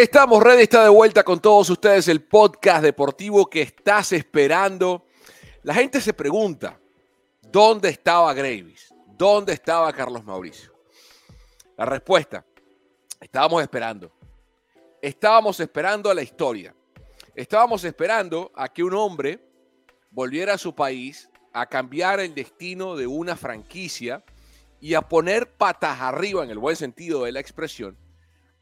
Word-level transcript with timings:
Estamos 0.00 0.42
ready, 0.42 0.62
está 0.62 0.84
de 0.84 0.88
vuelta 0.88 1.22
con 1.22 1.40
todos 1.40 1.68
ustedes 1.68 2.08
el 2.08 2.22
podcast 2.22 2.82
deportivo 2.82 3.44
que 3.50 3.60
estás 3.60 4.12
esperando. 4.12 5.04
La 5.62 5.74
gente 5.74 6.00
se 6.00 6.14
pregunta, 6.14 6.80
¿dónde 7.42 7.90
estaba 7.90 8.32
Gravis? 8.32 8.94
¿Dónde 9.08 9.52
estaba 9.52 9.92
Carlos 9.92 10.24
Mauricio? 10.24 10.72
La 11.76 11.84
respuesta, 11.84 12.46
estábamos 13.20 13.60
esperando. 13.60 14.10
Estábamos 15.02 15.60
esperando 15.60 16.08
a 16.08 16.14
la 16.14 16.22
historia. 16.22 16.74
Estábamos 17.34 17.84
esperando 17.84 18.50
a 18.54 18.70
que 18.70 18.82
un 18.82 18.94
hombre 18.94 19.38
volviera 20.10 20.54
a 20.54 20.58
su 20.58 20.74
país 20.74 21.28
a 21.52 21.66
cambiar 21.66 22.20
el 22.20 22.34
destino 22.34 22.96
de 22.96 23.06
una 23.06 23.36
franquicia 23.36 24.24
y 24.80 24.94
a 24.94 25.02
poner 25.02 25.52
patas 25.58 26.00
arriba, 26.00 26.42
en 26.42 26.48
el 26.48 26.58
buen 26.58 26.76
sentido 26.76 27.24
de 27.24 27.32
la 27.32 27.40
expresión, 27.40 27.98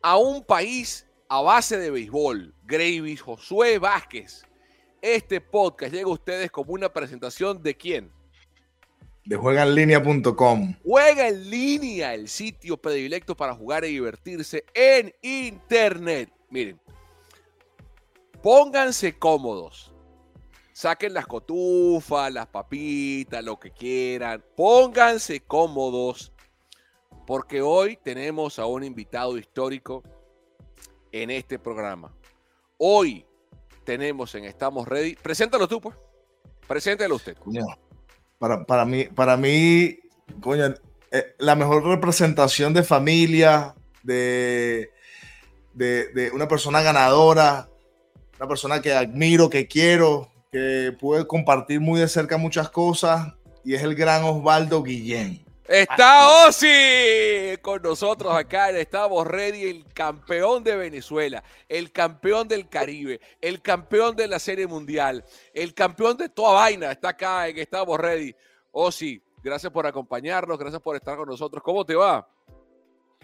a 0.02 0.16
un 0.16 0.44
país 0.44 1.07
a 1.28 1.42
base 1.42 1.78
de 1.78 1.90
béisbol, 1.90 2.54
Gravis, 2.64 3.20
Josué 3.20 3.78
Vázquez. 3.78 4.44
Este 5.02 5.40
podcast 5.40 5.92
llega 5.92 6.06
a 6.06 6.12
ustedes 6.12 6.50
como 6.50 6.72
una 6.72 6.88
presentación 6.88 7.62
de 7.62 7.76
quién? 7.76 8.10
De 9.24 9.36
juegaenlinea.com. 9.36 10.74
Juega 10.82 11.28
en 11.28 11.50
línea, 11.50 12.14
el 12.14 12.28
sitio 12.28 12.78
predilecto 12.78 13.36
para 13.36 13.54
jugar 13.54 13.84
y 13.84 13.88
divertirse 13.88 14.64
en 14.72 15.12
internet. 15.20 16.32
Miren, 16.48 16.80
pónganse 18.42 19.18
cómodos. 19.18 19.92
Saquen 20.72 21.12
las 21.12 21.26
cotufas, 21.26 22.32
las 22.32 22.46
papitas, 22.46 23.44
lo 23.44 23.58
que 23.58 23.70
quieran. 23.70 24.42
Pónganse 24.56 25.40
cómodos. 25.40 26.32
Porque 27.26 27.60
hoy 27.60 27.98
tenemos 28.02 28.58
a 28.58 28.64
un 28.64 28.82
invitado 28.82 29.36
histórico 29.36 30.02
en 31.12 31.30
este 31.30 31.58
programa. 31.58 32.12
Hoy 32.76 33.24
tenemos 33.84 34.34
en 34.34 34.44
Estamos 34.44 34.86
Ready. 34.86 35.16
Preséntalo 35.16 35.66
tú, 35.68 35.80
pues. 35.80 35.96
Preséntalo 36.66 37.16
usted. 37.16 37.36
para, 38.38 38.64
para 38.64 38.84
mí, 38.84 39.04
para 39.04 39.36
mí, 39.36 39.98
coño, 40.40 40.74
eh, 41.10 41.34
la 41.38 41.54
mejor 41.54 41.84
representación 41.84 42.74
de 42.74 42.82
familia, 42.82 43.74
de, 44.02 44.90
de, 45.72 46.08
de, 46.12 46.30
una 46.30 46.46
persona 46.46 46.82
ganadora, 46.82 47.68
una 48.38 48.48
persona 48.48 48.82
que 48.82 48.92
admiro, 48.92 49.48
que 49.48 49.66
quiero, 49.66 50.30
que 50.52 50.94
puede 51.00 51.26
compartir 51.26 51.80
muy 51.80 52.00
de 52.00 52.08
cerca 52.08 52.36
muchas 52.36 52.70
cosas, 52.70 53.34
y 53.64 53.74
es 53.74 53.82
el 53.82 53.94
gran 53.94 54.24
Osvaldo 54.24 54.82
Guillén. 54.82 55.47
Está 55.68 56.46
Osi 56.46 57.58
con 57.60 57.82
nosotros 57.82 58.34
acá 58.34 58.70
Estamos 58.70 59.26
Ready, 59.26 59.68
el 59.68 59.84
campeón 59.92 60.64
de 60.64 60.74
Venezuela, 60.74 61.44
el 61.68 61.92
campeón 61.92 62.48
del 62.48 62.70
Caribe, 62.70 63.20
el 63.38 63.60
campeón 63.60 64.16
de 64.16 64.28
la 64.28 64.38
Serie 64.38 64.66
Mundial, 64.66 65.22
el 65.52 65.74
campeón 65.74 66.16
de 66.16 66.30
toda 66.30 66.54
vaina. 66.54 66.90
Está 66.90 67.10
acá 67.10 67.48
en 67.48 67.58
Estamos 67.58 68.00
Ready. 68.00 68.34
Osi, 68.70 69.22
gracias 69.42 69.70
por 69.70 69.86
acompañarnos, 69.86 70.58
gracias 70.58 70.80
por 70.80 70.96
estar 70.96 71.18
con 71.18 71.28
nosotros. 71.28 71.62
¿Cómo 71.62 71.84
te 71.84 71.94
va? 71.94 72.26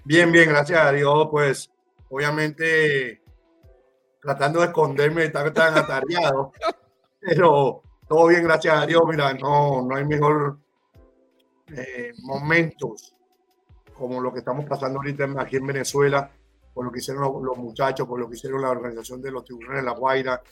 Bien, 0.04 0.30
bien, 0.30 0.50
gracias 0.50 0.80
a 0.80 0.92
Dios. 0.92 1.28
Pues 1.30 1.70
obviamente 2.10 3.22
tratando 4.20 4.60
de 4.60 4.66
esconderme, 4.66 5.22
de 5.22 5.26
estar 5.28 5.50
tan 5.54 5.78
atareado, 5.78 6.52
pero 7.20 7.82
todo 8.06 8.26
bien, 8.26 8.44
gracias 8.44 8.82
a 8.82 8.84
Dios. 8.84 9.00
Mira, 9.08 9.32
no, 9.32 9.80
no 9.80 9.96
hay 9.96 10.04
mejor 10.04 10.58
eh, 11.68 12.12
momentos 12.22 13.14
como 13.94 14.20
lo 14.20 14.32
que 14.32 14.40
estamos 14.40 14.66
pasando 14.66 14.98
ahorita 14.98 15.26
aquí 15.38 15.56
en 15.56 15.66
Venezuela, 15.66 16.30
por 16.72 16.84
lo 16.84 16.92
que 16.92 16.98
hicieron 16.98 17.22
los, 17.22 17.56
muchachos, 17.56 18.06
por 18.06 18.18
lo 18.18 18.28
que 18.28 18.34
hicieron 18.34 18.60
la 18.60 18.70
organización 18.70 19.22
de 19.22 19.30
los 19.30 19.44
tiburones 19.44 19.82
de 19.82 19.86
La 19.86 19.96
Guaira, 19.96 20.42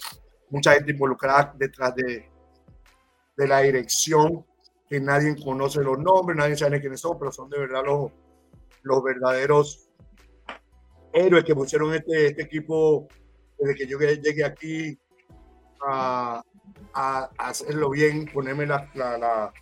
mucha 0.50 0.74
gente 0.74 0.92
involucrada 0.92 1.52
detrás 1.56 1.94
de, 1.96 2.30
de 3.36 3.48
la 3.48 3.60
dirección, 3.60 4.46
que 4.88 5.00
nadie 5.00 5.34
conoce 5.42 5.82
los 5.82 5.98
nombres, 5.98 6.36
nadie 6.36 6.56
sabe 6.56 6.80
quiénes 6.80 7.00
son, 7.00 7.18
pero 7.18 7.32
son 7.32 7.50
de 7.50 7.58
verdad 7.58 7.82
los, 7.84 8.12
los 8.82 9.02
verdaderos 9.02 9.88
héroes 11.12 11.44
que 11.44 11.54
pusieron 11.54 11.94
este, 11.94 12.28
este 12.28 12.42
equipo 12.42 13.08
desde 13.58 13.74
que 13.74 13.86
yo 13.86 13.98
llegué 13.98 14.44
aquí 14.44 14.98
a, 15.86 16.42
a, 16.94 17.30
hacerlo 17.38 17.90
bien, 17.90 18.26
ponerme 18.32 18.66
la, 18.66 18.88
la 18.94 19.52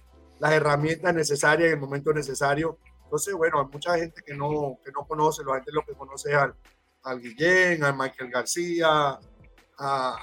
las 0.40 0.52
herramientas 0.52 1.14
necesarias 1.14 1.68
en 1.68 1.74
el 1.74 1.80
momento 1.80 2.12
necesario. 2.12 2.78
Entonces, 3.04 3.34
bueno, 3.34 3.60
hay 3.60 3.66
mucha 3.66 3.96
gente 3.96 4.22
que 4.24 4.34
no, 4.34 4.78
que 4.84 4.90
no 4.90 5.06
conoce, 5.06 5.44
la 5.44 5.54
gente 5.56 5.70
lo 5.72 5.84
que 5.84 5.94
conoce 5.94 6.34
al, 6.34 6.54
al 7.02 7.20
Guillén, 7.20 7.84
a 7.84 7.92
Michael 7.92 8.30
García, 8.30 8.88
a, 8.88 9.20
a, 9.78 10.16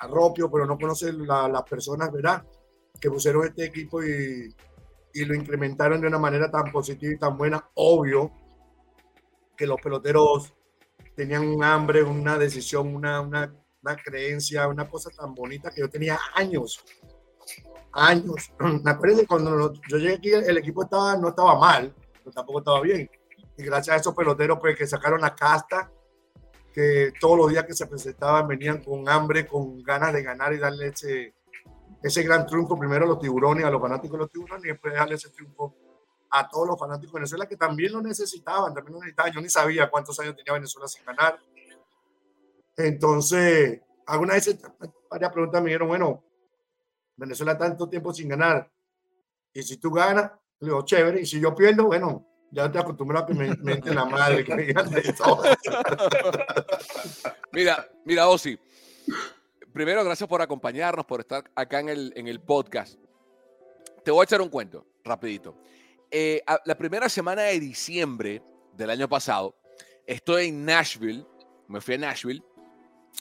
a 0.00 0.06
Ropio, 0.06 0.50
pero 0.50 0.66
no 0.66 0.78
conoce 0.78 1.12
las 1.12 1.62
personas, 1.62 2.12
¿verdad? 2.12 2.44
Que 3.00 3.10
pusieron 3.10 3.46
este 3.46 3.64
equipo 3.64 4.02
y, 4.02 4.54
y 5.14 5.24
lo 5.24 5.34
incrementaron 5.34 6.00
de 6.00 6.08
una 6.08 6.18
manera 6.18 6.50
tan 6.50 6.70
positiva 6.70 7.12
y 7.14 7.18
tan 7.18 7.36
buena. 7.38 7.70
Obvio 7.74 8.30
que 9.56 9.66
los 9.66 9.80
peloteros 9.80 10.54
tenían 11.14 11.46
un 11.46 11.64
hambre, 11.64 12.02
una 12.02 12.36
decisión, 12.36 12.94
una, 12.94 13.22
una, 13.22 13.54
una 13.82 13.96
creencia, 13.96 14.68
una 14.68 14.88
cosa 14.88 15.08
tan 15.10 15.34
bonita 15.34 15.70
que 15.70 15.80
yo 15.80 15.88
tenía 15.88 16.18
años 16.34 16.84
años. 17.96 18.52
Me 18.84 18.90
acuerdo 18.90 19.26
cuando 19.26 19.72
yo 19.88 19.96
llegué 19.98 20.14
aquí, 20.14 20.30
el 20.30 20.58
equipo 20.58 20.84
estaba, 20.84 21.16
no 21.16 21.28
estaba 21.28 21.58
mal, 21.58 21.92
pero 22.18 22.30
tampoco 22.30 22.58
estaba 22.60 22.80
bien. 22.80 23.10
Y 23.56 23.62
gracias 23.64 23.96
a 23.96 24.00
esos 24.00 24.14
peloteros 24.14 24.58
pues, 24.60 24.76
que 24.76 24.86
sacaron 24.86 25.20
la 25.20 25.34
casta, 25.34 25.90
que 26.72 27.12
todos 27.18 27.38
los 27.38 27.48
días 27.48 27.64
que 27.64 27.72
se 27.72 27.86
presentaban 27.86 28.46
venían 28.46 28.82
con 28.82 29.08
hambre, 29.08 29.46
con 29.46 29.82
ganas 29.82 30.12
de 30.12 30.22
ganar 30.22 30.52
y 30.52 30.58
darle 30.58 30.88
ese, 30.88 31.34
ese 32.02 32.22
gran 32.22 32.46
triunfo 32.46 32.78
primero 32.78 33.06
a 33.06 33.08
los 33.08 33.18
tiburones, 33.18 33.64
a 33.64 33.70
los 33.70 33.80
fanáticos 33.80 34.12
de 34.12 34.18
los 34.18 34.30
tiburones, 34.30 34.64
y 34.64 34.68
después 34.68 34.92
darle 34.92 35.14
ese 35.14 35.30
triunfo 35.30 35.74
a 36.30 36.46
todos 36.48 36.66
los 36.68 36.78
fanáticos 36.78 37.14
de 37.14 37.20
Venezuela 37.20 37.46
que 37.46 37.56
también 37.56 37.92
lo 37.92 38.02
necesitaban, 38.02 38.74
también 38.74 38.92
lo 38.92 39.00
necesitaban. 39.00 39.32
Yo 39.32 39.40
ni 39.40 39.48
sabía 39.48 39.88
cuántos 39.88 40.20
años 40.20 40.36
tenía 40.36 40.52
Venezuela 40.52 40.86
sin 40.86 41.04
ganar. 41.06 41.40
Entonces, 42.76 43.80
alguna 44.06 44.34
vez 44.34 44.58
varias 45.10 45.32
preguntas 45.32 45.62
me 45.62 45.70
dijeron, 45.70 45.88
bueno, 45.88 46.25
Venezuela 47.16 47.56
tanto 47.56 47.88
tiempo 47.88 48.12
sin 48.12 48.28
ganar. 48.28 48.70
Y 49.52 49.62
si 49.62 49.78
tú 49.78 49.90
ganas, 49.90 50.32
digo, 50.60 50.84
chévere. 50.84 51.20
Y 51.20 51.26
si 51.26 51.40
yo 51.40 51.54
pierdo, 51.54 51.86
bueno, 51.86 52.26
ya 52.50 52.70
te 52.70 52.78
acostumbro 52.78 53.18
a 53.18 53.26
que 53.26 53.34
me 53.34 53.54
meten 53.56 53.94
la 53.94 54.04
madre, 54.04 54.44
que 54.44 54.54
me 54.54 55.12
todo. 55.14 55.42
mira, 57.52 57.88
mira, 58.04 58.28
Osi. 58.28 58.58
Primero, 59.72 60.04
gracias 60.04 60.28
por 60.28 60.40
acompañarnos, 60.40 61.04
por 61.04 61.20
estar 61.20 61.50
acá 61.54 61.80
en 61.80 61.88
el, 61.88 62.12
en 62.16 62.28
el 62.28 62.40
podcast. 62.40 62.98
Te 64.04 64.10
voy 64.10 64.22
a 64.22 64.24
echar 64.24 64.40
un 64.40 64.48
cuento, 64.48 64.86
rapidito. 65.04 65.56
Eh, 66.10 66.42
la 66.64 66.78
primera 66.78 67.08
semana 67.08 67.42
de 67.42 67.60
diciembre 67.60 68.42
del 68.74 68.90
año 68.90 69.08
pasado, 69.08 69.56
estoy 70.06 70.48
en 70.48 70.64
Nashville, 70.64 71.26
me 71.68 71.80
fui 71.80 71.94
a 71.94 71.98
Nashville 71.98 72.42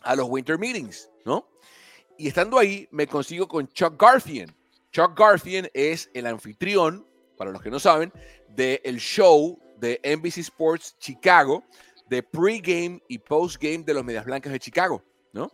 a 0.04 0.16
los 0.16 0.30
Winter 0.30 0.58
Meetings, 0.58 1.10
¿no? 1.26 1.48
Y 2.18 2.28
estando 2.28 2.58
ahí, 2.58 2.88
me 2.92 3.08
consigo 3.08 3.48
con 3.48 3.68
Chuck 3.70 4.02
Garfield. 4.02 4.54
Chuck 4.92 5.18
Garfield 5.18 5.70
es 5.74 6.10
el 6.14 6.26
anfitrión, 6.26 7.06
para 7.38 7.52
los 7.52 7.62
que 7.62 7.70
no 7.70 7.80
saben, 7.80 8.14
del 8.50 8.98
show 8.98 9.60
de 9.78 10.00
NBC 10.04 10.38
Sports 10.38 10.96
Chicago, 11.00 11.64
de 12.08 12.24
pregame 12.24 13.02
y 13.08 13.18
postgame 13.18 13.84
de 13.84 13.94
los 13.94 14.06
Medias 14.06 14.26
Blancas 14.26 14.54
de 14.54 14.60
Chicago, 14.60 15.04
¿no? 15.34 15.52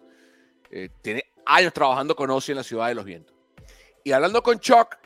Eh, 0.69 0.89
tiene 1.01 1.25
años 1.45 1.73
trabajando 1.73 2.15
con 2.15 2.29
Ozzy 2.29 2.51
en 2.51 2.57
la 2.57 2.63
Ciudad 2.63 2.87
de 2.87 2.95
los 2.95 3.05
Vientos. 3.05 3.35
Y 4.03 4.11
hablando 4.11 4.43
con 4.43 4.59
Chuck, 4.59 4.97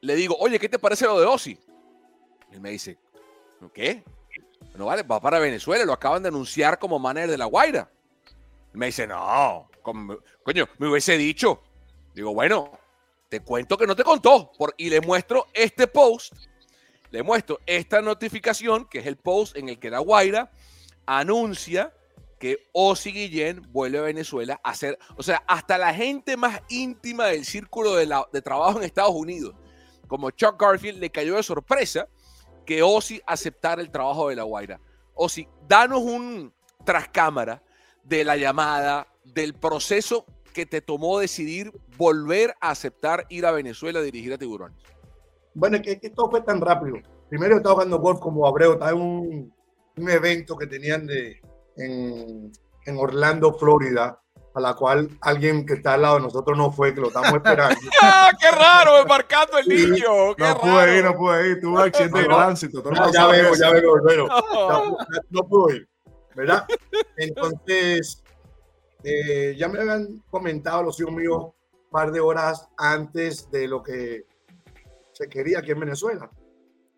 le 0.00 0.16
digo, 0.16 0.36
oye, 0.38 0.58
¿qué 0.58 0.68
te 0.68 0.78
parece 0.78 1.04
lo 1.04 1.20
de 1.20 1.26
Ozzy? 1.26 1.58
Él 2.50 2.60
me 2.60 2.70
dice, 2.70 2.98
¿qué? 3.72 4.02
No 4.74 4.86
vale, 4.86 5.02
va 5.02 5.20
para 5.20 5.38
Venezuela, 5.38 5.84
lo 5.84 5.92
acaban 5.92 6.22
de 6.22 6.28
anunciar 6.28 6.78
como 6.78 6.98
manager 6.98 7.30
de 7.30 7.38
La 7.38 7.46
Guaira. 7.46 7.90
Me 8.72 8.86
dice, 8.86 9.06
no, 9.06 9.70
coño, 10.42 10.68
me 10.78 10.88
hubiese 10.88 11.16
dicho. 11.16 11.62
Digo, 12.14 12.32
bueno, 12.34 12.70
te 13.28 13.40
cuento 13.40 13.76
que 13.76 13.86
no 13.86 13.94
te 13.94 14.04
contó. 14.04 14.52
Por, 14.56 14.74
y 14.76 14.88
le 14.88 15.00
muestro 15.00 15.46
este 15.52 15.86
post, 15.86 16.32
le 17.10 17.22
muestro 17.22 17.60
esta 17.66 18.00
notificación, 18.00 18.86
que 18.86 18.98
es 18.98 19.06
el 19.06 19.16
post 19.16 19.56
en 19.56 19.68
el 19.68 19.78
que 19.78 19.90
la 19.90 19.98
Guaira 19.98 20.50
anuncia 21.06 21.92
que 22.38 22.68
Osi 22.72 23.12
Guillén 23.12 23.62
vuelve 23.72 23.98
a 23.98 24.02
Venezuela 24.02 24.60
a 24.62 24.70
hacer, 24.70 24.98
o 25.16 25.22
sea, 25.22 25.42
hasta 25.46 25.78
la 25.78 25.94
gente 25.94 26.36
más 26.36 26.60
íntima 26.68 27.26
del 27.26 27.44
círculo 27.44 27.94
de, 27.94 28.06
de 28.32 28.42
trabajo 28.42 28.78
en 28.78 28.84
Estados 28.84 29.14
Unidos, 29.14 29.54
como 30.06 30.30
Chuck 30.30 30.60
Garfield, 30.60 31.00
le 31.00 31.10
cayó 31.10 31.36
de 31.36 31.42
sorpresa 31.42 32.08
que 32.66 32.82
Osi 32.82 33.22
aceptara 33.26 33.80
el 33.80 33.90
trabajo 33.90 34.28
de 34.28 34.36
la 34.36 34.42
Guaira. 34.42 34.80
Osi, 35.14 35.48
danos 35.66 36.00
un 36.00 36.52
tras 36.84 37.08
cámara 37.08 37.62
de 38.02 38.22
la 38.24 38.36
llamada, 38.36 39.06
del 39.34 39.54
proceso 39.54 40.26
que 40.52 40.66
te 40.66 40.80
tomó 40.80 41.18
decidir 41.18 41.72
volver 41.98 42.54
a 42.60 42.70
aceptar 42.70 43.26
ir 43.28 43.46
a 43.46 43.52
Venezuela 43.52 43.98
a 43.98 44.02
dirigir 44.02 44.32
a 44.32 44.38
Tiburones? 44.38 44.78
Bueno, 45.54 45.76
es 45.76 45.82
que, 45.82 46.00
que 46.00 46.10
todo 46.10 46.30
fue 46.30 46.40
tan 46.42 46.60
rápido. 46.60 46.96
Primero 47.28 47.56
estaba 47.56 47.74
jugando 47.74 47.98
golf 47.98 48.20
como 48.20 48.46
Abreu, 48.46 48.72
estaba 48.72 48.92
en 48.92 49.00
un, 49.00 49.54
un 49.96 50.10
evento 50.10 50.56
que 50.56 50.66
tenían 50.66 51.06
de, 51.06 51.40
en, 51.76 52.52
en 52.84 52.96
Orlando, 52.98 53.54
Florida, 53.54 54.20
a 54.54 54.60
la 54.60 54.74
cual 54.74 55.10
alguien 55.20 55.66
que 55.66 55.74
está 55.74 55.94
al 55.94 56.02
lado 56.02 56.16
de 56.16 56.22
nosotros 56.22 56.56
no 56.56 56.72
fue, 56.72 56.94
que 56.94 57.00
lo 57.02 57.08
estamos 57.08 57.32
esperando. 57.34 57.76
¡Ah, 58.02 58.30
qué 58.40 58.50
raro! 58.50 59.06
Marcando 59.06 59.58
el 59.58 59.68
niño. 59.68 60.34
Qué 60.34 60.44
no 60.44 60.58
pude 60.58 60.98
ir, 60.98 61.04
no 61.04 61.14
pude 61.14 61.50
ir. 61.50 61.60
Tuve 61.60 61.82
accidente 61.82 62.20
de 62.20 62.24
tránsito. 62.24 62.82
Ya, 62.94 63.10
ya 63.12 63.26
veo, 63.26 63.54
ya 63.54 63.70
veo. 63.70 64.02
Bueno, 64.02 64.26
no. 64.28 64.96
no 65.28 65.42
pude 65.46 65.76
ir, 65.76 65.88
¿verdad? 66.34 66.66
Entonces, 67.18 68.22
eh, 69.08 69.54
ya 69.56 69.68
me 69.68 69.78
habían 69.78 70.20
comentado 70.28 70.82
los 70.82 70.98
hijos 70.98 71.12
míos 71.12 71.52
un 71.72 71.90
par 71.92 72.10
de 72.10 72.18
horas 72.18 72.68
antes 72.76 73.48
de 73.52 73.68
lo 73.68 73.80
que 73.80 74.26
se 75.12 75.28
quería 75.28 75.60
aquí 75.60 75.70
en 75.70 75.78
Venezuela. 75.78 76.28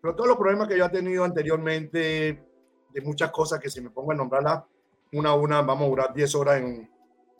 Pero 0.01 0.15
todos 0.15 0.29
los 0.29 0.37
problemas 0.37 0.67
que 0.67 0.75
yo 0.75 0.85
he 0.85 0.89
tenido 0.89 1.23
anteriormente, 1.23 2.43
de 2.91 3.01
muchas 3.01 3.29
cosas 3.29 3.59
que 3.59 3.69
si 3.69 3.79
me 3.79 3.91
pongo 3.91 4.11
a 4.11 4.15
nombrarlas 4.15 4.63
una 5.11 5.29
a 5.29 5.35
una, 5.35 5.61
vamos 5.61 5.85
a 5.85 5.89
durar 5.89 6.13
10 6.15 6.33
horas 6.33 6.61
en, 6.61 6.89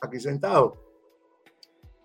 aquí 0.00 0.20
sentado. 0.20 0.76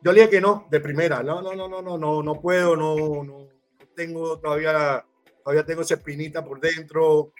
Yo 0.02 0.12
le 0.12 0.22
dije 0.22 0.32
que 0.32 0.42
no, 0.42 0.66
de 0.72 0.80
primera. 0.80 1.22
No, 1.22 1.44
no, 1.44 1.54
no, 1.54 1.68
no, 1.68 1.84
no, 1.84 2.00
no, 2.00 2.24
no 2.24 2.42
puedo, 2.42 2.76
no, 2.76 3.24
no, 3.24 3.48
tengo 3.96 4.40
todavía, 4.40 5.06
todavía 5.44 5.64
tengo 5.64 5.82
esa 5.82 5.94
espinita 5.94 6.44
por 6.44 6.60
dentro. 6.60 7.32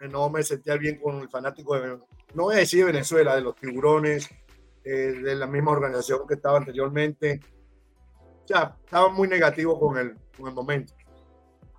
No 0.00 0.30
me 0.30 0.42
sentía 0.42 0.76
bien 0.76 0.98
con 0.98 1.20
el 1.20 1.28
fanático 1.28 1.78
de, 1.78 1.98
no 2.32 2.44
voy 2.44 2.54
a 2.54 2.58
decir 2.58 2.86
de 2.86 2.92
Venezuela, 2.92 3.34
de 3.34 3.42
los 3.42 3.54
tiburones, 3.56 4.30
eh, 4.88 5.20
de 5.20 5.34
la 5.34 5.48
misma 5.48 5.72
organización 5.72 6.28
que 6.28 6.34
estaba 6.34 6.58
anteriormente. 6.58 7.40
O 8.44 8.46
sea, 8.46 8.76
estaba 8.84 9.08
muy 9.08 9.26
negativo 9.26 9.80
con 9.80 9.98
el, 9.98 10.16
con 10.36 10.46
el 10.46 10.54
momento. 10.54 10.94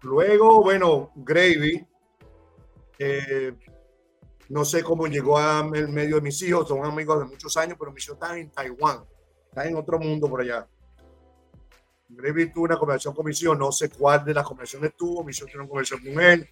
Luego, 0.02 0.62
bueno, 0.62 1.12
Gravy, 1.16 1.88
eh, 3.00 3.56
no 4.50 4.66
sé 4.66 4.84
cómo 4.84 5.08
llegó 5.08 5.38
a 5.38 5.64
medio 5.64 6.18
de 6.18 6.22
mis 6.22 6.42
hijos, 6.42 6.68
son 6.68 6.84
amigos 6.84 7.20
de 7.20 7.26
muchos 7.28 7.56
años, 7.56 7.78
pero 7.80 7.94
mis 7.94 8.04
hijos 8.04 8.18
están 8.22 8.40
en 8.40 8.52
Taiwán, 8.52 9.06
están 9.48 9.68
en 9.68 9.78
otro 9.78 9.98
mundo 10.00 10.28
por 10.28 10.42
allá. 10.42 10.68
Gravy 12.10 12.52
tuvo 12.52 12.66
una 12.66 12.78
conversación 12.78 13.16
con 13.16 13.26
mis 13.26 13.42
hijos, 13.42 13.58
no 13.58 13.72
sé 13.72 13.90
cuál 13.90 14.26
de 14.26 14.34
las 14.34 14.46
conversaciones 14.46 14.98
tuvo, 14.98 15.24
mis 15.24 15.38
hijos 15.38 15.50
tuvieron 15.50 15.70
conversación 15.70 16.14
con 16.14 16.22
él. 16.22 16.50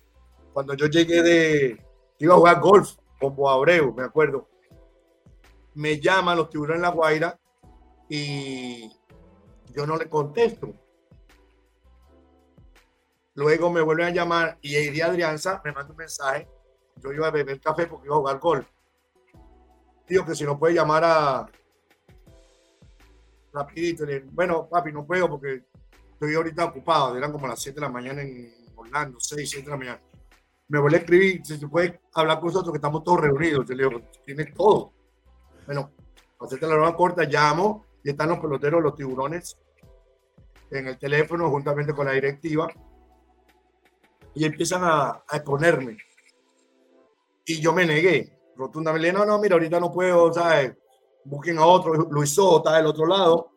Cuando 0.54 0.74
yo 0.74 0.86
llegué 0.86 1.22
de, 1.22 1.86
iba 2.18 2.34
a 2.34 2.38
jugar 2.38 2.62
golf 2.62 2.96
con 3.19 3.36
Boabreu, 3.36 3.94
me 3.94 4.04
acuerdo, 4.04 4.48
me 5.75 6.00
llaman 6.00 6.38
los 6.38 6.50
tiburones 6.50 6.81
La 6.81 6.89
Guaira 6.89 7.39
y 8.10 8.89
yo 9.74 9.86
no 9.86 9.98
le 9.98 10.10
contesto. 10.10 10.74
Luego 13.36 13.69
me 13.69 13.81
vuelven 13.81 14.07
a 14.07 14.12
llamar 14.12 14.57
y 14.62 14.75
Eddie 14.75 15.04
Adrianza 15.04 15.62
me 15.63 15.72
manda 15.72 15.92
un 15.92 15.98
mensaje 15.98 16.48
yo 17.01 17.13
iba 17.13 17.27
a 17.27 17.31
beber 17.31 17.60
café 17.60 17.88
porque 17.88 18.07
iba 18.07 18.16
a 18.16 18.19
jugar 18.19 18.39
golf. 18.39 18.68
Digo 20.07 20.25
que 20.25 20.36
si 20.36 20.44
no 20.44 20.57
puede 20.57 20.75
llamar 20.75 21.04
a 21.04 21.45
rapidito, 23.54 24.06
bueno, 24.31 24.68
papi, 24.68 24.92
no 24.92 25.06
puedo 25.06 25.30
porque 25.30 25.63
estoy 26.12 26.36
ahorita 26.36 26.66
ocupado, 26.66 27.18
eran 27.18 27.31
como 27.31 27.48
las 27.48 27.62
7 27.62 27.75
de 27.75 27.81
la 27.81 27.92
mañana 27.92 28.21
en 28.21 28.54
Orlando, 28.75 29.19
6, 29.19 29.50
7 29.50 29.66
de 29.66 29.71
la 29.71 29.78
mañana. 29.78 30.00
Me 30.68 30.80
vuelve 30.80 30.98
a 30.98 31.00
escribir, 31.01 31.45
si 31.45 31.57
se 31.57 31.68
puede 31.68 32.01
hablar 32.13 32.39
con 32.39 32.48
nosotros, 32.48 32.71
que 32.71 32.78
estamos 32.78 33.04
todos 33.04 33.21
reunidos. 33.21 33.66
Yo 33.68 33.75
le 33.75 33.88
digo, 33.88 34.01
tienes 34.25 34.54
todo. 34.54 34.94
Bueno, 35.65 35.91
hacerte 36.39 36.67
la 36.67 36.75
nueva 36.75 36.95
corta, 36.95 37.23
llamo 37.23 37.85
y 38.03 38.09
están 38.12 38.29
los 38.29 38.39
peloteros, 38.39 38.81
los 38.81 38.95
tiburones, 38.95 39.57
en 40.71 40.88
el 40.88 40.97
teléfono 40.97 41.50
juntamente 41.50 41.94
con 41.94 42.06
la 42.06 42.13
directiva 42.13 42.67
y 44.33 44.45
empiezan 44.45 44.83
a, 44.83 45.23
a 45.27 45.38
exponerme 45.38 45.97
y 47.45 47.62
yo 47.62 47.73
me 47.73 47.85
negué 47.85 48.38
rotundamente. 48.56 49.13
No, 49.13 49.25
no, 49.25 49.39
mira, 49.39 49.56
ahorita 49.56 49.79
no 49.79 49.91
puedo, 49.91 50.33
¿sabes? 50.33 50.75
Busquen 51.23 51.57
a 51.59 51.65
otro. 51.65 51.94
Luis 51.94 52.31
Soto 52.31 52.57
está 52.57 52.77
del 52.77 52.88
otro 52.88 53.06
lado. 53.06 53.51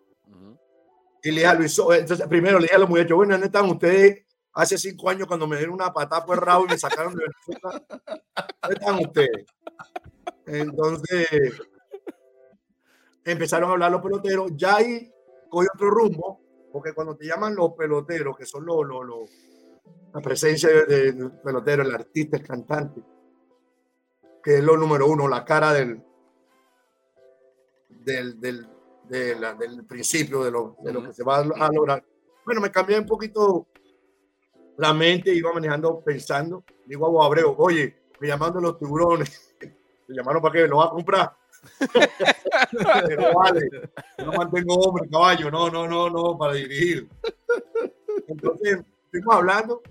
Y 1.23 1.31
le 1.31 1.37
dije 1.37 1.47
a 1.47 1.55
Luis 1.55 1.75
Soto, 1.75 1.95
entonces 1.95 2.27
primero 2.29 2.59
le 2.59 2.65
dije 2.65 2.77
a 2.77 2.79
los 2.79 2.89
muchachos, 2.89 3.17
bueno, 3.17 3.33
¿dónde 3.33 3.47
están 3.47 3.69
ustedes? 3.69 4.25
Hace 4.53 4.79
cinco 4.79 5.09
años 5.09 5.27
cuando 5.27 5.47
me 5.47 5.57
dieron 5.57 5.75
una 5.75 5.93
patada 5.93 6.25
por 6.25 6.37
el 6.37 6.43
rabo 6.43 6.65
y 6.67 6.69
me 6.69 6.79
sacaron 6.79 7.15
de 7.15 7.25
Venezuela. 7.25 7.87
¿Dónde 8.63 8.75
están 8.75 8.99
ustedes? 8.99 9.47
Entonces 10.47 11.29
empezaron 13.33 13.71
a 13.71 13.73
hablar 13.73 13.93
los 13.93 14.03
peloteros. 14.03 14.53
Ya 14.57 14.77
ahí 14.77 15.13
cogí 15.49 15.67
otro 15.75 15.91
rumbo, 15.91 16.41
porque 16.73 16.93
cuando 16.93 17.17
te 17.17 17.27
llaman 17.27 17.55
los 17.55 17.73
peloteros, 17.73 18.37
que 18.37 18.47
son 18.47 18.65
los, 18.67 18.87
los, 18.87 19.31
la 20.13 20.21
presencia 20.21 20.69
del 20.69 21.19
de 21.19 21.31
pelotero, 21.43 21.83
el 21.83 21.95
artista, 21.95 22.37
el 22.37 22.47
cantante, 22.47 23.03
que 24.43 24.59
es 24.59 24.65
lo 24.65 24.77
número 24.77 25.07
uno, 25.07 25.29
la 25.29 25.45
cara 25.45 25.73
del, 25.73 26.03
del, 27.89 28.41
del, 28.41 28.67
del 29.09 29.85
principio 29.87 30.45
de 30.45 30.51
lo, 30.51 30.77
de 30.83 30.93
lo, 30.93 31.03
que 31.03 31.13
se 31.13 31.25
va 31.25 31.39
a 31.39 31.73
lograr. 31.73 32.05
Bueno, 32.45 32.61
me 32.61 32.71
cambié 32.71 32.99
un 32.99 33.07
poquito 33.07 33.67
la 34.79 34.95
mente, 34.95 35.35
iba 35.35 35.53
manejando 35.53 36.01
pensando. 36.01 36.65
Digo 36.87 37.23
a 37.23 37.27
Abreu, 37.27 37.55
oye, 37.59 37.97
me 38.21 38.29
llamaron 38.29 38.63
los 38.63 38.79
tiburones. 38.79 39.55
Me 40.09 40.17
llamaron 40.17 40.41
para 40.41 40.55
que 40.55 40.67
lo 40.67 40.79
va 40.79 40.87
a 40.87 40.91
comprar. 40.91 41.37
Pero 43.07 43.35
vale, 43.35 43.69
no 44.19 44.33
mantengo 44.33 44.75
hombre, 44.75 45.09
caballo, 45.09 45.51
no, 45.51 45.71
no, 45.71 45.87
no, 45.87 46.11
no, 46.11 46.39
para 46.39 46.55
dirigir. 46.55 47.09
Entonces, 48.27 48.79
estuvimos 49.05 49.35
hablando. 49.35 49.83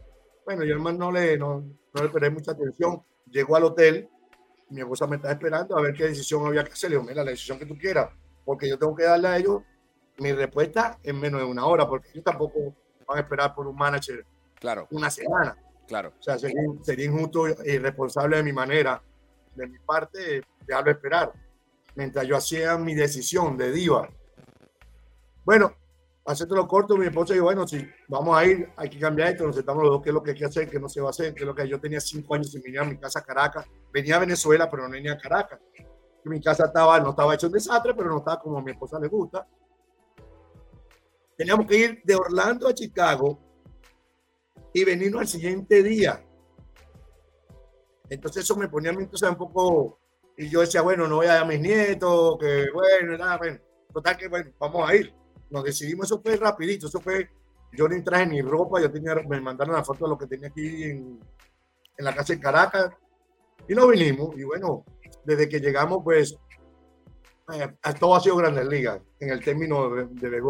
Bueno, 0.46 0.64
yo 0.64 0.74
hermano 0.74 0.98
no 0.98 1.12
le, 1.12 1.38
no, 1.38 1.64
no 1.94 2.04
le 2.04 2.10
presté 2.10 2.30
mucha 2.30 2.52
atención. 2.52 3.02
Llegó 3.30 3.56
al 3.56 3.66
hotel, 3.66 4.10
mi 4.70 4.82
esposa 4.82 5.08
me 5.08 5.18
está 5.18 5.32
esperando 5.32 5.78
a 5.78 5.82
ver 5.82 5.94
qué 5.94 6.06
decisión 6.06 6.46
había 6.46 6.64
que 6.64 6.72
hacer. 6.72 6.90
Le 6.90 6.98
digo, 6.98 7.08
mira, 7.08 7.24
la 7.24 7.32
decisión 7.32 7.60
que 7.60 7.66
tú 7.66 7.78
quieras, 7.78 8.10
porque 8.46 8.70
yo 8.70 8.78
tengo 8.78 8.96
que 8.96 9.04
darle 9.04 9.28
a 9.28 9.38
ellos 9.38 9.62
mi 10.20 10.32
respuesta 10.34 10.98
en 11.04 11.20
menos 11.20 11.42
de 11.42 11.48
una 11.48 11.66
hora, 11.66 11.88
porque 11.88 12.10
ellos 12.10 12.24
tampoco 12.24 12.76
van 13.08 13.18
a 13.18 13.22
esperar 13.22 13.54
por 13.54 13.68
un 13.68 13.76
manager 13.76 14.26
claro. 14.60 14.88
una 14.92 15.10
semana. 15.10 15.56
Claro. 15.88 16.14
O 16.20 16.24
sea, 16.24 16.38
sería, 16.38 16.62
sería 16.82 17.06
injusto 17.06 17.48
e 17.48 17.76
irresponsable 17.76 18.38
de 18.38 18.44
mi 18.44 18.52
manera, 18.52 19.02
de 19.56 19.68
mi 19.68 19.80
parte, 19.80 20.44
dejarlo 20.66 20.92
esperar, 20.92 21.32
mientras 21.98 22.28
yo 22.28 22.38
hacía 22.38 22.78
mi 22.78 22.94
decisión 22.94 23.58
de 23.58 23.72
diva. 23.72 24.08
Bueno, 25.44 25.74
lo 26.50 26.68
corto, 26.68 26.96
mi 26.96 27.08
esposa 27.08 27.34
dijo, 27.34 27.46
bueno, 27.46 27.68
si 27.68 27.90
vamos 28.08 28.38
a 28.38 28.46
ir, 28.46 28.70
hay 28.76 28.90
que 28.90 29.00
cambiar 29.00 29.30
esto, 29.30 29.48
nos 29.48 29.56
sentamos 29.56 29.82
los 29.82 29.94
dos, 29.94 30.04
qué 30.04 30.10
es 30.10 30.14
lo 30.14 30.22
que 30.22 30.32
hay 30.32 30.38
que 30.38 30.46
hacer, 30.46 30.70
qué 30.70 30.80
no 30.80 30.88
se 30.90 31.02
va 31.02 31.08
a 31.08 31.10
hacer, 31.10 31.34
qué 31.34 31.42
es 31.42 31.48
lo 31.48 31.56
que 31.56 31.68
yo 31.68 31.80
tenía 31.80 32.00
cinco 32.00 32.36
años 32.36 32.52
sin 32.52 32.62
venir 32.62 32.82
a 32.82 32.84
mi 32.84 32.98
casa 32.98 33.20
a 33.20 33.24
Caracas, 33.24 33.66
venía 33.92 34.18
a 34.18 34.20
Venezuela, 34.20 34.70
pero 34.70 34.84
no 34.84 34.92
venía 34.92 35.14
a 35.14 35.18
Caracas. 35.18 35.60
Mi 36.24 36.40
casa 36.40 36.66
estaba, 36.66 37.00
no 37.00 37.12
estaba 37.12 37.34
hecho 37.34 37.48
un 37.48 37.54
desastre, 37.54 37.94
pero 37.96 38.10
no 38.10 38.20
estaba 38.20 38.40
como 38.40 38.60
a 38.60 38.62
mi 38.62 38.72
esposa 38.72 39.00
le 39.00 39.08
gusta. 39.08 39.48
Teníamos 41.36 41.66
que 41.66 41.78
ir 41.78 42.02
de 42.04 42.16
Orlando 42.16 42.68
a 42.68 42.74
Chicago 42.74 43.40
y 44.74 44.84
venirnos 44.84 45.22
al 45.22 45.28
siguiente 45.28 45.82
día. 45.82 46.24
Entonces 48.10 48.44
eso 48.44 48.56
me 48.56 48.68
ponía 48.68 48.92
a 48.92 48.94
mí 48.94 49.04
entonces 49.04 49.30
un 49.30 49.38
poco, 49.38 50.00
y 50.38 50.50
yo 50.50 50.62
decía, 50.62 50.82
bueno, 50.82 51.08
no 51.08 51.16
voy 51.18 51.26
a 51.26 51.34
dar 51.34 51.44
a 51.44 51.46
mis 51.46 51.60
nietos, 51.60 52.38
que 52.40 52.70
bueno, 52.72 53.18
nada, 53.18 53.38
bueno, 53.38 53.60
total 53.92 54.18
que 54.18 54.28
bueno, 54.28 54.52
vamos 54.60 54.88
a 54.90 54.96
ir. 54.96 55.14
Nos 55.50 55.64
decidimos, 55.64 56.06
eso 56.06 56.22
fue 56.22 56.36
rapidito, 56.36 56.88
eso 56.88 57.00
fue, 57.02 57.30
yo 57.74 57.88
ni 57.88 58.04
traje 58.04 58.28
ni 58.28 58.42
ropa, 58.42 58.80
yo 58.80 58.92
tenía, 58.92 59.16
me 59.16 59.42
mandaron 59.42 59.76
la 59.76 59.84
foto 59.84 60.06
de 60.06 60.10
lo 60.12 60.18
que 60.18 60.28
tenía 60.28 60.50
aquí 60.50 60.84
en, 60.84 61.20
en 61.98 62.06
la 62.06 62.14
casa 62.14 62.34
de 62.34 62.40
Caracas. 62.40 62.92
Y 63.68 63.74
nos 63.74 63.90
vinimos 63.90 64.38
y 64.38 64.44
bueno, 64.44 64.86
desde 65.26 65.50
que 65.50 65.60
llegamos 65.60 66.02
pues 66.04 66.38
eh, 67.54 67.68
todo 68.00 68.16
ha 68.16 68.20
sido 68.20 68.38
grandes 68.38 68.68
ligas 68.68 69.02
en 69.20 69.30
el 69.30 69.44
término 69.44 69.90
de, 69.90 70.06
de 70.06 70.42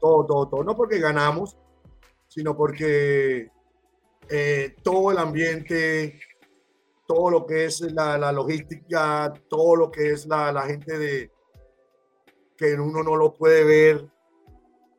todo, 0.00 0.26
todo, 0.26 0.48
todo, 0.48 0.64
no 0.64 0.74
porque 0.74 0.98
ganamos, 0.98 1.56
sino 2.28 2.56
porque 2.56 3.50
eh, 4.28 4.74
todo 4.82 5.10
el 5.10 5.18
ambiente, 5.18 6.18
todo 7.10 7.28
lo 7.28 7.44
que 7.44 7.64
es 7.64 7.80
la, 7.80 8.16
la 8.16 8.30
logística, 8.30 9.32
todo 9.48 9.74
lo 9.74 9.90
que 9.90 10.12
es 10.12 10.26
la, 10.26 10.52
la 10.52 10.62
gente 10.62 10.96
de 10.96 11.32
que 12.56 12.74
uno 12.74 13.02
no 13.02 13.16
lo 13.16 13.34
puede 13.34 13.64
ver, 13.64 14.08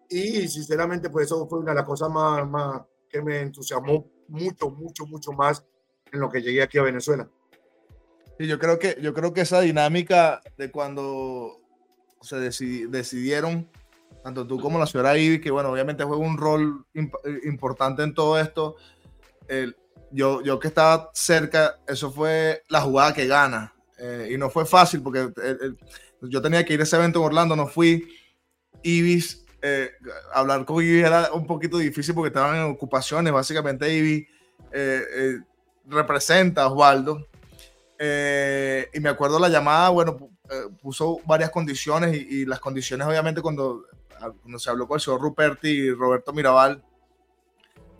y 0.09 0.45
sinceramente, 0.49 1.09
pues 1.09 1.27
eso 1.27 1.47
fue 1.47 1.59
una 1.59 1.71
de 1.71 1.77
las 1.77 1.85
cosas 1.85 2.09
más, 2.09 2.45
más 2.49 2.81
que 3.07 3.21
me 3.21 3.39
entusiasmó 3.39 4.05
mucho, 4.27 4.69
mucho, 4.69 5.05
mucho 5.05 5.31
más 5.31 5.65
en 6.11 6.19
lo 6.19 6.29
que 6.29 6.41
llegué 6.41 6.61
aquí 6.61 6.77
a 6.79 6.83
Venezuela. 6.83 7.29
Y 8.37 8.45
yo 8.45 8.59
creo 8.59 8.77
que, 8.77 8.97
yo 9.01 9.13
creo 9.13 9.31
que 9.33 9.41
esa 9.41 9.61
dinámica 9.61 10.41
de 10.57 10.69
cuando 10.69 11.61
se 12.19 12.35
decidieron, 12.39 13.69
tanto 14.21 14.45
tú 14.45 14.59
como 14.59 14.77
la 14.77 14.85
señora 14.85 15.17
Ivy, 15.17 15.39
que 15.39 15.49
bueno, 15.49 15.71
obviamente 15.71 16.03
juega 16.03 16.21
un 16.21 16.37
rol 16.37 16.85
imp 16.93 17.13
importante 17.45 18.03
en 18.03 18.13
todo 18.13 18.37
esto, 18.37 18.75
el, 19.47 19.77
yo, 20.11 20.41
yo 20.41 20.59
que 20.59 20.67
estaba 20.67 21.09
cerca, 21.13 21.79
eso 21.87 22.11
fue 22.11 22.63
la 22.69 22.81
jugada 22.81 23.13
que 23.13 23.27
gana. 23.27 23.73
Eh, 23.97 24.31
y 24.33 24.37
no 24.37 24.49
fue 24.49 24.65
fácil 24.65 25.01
porque 25.01 25.19
el, 25.19 25.33
el, 25.61 25.77
yo 26.29 26.41
tenía 26.41 26.65
que 26.65 26.73
ir 26.73 26.79
a 26.79 26.83
ese 26.83 26.95
evento 26.95 27.19
en 27.19 27.25
Orlando, 27.25 27.55
no 27.55 27.67
fui. 27.67 28.07
Ibis 28.83 29.45
eh, 29.61 29.91
hablar 30.33 30.65
con 30.65 30.83
Ivy 30.83 31.01
era 31.01 31.31
un 31.33 31.45
poquito 31.45 31.77
difícil 31.77 32.15
porque 32.15 32.29
estaban 32.29 32.55
en 32.55 32.63
ocupaciones. 32.63 33.31
Básicamente, 33.31 33.87
eh, 33.95 34.25
eh, 34.71 35.39
representa 35.87 36.63
a 36.63 36.67
Osvaldo. 36.67 37.27
y 37.99 38.99
me 38.99 39.09
acuerdo 39.09 39.39
la 39.39 39.49
llamada, 39.49 39.89
bueno, 39.89 40.31
eh, 40.51 40.67
puso 40.81 41.21
varias 41.25 41.49
condiciones 41.49 42.13
y, 42.13 42.45
las 42.45 42.59
condiciones 42.59 43.07
obviamente 43.07 43.41
cuando, 43.41 43.85
ah, 44.19 44.31
cuando 44.41 44.59
se 44.59 44.69
habló 44.69 44.85
con 44.85 44.95
el 44.95 45.01
señor 45.01 45.21
Ruperti 45.21 45.69
y 45.69 45.91
Roberto 45.91 46.33
Mirabal, 46.33 46.83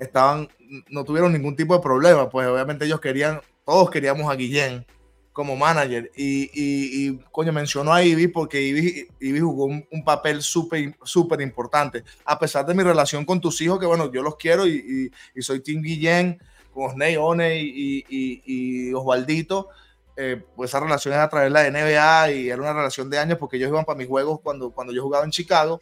estaban, 0.02 0.50
no 0.90 1.04
tuvieron 1.04 1.32
ningún 1.32 1.56
tipo 1.56 1.76
de 1.76 1.82
problema, 1.82 2.28
pues 2.28 2.48
obviamente 2.48 2.86
ellos 2.86 3.00
querían, 3.00 3.40
todos 3.64 3.90
queríamos 3.92 4.32
a 4.32 4.36
Guillén 4.36 4.86
como 5.32 5.56
manager 5.56 6.12
y, 6.16 6.50
y, 6.54 7.20
coño, 7.32 7.54
mencionó 7.54 7.94
a 7.94 8.04
Ivy 8.04 8.28
porque 8.28 8.62
Ivy, 8.62 9.40
jugó 9.40 9.66
un, 9.66 10.04
papel 10.04 10.42
súper 10.42 10.96
súper 11.04 11.40
importante, 11.42 12.04
a 12.26 12.38
pesar 12.38 12.66
de 12.66 12.74
mi 12.74 12.84
relación 12.84 13.24
con 13.26 13.40
tus 13.40 13.62
hijos, 13.62 13.80
que 13.80 13.86
bueno, 13.86 14.12
yo 14.12 14.24
los 14.24 14.36
quiero 14.38 14.68
y, 14.68 15.12
soy 15.40 15.62
Team 15.62 15.84
Guillén, 15.84 16.42
con 16.74 16.86
Osney, 16.90 17.16
One 17.16 17.62
y, 17.62 18.94
Osvaldito, 18.94 19.70
eh, 20.18 20.44
pues 20.56 20.72
esa 20.72 20.80
relación 20.80 21.14
es 21.14 21.20
a 21.20 21.30
través 21.30 21.54
de 21.54 21.54
la 21.54 21.70
NBA 21.70 22.32
y 22.32 22.50
era 22.50 22.62
una 22.62 22.74
relación 22.74 23.10
de 23.10 23.20
años 23.20 23.38
porque 23.38 23.58
ellos 23.58 23.70
iban 23.70 23.86
para 23.86 23.98
mis 23.98 24.08
juegos 24.08 24.40
cuando, 24.42 24.72
cuando 24.72 24.92
yo 24.92 25.04
jugaba 25.04 25.24
en 25.24 25.32
Chicago. 25.32 25.80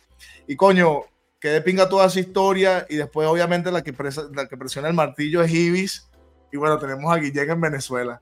Y 0.48 0.56
coño, 0.56 1.06
que 1.40 1.50
de 1.50 1.62
pinga 1.62 1.88
toda 1.88 2.08
esa 2.08 2.20
historia 2.20 2.86
y 2.90 2.98
después 2.98 3.28
obviamente 3.28 3.72
la 3.72 3.82
que, 3.82 3.94
la 4.34 4.48
que 4.48 4.58
presiona 4.58 4.88
el 4.90 4.94
martillo 4.94 5.42
es 5.42 5.52
Ibis. 5.52 6.10
Y 6.52 6.58
bueno, 6.58 6.78
tenemos 6.80 7.12
a 7.12 7.18
Guillén 7.18 7.50
en 7.50 7.62
Venezuela. 7.62 8.22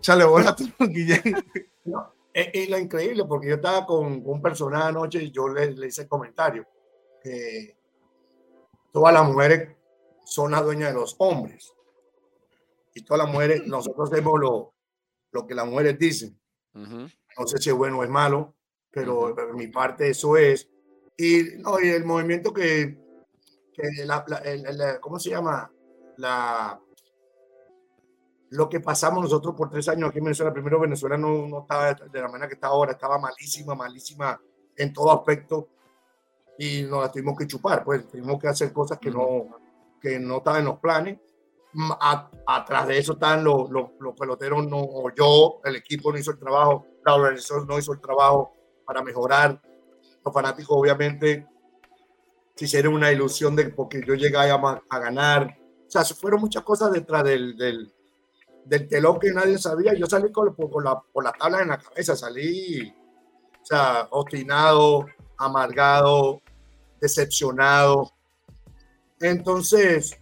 Chale, 0.00 0.24
bola 0.24 0.54
tú, 0.56 0.64
Guillén. 0.78 1.22
No, 1.84 2.12
es, 2.32 2.68
lo 2.68 2.78
increíble 2.78 3.24
porque 3.24 3.48
yo 3.48 3.54
estaba 3.54 3.86
con 3.86 4.22
un 4.24 4.42
personaje 4.42 4.88
anoche 4.88 5.22
y 5.22 5.30
yo 5.30 5.48
le, 5.48 5.72
le 5.72 5.86
hice 5.86 6.02
el 6.02 6.08
comentario 6.08 6.66
que 7.22 7.76
todas 8.92 9.14
las 9.14 9.26
mujeres 9.26 9.76
son 10.24 10.50
las 10.50 10.62
dueñas 10.62 10.92
de 10.92 11.00
los 11.00 11.16
hombres. 11.18 11.72
Y 12.94 13.02
todas 13.02 13.24
las 13.24 13.32
mujeres, 13.32 13.62
nosotros 13.66 14.12
hacemos 14.12 14.38
lo, 14.38 14.74
lo 15.32 15.46
que 15.46 15.54
las 15.54 15.66
mujeres 15.66 15.98
dicen. 15.98 16.38
No 16.74 17.46
sé 17.46 17.58
si 17.58 17.70
es 17.70 17.76
bueno 17.76 17.98
o 17.98 18.04
es 18.04 18.10
malo, 18.10 18.54
pero 18.90 19.34
mi 19.54 19.66
parte 19.66 20.10
eso 20.10 20.36
es. 20.36 20.68
Y, 21.18 21.58
no, 21.58 21.80
y 21.80 21.88
el 21.88 22.04
movimiento 22.04 22.52
que, 22.52 22.96
que 23.72 24.04
la, 24.06 24.24
¿cómo 25.00 25.18
se 25.18 25.30
llama? 25.30 25.70
La, 26.16 26.80
lo 28.50 28.68
que 28.68 28.80
pasamos 28.80 29.22
nosotros 29.22 29.54
por 29.54 29.68
tres 29.68 29.88
años 29.88 30.08
aquí 30.08 30.18
en 30.18 30.24
Venezuela. 30.24 30.52
Primero, 30.52 30.80
Venezuela 30.80 31.18
no, 31.18 31.46
no 31.46 31.60
estaba 31.62 31.92
de 31.92 32.20
la 32.20 32.28
manera 32.28 32.48
que 32.48 32.54
está 32.54 32.68
ahora, 32.68 32.92
estaba 32.92 33.18
malísima, 33.18 33.74
malísima 33.74 34.40
en 34.76 34.92
todo 34.92 35.12
aspecto 35.12 35.68
y 36.56 36.82
nos 36.82 37.02
la 37.02 37.12
tuvimos 37.12 37.36
que 37.36 37.46
chupar, 37.46 37.84
pues 37.84 38.08
tuvimos 38.08 38.40
que 38.40 38.48
hacer 38.48 38.72
cosas 38.72 38.98
que, 38.98 39.10
no, 39.10 39.46
que 40.00 40.18
no 40.18 40.38
estaban 40.38 40.60
en 40.60 40.66
los 40.66 40.78
planes 40.78 41.18
atrás 42.46 42.86
de 42.86 42.98
eso 42.98 43.12
están 43.12 43.44
los, 43.44 43.70
los, 43.70 43.90
peloteros, 44.18 44.66
no, 44.66 44.78
o 44.80 45.10
yo, 45.14 45.60
el 45.64 45.76
equipo 45.76 46.10
no 46.10 46.18
hizo 46.18 46.30
el 46.30 46.38
trabajo, 46.38 46.86
la 47.04 47.14
organización 47.14 47.66
no 47.66 47.78
hizo 47.78 47.92
el 47.92 48.00
trabajo 48.00 48.52
para 48.84 49.02
mejorar. 49.02 49.60
Los 50.24 50.34
fanáticos, 50.34 50.76
obviamente, 50.76 51.46
se 52.54 52.64
hicieron 52.64 52.94
una 52.94 53.12
ilusión 53.12 53.54
de 53.54 53.68
porque 53.70 54.02
yo 54.06 54.14
llegué 54.14 54.36
a, 54.36 54.82
a 54.88 54.98
ganar. 54.98 55.56
O 55.86 55.90
sea, 55.90 56.04
fueron 56.04 56.40
muchas 56.40 56.62
cosas 56.62 56.92
detrás 56.92 57.24
del, 57.24 57.56
del, 57.56 57.92
del 58.64 58.88
telón 58.88 59.18
que 59.18 59.32
nadie 59.32 59.58
sabía. 59.58 59.94
Yo 59.94 60.06
salí 60.06 60.30
con, 60.32 60.54
con, 60.54 60.84
la, 60.84 61.00
con 61.12 61.24
la 61.24 61.32
tabla 61.32 61.62
en 61.62 61.68
la 61.68 61.78
cabeza, 61.78 62.16
salí, 62.16 62.92
o 63.62 63.64
sea, 63.64 64.08
obstinado, 64.10 65.06
amargado, 65.38 66.42
decepcionado. 67.00 68.12
Entonces, 69.20 70.18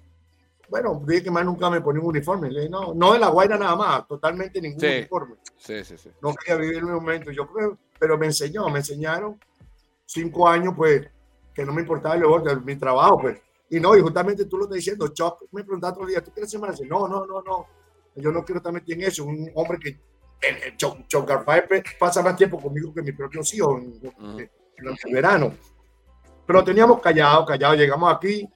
bueno, 0.68 1.02
dije 1.06 1.24
que 1.24 1.30
más 1.30 1.44
nunca 1.44 1.70
me 1.70 1.80
ponía 1.80 2.02
un 2.02 2.08
uniforme. 2.08 2.50
Le 2.50 2.68
no, 2.68 2.94
no 2.94 3.12
de 3.12 3.18
la 3.18 3.28
Guaira 3.28 3.58
nada 3.58 3.76
más, 3.76 4.06
totalmente 4.06 4.60
ningún 4.60 4.84
uniforme. 4.84 5.36
Sí, 5.56 5.82
sí, 5.84 5.96
sí. 5.98 6.10
No 6.20 6.34
quería 6.34 6.60
vivir 6.60 6.76
el 6.78 6.84
momento. 6.84 7.30
Yo 7.30 7.46
creo, 7.48 7.78
pero 7.98 8.18
me 8.18 8.26
enseñó, 8.26 8.68
me 8.68 8.78
enseñaron 8.78 9.40
cinco 10.06 10.48
años, 10.48 10.74
pues, 10.76 11.08
que 11.54 11.64
no 11.64 11.72
me 11.72 11.82
importaba 11.82 12.14
el, 12.14 12.62
mi 12.62 12.76
trabajo, 12.76 13.20
pues. 13.20 13.40
Y 13.68 13.80
no, 13.80 13.96
y 13.96 14.00
justamente 14.00 14.44
tú 14.44 14.58
lo 14.58 14.64
estás 14.64 14.76
diciendo, 14.76 15.08
Chuck 15.08 15.42
me 15.50 15.64
preguntaba 15.64 15.92
otro 15.92 16.06
día, 16.06 16.22
¿tú 16.22 16.30
quieres 16.30 16.50
ser 16.50 16.60
más? 16.60 16.80
No, 16.82 17.08
no, 17.08 17.26
no, 17.26 17.42
no. 17.42 17.66
Yo 18.14 18.30
no 18.30 18.44
quiero 18.44 18.58
estar 18.58 18.72
metido 18.72 18.98
en 18.98 19.08
eso. 19.08 19.24
Un 19.24 19.50
hombre 19.54 19.78
que, 19.78 19.98
el, 20.40 20.76
Chuck, 20.76 21.06
Chuck 21.08 21.28
pasa 21.98 22.22
más 22.22 22.36
tiempo 22.36 22.60
conmigo 22.60 22.94
que 22.94 23.02
mi 23.02 23.12
propio 23.12 23.40
hijos 23.52 23.82
en, 23.82 24.50
el 24.78 25.12
verano. 25.12 25.52
Pero 26.46 26.62
teníamos 26.62 27.00
callado, 27.00 27.44
callado. 27.44 27.74
Llegamos 27.74 28.14
aquí 28.14 28.48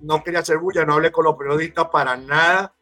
no 0.00 0.22
quería 0.22 0.40
hacer 0.40 0.58
bulla, 0.58 0.84
no 0.84 0.94
hablé 0.94 1.10
con 1.10 1.24
los 1.24 1.36
periodistas 1.36 1.88
para 1.88 2.16
nada, 2.16 2.74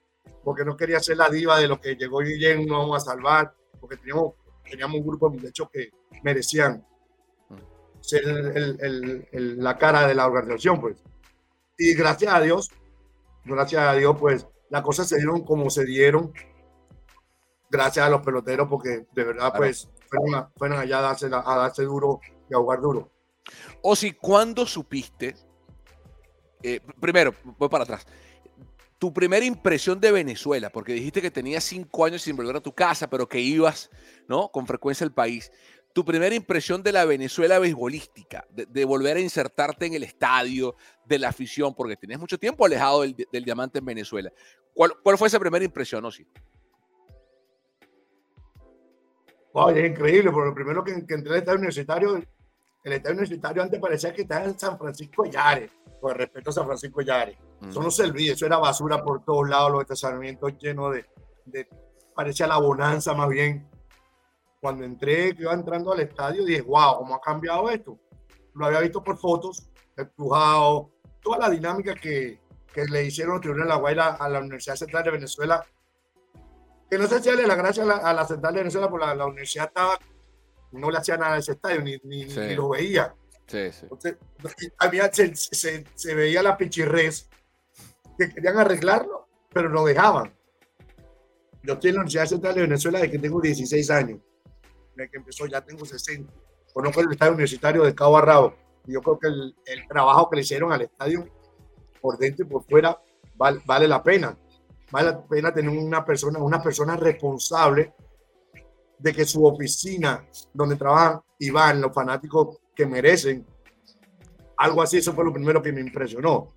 porque 0.45 0.64
no 0.64 0.76
quería 0.76 1.00
ser 1.00 1.16
la 1.16 1.28
diva 1.28 1.59
de 1.59 1.68
lo 1.68 1.80
que 1.80 1.97
llegó 1.97 2.18
Guillén, 2.21 2.66
no 2.66 2.78
vamos 2.78 3.02
a 3.02 3.11
salvar, 3.11 3.54
porque 3.80 3.97
teníamos, 3.97 4.35
teníamos 4.69 5.01
un 5.01 5.07
grupo 5.07 5.31
de 5.31 5.37
muchachos 5.37 5.69
que 5.73 5.91
merecían 6.23 6.85
ser 8.01 8.23
la 9.33 9.79
cara 9.79 10.07
de 10.07 10.15
la 10.15 10.27
organización, 10.27 10.81
pues. 10.81 11.03
Y 11.79 11.95
gracias 11.95 12.33
a 12.33 12.41
Dios, 12.41 12.71
gracias 13.45 13.83
a 13.83 13.95
Dios, 13.95 14.17
pues 14.19 14.47
las 14.71 14.83
cosas 14.83 15.09
se 15.09 15.17
dieron 15.17 15.45
como 15.45 15.71
se 15.71 15.85
dieron, 15.85 16.33
gracias 17.71 18.07
a 18.07 18.11
los 18.11 18.23
peloteros, 18.23 18.69
porque 18.69 19.07
de 19.13 19.25
verdad, 19.25 19.53
pues, 19.57 19.89
fueron, 20.57 20.79
allá 20.79 20.99
a 20.99 21.03
darse, 21.03 21.27
a 21.27 21.57
darse 21.57 21.83
duro 21.83 22.21
y 22.49 22.55
a 22.55 22.59
jugar 22.59 22.81
duro. 22.81 23.11
O 23.83 23.95
si, 23.95 24.13
¿cuándo 24.13 24.67
supiste 24.67 25.35
eh, 26.63 26.81
primero, 27.01 27.35
voy 27.59 27.69
para 27.69 27.85
atrás. 27.85 28.07
Tu 28.99 29.12
primera 29.12 29.45
impresión 29.45 30.00
de 30.00 30.11
Venezuela, 30.11 30.71
porque 30.71 30.95
dijiste 30.95 31.21
que 31.21 31.31
tenías 31.31 31.65
cinco 31.65 32.05
años 32.05 32.23
sin 32.23 32.35
volver 32.35 32.57
a 32.57 32.61
tu 32.61 32.73
casa, 32.73 33.11
pero 33.11 33.29
que 33.29 33.38
ibas, 33.38 33.91
¿no? 34.26 34.49
Con 34.49 34.67
frecuencia 34.67 35.05
al 35.05 35.12
país. 35.12 35.53
Tu 35.93 36.05
primera 36.05 36.35
impresión 36.35 36.83
de 36.83 36.93
la 36.93 37.05
Venezuela 37.05 37.59
beisbolística, 37.59 38.47
de, 38.50 38.85
volver 38.85 39.17
a 39.17 39.21
insertarte 39.21 39.87
en 39.87 39.95
el 39.95 40.03
estadio, 40.03 40.76
de 41.05 41.19
la 41.19 41.29
afición, 41.29 41.75
porque 41.75 41.97
tenías 41.97 42.21
mucho 42.21 42.38
tiempo 42.38 42.65
alejado 42.65 43.03
del, 43.03 43.45
diamante 43.45 43.79
en 43.79 43.85
Venezuela. 43.85 44.33
¿Cuál, 44.75 44.93
fue 45.17 45.29
esa 45.29 45.41
primera 45.41 45.65
impresión, 45.65 46.05
Osi? 46.05 46.26
Wow, 49.53 49.71
es 49.71 49.91
increíble, 49.91 50.31
porque 50.31 50.49
lo 50.49 50.55
primero 50.55 50.85
que, 50.85 51.07
que 51.07 51.15
entré 51.15 51.33
al 51.33 51.38
estadio 51.38 51.59
universitario, 51.59 52.23
el 52.87 52.93
estadio 52.95 53.14
universitario 53.14 53.62
antes 53.62 53.81
parecía 53.81 54.12
que 54.12 54.23
estaba 54.23 54.45
en 54.45 54.59
San 54.59 54.78
Francisco 54.78 55.25
de 55.25 55.31
Yares 55.31 55.71
con 56.00 56.14
respeto 56.14 56.50
a 56.50 56.52
San 56.52 56.66
Francisco 56.66 57.00
Yare. 57.00 57.37
Eso 57.69 57.83
no 57.83 57.90
servía, 57.90 58.33
eso 58.33 58.47
era 58.47 58.59
basura 58.59 59.02
por 59.02 59.25
todos 59.25 59.49
lados, 59.49 59.73
los 59.73 59.83
estacionamientos 59.83 60.57
llenos 60.59 60.95
de, 60.95 61.07
de, 61.47 61.69
parecía 62.14 62.47
la 62.47 62.59
bonanza 62.59 63.14
más 63.14 63.28
bien. 63.28 63.69
Cuando 64.61 64.85
entré, 64.85 65.35
que 65.35 65.43
iba 65.43 65.52
entrando 65.52 65.93
al 65.93 66.00
estadio, 66.00 66.45
dije, 66.45 66.62
wow, 66.62 66.99
¿cómo 66.99 67.14
ha 67.14 67.21
cambiado 67.21 67.69
esto? 67.71 67.99
Lo 68.55 68.66
había 68.66 68.81
visto 68.81 69.02
por 69.02 69.19
fotos, 69.19 69.69
empujado, 69.97 70.90
toda 71.23 71.38
la 71.38 71.50
dinámica 71.50 71.95
que, 71.95 72.40
que 72.73 72.85
le 72.85 73.05
hicieron 73.05 73.40
los 73.43 73.59
en 73.59 73.69
La 73.69 73.76
Guaira 73.76 74.14
a 74.14 74.28
la 74.28 74.40
Universidad 74.40 74.76
Central 74.76 75.05
de 75.05 75.11
Venezuela. 75.11 75.64
Que 76.90 76.99
no 76.99 77.07
sé 77.07 77.21
si 77.21 77.28
darle 77.28 77.47
la 77.47 77.55
gracia 77.55 77.83
a 77.83 78.12
la, 78.12 78.25
Central 78.25 78.55
de 78.55 78.61
Venezuela, 78.61 78.88
porque 78.88 79.07
la, 79.07 79.26
universidad 79.26 79.66
estaba, 79.66 79.99
no 80.76 80.90
le 80.90 80.99
hacía 80.99 81.16
nada 81.16 81.35
a 81.35 81.38
ese 81.38 81.52
estadio, 81.52 81.83
ni, 81.83 81.97
ni, 82.04 82.25
ni 82.25 82.54
lo 82.54 82.71
veía 82.71 83.14
Sí, 83.47 83.71
sí. 83.71 83.83
Entonces, 83.83 84.16
había, 84.78 85.11
se, 85.12 85.35
se, 85.35 86.14
veía 86.14 86.42
la 86.42 86.56
pichirres 86.56 87.28
que 88.18 88.28
querían 88.28 88.59
arreglarlo, 88.59 89.28
pero 89.52 89.68
no 89.68 89.85
dejaban. 89.85 90.35
Yo 91.62 91.75
estoy 91.75 91.90
en 91.90 91.97
la 91.97 92.00
Universidad 92.00 92.26
Central 92.26 92.54
de 92.54 92.61
Venezuela 92.62 92.99
desde 92.99 93.12
que 93.12 93.18
tengo 93.18 93.40
16 93.40 93.90
años. 93.90 94.21
Desde 94.95 95.11
que 95.11 95.16
empezó 95.18 95.47
ya 95.47 95.61
tengo 95.61 95.85
60. 95.85 96.33
Conozco 96.73 97.00
el 97.00 97.12
estadio 97.12 97.33
universitario 97.33 97.85
de 97.85 97.95
Cabo 97.95 98.18
Arrado. 98.18 98.54
Y 98.87 98.95
yo 98.95 99.00
creo 99.00 99.18
que 99.18 99.28
el, 99.28 99.56
el, 99.64 99.88
trabajo 99.88 100.28
que 100.28 100.37
le 100.37 100.42
hicieron 100.42 100.73
al 100.73 100.83
estadio, 100.83 101.28
por 102.00 102.18
dentro 102.18 102.45
y 102.45 102.49
por 102.49 102.64
fuera, 102.64 103.00
vale, 103.37 103.61
vale 103.64 103.87
la 103.87 104.02
pena. 104.02 104.37
Vale 104.90 105.11
la 105.11 105.26
pena 105.26 105.52
tener 105.52 105.71
una 105.71 106.04
persona, 106.04 106.38
una 106.38 106.62
persona 106.62 106.97
responsable 106.97 107.95
de 108.99 109.12
que 109.12 109.25
su 109.25 109.45
oficina 109.45 110.26
donde 110.53 110.76
trabajan 110.76 111.21
y 111.38 111.50
van 111.50 111.81
los 111.81 111.93
fanáticos 111.93 112.59
que 112.75 112.87
merecen. 112.87 113.47
Algo 114.57 114.83
así, 114.83 114.99
eso 114.99 115.12
fue 115.12 115.25
lo 115.25 115.33
primero 115.33 115.62
que 115.62 115.73
me 115.73 115.81
impresionó. 115.81 116.55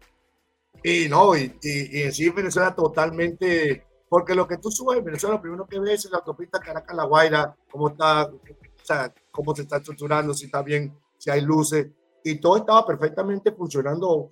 Y 0.83 1.09
no, 1.09 1.35
y, 1.35 1.57
y, 1.61 2.01
en 2.01 2.13
sí 2.13 2.29
Venezuela 2.29 2.73
totalmente, 2.73 3.85
porque 4.07 4.33
lo 4.33 4.47
que 4.47 4.57
tú 4.57 4.71
subes 4.71 4.99
en 4.99 5.05
Venezuela, 5.05 5.35
lo 5.35 5.41
primero 5.41 5.67
que 5.67 5.79
ves 5.79 6.05
es 6.05 6.11
la 6.11 6.19
autopista 6.19 6.59
Caracas-La 6.59 7.03
Guaira, 7.03 7.55
cómo 7.69 7.89
está, 7.89 8.25
o 8.25 8.39
sea, 8.81 9.13
cómo 9.31 9.53
se 9.53 9.63
está 9.63 9.77
estructurando, 9.77 10.33
si 10.33 10.45
está 10.45 10.61
bien, 10.61 10.97
si 11.17 11.29
hay 11.29 11.41
luces, 11.41 11.87
y 12.23 12.39
todo 12.39 12.57
estaba 12.57 12.85
perfectamente 12.85 13.51
funcionando 13.51 14.31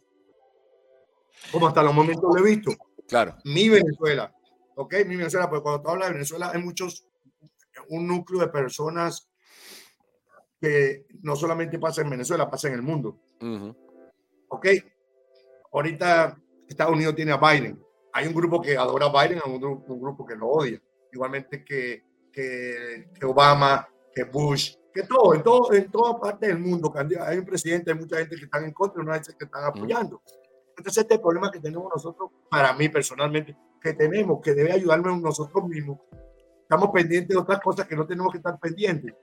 como 1.52 1.68
hasta 1.68 1.84
los 1.84 1.94
momentos 1.94 2.24
lo 2.34 2.38
he 2.38 2.56
visto. 2.56 2.72
Claro. 3.08 3.36
Mi 3.46 3.70
Venezuela, 3.70 4.34
¿ok? 4.76 4.94
Mi 5.06 5.16
Venezuela, 5.16 5.50
porque 5.50 5.64
cuando 5.64 5.82
tú 5.82 5.90
hablas 5.90 6.10
de 6.10 6.14
Venezuela 6.14 6.52
hay 6.54 6.62
muchos, 6.62 7.07
un 7.90 8.08
núcleo 8.08 8.42
de 8.42 8.48
personas 8.48 9.30
que 10.60 11.06
no 11.22 11.36
solamente 11.36 11.78
pasa 11.80 12.02
en 12.02 12.10
Venezuela, 12.10 12.50
pasa 12.50 12.68
en 12.68 12.76
el 12.76 12.82
mundo. 12.82 13.20
Ok, 14.50 14.68
ahorita 15.74 16.38
Estados 16.68 16.94
Unidos 16.94 17.16
tiene 17.16 17.32
a 17.32 17.38
Biden. 17.38 17.82
Hay 18.14 18.28
un 18.28 18.34
grupo 18.34 18.62
que 18.62 18.78
adora 18.78 19.08
a 19.08 19.10
Biden, 19.12 19.42
hay 19.44 19.52
un, 19.52 19.60
grupo 19.60 20.26
que 20.26 20.36
lo 20.36 20.48
odia. 20.48 20.82
Igualmente 21.12 21.64
que, 21.64 22.04
que, 22.32 23.10
que 23.14 23.26
Obama, 23.26 23.88
que 24.14 24.24
Bush, 24.24 24.76
que 24.94 25.04
todo, 25.04 25.36
en, 25.36 25.44
todo, 25.44 25.74
en 25.74 25.92
toda 25.92 26.20
parte 26.20 26.48
del 26.48 26.60
mundo. 26.60 26.92
Hay 27.22 27.38
un 27.38 27.46
presidente, 27.46 27.92
hay 27.92 27.98
mucha 27.98 28.18
gente 28.18 28.36
que 28.36 28.46
están 28.46 28.64
en 28.66 28.74
contra, 28.74 29.04
no 29.04 29.12
hay 29.12 29.20
gente 29.20 29.36
que 29.38 29.46
están 29.46 29.66
apoyando. 29.66 30.22
Entonces, 30.76 31.04
este 31.04 31.20
problema 31.20 31.52
que 31.52 31.60
tenemos 31.60 31.92
nosotros, 31.94 32.32
para 32.50 32.74
mí 32.74 32.90
personalmente, 32.90 33.56
que 33.82 33.94
tenemos, 33.94 34.42
que 34.42 34.54
debe 34.54 34.72
ayudarnos 34.72 35.22
nosotros 35.22 35.68
mismos, 35.68 36.00
estamos 36.68 36.90
pendientes 36.92 37.30
de 37.30 37.38
otras 37.38 37.62
cosas 37.62 37.88
que 37.88 37.96
no 37.96 38.06
tenemos 38.06 38.30
que 38.30 38.40
estar 38.40 38.60
pendientes. 38.60 39.16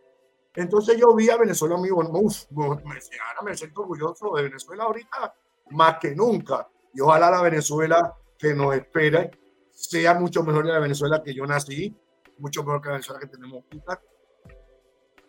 Entonces 0.54 0.96
yo 0.96 1.14
vi 1.14 1.28
a 1.28 1.36
Venezuela, 1.36 1.74
amigo, 1.74 1.98
uf, 1.98 2.44
me, 2.50 2.64
ahora 2.64 3.42
me 3.44 3.54
siento 3.54 3.82
orgulloso 3.82 4.34
de 4.34 4.44
Venezuela 4.44 4.84
ahorita 4.84 5.34
más 5.72 5.98
que 5.98 6.14
nunca. 6.14 6.66
Y 6.94 7.02
ojalá 7.02 7.30
la 7.30 7.42
Venezuela 7.42 8.14
que 8.38 8.54
nos 8.54 8.74
espera 8.74 9.30
sea 9.70 10.14
mucho 10.14 10.42
mejor 10.42 10.64
de 10.64 10.72
la 10.72 10.78
Venezuela 10.78 11.22
que 11.22 11.34
yo 11.34 11.44
nací, 11.44 11.94
mucho 12.38 12.62
mejor 12.62 12.80
que 12.80 12.88
la 12.88 12.94
Venezuela 12.94 13.20
que 13.20 13.26
tenemos 13.26 13.62
ahorita. 13.64 14.00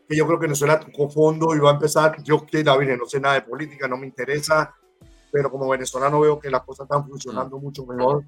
Que 0.07 0.15
yo 0.15 0.25
creo 0.25 0.39
que 0.39 0.45
Venezuela 0.45 0.79
tocó 0.79 1.09
fondo 1.09 1.53
y 1.53 1.59
va 1.59 1.71
a 1.71 1.73
empezar. 1.73 2.23
Yo 2.23 2.45
que 2.45 2.63
David, 2.63 2.95
no 2.97 3.07
sé 3.07 3.19
nada 3.19 3.35
de 3.35 3.41
política, 3.41 3.89
no 3.89 3.97
me 3.97 4.07
interesa, 4.07 4.73
pero 5.33 5.51
como 5.51 5.67
venezolano 5.67 6.21
veo 6.21 6.39
que 6.39 6.49
las 6.49 6.61
cosas 6.63 6.85
están 6.85 7.05
funcionando 7.05 7.59
mucho 7.59 7.85
mejor. 7.85 8.23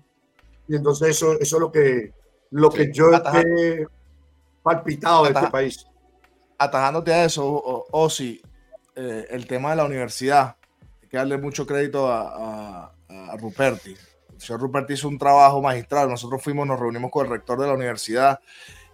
Y 0.68 0.76
entonces 0.76 1.10
eso, 1.10 1.40
eso 1.40 1.56
es 1.56 1.62
lo 1.62 1.72
que, 1.72 2.12
lo 2.52 2.70
que 2.70 2.92
yo 2.92 3.12
he 3.14 3.86
palpitado 4.64 5.24
de 5.24 5.32
este 5.32 5.48
país 5.50 5.88
atajándote 6.58 7.14
a 7.14 7.26
eso, 7.26 7.86
Osi, 7.92 8.42
eh, 8.96 9.28
el 9.30 9.46
tema 9.48 9.72
de 9.72 9.76
la 9.78 9.86
universidad, 9.86 10.56
hay 11.02 11.08
que 11.08 11.18
darle 11.18 11.38
mucho 11.38 11.66
crédito 11.66 12.12
a, 12.12 12.94
Ruperti. 13.40 13.96
El 14.34 14.42
señor 14.42 14.62
Ruperti 14.62 14.94
hizo 14.94 15.08
un 15.08 15.18
trabajo 15.18 15.62
magistral. 15.62 16.10
Nosotros 16.10 16.42
fuimos, 16.42 16.68
nos 16.68 16.80
reunimos 16.80 17.12
con 17.12 17.26
el 17.26 17.32
rector 17.32 17.60
de 17.60 17.68
la 17.68 17.74
universidad 17.74 18.40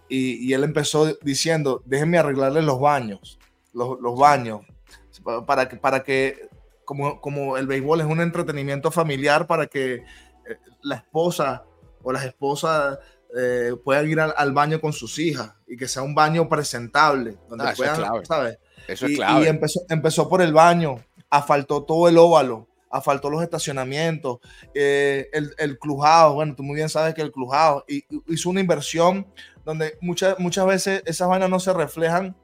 y, 0.08 0.52
él 0.52 0.64
empezó 0.64 1.14
diciendo, 1.22 1.82
déjenme 1.84 2.18
arreglarle 2.18 2.62
los 2.62 2.78
baños, 2.78 3.38
los, 3.72 4.18
baños, 4.18 4.60
para 5.46 5.68
que, 5.68 5.76
para 5.76 6.02
que 6.02 6.48
como, 6.84 7.20
como 7.20 7.56
el 7.56 7.66
béisbol 7.66 8.00
es 8.00 8.06
un 8.06 8.20
entretenimiento 8.20 8.90
familiar, 8.90 9.46
para 9.46 9.66
que 9.66 9.94
eh, 9.94 10.04
la 10.82 10.96
esposa 10.96 11.64
o 12.02 12.12
las 12.12 12.24
esposas 12.24 12.98
eh, 13.36 13.74
puedan 13.82 14.08
ir 14.08 14.20
al, 14.20 14.52
baño 14.52 14.80
con 14.80 14.92
sus 14.92 15.18
hijas 15.18 15.54
y 15.66 15.76
que 15.76 15.88
sea 15.88 16.02
un 16.02 16.14
baño 16.14 16.48
presentable, 16.48 17.36
donde 17.48 17.64
ah, 17.68 17.74
puedan, 17.76 18.24
¿sabes? 18.24 18.58
Eso 18.86 19.06
es 19.06 19.16
clave. 19.16 19.44
Y 19.44 19.48
empezó, 19.48 19.80
empezó 19.88 20.28
por 20.28 20.40
el 20.40 20.52
baño, 20.52 21.04
asfaltó 21.30 21.82
todo 21.82 22.08
el 22.08 22.16
óvalo, 22.18 22.68
asfaltó 22.90 23.30
los 23.30 23.42
estacionamientos, 23.42 24.38
eh, 24.72 25.28
el, 25.32 25.52
el 25.58 25.78
clujado, 25.78 26.34
bueno, 26.34 26.54
tú 26.54 26.62
muy 26.62 26.76
bien 26.76 26.88
sabes 26.88 27.14
que 27.14 27.22
el 27.22 27.32
clujado, 27.32 27.84
y, 27.88 28.04
hizo 28.28 28.50
una 28.50 28.60
inversión 28.60 29.26
donde 29.64 29.98
muchas, 30.00 30.38
muchas 30.38 30.66
veces 30.66 31.02
esas 31.04 31.28
vainas 31.28 31.50
no 31.50 31.58
se 31.58 31.72
reflejan 31.72 32.36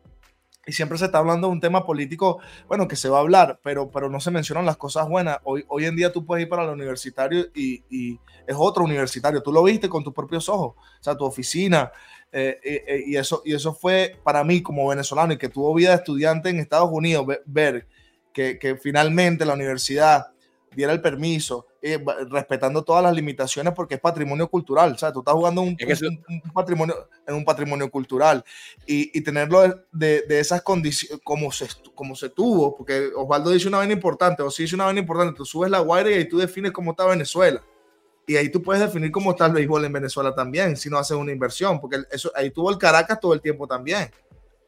y 0.71 0.73
siempre 0.73 0.97
se 0.99 1.07
está 1.07 1.19
hablando 1.19 1.49
de 1.49 1.53
un 1.53 1.61
tema 1.61 1.85
político, 1.85 2.39
bueno, 2.69 2.87
que 2.87 2.95
se 2.95 3.09
va 3.09 3.19
a 3.19 3.23
hablar, 3.23 3.59
pero, 3.61 3.91
pero 3.91 4.09
no 4.09 4.21
se 4.21 4.31
mencionan 4.31 4.65
las 4.65 4.77
cosas 4.77 5.09
buenas. 5.09 5.39
Hoy, 5.43 5.65
hoy 5.67 5.85
en 5.85 5.97
día 5.97 6.13
tú 6.13 6.25
puedes 6.25 6.45
ir 6.45 6.49
para 6.49 6.63
el 6.63 6.71
universitario 6.71 7.47
y, 7.53 8.21
es 8.47 8.57
otro 8.57 8.85
universitario, 8.85 9.43
tú 9.43 9.53
lo 9.53 9.65
viste 9.65 9.89
con 9.89 10.05
tus 10.05 10.15
propios 10.15 10.49
ojos, 10.49 10.77
o 10.77 11.03
sea, 11.03 11.17
tu 11.17 11.25
oficina, 11.25 11.91
eh, 12.31 12.61
eh, 12.63 12.85
eh, 12.87 13.03
y, 13.05 13.17
eso, 13.17 13.43
y 13.45 13.53
eso 13.53 13.75
fue 13.75 14.17
para 14.23 14.45
mí 14.45 14.63
como 14.63 14.87
venezolano 14.87 15.33
y 15.33 15.39
que 15.39 15.49
tuvo 15.49 15.75
vida 15.75 15.91
de 15.91 15.97
estudiante 15.97 16.51
en 16.51 16.61
Estados 16.61 16.91
Unidos, 16.93 17.27
ver, 17.47 17.89
que 18.33 18.79
finalmente 18.81 19.45
la 19.45 19.55
universidad 19.55 20.29
diera 20.75 20.93
el 20.93 21.01
permiso, 21.01 21.67
eh, 21.83 22.03
respetando 22.31 22.85
todas 22.85 23.03
las 23.03 23.15
limitaciones 23.15 23.75
porque 23.75 23.95
es 23.95 24.01
patrimonio 24.01 24.49
cultural. 24.49 24.93
O 24.93 24.99
sea, 24.99 25.13
tú 25.13 25.21
estás 25.21 25.35
jugando 25.35 25.63
un, 25.63 25.77
un, 25.79 26.53
patrimonio, 26.53 27.09
en 27.27 27.35
un 27.35 27.45
patrimonio 27.45 27.91
cultural 27.91 28.45
y, 28.87 29.17
y 29.17 29.23
tenerlo 29.23 29.85
de, 29.91 30.23
de, 30.23 30.41
esas 30.41 30.63
condiciones 30.63 31.21
como 31.25 31.51
se, 31.51 31.69
como 31.95 32.15
se 32.15 32.29
tuvo, 32.29 32.77
porque 32.77 33.11
Osvaldo 33.17 33.51
dice 33.51 33.69
una 33.69 33.79
vaina 33.79 33.93
importante, 33.93 34.43
o 34.43 34.51
sí 34.51 34.65
dice 34.65 34.75
una 34.75 34.85
vaina 34.85 35.01
importante, 35.01 35.37
tú 35.37 35.45
subes 35.45 35.71
la 35.71 35.81
guaira 35.81 36.11
y 36.11 36.15
ahí 36.15 36.29
tú 36.29 36.39
defines 36.39 36.73
cómo 36.73 36.93
está 36.93 37.07
Venezuela. 37.07 37.63
Y 38.27 38.37
ahí 38.37 38.49
tú 38.49 38.63
puedes 38.63 38.81
definir 38.81 39.11
cómo 39.11 39.33
está 39.33 39.47
el 39.47 39.53
béisbol 39.53 39.85
en 39.85 39.93
Venezuela 39.93 40.33
también, 40.35 40.77
si 40.77 40.89
no 40.89 40.99
haces 40.99 41.17
una 41.17 41.33
inversión, 41.33 41.81
porque 41.81 41.99
eso, 42.13 42.31
ahí 42.37 42.51
tuvo 42.51 42.71
el 42.71 42.79
Caracas 42.79 43.19
todo 43.19 43.35
el 43.35 43.41
tiempo 43.41 43.67
también. 43.67 44.11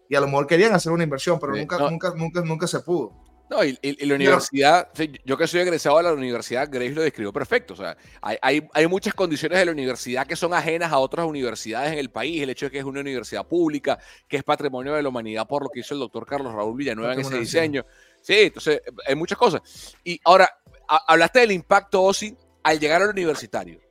Y 0.09 0.17
a 0.17 0.21
lo 0.21 0.27
mejor 0.27 0.47
querían 0.47 0.75
hacer 0.75 0.91
una 0.91 1.05
inversión, 1.05 1.39
pero 1.39 1.55
nunca, 1.55 1.79
nunca, 1.79 2.13
nunca, 2.15 2.41
nunca 2.41 2.67
se 2.67 2.81
pudo. 2.81 3.22
No, 3.53 3.63
y, 3.63 3.77
la 4.07 4.15
universidad, 4.15 4.89
yo 5.27 5.37
que 5.37 5.47
soy 5.47 5.61
egresado 5.61 5.99
de 5.99 6.05
la 6.05 6.15
universidad, 6.15 6.71
Grace 6.73 6.95
lo 6.95 7.03
describió 7.03 7.35
perfecto. 7.35 7.75
O 7.75 7.77
sea, 7.77 7.99
hay, 8.23 8.67
hay, 8.73 8.87
muchas 8.87 9.13
condiciones 9.13 9.59
de 9.59 9.67
la 9.67 9.73
universidad 9.73 10.27
que 10.27 10.37
son 10.37 10.55
ajenas 10.55 10.91
a 10.91 10.99
otras 10.99 11.27
universidades 11.27 11.93
en 11.93 11.99
el 11.99 12.11
país. 12.11 12.43
El 12.43 12.49
hecho 12.49 12.65
de 12.65 12.71
que 12.71 12.79
es 12.79 12.85
una 12.85 13.01
universidad 13.01 13.47
pública, 13.47 13.99
que 14.27 14.39
es 14.39 14.43
patrimonio 14.43 14.95
de 14.95 15.03
la 15.03 15.11
humanidad 15.11 15.47
por 15.47 15.65
lo 15.65 15.69
que 15.69 15.81
hizo 15.81 15.93
el 15.93 16.01
doctor 16.01 16.25
Carlos 16.25 16.55
Raúl 16.55 16.79
Villanueva 16.79 17.13
en 17.13 17.21
ese 17.21 17.39
diseño. 17.39 17.85
Sí, 18.23 18.45
entonces 18.45 18.81
hay 19.07 19.15
muchas 19.17 19.37
cosas. 19.37 19.61
Y 20.03 20.19
ahora, 20.25 20.49
hablaste 20.89 21.41
del 21.41 21.53
impacto 21.53 22.03
OSI 22.05 22.35
al 22.63 22.81
llegar 22.81 23.03
al 23.03 23.11
universitario. 23.11 23.83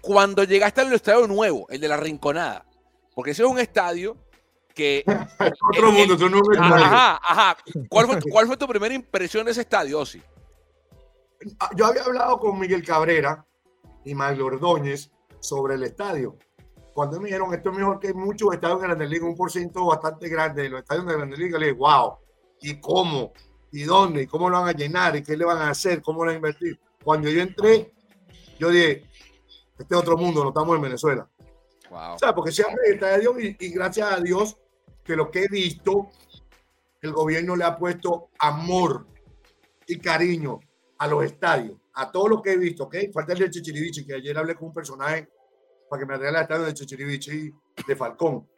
Cuando 0.00 0.42
llegaste 0.42 0.80
al 0.80 0.92
estadio 0.92 1.28
nuevo, 1.28 1.68
el 1.70 1.80
de 1.80 1.86
la 1.86 1.96
Rinconada, 1.96 2.66
porque 3.14 3.30
ese 3.30 3.44
es 3.44 3.48
un 3.48 3.60
estadio 3.60 4.16
que... 4.74 5.04
Otro 5.70 5.92
mundo, 5.92 6.16
tú 6.16 6.28
no 6.28 6.40
Ajá, 6.58 7.20
ajá. 7.22 7.56
¿Cuál 7.88 8.06
fue, 8.06 8.20
¿Cuál 8.30 8.46
fue 8.46 8.56
tu 8.56 8.66
primera 8.66 8.94
impresión 8.94 9.44
de 9.44 9.52
ese 9.52 9.62
estadio, 9.62 10.00
Osi? 10.00 10.22
Ah, 11.60 11.70
yo 11.76 11.86
había 11.86 12.02
hablado 12.02 12.38
con 12.38 12.58
Miguel 12.58 12.84
Cabrera 12.84 13.44
y 14.04 14.14
Mario 14.14 14.46
Ordóñez 14.46 15.10
sobre 15.40 15.74
el 15.74 15.84
estadio. 15.84 16.36
Cuando 16.92 17.20
me 17.20 17.26
dijeron 17.26 17.52
esto 17.52 17.70
es 17.70 17.76
mejor 17.76 17.98
que 17.98 18.14
muchos 18.14 18.54
estadios 18.54 18.80
de 18.80 18.86
Grandes 18.86 19.10
Ligas, 19.10 19.28
un 19.28 19.36
por 19.36 19.50
ciento 19.50 19.86
bastante 19.86 20.28
grande 20.28 20.62
de 20.62 20.68
los 20.70 20.80
estadios 20.80 21.06
de 21.06 21.14
Grandes 21.14 21.38
Ligas, 21.38 21.60
le 21.60 21.66
dije, 21.66 21.78
wow, 21.78 22.18
¿y 22.60 22.80
cómo? 22.80 23.32
¿Y 23.72 23.82
dónde? 23.82 24.22
¿Y 24.22 24.26
cómo 24.26 24.48
lo 24.48 24.60
van 24.60 24.68
a 24.68 24.72
llenar? 24.72 25.16
¿Y 25.16 25.22
qué 25.22 25.36
le 25.36 25.44
van 25.44 25.58
a 25.58 25.70
hacer? 25.70 26.00
¿Cómo 26.00 26.20
lo 26.20 26.26
van 26.26 26.34
a 26.34 26.36
invertir? 26.36 26.78
Cuando 27.02 27.28
yo 27.28 27.42
entré, 27.42 27.92
yo 28.58 28.70
dije, 28.70 29.04
este 29.78 29.94
es 29.94 30.00
otro 30.00 30.16
mundo, 30.16 30.42
no 30.44 30.50
estamos 30.50 30.76
en 30.76 30.82
Venezuela. 30.82 31.28
Wow. 31.90 32.14
O 32.14 32.18
sea, 32.18 32.34
porque 32.34 32.52
se 32.52 32.62
abre 32.62 32.76
el 32.86 32.94
estadio 32.94 33.38
y, 33.40 33.56
y 33.58 33.68
gracias 33.70 34.12
a 34.12 34.20
Dios 34.20 34.56
que 35.04 35.16
lo 35.16 35.30
que 35.30 35.44
he 35.44 35.48
visto, 35.48 36.10
el 37.02 37.12
gobierno 37.12 37.54
le 37.54 37.64
ha 37.64 37.76
puesto 37.76 38.30
amor 38.38 39.06
y 39.86 39.98
cariño 39.98 40.60
a 40.98 41.06
los 41.06 41.24
estadios, 41.24 41.78
a 41.92 42.10
todo 42.10 42.28
lo 42.28 42.42
que 42.42 42.52
he 42.52 42.56
visto, 42.56 42.84
¿ok? 42.84 42.96
Falta 43.12 43.34
el 43.34 43.40
de 43.40 43.50
Chichirivici, 43.50 44.06
que 44.06 44.14
ayer 44.14 44.36
hablé 44.36 44.54
con 44.54 44.68
un 44.68 44.74
personaje 44.74 45.28
para 45.88 46.00
que 46.00 46.06
me 46.06 46.14
arregle 46.14 46.38
el 46.38 46.42
estadio 46.42 46.64
de 46.64 46.74
Chichirivici 46.74 47.52
de 47.86 47.96
Falcón. 47.96 48.48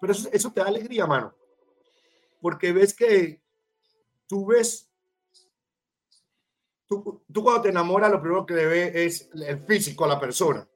Pero 0.00 0.12
eso, 0.12 0.28
eso 0.30 0.52
te 0.52 0.60
da 0.60 0.66
alegría, 0.66 1.06
mano. 1.06 1.34
Porque 2.40 2.72
ves 2.72 2.94
que 2.94 3.40
tú 4.26 4.46
ves, 4.46 4.90
tú, 6.86 7.24
tú 7.32 7.42
cuando 7.42 7.62
te 7.62 7.68
enamoras, 7.70 8.10
lo 8.10 8.20
primero 8.20 8.44
que 8.44 8.54
le 8.54 8.66
ves 8.66 8.94
es 8.94 9.30
el 9.46 9.60
físico 9.60 10.04
a 10.04 10.08
la 10.08 10.20
persona. 10.20 10.68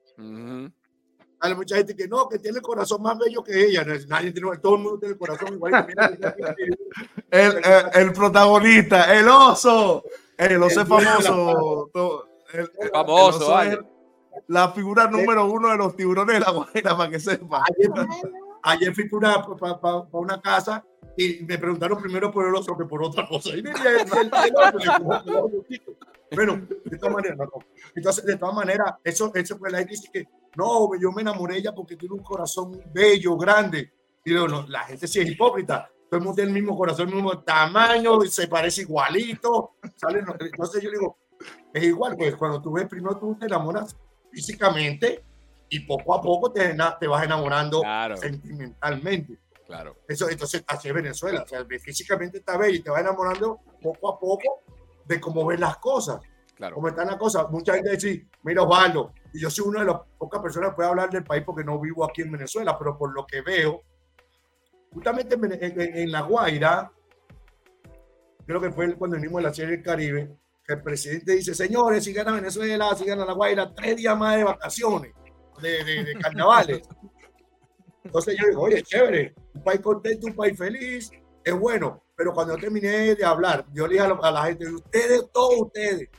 Hay 1.39 1.55
mucha 1.55 1.75
gente 1.75 1.95
que 1.95 2.07
no, 2.07 2.27
que 2.27 2.39
tiene 2.39 2.57
el 2.57 2.63
corazón 2.63 3.01
más 3.01 3.17
bello 3.17 3.43
que 3.43 3.65
ella. 3.65 3.85
Nadie 4.07 4.31
tiene, 4.31 4.57
todo 4.57 4.75
el 4.75 4.81
mundo 4.81 4.99
tiene 4.99 5.13
el 5.13 5.19
corazón 5.19 5.53
igual. 5.53 5.87
el, 7.31 7.61
el, 7.93 8.13
protagonista, 8.13 9.13
el 9.13 9.27
oso. 9.27 10.03
El 10.37 10.63
oso 10.63 10.81
es 10.81 10.87
famoso. 10.87 12.25
El, 12.53 12.69
famoso, 12.91 13.55
la 14.47 14.71
figura 14.71 15.07
número 15.07 15.45
uno 15.45 15.69
de 15.69 15.77
los 15.77 15.95
tiburones 15.95 16.35
de 16.35 16.39
la 16.39 16.51
Guaira, 16.51 16.97
para 16.97 17.09
que 17.09 17.19
sepa. 17.19 17.63
Ayer, 18.63 18.93
fui 18.95 19.07
para 19.09 19.43
una, 19.43 20.07
una 20.11 20.41
casa 20.41 20.83
y 21.15 21.43
me 21.45 21.57
preguntaron 21.57 22.01
primero 22.01 22.31
por 22.31 22.47
el 22.47 22.55
oso 22.55 22.77
que 22.77 22.85
por 22.85 23.03
otra 23.03 23.27
cosa. 23.27 23.49
Y 23.49 23.63
bueno, 26.35 26.61
de 26.83 26.97
todas 26.97 27.15
maneras, 27.15 27.37
no. 27.37 27.49
Entonces, 27.95 28.25
de 28.25 28.35
todas 28.35 28.55
maneras, 28.55 28.95
eso, 29.03 29.31
eso 29.33 29.57
fue 29.57 29.71
la 29.71 29.83
dice 29.83 30.09
que 30.11 30.27
no, 30.57 30.89
yo 30.99 31.11
me 31.11 31.21
enamoré 31.21 31.53
de 31.53 31.59
ella 31.59 31.75
porque 31.75 31.95
tiene 31.95 32.15
un 32.15 32.23
corazón 32.23 32.81
bello, 32.91 33.37
grande. 33.37 33.93
Y 34.25 34.31
digo, 34.31 34.47
no, 34.47 34.65
la 34.67 34.81
gente 34.81 35.07
sí 35.07 35.19
es 35.19 35.29
hipócrita. 35.29 35.87
Todo 36.09 36.17
el 36.17 36.23
mundo 36.23 36.35
tiene 36.35 36.49
el 36.49 36.55
mismo 36.55 36.75
corazón, 36.75 37.09
el 37.09 37.15
mismo 37.15 37.39
tamaño, 37.43 38.21
se 38.21 38.47
parece 38.47 38.81
igualito. 38.81 39.75
¿sale? 39.95 40.23
Entonces 40.39 40.81
yo 40.81 40.89
digo, 40.89 41.17
es 41.71 41.83
igual, 41.83 42.15
pues 42.17 42.35
cuando 42.35 42.59
tú 42.59 42.71
ves, 42.71 42.87
primero 42.87 43.17
tú 43.17 43.37
te 43.39 43.45
enamoras 43.45 43.95
físicamente 44.31 45.23
y 45.69 45.81
poco 45.81 46.15
a 46.15 46.21
poco 46.21 46.51
te, 46.51 46.75
te 46.99 47.07
vas 47.07 47.23
enamorando 47.23 47.83
sentimentalmente. 48.15 49.37
Claro. 49.67 49.97
Eso, 50.07 50.27
entonces, 50.29 50.63
así 50.65 50.87
es 50.87 50.93
Venezuela. 50.93 51.43
O 51.43 51.47
sea, 51.47 51.65
físicamente 51.65 52.39
está 52.39 52.57
bello 52.57 52.77
y 52.77 52.81
te 52.81 52.89
vas 52.89 53.01
enamorando 53.01 53.59
poco 53.81 54.09
a 54.09 54.19
poco 54.19 54.63
de 55.05 55.19
cómo 55.19 55.45
ven 55.45 55.59
las 55.59 55.77
cosas. 55.77 56.19
Claro. 56.57 56.75
Cómo 56.75 56.87
están 56.87 57.07
las 57.07 57.17
cosas. 57.17 57.49
Mucha 57.51 57.75
gente 57.75 57.91
dice, 57.91 58.27
mira 58.41 58.63
Osvaldo, 58.63 59.13
y 59.31 59.39
yo 59.39 59.49
soy 59.49 59.67
una 59.67 59.81
de 59.81 59.85
las 59.85 59.97
pocas 60.17 60.41
personas 60.41 60.71
que 60.71 60.77
puede 60.77 60.89
hablar 60.89 61.09
del 61.11 61.23
país 61.23 61.43
porque 61.45 61.63
no 61.63 61.79
vivo 61.79 62.03
aquí 62.03 62.23
en 62.23 62.31
Venezuela, 62.31 62.75
pero 62.77 62.97
por 62.97 63.13
lo 63.13 63.27
que 63.27 63.41
veo, 63.41 63.83
justamente 64.91 65.37
en, 65.39 66.11
La 66.11 66.21
Guaira, 66.21 66.91
creo 68.47 68.59
que 68.59 68.71
fue 68.71 68.95
cuando 68.95 69.17
vinimos 69.17 69.37
de 69.37 69.47
la 69.47 69.53
serie 69.53 69.75
del 69.75 69.83
Caribe, 69.83 70.35
que 70.65 70.73
el 70.73 70.81
presidente 70.81 71.33
dice, 71.33 71.53
señores, 71.53 72.03
si 72.03 72.11
gana 72.11 72.31
Venezuela, 72.31 72.95
si 72.95 73.05
gana 73.05 73.23
La 73.23 73.33
Guaira, 73.33 73.73
tres 73.75 73.95
días 73.95 74.17
más 74.17 74.37
de 74.37 74.43
vacaciones, 74.43 75.13
de, 75.61 75.83
de, 75.83 76.15
carnavales. 76.19 76.81
Entonces 78.03 78.35
yo 78.35 78.47
digo, 78.47 78.63
oye, 78.63 78.81
chévere, 78.81 79.35
un 79.53 79.63
país 79.63 79.79
contento, 79.79 80.25
un 80.25 80.35
país 80.35 80.57
feliz, 80.57 81.11
es 81.43 81.53
bueno. 81.53 82.03
Pero 82.15 82.33
cuando 82.33 82.55
yo 82.55 82.61
terminé 82.61 83.13
de 83.13 83.23
hablar, 83.23 83.63
yo 83.71 83.85
le 83.85 83.93
dije 83.93 84.05
a, 84.05 84.31
la 84.31 84.45
gente, 84.45 84.67
ustedes, 84.67 85.29
todos 85.31 85.61
ustedes, 85.61 86.09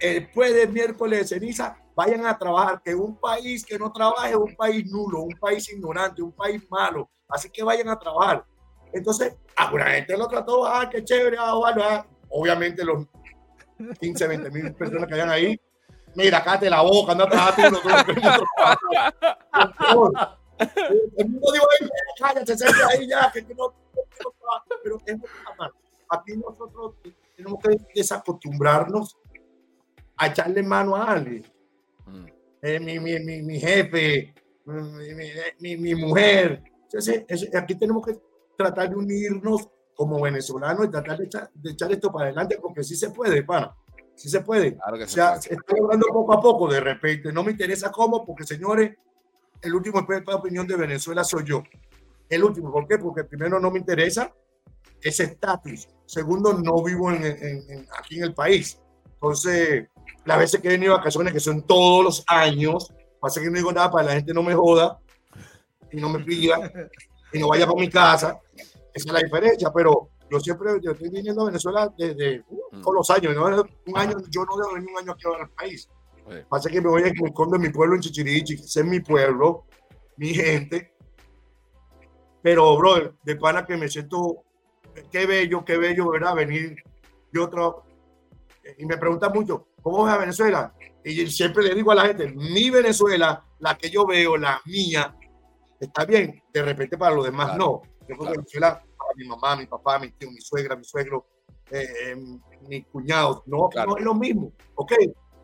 después 0.00 0.54
del 0.54 0.70
miércoles 0.70 1.20
de 1.20 1.26
ceniza, 1.38 1.76
vayan 1.94 2.26
a 2.26 2.38
trabajar, 2.38 2.80
que 2.82 2.94
un 2.94 3.18
país 3.18 3.64
que 3.64 3.78
no 3.78 3.92
trabaje 3.92 4.30
es 4.30 4.36
un 4.36 4.54
país 4.54 4.86
nulo, 4.90 5.22
un 5.22 5.36
país 5.38 5.68
ignorante, 5.72 6.22
un 6.22 6.32
país 6.32 6.62
malo. 6.70 7.10
Así 7.28 7.50
que 7.50 7.62
vayan 7.62 7.88
a 7.88 7.98
trabajar. 7.98 8.44
Entonces, 8.92 9.36
alguna 9.56 9.86
gente 9.86 10.16
lo 10.16 10.28
trató, 10.28 10.64
ah, 10.64 10.88
qué 10.88 11.04
chévere, 11.04 11.36
ah, 11.38 11.52
ah. 11.52 12.06
obviamente 12.30 12.84
los 12.84 13.06
15, 14.00 14.28
20 14.28 14.50
mil 14.50 14.74
personas 14.74 15.08
que 15.08 15.14
hayan 15.14 15.30
ahí, 15.30 15.60
mira, 16.14 16.42
cállate 16.42 16.70
la 16.70 16.82
boca, 16.82 17.12
anda 17.12 17.24
a 17.24 17.54
tú, 17.54 17.62
no, 17.62 17.78
El 21.16 21.28
mundo 21.28 21.52
dijo, 21.52 21.66
cállate, 22.18 22.54
ahí 22.90 23.08
ya, 23.08 23.30
que 23.32 23.42
no, 23.42 23.74
pero 24.82 24.98
es 25.04 25.16
Aquí 26.10 26.36
nosotros 26.36 26.94
tenemos 27.36 27.60
que 27.62 27.76
desacostumbrarnos 27.94 29.18
a 30.18 30.26
echarle 30.26 30.62
mano 30.62 30.96
a 30.96 31.12
alguien. 31.12 31.44
Mm. 32.06 32.26
Eh, 32.62 32.80
mi, 32.80 32.98
mi, 32.98 33.18
mi, 33.20 33.42
mi, 33.42 33.60
jefe, 33.60 34.34
mi, 35.60 35.76
mi 35.76 35.94
mujer. 35.94 36.62
Entonces, 36.82 37.24
aquí 37.54 37.76
tenemos 37.76 38.04
que 38.04 38.18
tratar 38.56 38.90
de 38.90 38.96
unirnos 38.96 39.68
como 39.94 40.20
venezolanos 40.20 40.86
y 40.86 40.90
tratar 40.90 41.18
de 41.18 41.24
echar, 41.24 41.50
de 41.54 41.70
echar 41.70 41.90
esto 41.92 42.12
para 42.12 42.26
adelante, 42.26 42.58
porque 42.60 42.82
sí 42.82 42.96
se 42.96 43.10
puede, 43.10 43.42
pana. 43.42 43.74
Sí 44.14 44.28
se 44.28 44.40
puede. 44.40 44.76
o 44.84 45.06
sea, 45.06 45.40
se 45.40 45.54
está 45.54 45.76
logrando 45.76 46.06
poco 46.08 46.32
a 46.32 46.40
poco 46.40 46.68
de 46.68 46.80
repente. 46.80 47.32
No 47.32 47.44
me 47.44 47.52
interesa 47.52 47.90
cómo, 47.92 48.26
porque 48.26 48.44
señores, 48.44 48.96
el 49.60 49.74
último 49.74 50.00
experto 50.00 50.32
de 50.32 50.36
opinión 50.36 50.66
de 50.66 50.76
Venezuela 50.76 51.22
soy 51.22 51.44
yo. 51.44 51.62
El 52.28 52.42
último, 52.42 52.72
¿por 52.72 52.86
qué? 52.88 52.98
Porque 52.98 53.24
primero 53.24 53.60
no 53.60 53.70
me 53.70 53.78
interesa 53.78 54.34
ese 55.00 55.24
estatus. 55.24 55.88
Segundo, 56.04 56.52
no 56.52 56.82
vivo 56.82 57.12
en, 57.12 57.24
en, 57.24 57.86
aquí 57.96 58.18
en 58.18 58.24
el 58.24 58.34
país. 58.34 58.80
Entonces, 59.14 59.88
las 60.28 60.38
veces 60.38 60.60
que 60.60 60.68
he 60.68 60.72
venido 60.72 60.92
a 60.92 60.98
vacaciones, 60.98 61.32
que 61.32 61.40
son 61.40 61.62
todos 61.62 62.04
los 62.04 62.24
años, 62.26 62.92
pasa 63.18 63.40
que 63.40 63.48
no 63.48 63.56
digo 63.56 63.72
nada 63.72 63.90
para 63.90 64.04
que 64.04 64.08
la 64.10 64.16
gente 64.16 64.34
no 64.34 64.42
me 64.42 64.54
joda 64.54 64.98
y 65.90 65.96
no 65.96 66.10
me 66.10 66.18
pida 66.18 66.70
y 67.32 67.38
no 67.38 67.48
vaya 67.48 67.66
para 67.66 67.80
mi 67.80 67.88
casa. 67.88 68.38
Esa 68.92 69.08
es 69.08 69.10
la 69.10 69.20
diferencia, 69.20 69.72
pero 69.72 70.10
yo 70.30 70.38
siempre 70.38 70.72
yo 70.82 70.90
estoy 70.90 71.08
viniendo 71.08 71.40
a 71.40 71.46
Venezuela 71.46 71.90
desde 71.96 72.44
uh, 72.46 72.82
todos 72.82 72.94
los 72.96 73.10
años. 73.10 73.34
¿no? 73.34 73.46
Un 73.86 73.98
año, 73.98 74.18
yo 74.28 74.44
no 74.44 74.58
debo 74.58 74.74
venir 74.74 74.90
un 74.90 74.98
año 74.98 75.12
aquí 75.12 75.24
al 75.26 75.48
país. 75.48 75.88
Pasa 76.50 76.68
que 76.68 76.82
me 76.82 76.90
voy 76.90 77.04
a 77.04 77.06
me 77.06 77.28
escondo 77.28 77.56
en 77.56 77.62
mi 77.62 77.70
pueblo 77.70 77.94
en 77.94 78.02
Chichirichi, 78.02 78.52
ese 78.52 78.80
es 78.80 78.86
mi 78.86 79.00
pueblo, 79.00 79.64
mi 80.18 80.34
gente. 80.34 80.92
Pero, 82.42 82.76
bro, 82.76 83.14
de 83.22 83.36
pana 83.36 83.64
que 83.64 83.78
me 83.78 83.88
siento, 83.88 84.44
qué 85.10 85.24
bello, 85.24 85.64
qué 85.64 85.78
bello, 85.78 86.10
¿verdad? 86.10 86.34
Venir 86.34 86.76
de 87.32 87.40
otro. 87.40 87.84
Y 88.76 88.84
me 88.84 88.98
preguntan 88.98 89.32
mucho, 89.32 89.67
¿cómo 89.82 90.04
ves 90.04 90.14
a 90.14 90.18
Venezuela? 90.18 90.74
Y 91.04 91.26
siempre 91.28 91.64
le 91.64 91.74
digo 91.74 91.92
a 91.92 91.94
la 91.94 92.06
gente, 92.06 92.28
mi 92.28 92.70
Venezuela, 92.70 93.44
la 93.60 93.76
que 93.76 93.90
yo 93.90 94.06
veo, 94.06 94.36
la 94.36 94.60
mía, 94.66 95.14
está 95.80 96.04
bien. 96.04 96.42
De 96.52 96.62
repente 96.62 96.98
para 96.98 97.14
los 97.14 97.24
demás 97.24 97.56
no. 97.56 97.82
Yo 98.08 98.16
que 98.18 98.30
Venezuela, 98.30 98.82
para 98.96 99.14
mi 99.16 99.26
mamá, 99.26 99.56
mi 99.56 99.66
papá, 99.66 99.98
mi 99.98 100.10
tío, 100.12 100.30
mi 100.30 100.40
suegra, 100.40 100.76
mi 100.76 100.84
suegro, 100.84 101.26
eh, 101.70 102.16
mi 102.68 102.82
cuñado, 102.84 103.42
no, 103.46 103.68
no 103.86 103.96
es 103.96 104.04
lo 104.04 104.14
mismo. 104.14 104.52
Ok, 104.74 104.92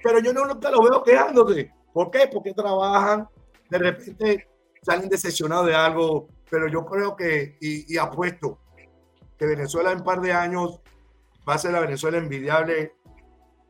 pero 0.02 0.20
yo 0.20 0.32
no 0.32 0.44
nunca 0.44 0.70
los 0.70 0.88
veo 0.88 1.02
quejándose. 1.02 1.72
¿Por 1.92 2.10
qué? 2.10 2.28
Porque 2.32 2.52
trabajan, 2.52 3.28
de 3.70 3.78
repente 3.78 4.48
salen 4.82 5.08
decepcionados 5.08 5.66
de 5.66 5.74
algo, 5.74 6.28
pero 6.50 6.68
yo 6.68 6.84
creo 6.84 7.16
que, 7.16 7.56
y, 7.60 7.96
apuesto, 7.96 8.58
que 9.38 9.46
Venezuela 9.46 9.92
en 9.92 9.98
un 9.98 10.04
par 10.04 10.20
de 10.20 10.32
años 10.32 10.80
va 11.48 11.54
a 11.54 11.58
ser 11.58 11.72
la 11.72 11.80
Venezuela 11.80 12.18
envidiable, 12.18 12.94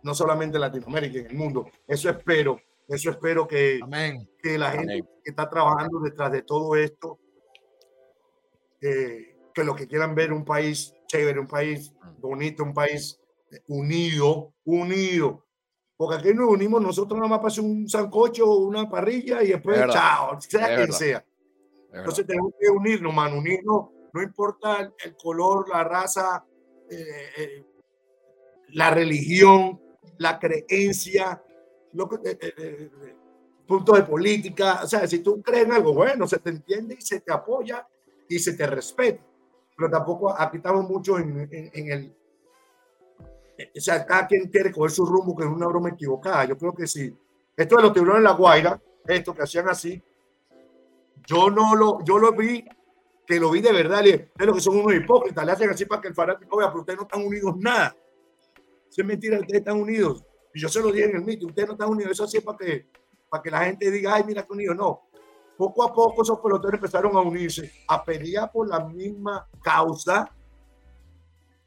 no 0.04 0.14
solamente 0.14 0.56
en 0.56 0.60
Latinoamérica, 0.60 1.18
en 1.18 1.26
el 1.26 1.34
mundo. 1.34 1.68
Eso 1.88 2.08
espero, 2.08 2.60
eso 2.86 3.10
espero 3.10 3.48
que, 3.48 3.80
que 4.42 4.58
la 4.58 4.70
gente 4.70 5.02
que 5.24 5.30
está 5.30 5.48
trabajando 5.48 5.98
detrás 6.00 6.30
de 6.30 6.42
todo 6.42 6.76
esto, 6.76 7.18
eh, 8.80 9.36
que 9.52 9.64
lo 9.64 9.74
que 9.74 9.88
quieran 9.88 10.14
ver 10.14 10.32
un 10.32 10.44
país 10.44 10.94
chévere, 11.08 11.40
un 11.40 11.46
país 11.46 11.92
mm. 11.92 12.20
bonito, 12.20 12.62
un 12.62 12.74
país 12.74 13.18
unido, 13.68 14.52
unido, 14.64 15.44
porque 15.96 16.16
aquí 16.16 16.34
nos 16.34 16.50
unimos 16.50 16.82
nosotros 16.82 17.16
nada 17.16 17.28
más 17.28 17.38
para 17.38 17.48
hacer 17.48 17.64
un 17.64 17.88
sancocho, 17.88 18.58
una 18.58 18.88
parrilla 18.88 19.42
y 19.42 19.48
después 19.48 19.80
chao, 19.90 20.38
sea 20.40 20.76
quien 20.76 20.92
sea. 20.92 21.24
Entonces 21.92 22.26
tenemos 22.26 22.52
que 22.60 22.68
unirnos, 22.68 23.14
man, 23.14 23.32
unirnos, 23.32 23.90
no 24.12 24.22
importa 24.22 24.92
el 25.02 25.16
color, 25.16 25.68
la 25.68 25.84
raza, 25.84 26.44
eh, 26.90 27.30
eh, 27.38 27.66
la 28.70 28.90
religión, 28.90 29.80
la 30.18 30.38
creencia, 30.38 31.42
lo 31.92 32.08
que, 32.08 32.38
eh, 32.40 32.90
punto 33.66 33.94
de 33.94 34.02
política. 34.02 34.80
O 34.84 34.86
sea, 34.86 35.06
si 35.06 35.20
tú 35.20 35.42
crees 35.42 35.64
en 35.64 35.72
algo 35.72 35.94
bueno, 35.94 36.26
se 36.26 36.38
te 36.38 36.50
entiende 36.50 36.96
y 36.98 37.02
se 37.02 37.20
te 37.20 37.32
apoya 37.32 37.86
y 38.28 38.38
se 38.38 38.54
te 38.54 38.66
respeta. 38.66 39.22
Pero 39.76 39.90
tampoco 39.90 40.34
aquí 40.38 40.58
estamos 40.58 40.88
mucho 40.88 41.18
en, 41.18 41.48
en 41.50 41.90
el 41.90 42.14
o 43.58 43.80
sea, 43.80 44.04
cada 44.04 44.26
quien 44.26 44.48
quiere 44.48 44.72
coger 44.72 44.90
su 44.90 45.06
rumbo, 45.06 45.36
que 45.36 45.44
es 45.44 45.50
una 45.50 45.66
broma 45.66 45.90
equivocada. 45.90 46.44
Yo 46.44 46.56
creo 46.58 46.74
que 46.74 46.86
sí. 46.86 47.16
Esto 47.56 47.76
de 47.76 47.82
los 47.82 47.92
tiburones 47.92 48.18
en 48.18 48.24
la 48.24 48.32
Guaira, 48.32 48.80
esto 49.06 49.34
que 49.34 49.42
hacían 49.42 49.68
así, 49.68 50.02
yo 51.26 51.50
no 51.50 51.76
lo, 51.76 52.04
yo 52.04 52.18
lo 52.18 52.32
vi, 52.32 52.64
que 53.26 53.38
lo 53.38 53.50
vi 53.50 53.60
de 53.60 53.72
verdad, 53.72 54.04
es 54.06 54.28
lo 54.38 54.54
que 54.54 54.60
son 54.60 54.78
unos 54.78 54.94
hipócritas, 54.94 55.46
le 55.46 55.52
hacen 55.52 55.70
así 55.70 55.84
para 55.84 56.02
que 56.02 56.08
el 56.08 56.14
fanático 56.14 56.56
vea, 56.56 56.68
pero 56.68 56.80
ustedes 56.80 56.98
no 56.98 57.04
están 57.04 57.24
unidos 57.24 57.56
nada. 57.56 57.96
Eso 58.94 59.02
es 59.02 59.08
mentira, 59.08 59.40
ustedes 59.40 59.58
están 59.58 59.80
unidos. 59.80 60.24
Y 60.54 60.60
yo 60.60 60.68
se 60.68 60.80
lo 60.80 60.92
dije 60.92 61.06
en 61.06 61.16
el 61.16 61.24
mito, 61.24 61.48
ustedes 61.48 61.66
no 61.66 61.74
están 61.74 61.88
unidos, 61.90 62.12
eso 62.12 62.22
así 62.22 62.36
es 62.36 62.44
para 62.44 62.56
que, 62.56 62.86
para 63.28 63.42
que 63.42 63.50
la 63.50 63.64
gente 63.64 63.90
diga, 63.90 64.14
ay, 64.14 64.22
mira 64.24 64.44
que 64.44 64.52
unidos, 64.52 64.76
no. 64.76 65.02
Poco 65.58 65.82
a 65.82 65.92
poco 65.92 66.22
esos 66.22 66.38
peloteros 66.38 66.74
empezaron 66.74 67.16
a 67.16 67.20
unirse, 67.20 67.72
a 67.88 68.04
pelear 68.04 68.52
por 68.52 68.68
la 68.68 68.78
misma 68.78 69.48
causa, 69.60 70.30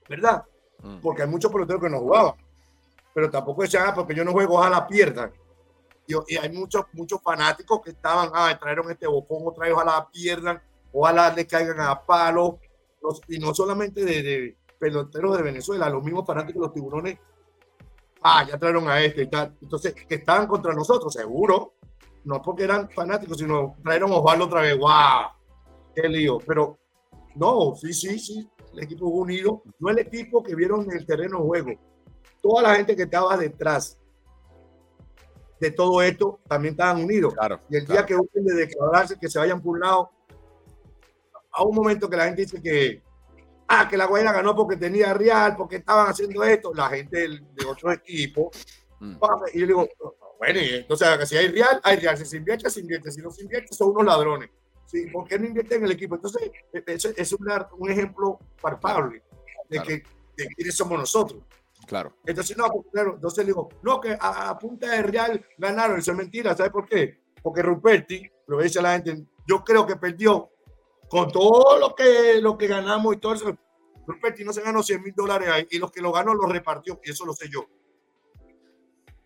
¿verdad? 0.08 0.46
Mm. 0.82 1.02
porque 1.02 1.24
hay 1.24 1.28
muchos 1.28 1.52
peloteros 1.52 1.82
que 1.82 1.90
no 1.90 2.00
jugaban. 2.00 2.36
Pero 3.14 3.30
tampoco 3.30 3.62
decían, 3.64 3.84
ah, 3.88 3.94
porque 3.94 4.16
yo 4.16 4.24
no 4.24 4.32
juego, 4.32 4.56
ojalá 4.56 4.88
pierdan. 4.88 5.34
Y, 6.08 6.14
y 6.34 6.38
hay 6.38 6.50
muchos, 6.50 6.86
muchos 6.94 7.22
fanáticos 7.22 7.82
que 7.82 7.90
estaban, 7.90 8.30
ah, 8.34 8.58
trajeron 8.58 8.90
este 8.90 9.06
bocón, 9.06 9.42
otra 9.46 9.66
vez, 9.66 9.74
ojalá 9.74 10.08
pierdan, 10.10 10.62
ojalá 10.94 11.34
le 11.34 11.46
caigan 11.46 11.82
a 11.82 12.06
palo. 12.06 12.58
y 13.28 13.38
no 13.38 13.54
solamente 13.54 14.06
de, 14.06 14.57
peloteros 14.80 15.38
de 15.38 15.44
Venezuela, 15.44 15.90
los 15.90 16.04
mismos 16.04 16.26
fanáticos 16.26 16.62
de 16.62 16.68
los 16.68 16.74
tiburones, 16.74 17.20
ah, 18.22 18.46
ya 18.48 18.58
trajeron 18.58 18.90
a 18.90 19.02
este 19.02 19.24
y 19.24 19.28
tal. 19.28 19.56
Entonces, 19.62 19.94
que 19.94 20.16
estaban 20.16 20.48
contra 20.48 20.74
nosotros, 20.74 21.14
seguro. 21.14 21.74
No 22.24 22.42
porque 22.42 22.64
eran 22.64 22.90
fanáticos, 22.90 23.38
sino 23.38 23.76
trajeron 23.84 24.12
a 24.12 24.16
Osvaldo 24.16 24.46
otra 24.46 24.62
vez, 24.62 24.78
wow, 24.78 25.32
qué 25.96 26.10
lío. 26.10 26.40
Pero 26.40 26.78
no, 27.36 27.74
sí, 27.76 27.94
sí, 27.94 28.20
sí, 28.20 28.50
el 28.74 28.84
equipo 28.84 29.08
unido, 29.08 29.64
no 29.80 29.90
el 29.90 30.00
equipo 30.00 30.44
que 30.44 30.56
vieron 30.56 30.84
en 30.84 30.98
el 30.98 31.06
terreno 31.06 31.40
de 31.40 31.46
juego. 31.46 31.72
Toda 32.42 32.64
la 32.64 32.76
gente 32.76 32.96
que 32.96 33.04
estaba 33.04 33.38
detrás 33.38 33.98
de 35.60 35.72
todo 35.72 36.02
esto 36.02 36.40
también 36.48 36.74
estaban 36.74 37.04
unidos. 37.04 37.34
y 37.70 37.78
el 37.78 37.86
día 37.86 38.06
que 38.06 38.16
busquen 38.16 38.46
de 38.46 38.54
declararse, 38.56 39.18
que 39.20 39.30
se 39.30 39.40
vayan 39.40 39.62
por 39.62 39.76
un 39.76 39.80
lado, 39.80 40.12
a 41.52 41.64
un 41.64 41.76
momento 41.76 42.10
que 42.10 42.18
la 42.18 42.26
gente 42.26 42.44
dice 42.44 42.62
que, 42.62 43.02
ah, 43.68 43.88
que 43.90 43.98
la 43.98 44.06
Guayana 44.06 44.34
ganó 44.34 44.56
porque 44.56 44.78
tenía 44.78 45.14
Real, 45.14 45.56
porque 45.56 45.78
estaban 45.78 46.08
haciendo 46.08 46.44
esto, 46.44 46.74
la 46.74 46.90
gente 46.90 47.28
de 47.28 47.66
otro 47.66 47.92
equipo, 47.92 48.52
mm. 49.00 49.18
y 49.54 49.60
yo 49.60 49.68
digo, 49.68 49.90
bueno, 50.38 50.60
entonces 50.62 51.30
si 51.30 51.38
hay 51.38 51.48
Real, 51.50 51.80
hay 51.84 51.98
Real, 51.98 52.18
si 52.18 52.26
se 52.26 52.38
invierte, 52.38 52.70
se 52.70 52.80
invierte, 52.80 53.12
si 53.12 53.22
no 53.22 53.32
se 53.32 53.44
invierte, 53.44 53.74
son 53.74 53.90
unos 53.90 54.06
ladrones. 54.06 54.50
¿sí? 54.86 55.08
¿Por 55.08 55.28
qué 55.28 55.38
no 55.38 55.46
invierte 55.46 55.76
en 55.76 55.84
el 55.84 55.92
equipo? 55.92 56.16
Entonces, 56.16 56.52
e, 56.74 56.84
eso 56.88 57.10
es 57.16 57.34
un, 57.34 57.48
un 57.78 57.92
ejemplo 57.92 58.40
palpable 58.62 59.24
de, 59.70 59.82
que, 59.82 60.04
de 60.36 60.48
quiénes 60.56 60.76
somos 60.76 61.00
nosotros. 61.00 61.42
Claro. 61.86 62.14
Entonces, 62.26 62.58
no, 62.58 62.66
claro, 62.92 63.16
entonces 63.16 63.46
digo, 63.46 63.70
no, 63.82 64.00
que 64.02 64.18
a, 64.20 64.58
punta 64.60 64.92
de 64.92 65.04
Real 65.04 65.46
ganaron, 65.58 66.00
eso 66.00 66.12
es 66.12 66.18
mentira, 66.18 66.56
¿sabes 66.56 66.72
por 66.72 66.88
qué? 66.88 67.20
Porque 67.42 67.62
Ruperti, 67.62 68.30
lo 68.48 68.62
dice 68.62 68.82
la 68.82 68.94
gente, 68.94 69.26
yo 69.48 69.64
creo 69.64 69.86
que 69.86 69.96
perdió 69.96 70.50
con 71.10 71.32
todo 71.32 71.80
lo 71.80 71.96
que, 71.96 72.40
lo 72.42 72.58
que 72.58 72.68
ganamos 72.68 73.16
y 73.16 73.18
todo 73.18 73.34
eso. 73.34 73.58
Ruperti 74.06 74.44
no 74.44 74.54
se 74.54 74.62
ganó 74.62 74.82
100 74.82 75.04
mil 75.04 75.14
dólares 75.14 75.50
ahí 75.50 75.68
y 75.70 75.80
los 75.80 75.92
que 75.92 76.02
lo 76.02 76.12
ganó 76.12 76.34
los 76.34 76.50
repartió, 76.50 77.00
y 77.04 77.12
eso 77.12 77.26
lo 77.26 77.34
sé 77.34 77.50
yo. 77.50 77.66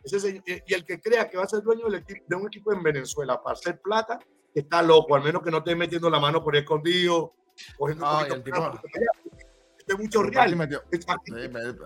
Ese, 0.04 0.42
y 0.66 0.74
el 0.74 0.84
que 0.84 1.00
crea 1.00 1.30
que 1.30 1.38
va 1.38 1.44
a 1.44 1.48
ser 1.48 1.62
dueño 1.62 1.86
del 1.86 1.96
equipo, 1.96 2.24
de 2.28 2.36
un 2.36 2.48
equipo 2.48 2.74
en 2.74 2.82
Venezuela 2.82 3.42
para 3.42 3.54
hacer 3.54 3.80
plata, 3.80 4.20
está 4.54 4.82
loco, 4.82 5.16
al 5.16 5.24
menos 5.24 5.44
que 5.44 5.52
no 5.52 5.60
esté 5.60 5.76
metiendo 5.76 6.10
la 6.10 6.20
mano 6.20 6.44
por 6.44 6.56
escondido, 6.56 7.36
cogiendo 7.78 8.08
es 9.88 9.98
mucho 9.98 10.24
real. 10.24 10.70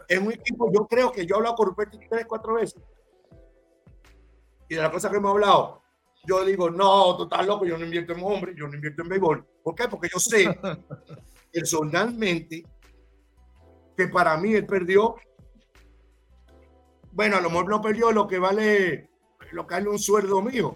Es, 0.08 0.20
un 0.20 0.32
equipo, 0.32 0.72
yo 0.72 0.88
creo 0.88 1.12
que 1.12 1.26
yo 1.26 1.36
he 1.36 1.38
hablado 1.38 1.56
con 1.56 1.68
Ruperti 1.68 2.00
tres, 2.10 2.26
cuatro 2.26 2.56
veces. 2.56 2.82
Y 4.70 4.76
de 4.76 4.82
la 4.82 4.92
cosa 4.92 5.10
que 5.10 5.18
hemos 5.18 5.32
hablado, 5.32 5.82
yo 6.26 6.44
digo, 6.44 6.70
no, 6.70 7.16
tú 7.18 7.24
estás 7.24 7.46
loco, 7.46 7.66
yo 7.66 7.78
no 7.78 7.86
invierto 7.86 8.14
en 8.14 8.24
hombres, 8.24 8.56
yo 8.58 8.68
no 8.68 8.76
invierto 8.76 9.04
en 9.04 9.10
béisbol. 9.10 9.48
¿Por 9.66 9.74
qué? 9.74 9.88
Porque 9.88 10.10
yo 10.14 10.20
sé 10.20 10.46
personalmente 11.52 12.64
que 13.98 14.08
para 14.10 14.38
mí 14.38 14.54
él 14.54 14.68
perdió, 14.68 15.16
bueno, 17.12 17.38
a 17.38 17.42
lo 17.42 17.50
mejor 17.50 17.70
no 17.70 17.82
perdió 17.82 18.12
lo 18.12 18.28
que 18.28 18.38
vale, 18.38 19.10
lo 19.54 19.66
que 19.66 19.74
vale 19.74 19.90
un 19.90 19.98
sueldo 19.98 20.44
mío, 20.44 20.76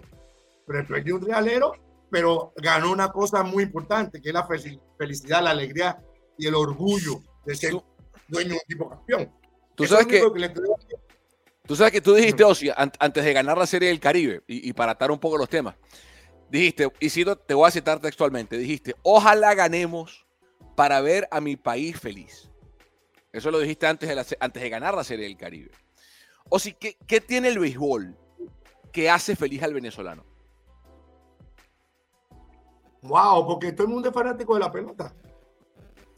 pero 0.66 0.80
él 0.80 0.86
perdió 0.88 1.14
un 1.14 1.24
realero, 1.24 1.72
pero 2.10 2.52
ganó 2.56 2.90
una 2.90 3.12
cosa 3.12 3.44
muy 3.44 3.62
importante, 3.62 4.20
que 4.20 4.30
es 4.30 4.34
la 4.34 4.48
felicidad, 4.98 5.44
la 5.44 5.50
alegría 5.50 6.02
y 6.36 6.48
el 6.48 6.56
orgullo 6.56 7.22
de 7.46 7.54
ser 7.54 7.74
dueño 8.26 8.50
de 8.50 8.54
un 8.54 8.60
tipo 8.66 8.88
campeón. 8.88 9.32
Tú 9.76 9.86
sabes 9.86 10.08
que, 10.08 10.20
tú 11.64 11.76
sabes 11.76 11.92
que 11.92 12.00
tú 12.00 12.12
dijiste, 12.12 12.42
Osi, 12.42 12.72
antes 12.74 13.24
de 13.24 13.32
ganar 13.32 13.56
la 13.56 13.68
Serie 13.68 13.88
del 13.88 14.00
Caribe, 14.00 14.42
y, 14.48 14.72
para 14.72 14.92
atar 14.92 15.12
un 15.12 15.20
poco 15.20 15.38
los 15.38 15.48
temas, 15.48 15.76
dijiste, 16.50 16.90
y 16.98 17.08
si 17.08 17.24
te 17.46 17.54
voy 17.54 17.68
a 17.68 17.70
citar 17.70 18.00
textualmente, 18.00 18.58
dijiste, 18.58 18.94
ojalá 19.02 19.54
ganemos 19.54 20.26
para 20.74 21.00
ver 21.00 21.28
a 21.30 21.40
mi 21.40 21.56
país 21.56 21.98
feliz. 21.98 22.50
Eso 23.32 23.50
lo 23.50 23.60
dijiste 23.60 23.86
antes 23.86 24.08
de, 24.08 24.36
antes 24.40 24.62
de 24.62 24.68
ganar 24.68 24.94
la 24.94 25.04
Serie 25.04 25.26
del 25.26 25.36
Caribe. 25.36 25.70
O 26.48 26.58
si, 26.58 26.72
¿qué, 26.74 26.96
¿qué 27.06 27.20
tiene 27.20 27.48
el 27.48 27.58
béisbol 27.58 28.16
que 28.92 29.08
hace 29.08 29.36
feliz 29.36 29.62
al 29.62 29.74
venezolano? 29.74 30.24
Wow, 33.02 33.46
porque 33.46 33.72
todo 33.72 33.86
el 33.86 33.92
mundo 33.92 34.08
es 34.08 34.14
fanático 34.14 34.54
de 34.54 34.60
la 34.60 34.72
pelota. 34.72 35.14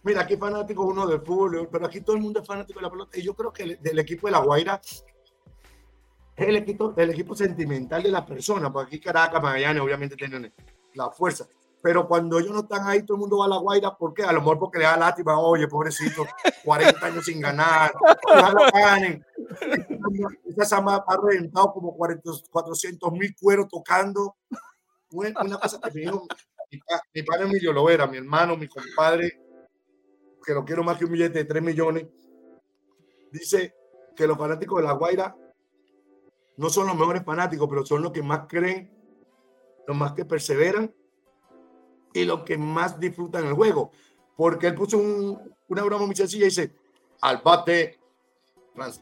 Mira, 0.03 0.23
aquí 0.23 0.37
fanático 0.37 0.83
uno 0.85 1.07
del 1.07 1.21
fútbol, 1.21 1.69
pero 1.71 1.87
aquí 1.87 2.01
todo 2.01 2.17
el 2.17 2.23
mundo 2.23 2.41
es 2.41 2.47
fanático 2.47 2.81
de 2.81 2.85
la 2.85 2.91
pelota. 2.91 3.19
Y 3.19 3.23
yo 3.23 3.35
creo 3.35 3.53
que 3.53 3.77
del 3.77 3.99
equipo 3.99 4.27
de 4.27 4.33
La 4.33 4.39
Guaira 4.39 4.81
el 6.37 6.57
equipo, 6.57 6.95
el 6.97 7.11
equipo 7.11 7.35
sentimental 7.35 8.03
de 8.03 8.11
la 8.11 8.25
persona, 8.25 8.73
porque 8.73 8.97
aquí 8.97 9.05
Caracas, 9.05 9.43
Magallanes, 9.43 9.83
obviamente 9.83 10.17
tienen 10.17 10.53
la 10.95 11.11
fuerza. 11.11 11.47
Pero 11.83 12.07
cuando 12.07 12.39
ellos 12.39 12.53
no 12.53 12.61
están 12.61 12.87
ahí, 12.87 13.03
todo 13.03 13.17
el 13.17 13.23
mundo 13.23 13.39
va 13.39 13.47
a 13.47 13.49
La 13.49 13.57
Guaira. 13.57 13.97
¿Por 13.97 14.15
qué? 14.15 14.23
A 14.23 14.33
lo 14.33 14.39
mejor 14.39 14.59
porque 14.59 14.79
le 14.79 14.85
da 14.85 14.97
lástima. 14.97 15.39
Oye, 15.41 15.67
pobrecito, 15.67 16.25
40 16.65 17.05
años 17.05 17.25
sin 17.25 17.41
ganar. 17.41 17.93
Lo 17.93 18.71
ganen. 18.73 19.25
Esa 20.57 20.77
ha 20.79 21.17
reventado 21.21 21.73
como 21.73 21.97
400 21.97 23.13
mil 23.13 23.35
cueros 23.35 23.67
tocando. 23.69 24.37
Una 25.11 25.59
cosa 25.59 25.81
que 25.81 25.91
me 25.93 26.01
dijo 26.03 26.27
mi, 27.13 27.23
padre 27.23 27.45
Emilio 27.45 27.73
Lovera, 27.73 28.07
mi 28.07 28.17
hermano, 28.17 28.57
mi 28.57 28.69
compadre, 28.69 29.41
que 30.45 30.55
lo 30.55 30.65
quiero 30.65 30.83
más 30.83 30.97
que 30.97 31.05
un 31.05 31.13
billete 31.13 31.41
de 31.41 31.45
3 31.45 31.63
millones, 31.63 32.07
dice 33.31 33.75
que 34.17 34.27
los 34.27 34.39
fanáticos 34.39 34.81
de 34.81 34.87
La 34.87 34.95
Guaira 34.95 35.37
no 36.57 36.71
son 36.71 36.87
los 36.87 36.97
mejores 36.97 37.25
fanáticos, 37.25 37.69
pero 37.69 37.85
son 37.85 38.03
los 38.03 38.13
que 38.13 38.23
más 38.23 38.43
creen, 38.49 38.91
los 39.87 39.97
más 39.97 40.13
que 40.13 40.25
perseveran 40.25 40.95
y 42.13 42.25
los 42.25 42.43
que 42.43 42.59
más 42.59 42.99
disfrutan 43.01 43.47
el 43.47 43.55
juego. 43.55 43.91
Porque 44.37 44.69
él 44.69 44.75
puso 44.75 44.99
una 44.99 45.83
broma 45.83 46.07
muy 46.07 46.15
sencilla 46.15 46.47
y 46.47 46.49
dice, 46.49 46.75
al 47.21 47.39
bate 47.39 47.99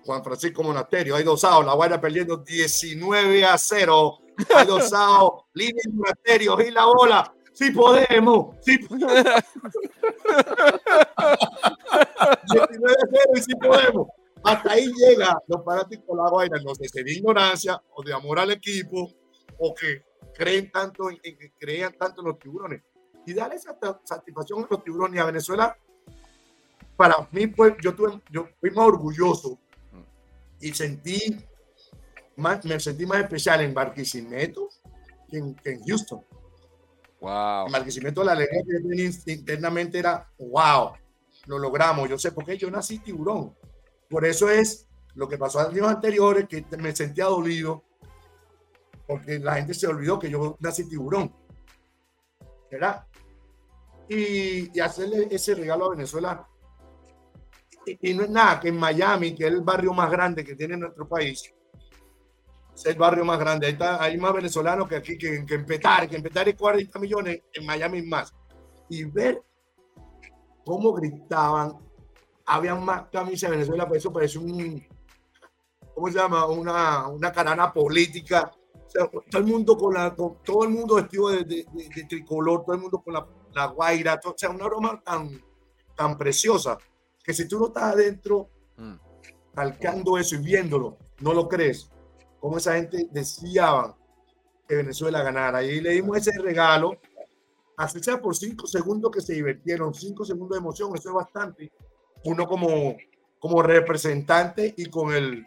Juan 0.05 0.25
Francisco 0.25 0.63
Monasterio, 0.63 1.17
hay 1.17 1.25
dos 1.25 1.43
La 1.43 1.75
Guaira 1.75 2.01
perdiendo 2.01 2.39
19 2.39 3.45
a 3.45 3.57
0. 3.57 4.19
Hay 4.55 4.67
dos 4.67 4.91
línea 5.55 5.83
Monasterio 5.93 6.61
y 6.61 6.71
la 6.71 6.87
bola 6.87 7.35
sí 7.53 7.71
podemos, 7.73 8.57
sí 8.63 8.79
podemos. 8.79 9.25
y 13.35 13.41
sí 13.43 13.55
podemos. 13.57 14.09
Hasta 14.43 14.73
ahí 14.73 14.91
llega 14.93 15.39
los 15.47 15.65
fanáticos 15.65 16.07
de 16.07 16.23
la 16.23 16.31
vaina, 16.31 16.59
no 16.65 16.75
sé 16.75 16.89
si 16.89 17.03
de 17.03 17.13
ignorancia 17.13 17.83
o 17.95 18.03
de 18.03 18.13
amor 18.15 18.39
al 18.39 18.51
equipo 18.53 19.11
o 19.59 19.75
que 19.75 20.03
creen 20.35 20.71
tanto 20.71 21.11
en, 21.11 21.19
que 21.19 21.53
crean 21.59 21.93
tanto 21.99 22.23
en 22.23 22.29
los 22.29 22.39
tiburones. 22.39 22.83
Y 23.27 23.35
darle 23.35 23.57
esa 23.57 23.77
satisfacción 24.03 24.65
a 24.65 24.67
los 24.71 24.83
tiburones 24.83 25.17
y 25.17 25.21
a 25.21 25.27
Venezuela, 25.27 25.77
para 26.97 27.29
mí, 27.33 27.47
pues, 27.47 27.75
yo, 27.83 27.95
tuve, 27.95 28.21
yo 28.31 28.49
fui 28.61 28.71
más 28.71 28.87
orgulloso 28.87 29.59
y 30.61 30.73
sentí 30.73 31.37
más, 32.37 32.65
me 32.65 32.81
sentí 32.81 33.07
más 33.07 33.21
especial 33.21 33.61
en 33.61 33.75
Barquisimeto 33.75 34.69
que 35.29 35.39
en, 35.39 35.55
que 35.55 35.71
en 35.73 35.83
Houston. 35.85 36.25
Wow. 37.21 37.67
El 37.67 37.73
marquecimiento 37.73 38.21
de 38.21 38.27
la 38.27 38.33
alegría 38.33 38.63
que 38.67 38.89
tenía 38.89 39.11
internamente 39.27 39.99
era, 39.99 40.31
wow, 40.39 40.93
lo 41.47 41.59
logramos. 41.59 42.09
Yo 42.09 42.19
sé 42.19 42.33
por 42.33 42.45
qué 42.45 42.57
yo 42.57 42.71
nací 42.71 42.99
tiburón. 42.99 43.55
Por 44.11 44.25
eso 44.25 44.51
es 44.51 44.89
lo 45.15 45.29
que 45.29 45.39
pasó 45.39 45.61
años 45.61 45.87
anteriores, 45.87 46.49
que 46.49 46.65
me 46.77 46.95
sentía 46.95 47.27
dolido, 47.27 47.85
porque 49.07 49.39
la 49.39 49.55
gente 49.55 49.73
se 49.73 49.87
olvidó 49.87 50.19
que 50.19 50.29
yo 50.29 50.57
nací 50.61 50.89
tiburón. 50.89 51.33
¿Verdad? 52.71 53.07
Y, 54.09 54.79
hacerle 54.81 55.29
ese 55.31 55.55
regalo 55.55 55.87
a 55.87 55.91
Venezuela. 55.91 56.49
Y, 57.87 58.15
no 58.15 58.25
es 58.25 58.31
nada 58.31 58.59
que 58.59 58.69
en 58.69 58.77
Miami, 58.77 59.35
que 59.35 59.47
es 59.47 59.53
el 59.53 59.63
barrio 59.63 59.93
más 59.93 60.11
grande 60.11 60.45
que 60.45 60.57
tiene 60.57 60.77
nuestro 60.77 61.09
país, 61.09 61.53
es 62.75 62.87
el 62.87 62.97
barrio 62.97 63.25
más 63.25 63.39
grande. 63.39 63.77
Hay 64.01 64.19
más 64.19 64.33
venezolanos 64.33 64.89
que 64.89 64.97
aquí, 64.97 65.17
que, 65.17 65.45
que 65.47 65.55
en 65.55 65.67
Petar, 65.67 66.09
que 66.09 66.17
en 66.17 66.23
Petar 66.23 66.49
hay 66.49 66.55
40 66.55 66.99
millones, 66.99 67.43
en 67.53 67.65
Miami 67.65 68.03
más. 68.03 68.35
Y 68.89 69.05
ver 69.05 69.41
cómo 70.65 70.93
gritaban, 70.93 71.79
había 72.51 72.75
más 72.75 73.09
camisas 73.11 73.49
de 73.49 73.57
Venezuela, 73.57 73.87
por 73.87 73.97
eso 73.97 74.13
parece 74.13 74.39
un, 74.39 74.85
¿cómo 75.95 76.09
se 76.09 76.15
llama? 76.15 76.47
Una, 76.47 77.07
una 77.07 77.31
carana 77.31 77.73
política. 77.73 78.51
todo 78.93 79.41
el 79.41 79.45
mundo 79.45 79.79
con 79.79 79.95
la, 79.95 80.15
todo 80.15 80.65
el 80.65 80.71
mundo 80.71 80.97
vestido 80.97 81.29
de, 81.29 81.45
de, 81.45 82.05
tricolor, 82.09 82.65
todo 82.65 82.75
el 82.75 82.83
mundo 82.83 83.01
con 83.01 83.15
la, 83.15 83.27
la 83.55 83.67
guaira, 83.67 84.21
o 84.25 84.35
sea, 84.37 84.51
una 84.51 84.65
broma 84.65 85.01
tan, 85.01 85.41
tan 85.95 86.19
preciosa 86.19 86.77
que 87.23 87.33
si 87.33 87.47
tú 87.47 87.61
no 87.61 87.69
estás 87.69 87.95
adentro, 87.95 88.49
mm. 88.77 88.95
calcando 89.55 90.19
eso 90.19 90.35
y 90.35 90.39
viéndolo, 90.39 90.99
no 91.21 91.33
lo 91.33 91.49
crees 91.49 91.89
cómo 92.41 92.57
esa 92.57 92.75
gente 92.75 93.07
deseaba 93.13 93.97
que 94.67 94.75
Venezuela 94.75 95.23
ganara. 95.23 95.63
Y 95.63 95.81
le 95.81 95.91
dimos 95.91 96.17
ese 96.17 96.37
regalo, 96.41 96.99
así 97.77 98.03
sea 98.03 98.21
por 98.21 98.35
cinco 98.35 98.67
segundos 98.67 99.13
que 99.13 99.21
se 99.21 99.35
divirtieron, 99.35 99.95
cinco 99.95 100.25
segundos 100.25 100.57
de 100.57 100.59
emoción, 100.59 100.91
eso 100.97 101.11
es 101.11 101.15
bastante. 101.15 101.71
Uno 102.25 102.47
como, 102.47 102.97
como 103.39 103.63
representante 103.63 104.75
y 104.77 104.87
con 104.87 105.15
el 105.15 105.47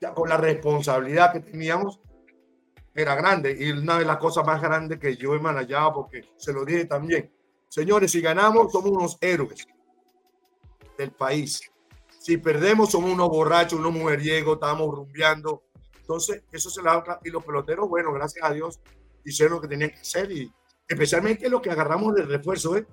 ya 0.00 0.12
con 0.12 0.28
la 0.28 0.36
responsabilidad 0.36 1.32
que 1.32 1.40
teníamos 1.40 2.00
era 2.94 3.14
grande 3.14 3.56
y 3.58 3.70
una 3.70 3.98
de 3.98 4.04
las 4.04 4.18
cosas 4.18 4.46
más 4.46 4.60
grandes 4.60 4.98
que 4.98 5.16
yo 5.16 5.34
he 5.34 5.38
manejado 5.38 5.94
porque 5.94 6.28
se 6.36 6.52
lo 6.52 6.66
dije 6.66 6.84
también 6.84 7.32
señores 7.68 8.12
si 8.12 8.20
ganamos 8.20 8.70
somos 8.72 8.90
unos 8.90 9.16
héroes 9.22 9.66
del 10.98 11.12
país 11.12 11.62
si 12.26 12.38
perdemos, 12.38 12.90
somos 12.90 13.12
unos 13.12 13.28
borrachos, 13.28 13.78
unos 13.78 13.92
mujeriegos, 13.92 14.54
estábamos 14.54 14.92
rumbeando. 14.92 15.62
Entonces, 16.00 16.42
eso 16.50 16.68
se 16.70 16.82
la 16.82 17.20
Y 17.22 17.30
los 17.30 17.44
peloteros, 17.44 17.88
bueno, 17.88 18.12
gracias 18.12 18.44
a 18.44 18.52
Dios, 18.52 18.80
hicieron 19.24 19.54
lo 19.54 19.60
que 19.60 19.68
tenían 19.68 19.90
que 19.90 20.00
hacer. 20.00 20.32
Y 20.32 20.52
especialmente 20.88 21.48
lo 21.48 21.62
que 21.62 21.70
agarramos 21.70 22.16
de 22.16 22.22
refuerzo, 22.22 22.76
¿eh? 22.76 22.84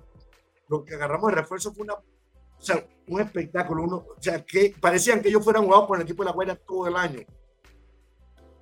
Lo 0.68 0.84
que 0.84 0.94
agarramos 0.94 1.30
de 1.30 1.36
refuerzo 1.36 1.72
fue 1.72 1.84
una, 1.84 1.94
o 1.94 2.60
sea, 2.60 2.86
un 3.08 3.20
espectáculo. 3.20 3.82
Uno, 3.82 3.96
o 3.96 4.22
sea, 4.22 4.44
que 4.44 4.74
parecían 4.80 5.20
que 5.20 5.28
ellos 5.28 5.44
fueran 5.44 5.64
jugados 5.64 5.86
por 5.86 5.98
el 5.98 6.04
equipo 6.04 6.22
de 6.22 6.26
la 6.26 6.32
Guaira 6.34 6.56
todo 6.56 6.86
el 6.86 6.96
año. 6.96 7.20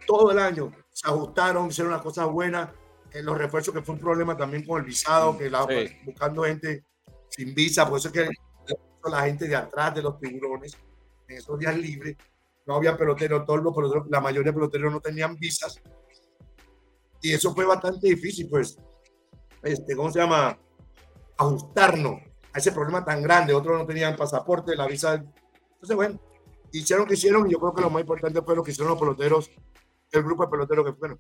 Todo 0.06 0.30
el 0.32 0.38
año. 0.38 0.72
Se 0.90 1.08
ajustaron, 1.08 1.68
hicieron 1.68 1.92
las 1.92 2.02
cosas 2.02 2.28
buenas. 2.28 2.70
En 3.12 3.26
los 3.26 3.36
refuerzos, 3.36 3.74
que 3.74 3.82
fue 3.82 3.94
un 3.94 4.00
problema 4.00 4.36
también 4.36 4.64
con 4.64 4.80
el 4.80 4.86
visado, 4.86 5.36
que 5.36 5.50
la, 5.50 5.66
buscando 6.04 6.44
gente 6.44 6.86
sin 7.28 7.54
visa. 7.54 7.86
Por 7.86 7.98
eso 7.98 8.08
es 8.08 8.14
que 8.14 8.28
la 9.10 9.22
gente 9.22 9.46
de 9.48 9.56
atrás 9.56 9.94
de 9.94 10.02
los 10.02 10.18
tiburones 10.18 10.76
en 11.28 11.36
esos 11.36 11.58
días 11.58 11.76
libres. 11.76 12.16
No 12.64 12.76
había 12.76 12.96
peloteros, 12.96 13.44
todos 13.44 13.62
los 13.62 13.74
peloteros, 13.74 14.06
la 14.08 14.20
mayoría 14.20 14.52
de 14.52 14.54
peloteros 14.54 14.92
no 14.92 15.00
tenían 15.00 15.36
visas. 15.36 15.82
Y 17.20 17.32
eso 17.32 17.54
fue 17.54 17.64
bastante 17.64 18.08
difícil, 18.08 18.48
pues, 18.48 18.76
este, 19.62 19.96
¿cómo 19.96 20.10
se 20.10 20.20
llama? 20.20 20.58
Ajustarnos 21.36 22.20
a 22.52 22.58
ese 22.58 22.72
problema 22.72 23.04
tan 23.04 23.22
grande. 23.22 23.54
Otros 23.54 23.78
no 23.78 23.86
tenían 23.86 24.16
pasaporte, 24.16 24.76
la 24.76 24.86
visa. 24.86 25.14
Entonces, 25.14 25.96
bueno, 25.96 26.20
hicieron 26.72 27.04
lo 27.04 27.08
que 27.08 27.14
hicieron 27.14 27.46
y 27.48 27.52
yo 27.52 27.58
creo 27.58 27.74
que 27.74 27.82
lo 27.82 27.90
más 27.90 28.00
importante 28.00 28.42
fue 28.42 28.56
lo 28.56 28.62
que 28.62 28.70
hicieron 28.70 28.90
los 28.90 29.00
peloteros, 29.00 29.50
el 30.10 30.22
grupo 30.22 30.44
de 30.44 30.50
peloteros 30.50 30.84
que 30.86 30.92
fueron. 30.92 31.18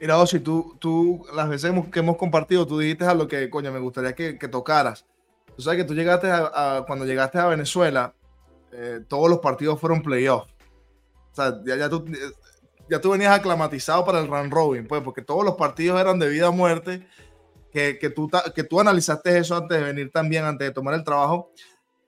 Mira, 0.00 0.26
si 0.26 0.40
tú, 0.40 0.76
tú, 0.78 1.26
las 1.34 1.48
veces 1.48 1.72
que 1.92 1.98
hemos 1.98 2.16
compartido, 2.16 2.66
tú 2.66 2.78
dijiste 2.78 3.04
a 3.04 3.14
lo 3.14 3.28
que, 3.28 3.50
coño, 3.50 3.70
me 3.70 3.80
gustaría 3.80 4.14
que, 4.14 4.38
que 4.38 4.48
tocaras 4.48 5.04
Tú 5.60 5.64
sabes 5.64 5.82
que 5.82 5.84
tú 5.84 5.94
llegaste 5.94 6.26
a, 6.30 6.84
cuando 6.86 7.04
llegaste 7.04 7.38
a 7.38 7.46
Venezuela, 7.46 8.14
eh, 8.72 9.00
todos 9.06 9.28
los 9.28 9.40
partidos 9.40 9.78
fueron 9.78 10.00
playoffs. 10.00 10.50
O 11.32 11.34
sea, 11.34 11.60
ya, 11.66 11.76
ya, 11.76 11.90
tú, 11.90 12.06
ya 12.88 12.98
tú 12.98 13.10
venías 13.10 13.38
aclimatizado 13.38 14.02
para 14.04 14.20
el 14.20 14.28
round 14.28 14.50
robin, 14.50 14.86
pues, 14.86 15.02
porque 15.02 15.20
todos 15.20 15.44
los 15.44 15.56
partidos 15.56 16.00
eran 16.00 16.18
de 16.18 16.30
vida 16.30 16.48
o 16.48 16.52
muerte. 16.52 17.06
Que, 17.72 17.98
que, 17.98 18.10
tú, 18.10 18.28
que 18.54 18.64
tú 18.64 18.80
analizaste 18.80 19.38
eso 19.38 19.56
antes 19.56 19.78
de 19.78 19.84
venir 19.84 20.10
también, 20.10 20.44
antes 20.44 20.68
de 20.68 20.74
tomar 20.74 20.94
el 20.94 21.04
trabajo, 21.04 21.52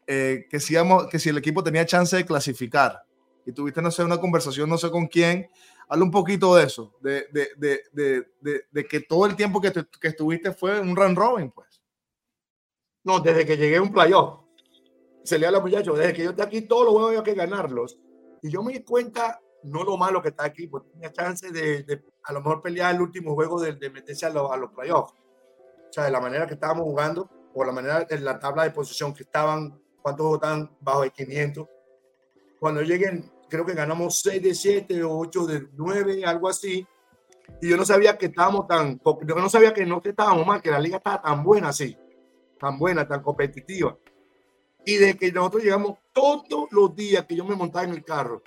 eh, 0.06 0.46
que, 0.50 0.58
si 0.58 0.74
que 1.10 1.18
si 1.18 1.28
el 1.28 1.38
equipo 1.38 1.62
tenía 1.62 1.86
chance 1.86 2.16
de 2.16 2.26
clasificar. 2.26 3.04
Y 3.46 3.52
tuviste, 3.52 3.80
no 3.80 3.90
sé, 3.90 4.02
una 4.02 4.18
conversación, 4.18 4.68
no 4.68 4.76
sé 4.76 4.90
con 4.90 5.06
quién, 5.06 5.48
Habla 5.92 6.04
un 6.06 6.10
poquito 6.10 6.54
de 6.54 6.64
eso, 6.64 6.94
de, 7.02 7.26
de, 7.32 7.82
de, 7.90 8.66
de 8.70 8.84
que 8.86 9.00
todo 9.00 9.26
el 9.26 9.36
tiempo 9.36 9.60
que, 9.60 9.70
que 9.72 10.08
estuviste 10.08 10.52
fue 10.52 10.80
un 10.80 10.96
run 10.96 11.14
robin, 11.14 11.50
pues. 11.50 11.82
No, 13.04 13.20
desde 13.20 13.44
que 13.44 13.58
llegué 13.58 13.76
a 13.76 13.82
un 13.82 13.92
playoff. 13.92 14.40
Se 15.22 15.38
le 15.38 15.46
a 15.46 15.50
los 15.50 15.62
muchachos, 15.62 15.98
desde 15.98 16.14
que 16.14 16.24
yo 16.24 16.30
estoy 16.30 16.46
aquí, 16.46 16.62
todos 16.62 16.84
los 16.84 16.94
juegos 16.94 17.16
hay 17.18 17.22
que 17.22 17.34
ganarlos. 17.34 17.98
Y 18.42 18.48
yo 18.48 18.62
me 18.62 18.72
di 18.72 18.82
cuenta, 18.82 19.38
no 19.64 19.84
lo 19.84 19.98
malo 19.98 20.22
que 20.22 20.30
está 20.30 20.44
aquí, 20.44 20.66
porque 20.66 20.88
tenía 20.92 21.12
chance 21.12 21.50
de, 21.50 22.02
a 22.24 22.32
lo 22.32 22.40
mejor 22.40 22.62
pelear 22.62 22.94
el 22.94 23.02
último 23.02 23.34
juego 23.34 23.60
de, 23.60 23.90
meterse 23.90 24.24
a, 24.24 24.30
a 24.30 24.56
los 24.56 24.70
playoffs. 24.72 25.12
O 25.92 25.94
sea, 25.94 26.04
de 26.04 26.10
la 26.10 26.20
manera 26.20 26.46
que 26.46 26.54
estábamos 26.54 26.84
jugando, 26.84 27.28
por 27.52 27.66
la 27.66 27.72
manera 27.72 28.06
en 28.08 28.24
la 28.24 28.38
tabla 28.40 28.64
de 28.64 28.70
posición 28.70 29.12
que 29.12 29.24
estaban, 29.24 29.78
cuántos 30.00 30.34
estaban 30.34 30.74
bajo 30.80 31.02
de 31.02 31.10
500. 31.10 31.68
Cuando 32.58 32.80
lleguen, 32.80 33.30
creo 33.48 33.66
que 33.66 33.74
ganamos 33.74 34.20
6 34.20 34.42
de 34.42 34.54
7 34.54 35.04
o 35.04 35.18
8 35.18 35.46
de 35.46 35.68
9, 35.74 36.24
algo 36.24 36.48
así. 36.48 36.86
Y 37.60 37.68
yo 37.68 37.76
no 37.76 37.84
sabía 37.84 38.16
que 38.16 38.26
estábamos 38.26 38.66
tan, 38.66 38.98
yo 39.26 39.34
no 39.36 39.50
sabía 39.50 39.74
que 39.74 39.84
no 39.84 40.00
estábamos 40.02 40.46
mal, 40.46 40.62
que 40.62 40.70
la 40.70 40.80
liga 40.80 40.96
estaba 40.96 41.20
tan 41.20 41.44
buena 41.44 41.68
así 41.68 41.96
tan 42.62 42.78
buena, 42.78 43.08
tan 43.08 43.22
competitiva. 43.22 43.98
Y 44.86 44.96
de 44.96 45.16
que 45.16 45.32
nosotros 45.32 45.64
llegamos 45.64 45.98
todos 46.12 46.68
los 46.70 46.94
días 46.94 47.26
que 47.26 47.34
yo 47.34 47.44
me 47.44 47.56
montaba 47.56 47.84
en 47.84 47.90
el 47.90 48.04
carro 48.04 48.40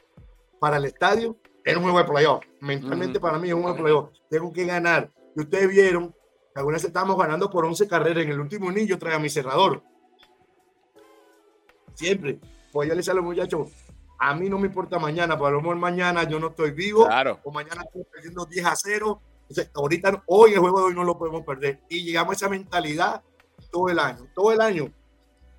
para 0.57 0.77
el 0.77 0.85
estadio, 0.85 1.37
era 1.65 1.77
un 1.77 1.83
juego 1.83 1.97
de 1.97 2.05
playoff. 2.05 2.45
Mentalmente 2.61 3.19
para 3.19 3.37
mí 3.37 3.49
es 3.49 3.53
un 3.53 3.63
juego 3.63 3.75
de 3.75 3.83
playoff. 3.83 4.09
Tengo 4.29 4.53
que 4.53 4.65
ganar. 4.65 5.11
Y 5.35 5.41
ustedes 5.41 5.67
vieron 5.67 6.11
que 6.11 6.14
algunas 6.55 6.83
estábamos 6.83 7.17
ganando 7.17 7.49
por 7.49 7.65
11 7.65 7.87
carreras. 7.87 8.23
En 8.23 8.31
el 8.31 8.39
último 8.39 8.71
inning 8.71 8.87
yo 8.87 8.97
traía 8.97 9.19
mi 9.19 9.29
cerrador. 9.29 9.83
Siempre. 11.93 12.39
Pues 12.71 12.87
yo 12.87 12.93
le 12.93 12.99
decía 12.99 13.13
a 13.13 13.17
los 13.17 13.25
muchachos, 13.25 13.69
a 14.17 14.33
mí 14.35 14.49
no 14.49 14.57
me 14.57 14.67
importa 14.67 14.97
mañana, 14.97 15.37
por 15.37 15.51
lo 15.51 15.61
mejor 15.61 15.77
mañana 15.77 16.23
yo 16.23 16.39
no 16.39 16.47
estoy 16.47 16.71
vivo. 16.71 17.05
Claro. 17.05 17.39
O 17.43 17.51
mañana 17.51 17.83
estoy 17.83 18.03
perdiendo 18.05 18.45
10 18.45 18.65
a 18.65 18.75
0. 18.75 19.21
Entonces, 19.41 19.71
ahorita, 19.75 20.23
hoy 20.27 20.53
el 20.53 20.59
juego 20.59 20.79
de 20.79 20.85
hoy 20.85 20.93
no 20.95 21.03
lo 21.03 21.17
podemos 21.17 21.43
perder. 21.43 21.81
Y 21.89 22.03
llegamos 22.03 22.31
a 22.31 22.35
esa 22.35 22.49
mentalidad 22.49 23.21
todo 23.71 23.89
el 23.89 23.99
año, 23.99 24.27
todo 24.33 24.51
el 24.51 24.61
año. 24.61 24.91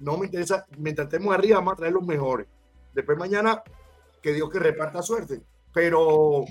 No 0.01 0.17
me 0.17 0.27
interesa, 0.27 0.67
mientras 0.79 1.07
estemos 1.07 1.35
arriba, 1.35 1.59
vamos 1.59 1.75
a 1.75 1.77
traer 1.77 1.93
los 1.93 2.05
mejores. 2.05 2.47
Después 2.95 3.19
mañana, 3.19 3.63
que 4.23 4.33
Dios 4.33 4.51
que 4.51 4.59
reparta 4.59 5.03
suerte. 5.03 5.43
Pero 5.77 6.47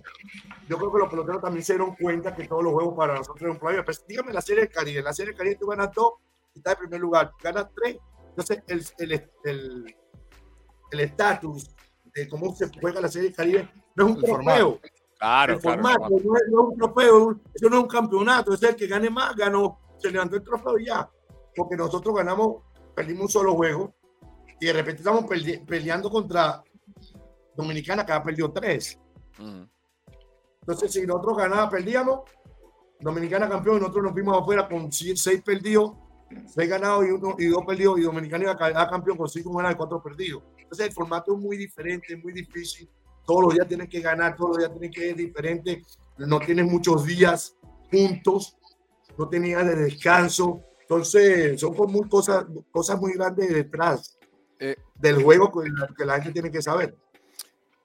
yo 0.70 0.78
creo 0.78 0.92
que 0.92 1.00
los 1.00 1.10
peloteros 1.10 1.42
también 1.42 1.66
se 1.66 1.74
dieron 1.74 1.96
cuenta 1.96 2.36
que 2.36 2.48
todos 2.48 2.64
los 2.64 2.74
juegos 2.74 2.94
para 2.96 3.16
nosotros 3.16 3.40
son 3.40 3.50
un 3.50 3.58
problema. 3.58 3.84
Pues 3.84 4.06
dígame 4.08 4.32
la 4.32 4.40
Serie 4.40 4.66
del 4.66 4.72
Caribe. 4.72 5.02
La 5.02 5.14
Serie 5.14 5.32
del 5.32 5.38
Caribe 5.40 5.56
tú 5.56 5.66
ganas 5.66 5.92
dos 5.96 6.14
y 6.54 6.60
estás 6.60 6.76
en 6.76 6.82
primer 6.82 7.02
lugar. 7.02 7.32
Ganas 7.42 7.66
tres. 7.76 7.98
Entonces, 8.30 8.62
el 8.68 9.96
estatus 11.00 11.76
el, 12.14 12.14
de 12.14 12.30
cómo 12.30 12.56
se 12.56 12.70
juega 12.80 13.02
la 13.02 13.08
Serie 13.08 13.30
del 13.30 13.36
Caribe 13.36 13.68
no 13.96 14.06
es 14.06 14.16
un 14.16 14.22
trofeo. 14.22 14.80
Claro, 15.18 15.54
el 15.54 15.60
formato 15.60 16.08
no, 16.08 16.18
es, 16.18 16.24
no, 16.24 16.38
es, 16.38 16.44
un 16.52 16.78
trofeo, 16.78 17.40
eso 17.52 17.70
no 17.70 17.78
es 17.78 17.82
un 17.82 17.90
campeonato, 17.90 18.54
es 18.54 18.62
el 18.62 18.76
que 18.76 18.86
gane 18.86 19.10
más, 19.10 19.36
ganó, 19.36 19.80
se 19.98 20.12
levantó 20.12 20.36
el 20.36 20.44
trofeo 20.44 20.78
y 20.78 20.86
ya 20.86 21.10
porque 21.56 21.76
nosotros 21.76 22.14
ganamos, 22.14 22.58
perdimos 22.94 23.24
un 23.24 23.30
solo 23.30 23.56
juego 23.56 23.96
y 24.60 24.68
de 24.68 24.74
repente 24.74 25.02
estamos 25.02 25.26
peleando 25.66 26.12
contra 26.12 26.64
Dominicana 27.56 28.06
que 28.06 28.12
ha 28.12 28.22
perdido 28.22 28.52
tres. 28.52 29.00
Entonces, 30.62 30.92
si 30.92 31.06
nosotros 31.06 31.38
ganábamos, 31.38 31.72
perdíamos, 31.72 32.22
Dominicana 33.00 33.50
campeón 33.50 33.78
y 33.78 33.80
nosotros 33.82 34.06
nos 34.06 34.14
vimos 34.14 34.42
afuera 34.42 34.68
con 34.68 34.92
seis 34.92 35.42
perdidos, 35.44 35.92
seis 36.48 36.70
ganados 36.70 37.06
y, 37.06 37.12
uno, 37.12 37.36
y 37.38 37.46
dos 37.48 37.64
perdidos, 37.66 38.00
y 38.00 38.04
Dominicana 38.04 38.44
iba 38.44 38.82
a 38.82 38.90
campeón 38.90 39.18
con 39.18 39.28
cinco 39.28 39.54
ganados 39.54 39.76
y 39.76 39.78
cuatro 39.78 40.02
perdidos. 40.02 40.44
Entonces, 40.58 40.88
el 40.88 40.94
formato 40.94 41.34
es 41.34 41.40
muy 41.40 41.58
diferente, 41.58 42.16
muy 42.18 42.34
difícil. 42.34 42.90
Todos 43.26 43.44
los 43.44 43.54
días 43.54 43.68
tienes 43.68 43.90
que 43.90 44.02
ganar, 44.02 44.36
todos 44.36 44.52
los 44.52 44.58
días 44.60 44.72
tienes 44.72 44.96
que 44.96 45.10
ir 45.10 45.16
diferente. 45.16 45.84
No 46.18 46.40
tienes 46.40 46.66
muchos 46.66 47.06
días 47.06 47.56
juntos, 47.92 48.58
no 49.18 49.28
tenías 49.28 49.66
de 49.66 49.76
descanso. 49.76 50.62
Entonces, 50.82 51.60
son 51.60 51.74
cosas, 52.08 52.46
cosas 52.72 53.00
muy 53.00 53.14
grandes 53.14 53.54
detrás 53.54 54.18
eh, 54.60 54.76
del 54.96 55.22
juego 55.22 55.52
que 55.52 56.06
la, 56.06 56.16
gente 56.16 56.34
tiene 56.34 56.52
que 56.52 56.62
saber. 56.62 56.96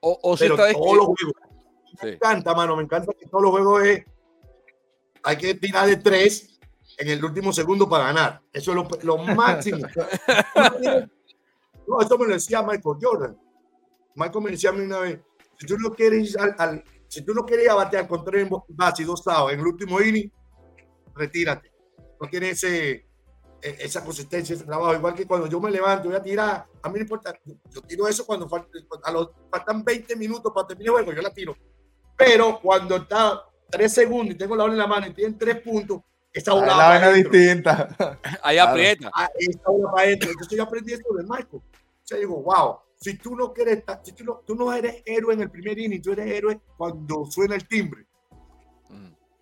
O, 0.01 0.19
o 0.21 0.37
Pero 0.37 0.55
todos 0.55 0.97
los 0.97 1.05
juegos. 1.05 1.33
Me 2.03 2.09
encanta, 2.11 2.53
mano, 2.53 2.75
me 2.75 2.83
encanta 2.83 3.13
que 3.17 3.25
todos 3.27 3.43
los 3.43 3.51
juegos 3.51 3.83
es. 3.83 4.05
Hay 5.23 5.37
que 5.37 5.53
tirar 5.53 5.87
de 5.87 5.97
tres 5.97 6.59
en 6.97 7.09
el 7.09 7.23
último 7.23 7.53
segundo 7.53 7.87
para 7.87 8.05
ganar. 8.05 8.41
Eso 8.51 8.71
es 8.71 9.03
lo, 9.03 9.17
máximo. 9.35 9.85
no, 11.87 12.01
esto 12.01 12.17
me 12.17 12.27
lo 12.27 12.33
decía 12.33 12.61
Michael 12.63 12.97
Jordan. 13.01 13.39
Michael 14.15 14.43
me 14.43 14.51
decía 14.51 14.71
a 14.71 14.73
mí 14.73 14.81
una 14.81 14.99
vez: 14.99 15.19
si 15.59 15.65
tú 15.67 15.77
no 15.77 15.91
quieres 15.91 16.35
al, 16.35 16.83
si 17.07 17.21
tú 17.23 17.33
no 17.33 17.45
quieres 17.45 17.73
batear 17.73 18.07
con 18.07 18.23
tres 18.25 18.49
bases 18.69 19.01
y 19.01 19.03
dos 19.03 19.23
sábados 19.23 19.53
en 19.53 19.59
el 19.59 19.67
último 19.67 20.01
inning, 20.01 20.31
retírate 21.15 21.71
no 22.21 22.29
tiene 22.29 22.51
ese, 22.51 23.07
esa 23.61 24.03
consistencia, 24.03 24.55
ese 24.55 24.65
trabajo. 24.65 24.93
Igual 24.93 25.13
que 25.13 25.27
cuando 25.27 25.47
yo 25.47 25.59
me 25.59 25.71
levanto, 25.71 26.09
voy 26.09 26.17
a 26.17 26.23
tirar, 26.23 26.65
a 26.81 26.89
mí 26.89 26.95
no 26.95 27.01
importa, 27.01 27.33
yo 27.69 27.81
tiro 27.81 28.07
eso 28.07 28.25
cuando 28.25 28.49
a 29.03 29.11
los, 29.11 29.29
faltan 29.49 29.83
20 29.83 30.15
minutos 30.15 30.51
para 30.53 30.67
terminar 30.67 30.89
el 30.89 31.03
juego, 31.05 31.13
yo 31.13 31.21
la 31.21 31.33
tiro. 31.33 31.55
Pero 32.17 32.59
cuando 32.61 32.97
está 32.97 33.43
3 33.69 33.93
segundos 33.93 34.35
y 34.35 34.37
tengo 34.37 34.55
la 34.55 34.63
bola 34.63 34.73
en 34.73 34.79
la 34.79 34.87
mano 34.87 35.07
y 35.07 35.13
tienen 35.13 35.37
3 35.37 35.61
puntos, 35.61 36.01
esa 36.33 36.53
bola 36.53 36.67
la 36.67 36.87
vaina 36.89 37.11
distinta. 37.11 37.89
Ahí 38.43 38.57
aprieta. 38.57 39.11
Ah, 39.13 39.29
esa 39.37 39.59
bola 39.65 39.91
para 39.91 40.07
adentro. 40.07 40.31
Entonces 40.31 40.57
yo 40.57 40.63
aprendí 40.63 40.93
esto 40.93 41.13
de 41.13 41.23
Michael. 41.23 41.47
O 41.55 41.63
sea, 42.03 42.17
digo, 42.17 42.41
wow, 42.41 42.77
si 42.95 43.17
tú 43.17 43.35
no 43.35 43.51
quieres, 43.51 43.83
si 44.03 44.13
tú 44.13 44.23
no, 44.23 44.41
tú 44.45 44.55
no 44.55 44.71
eres 44.71 45.01
héroe 45.05 45.33
en 45.33 45.41
el 45.41 45.51
primer 45.51 45.77
inning, 45.77 46.01
tú 46.01 46.11
eres 46.11 46.27
héroe 46.27 46.61
cuando 46.77 47.25
suena 47.25 47.55
el 47.55 47.67
timbre. 47.67 48.05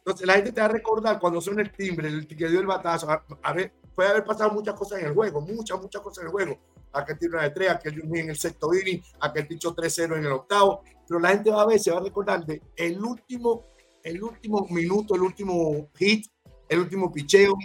Entonces 0.10 0.26
la 0.26 0.34
gente 0.34 0.52
te 0.52 0.62
va 0.62 0.66
a 0.66 0.72
recordar 0.72 1.20
cuando 1.20 1.40
suena 1.40 1.62
el 1.62 1.72
timbre, 1.72 2.08
el 2.08 2.26
que 2.26 2.48
dio 2.48 2.60
el 2.60 2.66
batazo. 2.66 3.08
A, 3.44 3.54
ver, 3.54 3.74
puede 4.00 4.12
haber 4.12 4.24
pasado 4.24 4.52
muchas 4.52 4.76
cosas 4.76 5.02
en 5.02 5.08
el 5.08 5.14
juego, 5.14 5.42
muchas, 5.42 5.78
muchas 5.82 6.02
cosas 6.02 6.20
en 6.20 6.28
el 6.28 6.32
juego. 6.32 6.58
Aquel 6.94 7.20
tiro 7.20 7.38
de 7.38 7.50
tres, 7.50 7.70
aquel 7.70 8.02
en 8.02 8.30
el 8.30 8.38
sexto 8.38 8.74
inning, 8.74 9.04
aquel 9.20 9.46
dicho 9.46 9.76
3-0 9.76 10.16
en 10.16 10.24
el 10.24 10.32
octavo. 10.32 10.84
Pero 11.06 11.20
la 11.20 11.28
gente 11.32 11.52
va 11.52 11.64
a 11.64 11.66
ver, 11.66 11.82
se 11.82 11.92
va 11.92 11.98
a 11.98 12.04
recordar 12.04 12.46
de 12.46 12.62
el 12.78 13.04
último, 13.04 13.66
el 14.02 14.24
último 14.24 14.66
minuto, 14.70 15.16
el 15.16 15.22
último 15.22 15.90
hit, 15.96 16.28
el 16.70 16.80
último 16.80 17.12
picheo. 17.12 17.58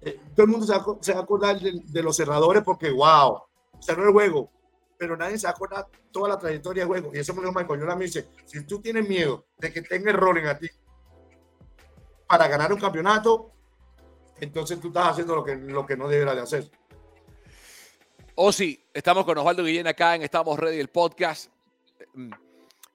Eh, 0.00 0.20
todo 0.32 0.46
el 0.46 0.52
mundo 0.52 0.64
se 1.00 1.12
va, 1.12 1.18
a 1.18 1.22
acordar 1.22 1.58
de, 1.58 2.02
los 2.04 2.16
cerradores 2.16 2.62
porque, 2.62 2.92
wow, 2.92 3.40
cerró 3.80 4.04
el 4.04 4.12
juego. 4.12 4.48
Pero 4.96 5.16
nadie 5.16 5.38
se 5.38 5.48
va 5.48 5.50
a 5.50 5.54
acordar 5.54 5.88
toda 6.12 6.28
la 6.28 6.38
trayectoria 6.38 6.82
del 6.84 6.88
juego. 6.88 7.10
Y 7.12 7.18
eso 7.18 7.34
me 7.34 7.42
lo 7.42 7.52
Michael. 7.52 7.80
Yo 7.80 7.96
me 7.96 8.04
dice, 8.04 8.28
si 8.44 8.64
tú 8.64 8.80
tienes 8.80 9.08
miedo 9.08 9.44
de 9.58 9.72
que 9.72 9.82
tenga 9.82 10.10
error 10.10 10.38
en 10.38 10.46
a 10.46 10.56
ti, 10.56 10.68
para 12.28 12.46
ganar 12.46 12.72
un 12.72 12.78
campeonato, 12.78 13.52
entonces 14.42 14.80
tú 14.80 14.88
estás 14.88 15.10
haciendo 15.10 15.36
lo 15.36 15.44
que, 15.44 15.54
lo 15.54 15.86
que 15.86 15.96
no 15.96 16.08
debería 16.08 16.34
de 16.34 16.40
hacer. 16.40 16.68
O 18.34 18.50
sí, 18.50 18.84
estamos 18.92 19.24
con 19.24 19.38
Osvaldo 19.38 19.62
Guillén 19.62 19.86
acá 19.86 20.16
en 20.16 20.22
Estamos 20.22 20.58
Ready, 20.58 20.80
el 20.80 20.88
podcast. 20.88 21.48
Mm, 22.12 22.32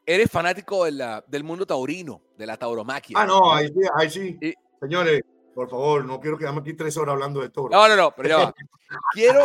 eres 0.06 0.30
fanático 0.30 0.84
del 0.84 1.44
mundo 1.46 1.66
taurino, 1.66 2.22
de 2.38 2.46
la 2.46 2.58
tauromaquia. 2.58 3.18
Ah, 3.18 3.26
no, 3.26 3.54
ahí 3.54 3.70
sí, 3.70 3.80
ahí 3.96 4.10
sí. 4.10 4.54
Señores, 4.82 5.22
por 5.56 5.70
favor, 5.70 6.04
no 6.04 6.20
quiero 6.20 6.38
quedarme 6.38 6.60
aquí 6.60 6.74
tres 6.74 6.98
horas 6.98 7.14
hablando 7.14 7.40
de 7.40 7.50
toro. 7.50 7.70
No, 7.70 7.88
no, 7.88 7.96
no, 7.96 8.12
pero 8.12 8.28
ya 8.28 8.38
va. 8.38 8.54
quiero, 9.14 9.44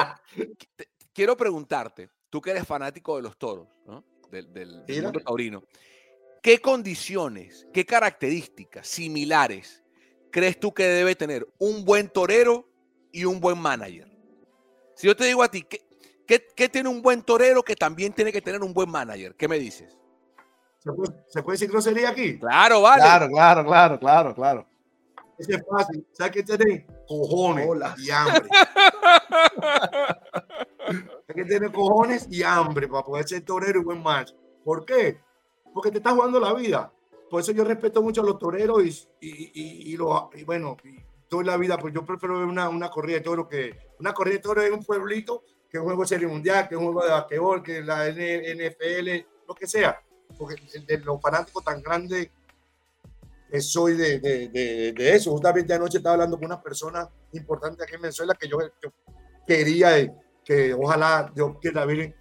quiero 1.12 1.36
preguntarte, 1.36 2.10
tú 2.28 2.40
que 2.40 2.50
eres 2.50 2.66
fanático 2.66 3.14
de 3.14 3.22
los 3.22 3.38
toros, 3.38 3.68
¿no? 3.86 4.02
del, 4.28 4.52
del 4.52 5.02
mundo 5.04 5.20
taurino, 5.20 5.62
¿qué 6.42 6.58
condiciones, 6.58 7.68
qué 7.72 7.86
características 7.86 8.88
similares 8.88 9.81
crees 10.32 10.58
tú 10.58 10.74
que 10.74 10.88
debe 10.88 11.14
tener 11.14 11.46
un 11.58 11.84
buen 11.84 12.08
torero 12.08 12.66
y 13.12 13.24
un 13.24 13.38
buen 13.38 13.58
manager? 13.58 14.08
Si 14.96 15.06
yo 15.06 15.14
te 15.14 15.26
digo 15.26 15.44
a 15.44 15.48
ti, 15.48 15.64
¿qué, 16.26 16.68
tiene 16.68 16.88
un 16.88 17.02
buen 17.02 17.22
torero 17.22 17.62
que 17.62 17.76
también 17.76 18.12
tiene 18.12 18.32
que 18.32 18.42
tener 18.42 18.62
un 18.62 18.74
buen 18.74 18.90
manager? 18.90 19.36
¿Qué 19.36 19.46
me 19.46 19.58
dices? 19.58 19.96
¿Se 20.78 20.90
puede, 21.42 21.52
decir 21.52 21.70
grosería 21.70 22.08
aquí? 22.08 22.40
Claro, 22.40 22.80
vale. 22.82 23.02
Claro, 23.02 23.28
claro, 23.28 23.64
claro, 23.64 24.00
claro, 24.00 24.34
claro. 24.34 24.66
Ese 25.38 25.54
es 25.54 25.62
fácil. 25.68 26.04
¿Sabes 26.12 26.32
qué 26.32 26.42
tiene? 26.42 26.86
Cojones 27.06 27.68
y 27.98 28.10
hambre. 28.10 28.48
Hay 31.28 31.34
que 31.34 31.44
tener 31.44 31.70
cojones 31.70 32.26
y 32.30 32.42
hambre 32.42 32.88
para 32.88 33.04
poder 33.04 33.28
ser 33.28 33.44
torero 33.44 33.80
y 33.80 33.84
buen 33.84 34.02
match. 34.02 34.32
¿Por 34.64 34.84
qué? 34.84 35.20
Porque 35.72 35.90
te 35.90 35.98
estás 35.98 36.14
jugando 36.14 36.40
la 36.40 36.52
vida 36.54 36.92
por 37.32 37.40
eso 37.40 37.52
yo 37.52 37.64
respeto 37.64 38.02
mucho 38.02 38.20
a 38.20 38.24
los 38.26 38.38
toreros 38.38 38.84
y, 38.84 39.08
y, 39.22 39.92
y, 39.94 39.96
lo, 39.96 40.28
y 40.34 40.44
bueno, 40.44 40.76
toda 41.28 41.42
la 41.44 41.56
vida, 41.56 41.78
pues 41.78 41.94
yo 41.94 42.04
prefiero 42.04 42.38
ver 42.38 42.46
una, 42.46 42.68
una 42.68 42.90
corrida 42.90 43.16
de 43.16 43.22
toro 43.22 43.48
que 43.48 43.74
una 44.00 44.12
corrida 44.12 44.34
de 44.34 44.42
toro 44.42 44.60
en 44.60 44.74
un 44.74 44.84
pueblito 44.84 45.42
que 45.70 45.78
un 45.78 45.84
juego 45.84 46.02
de 46.02 46.08
serie 46.08 46.26
mundial, 46.26 46.68
que 46.68 46.76
un 46.76 46.84
juego 46.84 47.02
de 47.02 47.10
basquetbol, 47.10 47.62
que 47.62 47.80
la 47.80 48.06
NFL, 48.10 49.24
lo 49.48 49.54
que 49.54 49.66
sea. 49.66 49.98
Porque 50.36 50.56
de 50.86 50.98
los 50.98 51.22
fanáticos 51.22 51.64
tan 51.64 51.80
grandes 51.80 52.28
soy 53.60 53.96
de, 53.96 54.20
de, 54.20 54.92
de, 54.92 55.14
eso. 55.14 55.30
Justamente 55.30 55.72
anoche 55.72 55.96
estaba 55.96 56.12
hablando 56.12 56.36
con 56.36 56.44
una 56.44 56.60
persona 56.60 57.08
importante 57.32 57.82
aquí 57.82 57.94
en 57.94 58.02
Venezuela 58.02 58.34
que 58.38 58.46
yo, 58.46 58.58
quería 59.46 60.14
que 60.44 60.74
ojalá 60.74 61.32
Dios 61.34 61.56
quiera 61.62 61.86
ver. 61.86 62.14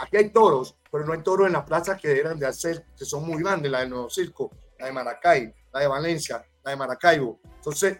Aquí 0.00 0.18
hay 0.18 0.30
toros 0.30 0.77
pero 0.90 1.04
no 1.04 1.12
hay 1.12 1.22
toros 1.22 1.46
en 1.46 1.52
las 1.52 1.64
plazas 1.64 2.00
que 2.00 2.18
eran 2.18 2.38
de 2.38 2.46
hacer, 2.46 2.86
que 2.96 3.04
son 3.04 3.26
muy 3.26 3.42
grandes, 3.42 3.70
la 3.70 3.80
del 3.80 3.90
Nuevo 3.90 4.10
Circo, 4.10 4.50
la 4.78 4.86
de 4.86 4.92
Maracay, 4.92 5.54
la 5.72 5.80
de 5.80 5.86
Valencia, 5.86 6.44
la 6.64 6.70
de 6.70 6.76
Maracaibo. 6.76 7.40
Entonces, 7.56 7.98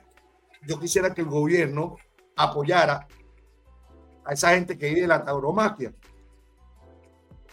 yo 0.67 0.79
quisiera 0.79 1.13
que 1.13 1.21
el 1.21 1.29
gobierno 1.29 1.97
apoyara 2.37 3.07
a 4.25 4.33
esa 4.33 4.51
gente 4.51 4.79
que 4.79 4.89
vive 4.89 5.03
de 5.03 5.07
la 5.09 5.25
tauromaquia. 5.25 5.93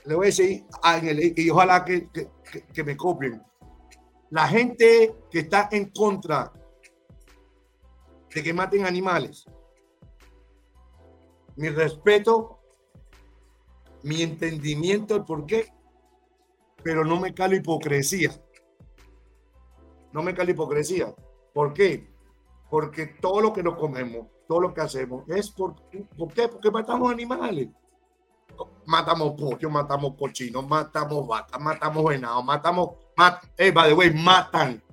Le 0.05 0.15
voy 0.15 0.27
a 0.27 0.27
decir, 0.27 0.65
ah, 0.83 0.99
y 1.01 1.49
ojalá 1.49 1.83
que, 1.83 2.09
que, 2.09 2.29
que 2.73 2.83
me 2.83 2.95
copien. 2.95 3.41
La 4.29 4.47
gente 4.47 5.15
que 5.31 5.39
está 5.39 5.69
en 5.71 5.89
contra 5.91 6.51
de 8.33 8.43
que 8.43 8.53
maten 8.53 8.85
animales, 8.85 9.45
mi 11.55 11.69
respeto, 11.69 12.59
mi 14.05 14.21
entendimiento 14.21 15.15
del 15.15 15.25
por 15.25 15.47
qué, 15.47 15.73
pero 16.83 17.03
no 17.03 17.19
me 17.19 17.33
calo 17.33 17.55
hipocresía. 17.55 18.29
No 20.13 20.21
me 20.21 20.35
calo 20.35 20.51
hipocresía. 20.51 21.13
¿Por 21.51 21.73
qué? 21.73 22.13
Porque 22.69 23.07
todo 23.19 23.41
lo 23.41 23.51
que 23.51 23.63
nos 23.63 23.75
comemos, 23.77 24.27
todo 24.47 24.59
lo 24.59 24.73
que 24.75 24.81
hacemos, 24.81 25.27
es 25.27 25.49
por, 25.49 25.73
¿por 26.15 26.31
qué? 26.31 26.47
Porque 26.47 26.69
matamos 26.69 27.11
animales. 27.11 27.69
Matamos 28.85 29.33
pollo, 29.33 29.71
matamos 29.71 30.13
cochinos, 30.15 30.67
matamos 30.67 31.27
vacas, 31.27 31.59
matamos 31.59 32.05
venado, 32.05 32.43
matamos, 32.43 32.89
mat, 33.17 33.43
eh, 33.57 33.71
by 33.71 33.89
the 33.89 33.95
way, 33.95 34.13
matan, 34.13 34.83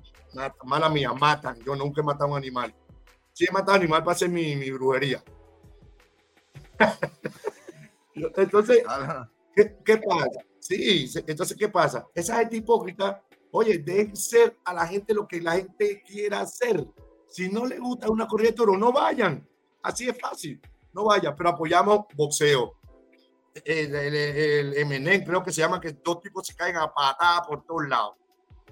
mala 0.65 0.89
mía, 0.89 1.13
matan. 1.13 1.59
Yo 1.67 1.77
nunca 1.77 2.01
he 2.01 2.05
matado 2.05 2.31
un 2.31 2.39
animal. 2.39 2.75
Sí 3.35 3.45
he 3.47 3.53
matado 3.53 3.73
un 3.77 3.83
animal 3.83 4.03
para 4.03 4.15
hacer 4.15 4.31
mi, 4.31 4.57
mi 4.57 4.71
brujería. 4.71 5.23
entonces, 8.15 8.83
¿qué, 9.55 9.77
¿qué, 9.85 9.99
pasa? 9.99 10.41
Sí, 10.59 11.11
entonces, 11.27 11.57
¿qué 11.57 11.69
pasa? 11.69 12.07
Esa 12.15 12.39
gente 12.39 12.57
hipócrita, 12.57 13.23
oye, 13.51 13.79
dejen 13.79 14.17
ser 14.17 14.57
a 14.65 14.75
la 14.75 14.87
gente 14.87 15.15
lo 15.15 15.27
que 15.27 15.41
la 15.41 15.53
gente 15.53 16.03
quiera 16.07 16.41
hacer. 16.41 16.87
Si 17.29 17.49
no 17.49 17.65
le 17.65 17.79
gusta 17.79 18.11
una 18.11 18.27
corrida 18.27 18.51
de 18.51 18.79
no 18.79 18.93
vayan. 18.93 19.47
Así 19.83 20.09
es 20.09 20.19
fácil. 20.21 20.61
No 20.93 21.05
vayan, 21.05 21.35
pero 21.35 21.51
apoyamos 21.51 22.07
boxeo. 22.15 22.75
El, 23.65 23.95
el, 23.95 24.75
el, 24.75 25.25
creo 25.25 25.43
que 25.43 25.53
se 25.53 25.61
llama 25.61 25.81
que 25.81 25.93
dos 25.93 26.21
tipos 26.21 26.47
se 26.47 26.55
caen 26.55 26.77
a 26.77 26.93
patada 26.93 27.43
por 27.43 27.65
todos 27.65 27.89
lados. 27.89 28.15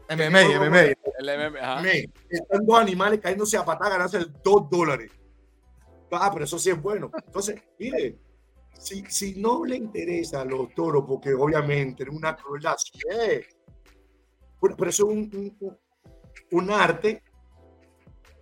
MMA, 0.09 0.59
MMA. 0.59 0.81
El 1.19 1.53
MMA. 1.53 1.83
Están 2.29 2.67
dos 2.67 2.79
animales 2.79 3.21
cayéndose 3.21 3.57
a 3.57 3.65
patada 3.65 3.91
ganarse 3.91 4.19
dos 4.43 4.69
dólares. 4.69 5.11
Ah, 6.13 6.31
pero 6.33 6.45
eso 6.45 6.59
sí 6.59 6.71
es 6.71 6.81
bueno. 6.81 7.11
Entonces, 7.25 7.63
mire, 7.79 8.19
si, 8.81 9.05
si 9.09 9.35
no 9.41 9.65
le 9.65 9.77
interesa 9.77 10.41
a 10.41 10.45
los 10.45 10.75
toros, 10.75 11.05
porque 11.07 11.35
obviamente 11.35 12.03
es 12.03 12.09
una 12.09 12.35
crueldad, 12.35 12.77
sí 12.79 12.99
pero 14.61 14.91
eso 14.91 15.11
es 15.11 15.17
un, 15.17 15.77
un, 16.51 16.71
arte 16.71 17.23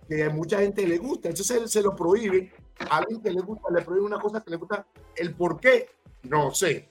que 0.07 0.23
a 0.23 0.29
mucha 0.29 0.59
gente 0.59 0.85
le 0.85 0.97
gusta. 0.97 1.29
Entonces 1.29 1.71
se 1.71 1.81
lo 1.81 1.95
prohíbe. 1.95 2.51
A 2.89 2.97
alguien 2.97 3.21
que 3.21 3.31
le 3.31 3.41
gusta, 3.41 3.71
le 3.71 3.81
prohíbe 3.81 4.05
una 4.05 4.19
cosa 4.19 4.41
que 4.41 4.51
le 4.51 4.57
gusta. 4.57 4.85
¿El 5.15 5.33
por 5.33 5.59
qué? 5.59 5.89
No 6.23 6.53
sé. 6.53 6.89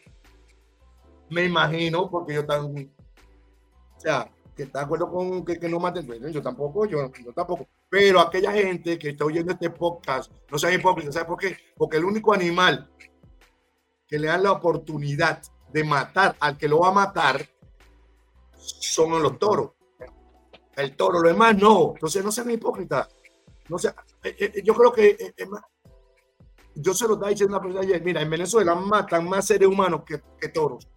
Me 1.31 1.45
imagino, 1.45 2.11
porque 2.11 2.35
yo 2.35 2.47
también. 2.47 2.91
O 3.97 4.01
sea, 4.01 4.31
que 4.57 4.63
está 4.65 4.81
de 4.81 4.85
acuerdo 4.87 5.11
con 5.11 5.45
que, 5.45 5.59
que 5.59 5.69
no 5.69 5.79
maten. 5.79 6.07
Yo 6.33 6.43
tampoco, 6.43 6.87
yo, 6.87 7.11
yo 7.25 7.33
tampoco. 7.33 7.67
Pero 7.91 8.21
aquella 8.21 8.53
gente 8.53 8.99
que 8.99 9.11
está 9.11 9.25
oyendo 9.25 9.53
este 9.53 9.71
podcast, 9.71 10.33
no 10.51 10.59
sean 10.59 10.75
hipócritas, 10.75 11.15
¿sabe 11.15 11.27
por 11.27 11.39
qué? 11.39 11.57
Porque 11.77 11.97
el 11.97 12.05
único 12.05 12.33
animal 12.33 12.91
que 14.09 14.19
le 14.19 14.29
dan 14.29 14.43
la 14.43 14.53
oportunidad 14.53 15.43
de 15.73 15.85
matar 15.85 16.37
al 16.41 16.57
que 16.57 16.67
lo 16.67 16.81
va 16.81 16.89
a 16.89 16.93
matar 16.93 17.47
son 18.57 19.23
los 19.23 19.39
toros. 19.39 19.73
El 20.75 20.97
toro, 20.97 21.21
lo 21.21 21.29
demás 21.29 21.57
no. 21.57 21.93
Entonces 21.95 22.25
no 22.25 22.33
sean 22.33 22.51
hipócritas. 22.51 23.09
No 23.69 23.79
sea, 23.79 23.95
eh, 24.23 24.35
eh, 24.39 24.63
yo 24.65 24.75
creo 24.75 24.93
que 24.93 25.11
eh, 25.11 25.47
yo 26.75 26.95
se 26.95 27.07
lo 27.07 27.15
estaba 27.15 27.31
diciendo 27.31 27.57
a 27.57 27.59
la 27.59 27.63
persona 27.63 27.85
ayer. 27.85 28.03
Mira, 28.03 28.23
en 28.23 28.31
Venezuela 28.31 28.75
matan 28.75 29.29
más 29.29 29.47
seres 29.47 29.69
humanos 29.69 30.03
que, 30.07 30.49
toros 30.49 30.89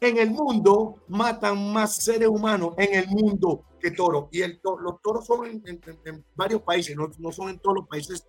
en 0.00 0.18
el 0.18 0.32
mundo 0.32 0.96
matan 1.06 1.72
más 1.72 1.94
seres 1.94 2.26
humanos 2.26 2.74
en 2.76 2.94
el 2.94 3.06
mundo 3.06 3.64
que 3.78 3.92
toros. 3.92 4.26
Y 4.32 4.42
el 4.42 4.60
los 4.62 5.00
toros 5.00 5.24
son 5.24 5.46
en, 5.46 6.24
varios 6.34 6.62
países, 6.62 6.96
no, 6.96 7.08
no, 7.18 7.30
son 7.30 7.50
en 7.50 7.60
todos 7.60 7.76
los 7.76 7.88
países 7.88 8.26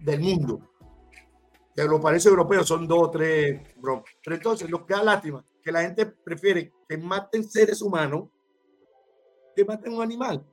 del 0.00 0.20
mundo. 0.20 0.60
Que 1.78 1.84
los 1.84 2.00
países 2.00 2.26
europeos 2.26 2.66
son 2.66 2.88
dos 2.88 3.04
o 3.04 3.10
tres, 3.12 3.60
bro. 3.76 4.02
Pero 4.24 4.34
entonces, 4.34 4.68
lo 4.68 4.84
que 4.84 4.94
da 4.94 5.04
lástima, 5.04 5.44
que 5.62 5.70
la 5.70 5.82
gente 5.82 6.06
prefiere 6.06 6.72
que 6.88 6.98
maten 6.98 7.48
seres 7.48 7.80
humanos 7.80 8.30
que 9.54 9.64
maten 9.64 9.92
un 9.94 10.02
animal. 10.02 10.44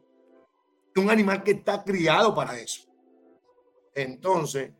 Un 0.95 1.09
animal 1.09 1.41
que 1.41 1.53
está 1.53 1.83
criado 1.83 2.35
para 2.35 2.55
eso. 2.59 2.83
Entonces, 3.95 4.71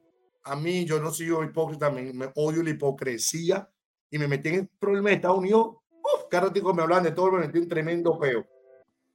a 0.44 0.56
mí, 0.56 0.86
yo 0.86 1.00
no 1.00 1.10
soy 1.12 1.32
hipócrita, 1.32 1.90
me, 1.90 2.14
me 2.14 2.32
odio 2.36 2.62
la 2.62 2.70
hipocresía 2.70 3.68
y 4.12 4.20
me 4.20 4.28
metí 4.28 4.50
en 4.50 4.56
el 4.56 4.68
problema 4.68 5.10
de 5.10 5.16
Estados 5.16 5.40
Unidos, 5.40 5.78
uf, 5.94 6.26
cada 6.30 6.50
ratito 6.50 6.72
me 6.76 6.84
hablan 6.84 7.02
de 7.06 7.12
todo, 7.12 7.32
me 7.32 7.48
metí 7.48 7.58
un 7.58 7.68
tremendo 7.68 8.20
peo. 8.20 8.46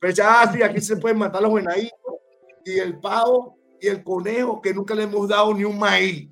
Pero 0.01 0.13
ya, 0.13 0.43
ah, 0.43 0.53
sí, 0.53 0.65
aquí 0.65 0.81
se 0.81 0.97
pueden 0.97 1.19
matar 1.19 1.43
los 1.43 1.55
venaditos 1.55 1.95
y 2.65 2.81
el 2.81 2.99
pavo 2.99 3.57
y 3.81 3.87
el 3.87 4.03
conejo 4.03 4.61
que 4.61 4.75
nunca 4.75 4.97
le 4.97 5.05
hemos 5.05 5.29
dado 5.29 5.55
ni 5.55 5.63
un 5.63 5.79
maíz. 5.79 6.29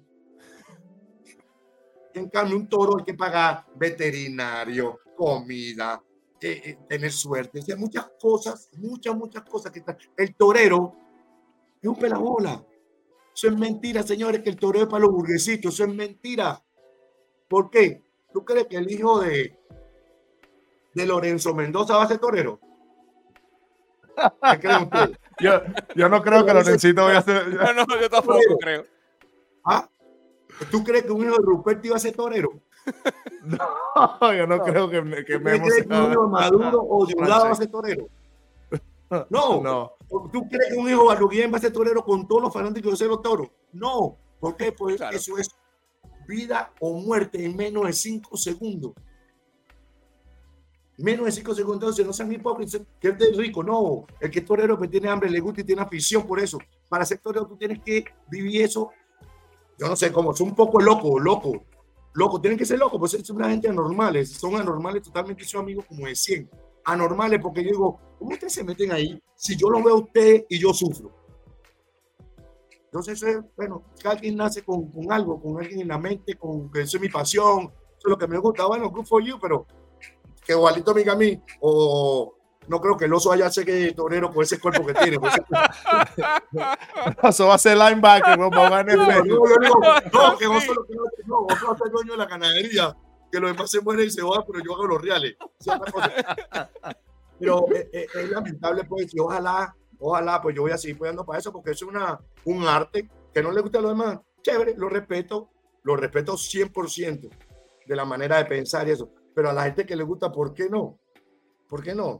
En 2.18 2.28
cambio, 2.28 2.56
un 2.56 2.68
toro 2.68 2.98
hay 2.98 3.04
que 3.04 3.14
pagar 3.14 3.66
veterinario, 3.76 5.00
comida, 5.16 6.02
eh, 6.40 6.62
eh, 6.64 6.78
tener 6.88 7.10
suerte, 7.10 7.60
o 7.60 7.62
sea, 7.62 7.76
muchas 7.76 8.10
cosas, 8.20 8.70
muchas, 8.76 9.16
muchas 9.16 9.42
cosas 9.44 9.72
que 9.72 9.80
están. 9.80 9.96
El 10.16 10.34
torero 10.34 10.94
es 11.80 11.88
un 11.88 11.96
pelabola. 11.96 12.64
Eso 13.34 13.48
es 13.48 13.56
mentira, 13.56 14.02
señores, 14.02 14.42
que 14.42 14.50
el 14.50 14.56
torero 14.56 14.84
es 14.84 14.90
para 14.90 15.04
los 15.04 15.12
burguesitos. 15.12 15.74
Eso 15.74 15.84
es 15.84 15.94
mentira. 15.94 16.62
¿Por 17.48 17.70
qué? 17.70 18.02
¿Tú 18.32 18.44
crees 18.44 18.66
que 18.66 18.76
el 18.76 18.90
hijo 18.90 19.20
de, 19.20 19.56
de 20.94 21.06
Lorenzo 21.06 21.54
Mendoza 21.54 21.96
va 21.96 22.02
a 22.02 22.08
ser 22.08 22.18
torero? 22.18 22.60
¿Qué 24.52 24.58
creen 24.58 24.82
ustedes? 24.82 25.18
Yo, 25.40 25.62
yo 25.94 26.08
no 26.08 26.20
creo 26.20 26.44
que 26.44 26.52
Lorencito 26.52 27.04
vaya 27.04 27.20
a 27.20 27.22
ser. 27.22 27.46
No, 27.54 27.72
no, 27.72 28.00
yo 28.00 28.10
tampoco 28.10 28.58
creo. 28.60 28.84
¿Ah? 29.64 29.88
¿Tú 30.70 30.82
crees 30.84 31.04
que 31.04 31.12
un 31.12 31.24
hijo 31.24 31.36
de 31.36 31.44
Ruperto 31.44 31.86
iba 31.86 31.96
a 31.96 32.00
ser 32.00 32.14
torero? 32.14 32.50
No, 33.44 34.34
yo 34.34 34.46
no 34.46 34.59
creo 34.62 34.90
que, 34.90 34.96
que 35.24 35.38
me 35.38 35.61
crees 35.61 35.86
que 35.86 35.94
un 35.94 36.12
hijo 36.12 36.22
de 36.22 36.28
Maduro 36.28 36.82
o 36.82 37.06
de 37.06 37.14
un 37.14 37.28
lado 37.28 37.44
va 37.46 37.52
a 37.52 37.54
ser 37.54 37.68
torero? 37.68 38.09
No, 39.30 39.62
no. 39.62 39.92
¿Tú 40.30 40.46
crees 40.48 40.72
que 40.72 40.78
un 40.78 40.88
hijo 40.88 41.02
de 41.02 41.14
Baluguien 41.14 41.50
va 41.52 41.56
a 41.56 41.61
ser 41.61 41.72
torero 41.72 42.04
con 42.04 42.28
todos 42.28 42.42
los 42.42 42.52
fanáticos 42.52 42.92
de 42.92 42.96
ser 42.98 43.09
los 43.09 43.22
toros? 43.22 43.48
No. 43.72 44.18
¿Por 44.38 44.56
qué? 44.56 44.72
Pues 44.72 45.00
eso 45.12 45.38
es 45.38 45.48
vida 46.26 46.72
o 46.80 47.00
muerte 47.00 47.42
en 47.42 47.56
menos 47.56 47.86
de 47.86 47.92
cinco 47.94 48.36
segundos. 48.36 48.92
Menos 50.98 51.26
de 51.26 51.32
cinco 51.32 51.54
segundos, 51.54 51.82
entonces 51.82 52.06
no 52.06 52.12
sean 52.12 52.32
hipócritas, 52.32 52.82
que 53.00 53.09
es 53.09 53.36
rico, 53.36 53.62
no. 53.62 54.04
El 54.20 54.30
que 54.30 54.40
es 54.40 54.44
torero 54.44 54.78
que 54.78 54.88
tiene 54.88 55.09
hambre, 55.09 55.30
le 55.30 55.40
gusta 55.40 55.62
y 55.62 55.64
tiene 55.64 55.80
afición 55.80 56.26
por 56.26 56.38
eso. 56.40 56.59
Para 56.88 57.04
ser 57.04 57.18
torero 57.18 57.46
tú 57.46 57.56
tienes 57.56 57.82
que 57.82 58.04
vivir 58.28 58.62
eso. 58.62 58.90
Yo 59.78 59.88
no 59.88 59.96
sé 59.96 60.12
cómo, 60.12 60.34
son 60.34 60.48
un 60.48 60.54
poco 60.54 60.80
loco, 60.80 61.18
loco, 61.20 61.64
loco. 62.14 62.40
Tienen 62.40 62.58
que 62.58 62.66
ser 62.66 62.78
locos, 62.78 62.98
pues 62.98 63.12
son 63.24 63.36
una 63.36 63.48
gente 63.48 63.68
anormales, 63.68 64.30
son 64.30 64.56
anormales 64.56 65.02
totalmente, 65.02 65.44
son 65.44 65.62
amigos 65.62 65.84
como 65.86 66.06
de 66.06 66.14
100. 66.14 66.50
Anormales 66.84 67.40
porque 67.40 67.62
yo 67.62 67.70
digo, 67.70 68.00
¿cómo 68.18 68.32
ustedes 68.32 68.54
se 68.54 68.64
meten 68.64 68.92
ahí 68.92 69.22
si 69.36 69.56
yo 69.56 69.70
lo 69.70 69.82
veo 69.82 69.94
a 69.94 69.98
usted 70.00 70.44
y 70.48 70.58
yo 70.58 70.72
sufro? 70.72 71.12
Entonces, 72.86 73.22
bueno, 73.56 73.84
cada 74.02 74.16
quien 74.16 74.36
nace 74.36 74.62
con, 74.64 74.90
con, 74.90 75.12
algo, 75.12 75.40
con 75.40 75.58
alguien 75.58 75.82
en 75.82 75.88
la 75.88 75.98
mente, 75.98 76.34
con 76.34 76.70
que 76.72 76.80
eso 76.80 76.96
es 76.96 77.02
mi 77.02 77.10
pasión, 77.10 77.70
eso 77.98 77.98
es 78.04 78.10
lo 78.10 78.18
que 78.18 78.26
me 78.26 78.38
gusta. 78.38 78.66
Bueno, 78.66 78.90
good 78.90 79.04
for 79.04 79.22
you, 79.22 79.38
pero 79.38 79.66
que 80.44 80.54
igualito 80.54 80.90
amiga 80.90 81.12
a 81.12 81.16
mí, 81.16 81.40
o 81.60 82.38
no 82.68 82.80
creo 82.80 82.96
que 82.96 83.06
el 83.06 83.12
oso 83.12 83.32
haya 83.32 83.50
que 83.50 83.92
torero 83.92 84.32
con 84.32 84.42
ese 84.42 84.60
cuerpo 84.60 84.86
que 84.86 84.94
tiene. 84.94 85.18
Pues, 85.18 85.34
eso 87.22 87.46
va 87.48 87.54
a 87.54 87.58
ser 87.58 87.76
linebacker, 87.76 88.38
no, 88.38 88.50
no, 88.50 88.68
no, 88.68 88.84
no, 90.12 90.38
que 90.38 90.46
oso, 90.46 90.74
no, 91.26 91.38
oso 91.40 91.66
va 91.66 91.72
a 91.74 91.78
ser 91.78 91.90
dueño 91.90 92.12
de 92.12 92.18
la 92.18 92.26
ganadería, 92.26 92.96
que 93.32 93.40
los 93.40 93.52
demás 93.52 93.70
se 93.70 93.80
mueren 93.80 94.06
y 94.06 94.10
se 94.10 94.22
van, 94.22 94.42
pero 94.46 94.64
yo 94.64 94.74
hago 94.74 94.86
los 94.86 95.02
reales. 95.02 95.36
Pero 97.38 97.66
eh, 97.74 97.88
eh, 97.92 98.06
es 98.14 98.30
lamentable, 98.30 98.84
pues, 98.84 99.14
y 99.14 99.20
ojalá 99.20 99.74
Ojalá, 100.00 100.40
pues 100.40 100.54
yo 100.54 100.62
voy 100.62 100.70
a 100.70 100.78
seguir 100.78 100.96
apoyando 100.96 101.24
para 101.24 101.38
eso, 101.38 101.52
porque 101.52 101.72
es 101.72 101.82
una, 101.82 102.20
un 102.44 102.66
arte 102.66 103.08
que 103.32 103.42
no 103.42 103.50
le 103.50 103.60
gusta 103.60 103.78
a 103.78 103.82
los 103.82 103.90
demás. 103.90 104.20
Chévere, 104.42 104.74
lo 104.76 104.88
respeto, 104.88 105.50
lo 105.82 105.96
respeto 105.96 106.34
100% 106.34 107.28
de 107.86 107.96
la 107.96 108.04
manera 108.04 108.36
de 108.36 108.44
pensar 108.44 108.86
y 108.86 108.92
eso. 108.92 109.10
Pero 109.34 109.50
a 109.50 109.52
la 109.52 109.64
gente 109.64 109.86
que 109.86 109.96
le 109.96 110.04
gusta, 110.04 110.30
¿por 110.30 110.54
qué 110.54 110.68
no? 110.68 110.98
¿Por 111.68 111.82
qué 111.82 111.94
no? 111.94 112.18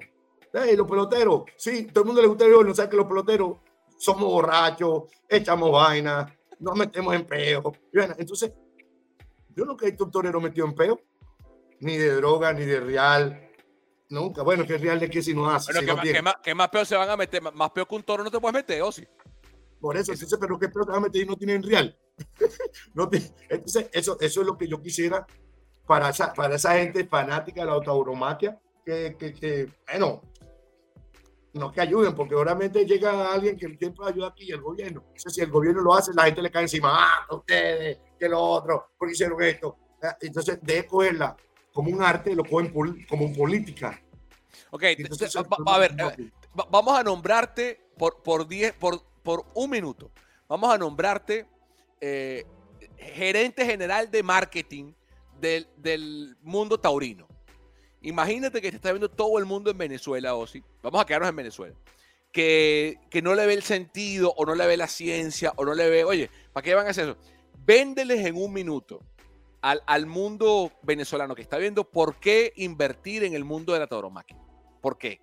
Hey, 0.53 0.77
los 0.77 0.89
peloteros, 0.89 1.43
sí, 1.57 1.87
todo 1.87 2.03
el 2.03 2.07
mundo 2.07 2.23
le 2.23 2.29
gusta 2.29 2.45
el 2.45 2.67
no 2.67 2.75
sabe 2.75 2.89
que 2.91 2.97
los 2.97 3.07
peloteros 3.07 3.59
somos 3.99 4.25
borrachos, 4.25 5.05
echamos 5.29 5.71
vainas, 5.73 6.33
nos 6.59 6.77
metemos 6.77 7.15
en 7.15 7.27
peo. 7.27 7.73
Entonces, 7.93 8.53
Yo 9.55 9.65
nunca 9.65 9.87
he 9.87 9.91
visto 9.91 10.05
un 10.05 10.11
torero 10.11 10.41
metido 10.41 10.67
en 10.67 10.75
peo, 10.75 11.01
ni 11.81 11.97
de 11.97 12.15
droga, 12.15 12.53
ni 12.53 12.65
de 12.65 12.81
real. 12.81 13.45
Nunca. 14.11 14.43
Bueno, 14.43 14.65
que 14.65 14.79
real 14.79 14.99
de 15.01 15.11
que 15.11 15.21
si 15.21 15.35
no 15.35 15.51
hace. 15.51 15.67
Pero 15.73 15.81
si 15.81 15.85
¿qué, 15.87 15.91
no 15.91 15.97
más, 15.97 16.07
qué 16.13 16.23
más- 16.23 16.37
qué 16.43 16.55
más 16.55 16.69
peor 16.71 16.87
se 16.87 16.97
van 16.97 17.11
a 17.11 17.17
meter? 17.17 17.43
Más 17.43 17.71
peor 17.73 17.87
que 17.89 17.95
un 17.97 18.03
toro 18.05 18.25
no 18.25 18.31
te 18.31 18.41
puedes 18.41 18.55
meter, 18.55 18.81
o 18.83 18.93
sí. 18.93 19.05
Por 19.81 19.97
eso, 19.97 20.13
entonces, 20.13 20.39
pero 20.41 20.59
qué 20.59 20.69
peo 20.69 20.85
te 20.85 20.91
vas 20.91 20.99
a 20.99 21.01
meter 21.01 21.23
y 21.23 21.27
no 21.27 21.37
tienen 21.37 21.63
real. 21.63 21.97
no 22.95 23.09
ti- 23.09 23.31
entonces, 23.49 23.89
eso, 23.93 24.17
eso 24.21 24.41
es 24.41 24.47
lo 24.47 24.57
que 24.57 24.67
yo 24.69 24.81
quisiera 24.81 25.27
para 25.87 26.09
esa, 26.11 26.33
para 26.33 26.55
esa 26.57 26.75
gente 26.79 27.05
fanática 27.05 27.65
de 27.65 27.71
la 27.71 27.81
tauromaquia, 27.81 28.59
que, 28.85 29.17
que, 29.19 29.33
que, 29.35 29.69
bueno, 29.91 30.23
no 31.55 31.73
que 31.73 31.81
ayuden, 31.81 32.15
porque 32.15 32.35
obviamente 32.35 32.85
llega 32.85 33.33
alguien 33.33 33.57
que 33.57 33.67
siempre 33.79 34.07
ayuda 34.07 34.29
aquí, 34.29 34.51
el 34.53 34.61
gobierno. 34.61 35.03
Entonces, 35.09 35.35
si 35.35 35.41
el 35.41 35.51
gobierno 35.51 35.81
lo 35.83 35.95
hace, 35.95 36.13
la 36.15 36.25
gente 36.25 36.43
le 36.43 36.51
cae 36.51 36.63
encima, 36.63 36.91
ah, 36.93 37.27
ustedes, 37.35 37.99
que 38.19 38.29
lo 38.29 38.41
otro, 38.41 38.91
porque 38.99 39.13
hicieron 39.13 39.43
esto. 39.43 39.77
Ah, 40.03 40.17
Entonces, 40.21 40.59
de 40.63 40.87
cogerla 40.87 41.37
como 41.73 41.91
un 41.91 42.03
arte, 42.03 42.35
lo 42.35 42.45
cogen 42.45 42.73
como 43.09 43.33
política. 43.33 44.01
Ok, 44.71 44.83
Entonces, 44.85 45.33
te- 45.33 45.39
va- 45.43 45.57
va 45.67 45.75
a 45.77 45.79
ver, 45.79 45.93
eh, 45.93 46.31
va- 46.59 46.67
vamos 46.71 46.99
a 46.99 47.03
nombrarte 47.03 47.81
por, 47.97 48.23
por, 48.23 48.47
10 48.47 48.73
por, 48.75 49.03
por 49.23 49.45
un 49.55 49.71
minuto. 49.71 50.11
Vamos 50.49 50.73
a 50.73 50.79
nombrarte 50.79 51.47
eh, 52.01 52.45
gerente 52.97 53.65
general 53.65 54.11
de 54.11 54.23
marketing 54.23 54.93
del, 55.41 55.69
del 55.77 56.37
mundo 56.43 56.79
taurino. 56.79 57.27
Imagínate 58.03 58.61
que 58.61 58.71
te 58.71 58.77
está 58.77 58.93
viendo 58.93 59.09
todo 59.09 59.39
el 59.39 59.47
mundo 59.47 59.71
en 59.71 59.79
Venezuela, 59.79 60.35
Osi. 60.35 60.63
Vamos 60.83 61.01
a 61.01 61.07
quedarnos 61.07 61.31
en 61.31 61.37
Venezuela. 61.37 61.75
Que, 62.33 62.99
que 63.11 63.23
no 63.23 63.35
le 63.35 63.47
ve 63.47 63.55
el 63.55 63.63
sentido, 63.63 64.33
o 64.37 64.45
no 64.45 64.55
le 64.55 64.67
ve 64.67 64.77
la 64.77 64.87
ciencia, 64.87 65.53
o 65.57 65.65
no 65.65 65.75
le 65.75 65.89
ve, 65.89 66.05
oye, 66.05 66.31
¿para 66.53 66.63
qué 66.63 66.75
van 66.75 66.87
a 66.87 66.91
hacer 66.91 67.09
eso? 67.09 67.19
Véndeles 67.65 68.25
en 68.27 68.37
un 68.37 68.53
minuto 68.53 69.01
al, 69.63 69.83
al 69.87 70.07
mundo 70.07 70.73
venezolano 70.83 71.35
que 71.35 71.43
está 71.43 71.59
viendo 71.59 71.85
por 71.85 72.17
qué 72.17 72.53
invertir 72.57 73.25
en 73.25 73.35
el 73.35 73.45
mundo 73.45 73.73
de 73.73 73.81
la 73.81 73.87
tauromaquia. 73.87 74.37
¿Por 74.81 74.99
qué? 74.99 75.21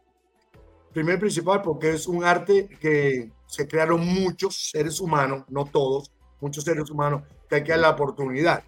Primer 0.94 1.20
principal, 1.20 1.62
porque 1.62 1.92
es 1.92 2.08
un 2.08 2.24
arte 2.24 2.70
que 2.80 3.30
se 3.48 3.68
crearon 3.68 4.06
muchos 4.06 4.70
seres 4.70 5.00
humanos, 5.00 5.44
no 5.50 5.66
todos, 5.66 6.12
muchos 6.40 6.64
seres 6.64 6.90
humanos, 6.90 7.24
que 7.50 7.56
hay 7.56 7.64
que 7.64 7.72
dar 7.72 7.82
la 7.82 7.90
oportunidad. 7.90 8.64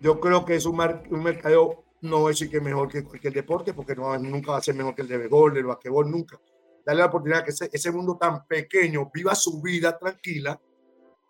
Yo 0.00 0.18
creo 0.18 0.44
que 0.44 0.56
es 0.56 0.66
un, 0.66 0.80
un 0.80 1.22
mercado, 1.22 1.83
no 2.04 2.18
voy 2.20 2.26
a 2.26 2.28
decir 2.30 2.50
que 2.50 2.58
es 2.58 2.62
mejor 2.62 2.88
que 2.90 3.02
cualquier 3.02 3.32
deporte, 3.32 3.72
porque 3.74 3.94
no, 3.94 4.16
nunca 4.18 4.52
va 4.52 4.58
a 4.58 4.62
ser 4.62 4.74
mejor 4.74 4.94
que 4.94 5.02
el 5.02 5.08
de 5.08 5.18
béisbol, 5.18 5.56
el 5.56 5.64
basquetbol, 5.64 6.10
nunca. 6.10 6.40
Darle 6.84 7.00
la 7.00 7.06
oportunidad 7.06 7.44
que 7.44 7.50
ese, 7.50 7.70
ese 7.72 7.90
mundo 7.90 8.16
tan 8.18 8.46
pequeño 8.46 9.10
viva 9.12 9.34
su 9.34 9.60
vida 9.62 9.98
tranquila, 9.98 10.60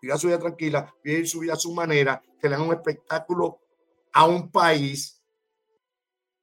viva 0.01 0.17
su 0.17 0.27
vida 0.27 0.37
tranquila, 0.39 0.93
vive 1.03 1.25
su 1.25 1.39
vida 1.39 1.53
a 1.53 1.57
su 1.57 1.73
manera, 1.73 2.21
que 2.39 2.49
le 2.49 2.55
hagan 2.55 2.67
un 2.67 2.73
espectáculo 2.75 3.59
a 4.13 4.25
un 4.27 4.51
país, 4.51 5.23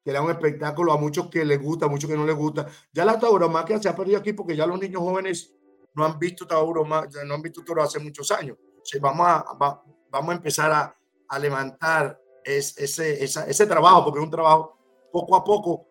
que 0.05 0.11
le 0.11 0.17
hagan 0.19 0.31
un 0.31 0.37
espectáculo 0.37 0.93
a 0.93 0.97
muchos 0.97 1.29
que 1.29 1.45
les 1.45 1.61
gusta, 1.61 1.87
a 1.87 1.89
muchos 1.89 2.09
que 2.11 2.17
no 2.17 2.27
les 2.27 2.35
gusta. 2.35 2.67
Ya 2.93 3.05
la 3.05 3.19
tauromaquia 3.19 3.79
se 3.81 3.89
ha 3.89 3.95
perdido 3.95 4.19
aquí 4.19 4.33
porque 4.33 4.57
ya 4.57 4.67
los 4.67 4.81
niños 4.81 5.03
jóvenes 5.03 5.55
no 5.95 6.07
han 6.07 6.19
visto 6.19 6.47
tauromaquia, 6.47 7.23
no 7.25 7.35
han 7.35 7.43
visto 7.43 7.63
toro 7.63 7.83
hace 7.83 7.99
muchos 7.99 8.31
años. 8.31 8.57
O 8.59 8.85
sea, 8.85 9.01
vamos, 9.01 9.27
a, 9.29 9.45
va- 9.55 9.83
vamos 10.11 10.31
a 10.33 10.37
empezar 10.37 10.73
a, 10.73 10.97
a 11.29 11.39
levantar 11.39 12.19
es- 12.45 12.77
ese, 12.79 13.23
esa- 13.25 13.47
ese 13.47 13.67
trabajo, 13.67 14.05
porque 14.05 14.19
es 14.21 14.25
un 14.25 14.31
trabajo 14.31 14.77
poco 15.13 15.37
a 15.37 15.45
poco, 15.45 15.87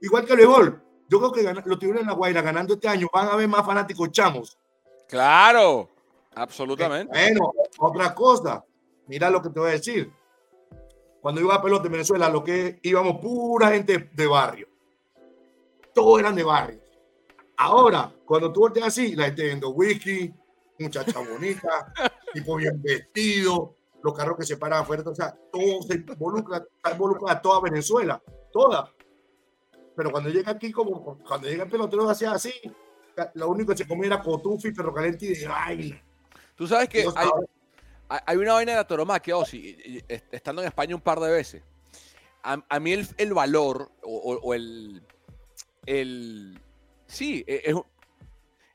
igual 0.00 0.24
que 0.24 0.32
el 0.32 0.38
béisbol. 0.38 0.82
Yo 1.08 1.18
creo 1.18 1.32
que 1.32 1.42
los 1.68 1.78
tiburones 1.78 2.02
en 2.02 2.08
la 2.08 2.14
Guaira 2.14 2.40
ganando 2.42 2.74
este 2.74 2.88
año 2.88 3.08
van 3.12 3.28
a 3.28 3.32
haber 3.34 3.46
más 3.48 3.64
fanáticos 3.64 4.10
chamos. 4.10 4.58
Claro, 5.08 5.90
absolutamente. 6.34 7.12
Bueno, 7.12 7.52
otra 7.78 8.14
cosa, 8.14 8.64
mira 9.06 9.28
lo 9.30 9.40
que 9.42 9.50
te 9.50 9.60
voy 9.60 9.68
a 9.68 9.72
decir. 9.72 10.10
Cuando 11.20 11.40
iba 11.40 11.54
a 11.54 11.62
pelota 11.62 11.86
en 11.86 11.92
Venezuela, 11.92 12.28
lo 12.28 12.42
que 12.42 12.80
íbamos 12.82 13.18
pura 13.20 13.70
gente 13.70 14.10
de 14.12 14.26
barrio. 14.26 14.68
Todos 15.94 16.20
eran 16.20 16.34
de 16.34 16.42
barrio. 16.42 16.80
Ahora, 17.56 18.12
cuando 18.24 18.52
tú 18.52 18.60
volteas 18.60 18.88
así, 18.88 19.14
la 19.14 19.26
gente 19.26 19.44
viendo 19.44 19.70
whisky, 19.70 20.34
muchacha 20.78 21.20
bonita, 21.20 21.92
tipo 22.34 22.56
bien 22.56 22.82
vestido, 22.82 23.76
los 24.04 24.12
carros 24.12 24.36
que 24.36 24.44
se 24.44 24.58
paran 24.58 24.82
afuera, 24.82 25.02
o 25.06 25.14
sea, 25.14 25.34
todo 25.50 25.80
se 25.82 25.94
involucra, 25.94 26.58
está 26.58 26.92
involucrada 26.92 27.40
toda 27.40 27.58
Venezuela, 27.62 28.22
toda. 28.52 28.92
Pero 29.96 30.10
cuando 30.10 30.28
llega 30.28 30.52
aquí, 30.52 30.70
como 30.70 31.18
cuando 31.26 31.48
llega 31.48 31.64
el 31.64 31.70
pelotero, 31.70 32.06
hacía 32.10 32.32
así, 32.32 32.52
lo 33.32 33.48
único 33.48 33.72
que 33.72 33.78
se 33.78 33.88
comía 33.88 34.08
era 34.08 34.22
cotufi, 34.22 34.72
perro 34.72 34.92
caliente 34.92 35.24
y 35.24 35.34
de 35.34 35.48
baile. 35.48 36.04
Tú 36.54 36.66
sabes 36.66 36.88
que 36.90 37.06
hay, 37.16 37.28
hay- 38.26 38.36
una 38.36 38.52
vaina 38.52 38.72
de 38.72 38.76
la 38.78 38.86
tauromaquia, 38.86 39.38
Osi, 39.38 40.04
estando 40.30 40.60
en 40.60 40.68
España 40.68 40.94
un 40.94 41.00
par 41.00 41.18
de 41.18 41.30
veces. 41.32 41.62
A, 42.42 42.62
a 42.68 42.78
mí 42.80 42.92
el, 42.92 43.08
el 43.16 43.32
valor 43.32 43.90
o, 44.02 44.12
o- 44.16 44.40
o 44.42 44.52
el, 44.52 45.02
el... 45.86 46.60
Sí, 47.06 47.42
e- 47.46 47.62
es, 47.64 47.74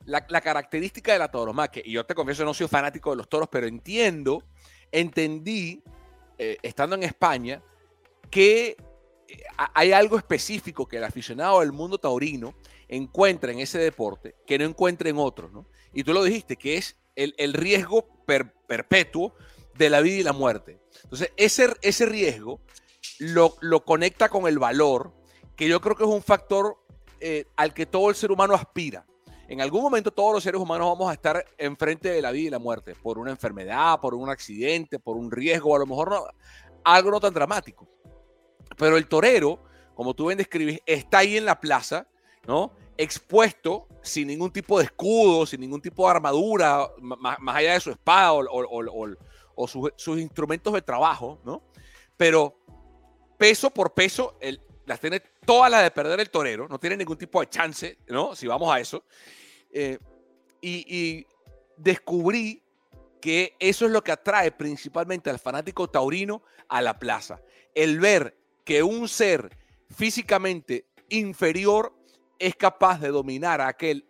la, 0.06 0.26
la 0.28 0.42
característica 0.42 1.14
de 1.14 1.20
la 1.20 1.30
tauromaquia, 1.30 1.84
y 1.86 1.92
yo 1.92 2.04
te 2.04 2.16
confieso, 2.16 2.44
no 2.44 2.54
soy 2.56 2.68
fanático 2.68 3.12
de 3.12 3.18
los 3.18 3.30
toros, 3.30 3.48
pero 3.52 3.68
entiendo, 3.68 4.44
entendí, 4.92 5.82
eh, 6.38 6.58
estando 6.62 6.96
en 6.96 7.04
España, 7.04 7.62
que 8.30 8.78
eh, 9.28 9.44
ha- 9.58 9.72
hay 9.76 9.92
algo 9.92 10.18
específico 10.18 10.88
que 10.88 10.98
el 10.98 11.04
aficionado 11.04 11.60
del 11.60 11.72
mundo 11.72 11.98
taurino 11.98 12.54
encuentra 12.88 13.52
en 13.52 13.60
ese 13.60 13.78
deporte 13.80 14.36
que 14.48 14.58
no 14.58 14.66
encuentra 14.66 15.10
en 15.10 15.18
otros, 15.18 15.52
¿no? 15.52 15.66
Y 15.94 16.04
tú 16.04 16.14
lo 16.14 16.24
dijiste, 16.24 16.56
que 16.56 16.78
es 16.78 16.96
el, 17.16 17.36
el 17.38 17.54
riesgo 17.54 18.08
per- 18.26 18.54
perpetuo 18.68 19.34
de 19.78 19.90
la 19.90 20.02
vida 20.02 20.18
y 20.18 20.24
la 20.24 20.34
muerte. 20.34 20.80
Entonces, 21.04 21.32
ese, 21.38 21.70
ese 21.82 22.06
riesgo 22.06 22.60
lo, 23.20 23.56
lo 23.62 23.84
conecta 23.86 24.30
con 24.30 24.48
el 24.48 24.60
valor, 24.60 25.14
que 25.56 25.68
yo 25.68 25.82
creo 25.82 25.96
que 25.96 26.04
es 26.04 26.10
un 26.10 26.22
factor 26.24 26.78
eh, 27.20 27.46
al 27.56 27.74
que 27.74 27.86
todo 27.86 28.10
el 28.10 28.16
ser 28.16 28.32
humano 28.32 28.54
aspira. 28.54 29.06
En 29.50 29.62
algún 29.62 29.82
momento 29.82 30.12
todos 30.12 30.32
los 30.34 30.44
seres 30.44 30.62
humanos 30.62 30.88
vamos 30.90 31.10
a 31.10 31.14
estar 31.14 31.44
enfrente 31.58 32.10
de 32.10 32.22
la 32.22 32.30
vida 32.32 32.48
y 32.48 32.52
la 32.52 32.60
muerte, 32.60 32.94
por 32.94 33.18
una 33.18 33.32
enfermedad, 33.32 34.00
por 34.00 34.14
un 34.14 34.30
accidente, 34.30 35.00
por 35.00 35.18
un 35.18 35.32
riesgo, 35.32 35.76
a 35.76 35.80
lo 35.80 35.88
mejor 35.88 36.12
no, 36.12 36.24
algo 36.84 37.10
no 37.10 37.20
tan 37.20 37.34
dramático. 37.34 37.88
Pero 38.78 38.96
el 38.96 39.08
torero, 39.08 39.64
como 39.96 40.14
tú 40.14 40.28
bien 40.28 40.38
describes, 40.38 40.80
está 40.86 41.20
ahí 41.20 41.36
en 41.36 41.46
la 41.46 41.60
plaza, 41.60 42.08
¿no? 42.48 42.74
Expuesto, 42.96 43.88
sin 44.04 44.28
ningún 44.28 44.52
tipo 44.52 44.78
de 44.78 44.86
escudo, 44.86 45.48
sin 45.48 45.62
ningún 45.62 45.82
tipo 45.82 46.06
de 46.06 46.12
armadura, 46.12 46.88
ma- 47.00 47.16
ma- 47.16 47.38
más, 47.40 47.56
allá 47.56 47.74
de 47.74 47.80
su 47.80 47.90
espada 47.90 48.34
o, 48.34 48.46
o- 48.46 49.16
o- 49.56 49.68
sus, 49.68 50.20
instrumentos 50.20 50.72
de 50.74 50.82
trabajo, 50.84 51.40
¿no? 51.44 51.64
Pero 52.16 52.56
peso 53.38 53.72
por 53.72 53.94
peso, 53.96 54.38
las 54.86 55.00
tiene 55.00 55.22
todas 55.44 55.72
las 55.72 55.82
de 55.82 55.90
perder 55.92 56.20
el 56.20 56.30
torero, 56.30 56.68
no 56.68 56.80
tiene 56.80 56.98
ningún 56.98 57.18
tipo 57.18 57.40
de 57.42 57.50
chance, 57.50 57.98
¿no? 58.10 58.36
Si 58.36 58.46
vamos 58.46 58.72
a 58.72 58.80
eso. 58.80 59.04
Eh, 59.72 60.00
y, 60.62 61.26
descubrí 61.78 62.62
que 63.22 63.56
eso 63.60 63.86
es 63.86 63.92
lo 63.92 64.04
que 64.04 64.12
atrae 64.12 64.52
principalmente 64.52 65.30
al 65.30 65.40
fanático 65.40 65.90
taurino 65.90 66.42
a 66.68 66.82
la 66.82 67.00
plaza. 67.00 67.42
El 67.74 68.00
ver 68.00 68.36
que 68.66 68.84
un 68.84 69.08
ser 69.08 69.58
físicamente 69.90 70.86
inferior 71.10 71.94
es 72.38 72.56
capaz 72.56 73.00
de 73.00 73.10
dominar 73.10 73.62
a 73.62 73.68
aquel 73.68 74.06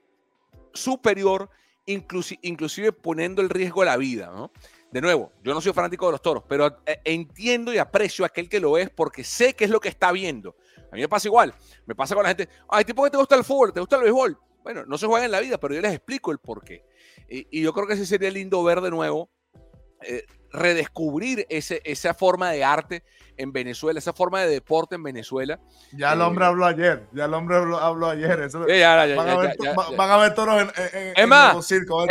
superior, 0.73 1.49
inclusi- 1.85 2.39
inclusive 2.41 2.91
poniendo 2.91 3.41
el 3.41 3.49
riesgo 3.49 3.81
de 3.81 3.85
la 3.85 3.97
vida. 3.97 4.49
De 4.91 5.01
nuevo, 5.01 5.31
yo 5.43 5.53
no 5.53 5.61
soy 5.61 5.73
fanático 5.73 6.07
de 6.07 6.13
los 6.13 6.21
toros, 6.21 6.43
pero 6.47 6.81
eh, 6.85 6.99
entiendo 7.03 7.71
y 7.71 7.77
aprecio 7.77 8.25
a 8.25 8.27
aquel 8.27 8.49
que 8.49 8.59
lo 8.59 8.77
es 8.77 8.89
porque 8.89 9.23
sé 9.23 9.53
qué 9.53 9.65
es 9.65 9.69
lo 9.69 9.79
que 9.79 9.89
está 9.89 10.11
viendo. 10.11 10.55
A 10.91 10.95
mí 10.95 11.01
me 11.01 11.07
pasa 11.07 11.27
igual, 11.27 11.53
me 11.85 11.93
pasa 11.93 12.15
con 12.15 12.23
la 12.23 12.29
gente, 12.29 12.49
ay, 12.67 12.83
tipo 12.83 13.03
que 13.03 13.11
te 13.11 13.17
gusta 13.17 13.35
el 13.35 13.43
fútbol, 13.43 13.71
te 13.71 13.79
gusta 13.79 13.97
el 13.97 14.03
béisbol. 14.03 14.37
Bueno, 14.71 14.83
no 14.85 14.99
se 14.99 15.07
juega 15.07 15.25
en 15.25 15.31
la 15.31 15.39
vida, 15.39 15.57
pero 15.59 15.73
yo 15.73 15.81
les 15.81 15.91
explico 15.95 16.31
el 16.31 16.37
por 16.37 16.63
qué. 16.63 16.85
Y, 17.27 17.47
y 17.49 17.63
yo 17.63 17.73
creo 17.73 17.87
que 17.87 17.93
ese 17.93 18.05
sería 18.05 18.29
lindo 18.29 18.63
ver 18.63 18.81
de 18.81 18.91
nuevo, 18.91 19.31
eh, 20.03 20.25
redescubrir 20.51 21.47
ese, 21.49 21.81
esa 21.85 22.13
forma 22.13 22.51
de 22.51 22.63
arte 22.63 23.03
en 23.35 23.51
Venezuela, 23.51 23.97
esa 23.97 24.13
forma 24.13 24.41
de 24.41 24.47
deporte 24.49 24.93
en 24.93 25.01
Venezuela. 25.01 25.59
Ya 25.91 26.13
el 26.13 26.19
Eh, 26.19 26.23
hombre 26.23 26.45
habló 26.45 26.67
ayer, 26.67 27.07
ya 27.13 27.25
el 27.25 27.33
hombre 27.33 27.55
habló, 27.55 27.79
habló 27.79 28.09
ayer. 28.11 28.41
eso- 28.41 28.67
ya, 28.67 28.75
ya, 29.07 29.15
van, 29.15 29.25
ya, 29.25 29.33
a 29.33 29.37
ver, 29.37 29.55
to- 29.57 29.63
ya, 29.63 29.73
va- 29.73 29.89
ya. 29.89 29.97
van 29.97 30.11
a 30.11 30.17
ver 30.17 30.33
toros 30.35 30.61
en, 30.61 30.71
en, 30.93 31.13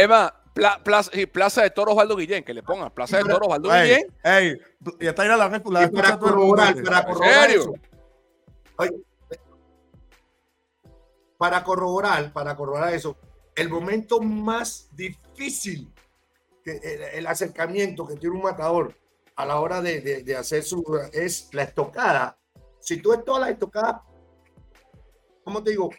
más, 0.09 0.33
pla- 0.53 0.81
plaza, 0.83 1.13
plaza 1.33 1.63
de 1.63 1.71
Toros 1.71 1.93
Osvaldo 1.93 2.17
Guillén, 2.17 2.43
que 2.43 2.55
le 2.55 2.65
pongan 2.65 2.91
Plaza 2.93 3.19
de 3.19 3.23
Toros 3.23 3.43
Osvaldo 3.47 3.73
Ey, 3.73 3.83
Guillén. 3.89 4.07
ey, 4.25 4.59
y 4.99 5.07
está 5.07 5.23
ahí 5.23 5.29
la 5.29 5.37
la 5.37 5.49
Y 5.49 5.55
escuela. 5.55 5.91
para 5.93 6.19
corroborar, 6.19 6.75
para 6.83 7.05
corroborar 7.07 7.47
serio? 7.47 7.61
eso. 7.61 7.73
Oye, 8.79 8.91
para 11.39 11.65
corroborar, 11.65 12.33
para 12.33 12.55
corroborar 12.57 12.93
eso, 12.93 13.17
el 13.55 13.71
momento 13.71 14.21
más 14.21 14.89
difícil, 14.93 15.91
que 16.63 16.73
el, 16.73 17.03
el 17.21 17.27
acercamiento 17.27 18.07
que 18.07 18.17
tiene 18.17 18.37
un 18.37 18.43
matador 18.43 18.95
a 19.37 19.47
la 19.47 19.61
hora 19.61 19.81
de, 19.81 20.01
de- 20.01 20.23
de 20.25 20.37
hacer 20.37 20.63
su 20.65 20.85
es 21.13 21.49
la 21.53 21.63
estocada. 21.63 22.37
Si 22.81 23.01
tú 23.01 23.11
ves 23.11 23.25
todas 23.25 23.41
las 23.43 23.51
estocadas, 23.51 24.03
¿cómo 25.45 25.63
te 25.63 25.71
digo? 25.71 25.91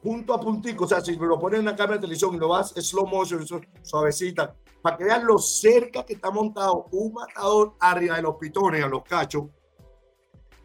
punto 0.00 0.32
a 0.32 0.40
puntico, 0.40 0.84
o 0.84 0.88
sea, 0.88 1.00
si 1.00 1.16
lo 1.16 1.40
ponen 1.40 1.58
en 1.60 1.66
la 1.66 1.74
cámara 1.76 1.94
de 1.96 2.02
televisión 2.02 2.32
y 2.32 2.38
lo 2.38 2.48
vas 2.48 2.68
slow 2.70 3.04
motion, 3.04 3.44
suavecita, 3.82 4.54
para 4.80 4.96
que 4.96 5.02
vean 5.02 5.26
lo 5.26 5.38
cerca 5.38 6.06
que 6.06 6.12
está 6.14 6.30
montado 6.30 6.86
un 6.92 7.12
matador 7.14 7.74
arriba 7.80 8.14
de 8.14 8.22
los 8.22 8.36
pitones, 8.36 8.84
a 8.84 8.86
los 8.86 9.02
cachos, 9.02 9.46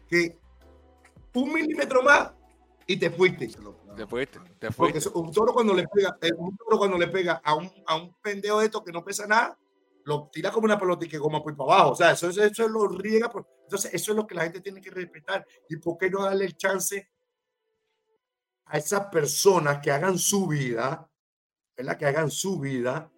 que 0.08 0.38
un 1.34 1.52
milímetro 1.52 2.00
más 2.04 2.30
y 2.86 2.96
te 2.98 3.10
fuiste. 3.10 3.48
Te 3.96 4.06
fuiste, 4.06 4.38
te 4.58 4.70
Porque 4.70 5.00
fuiste. 5.00 5.18
un 5.18 5.32
toro 5.32 5.52
cuando 5.52 5.72
le 5.74 5.86
pega, 5.88 6.16
eh, 6.20 6.32
un 6.36 6.56
toro 6.56 6.78
cuando 6.78 6.98
le 6.98 7.08
pega 7.08 7.40
a 7.44 7.54
un, 7.54 7.70
a 7.86 7.96
un 7.96 8.14
pendejo 8.20 8.58
de 8.60 8.66
estos 8.66 8.82
que 8.82 8.92
no 8.92 9.04
pesa 9.04 9.26
nada, 9.26 9.58
lo 10.04 10.28
tira 10.32 10.50
como 10.50 10.66
una 10.66 10.78
pelota 10.78 11.04
y 11.04 11.08
que 11.08 11.18
como 11.18 11.42
pues 11.42 11.56
para 11.56 11.74
abajo. 11.74 11.90
O 11.92 11.96
sea, 11.96 12.10
eso, 12.12 12.28
es- 12.28 12.36
eso 12.36 12.64
es 12.64 12.70
lo 12.70 12.86
riega. 12.88 13.30
por- 13.30 13.46
entonces, 13.62 13.94
eso 13.94 14.12
es 14.12 14.16
lo 14.16 14.26
que 14.26 14.34
la 14.34 14.42
gente 14.42 14.60
tiene 14.60 14.80
que 14.82 14.90
respetar. 14.90 15.46
¿Y 15.68 15.76
por 15.76 15.96
qué 15.96 16.10
no 16.10 16.22
darle 16.24 16.44
el 16.44 16.56
chance 16.56 17.08
a 18.66 18.78
esas 18.78 19.06
personas 19.06 19.80
que 19.80 19.90
hagan 19.90 20.18
su 20.18 20.46
vida, 20.46 21.08
¿verdad? 21.76 21.96
Que 21.96 22.06
hagan 22.06 22.30
su 22.30 22.58
vida 22.60 23.10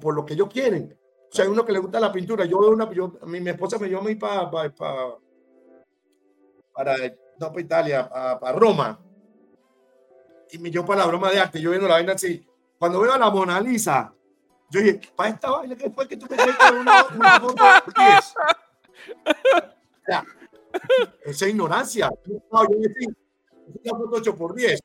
por 0.00 0.14
lo 0.14 0.24
que 0.26 0.34
ellos 0.34 0.48
quieren. 0.48 0.98
O 1.30 1.34
sea, 1.34 1.44
hay 1.46 1.50
uno 1.50 1.64
que 1.64 1.72
le 1.72 1.78
gusta 1.78 1.98
la 2.00 2.12
pintura. 2.12 2.44
Yo 2.44 2.58
veo 2.60 2.70
una, 2.70 2.90
yo, 2.92 3.18
mí, 3.26 3.40
mi 3.40 3.50
esposa 3.50 3.78
me 3.78 3.88
llevó 3.88 4.00
a 4.00 4.04
mí 4.04 4.14
para, 4.16 4.50
para, 4.50 4.74
para, 6.72 6.94
no 7.38 7.48
para 7.48 7.60
Italia, 7.60 8.08
para, 8.08 8.38
para 8.40 8.58
Roma. 8.58 9.00
Y 10.50 10.58
me 10.58 10.70
llevó 10.70 10.86
para 10.86 11.00
la 11.00 11.06
broma 11.06 11.30
de 11.30 11.40
arte. 11.40 11.60
Yo 11.60 11.70
viendo 11.70 11.88
la 11.88 11.94
vaina 11.94 12.12
así. 12.12 12.46
Cuando 12.78 13.00
veo 13.00 13.12
a 13.12 13.18
la 13.18 13.30
Mona 13.30 13.60
Lisa, 13.60 14.12
yo 14.70 14.80
dije, 14.80 15.00
para 15.16 15.30
esta 15.30 15.50
vaina 15.50 15.76
que 15.76 15.90
fue 15.90 16.06
que 16.08 16.16
tú 16.16 16.26
me 16.28 16.36
trajiste 16.36 16.72
una, 16.80 17.04
una 17.14 17.40
foto 17.40 17.62
de 17.64 18.04
10?" 18.04 18.34
O 19.46 20.04
sea, 20.06 20.24
esa 21.24 21.48
ignorancia. 21.48 22.10
No, 22.50 22.62
yo 22.64 22.78
decía, 22.80 23.08
es 23.84 23.90
una 23.92 23.98
foto 23.98 24.16
8 24.16 24.36
por 24.36 24.54
10. 24.54 24.80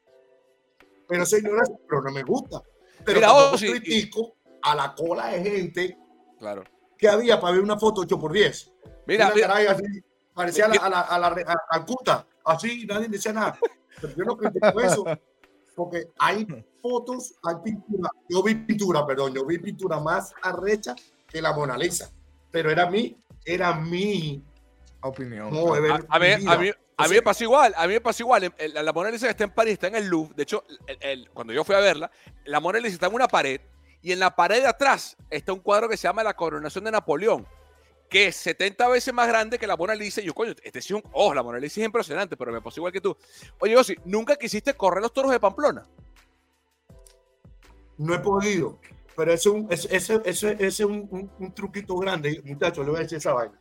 Pero 1.08 1.24
esa 1.24 1.38
ignorancia, 1.38 1.76
pero 1.88 2.02
no 2.02 2.12
me 2.12 2.24
gusta. 2.24 2.62
Pero 3.04 3.20
Mira, 3.20 3.34
Ozzy, 3.34 3.68
y- 3.68 3.72
critico 3.72 4.36
a 4.62 4.76
la 4.76 4.94
cola 4.96 5.28
de 5.28 5.42
gente 5.44 5.98
Claro. 6.40 6.64
que 6.98 7.08
había 7.10 7.40
para 7.40 7.54
ver 7.54 7.62
una 7.64 7.78
foto 7.80 8.02
8 8.02 8.20
por 8.20 8.32
10. 8.32 8.72
Mira, 9.06 9.32
mira, 9.34 9.48
caray 9.48 9.68
así, 9.68 9.84
parecía 10.34 10.66
a 10.66 10.68
la, 10.70 10.76
a 10.76 10.90
la, 10.90 11.02
a 11.02 11.20
la, 11.20 11.28
a 11.28 11.32
la 11.34 11.62
Calcuta, 11.72 12.28
así, 12.48 12.86
nadie 12.86 13.08
decía 13.08 13.34
nada. 13.34 13.58
Pero 14.02 14.14
yo 14.16 14.24
no 14.26 14.38
critico 14.38 14.80
eso, 14.82 15.04
porque 15.76 16.06
hay 16.20 16.48
fotos, 16.82 17.34
hay 17.44 17.56
pintura. 17.64 18.10
Yo 18.30 18.42
vi 18.44 18.56
pintura, 18.56 19.06
perdón, 19.06 19.34
yo 19.34 19.46
vi 19.46 19.58
pintura 19.60 20.00
más 20.00 20.34
arrecha 20.42 20.96
que 21.28 21.42
la 21.42 21.54
Mona 21.54 21.78
Lisa. 21.78 22.10
Pero 22.52 22.72
era 22.72 22.90
mi, 22.90 23.18
era 23.46 23.74
mi 23.74 24.44
Opinión. 25.02 25.52
ver 25.82 25.92
a, 25.92 26.00
a 26.10 26.20
mí, 26.20 26.28
a, 26.48 26.58
mí, 26.58 26.72
a 26.98 27.08
mí 27.08 27.14
me 27.16 27.22
pasó 27.22 27.44
igual, 27.44 27.74
a 27.78 27.86
mí 27.88 27.94
me 27.94 28.02
pasó 28.02 28.24
igual. 28.24 28.54
La 28.74 28.94
Mona 28.94 29.12
Lisa 29.12 29.28
que 29.28 29.32
está 29.32 29.44
en 29.44 29.52
París, 29.54 29.74
está 29.74 29.88
en 29.88 29.96
el 29.96 30.08
Louvre. 30.08 30.34
De 30.36 30.44
hecho, 30.44 30.64
el- 30.88 30.98
el- 31.02 31.30
cuando 31.32 31.54
yo 31.54 31.64
fui 31.64 31.76
a 31.76 31.80
verla, 31.80 32.10
la 32.46 32.60
Mona 32.60 32.80
Lisa 32.80 32.94
está 32.96 33.08
en 33.08 33.14
una 33.14 33.28
pared 33.28 33.62
y 34.02 34.12
en 34.12 34.20
la 34.20 34.36
pared 34.36 34.62
de 34.62 34.68
atrás 34.68 35.16
está 35.30 35.54
un 35.54 35.60
cuadro 35.60 35.88
que 35.90 35.98
se 35.98 36.04
llama 36.08 36.24
La 36.24 36.36
coronación 36.36 36.84
de 36.84 36.92
Napoleón, 36.92 37.46
que 38.10 38.28
es 38.28 38.36
70 38.38 38.88
veces 38.88 39.14
más 39.14 39.28
grande 39.28 39.60
que 39.60 39.68
la 39.68 39.76
Mona 39.76 39.96
Lisa. 39.96 40.22
Yo, 40.22 40.34
coño, 40.34 40.54
este 40.64 40.82
sí 40.82 40.94
es 40.94 41.04
un... 41.04 41.10
Oh, 41.12 41.34
la 41.34 41.44
Mona 41.44 41.60
Lisa 41.60 41.82
es 41.82 41.86
impresionante, 41.86 42.38
pero 42.38 42.52
me 42.52 42.62
pasó 42.62 42.80
igual 42.80 42.94
que 42.94 43.02
tú. 43.02 43.16
Oye, 43.60 43.76
Osi, 43.76 43.96
¿nunca 44.06 44.36
quisiste 44.36 44.74
correr 44.76 45.02
los 45.02 45.14
toros 45.14 45.32
de 45.32 45.40
Pamplona? 45.40 45.84
No 47.98 48.14
he 48.14 48.20
podido, 48.20 48.80
pero 49.16 49.34
ese 49.34 49.50
es 50.60 50.80
un 50.80 51.54
truquito 51.56 51.98
grande, 51.98 52.42
muchachos, 52.46 52.86
le 52.86 52.92
voy 52.92 53.00
a 53.00 53.04
decir 53.04 53.18
esa 53.18 53.34
vaina. 53.34 53.60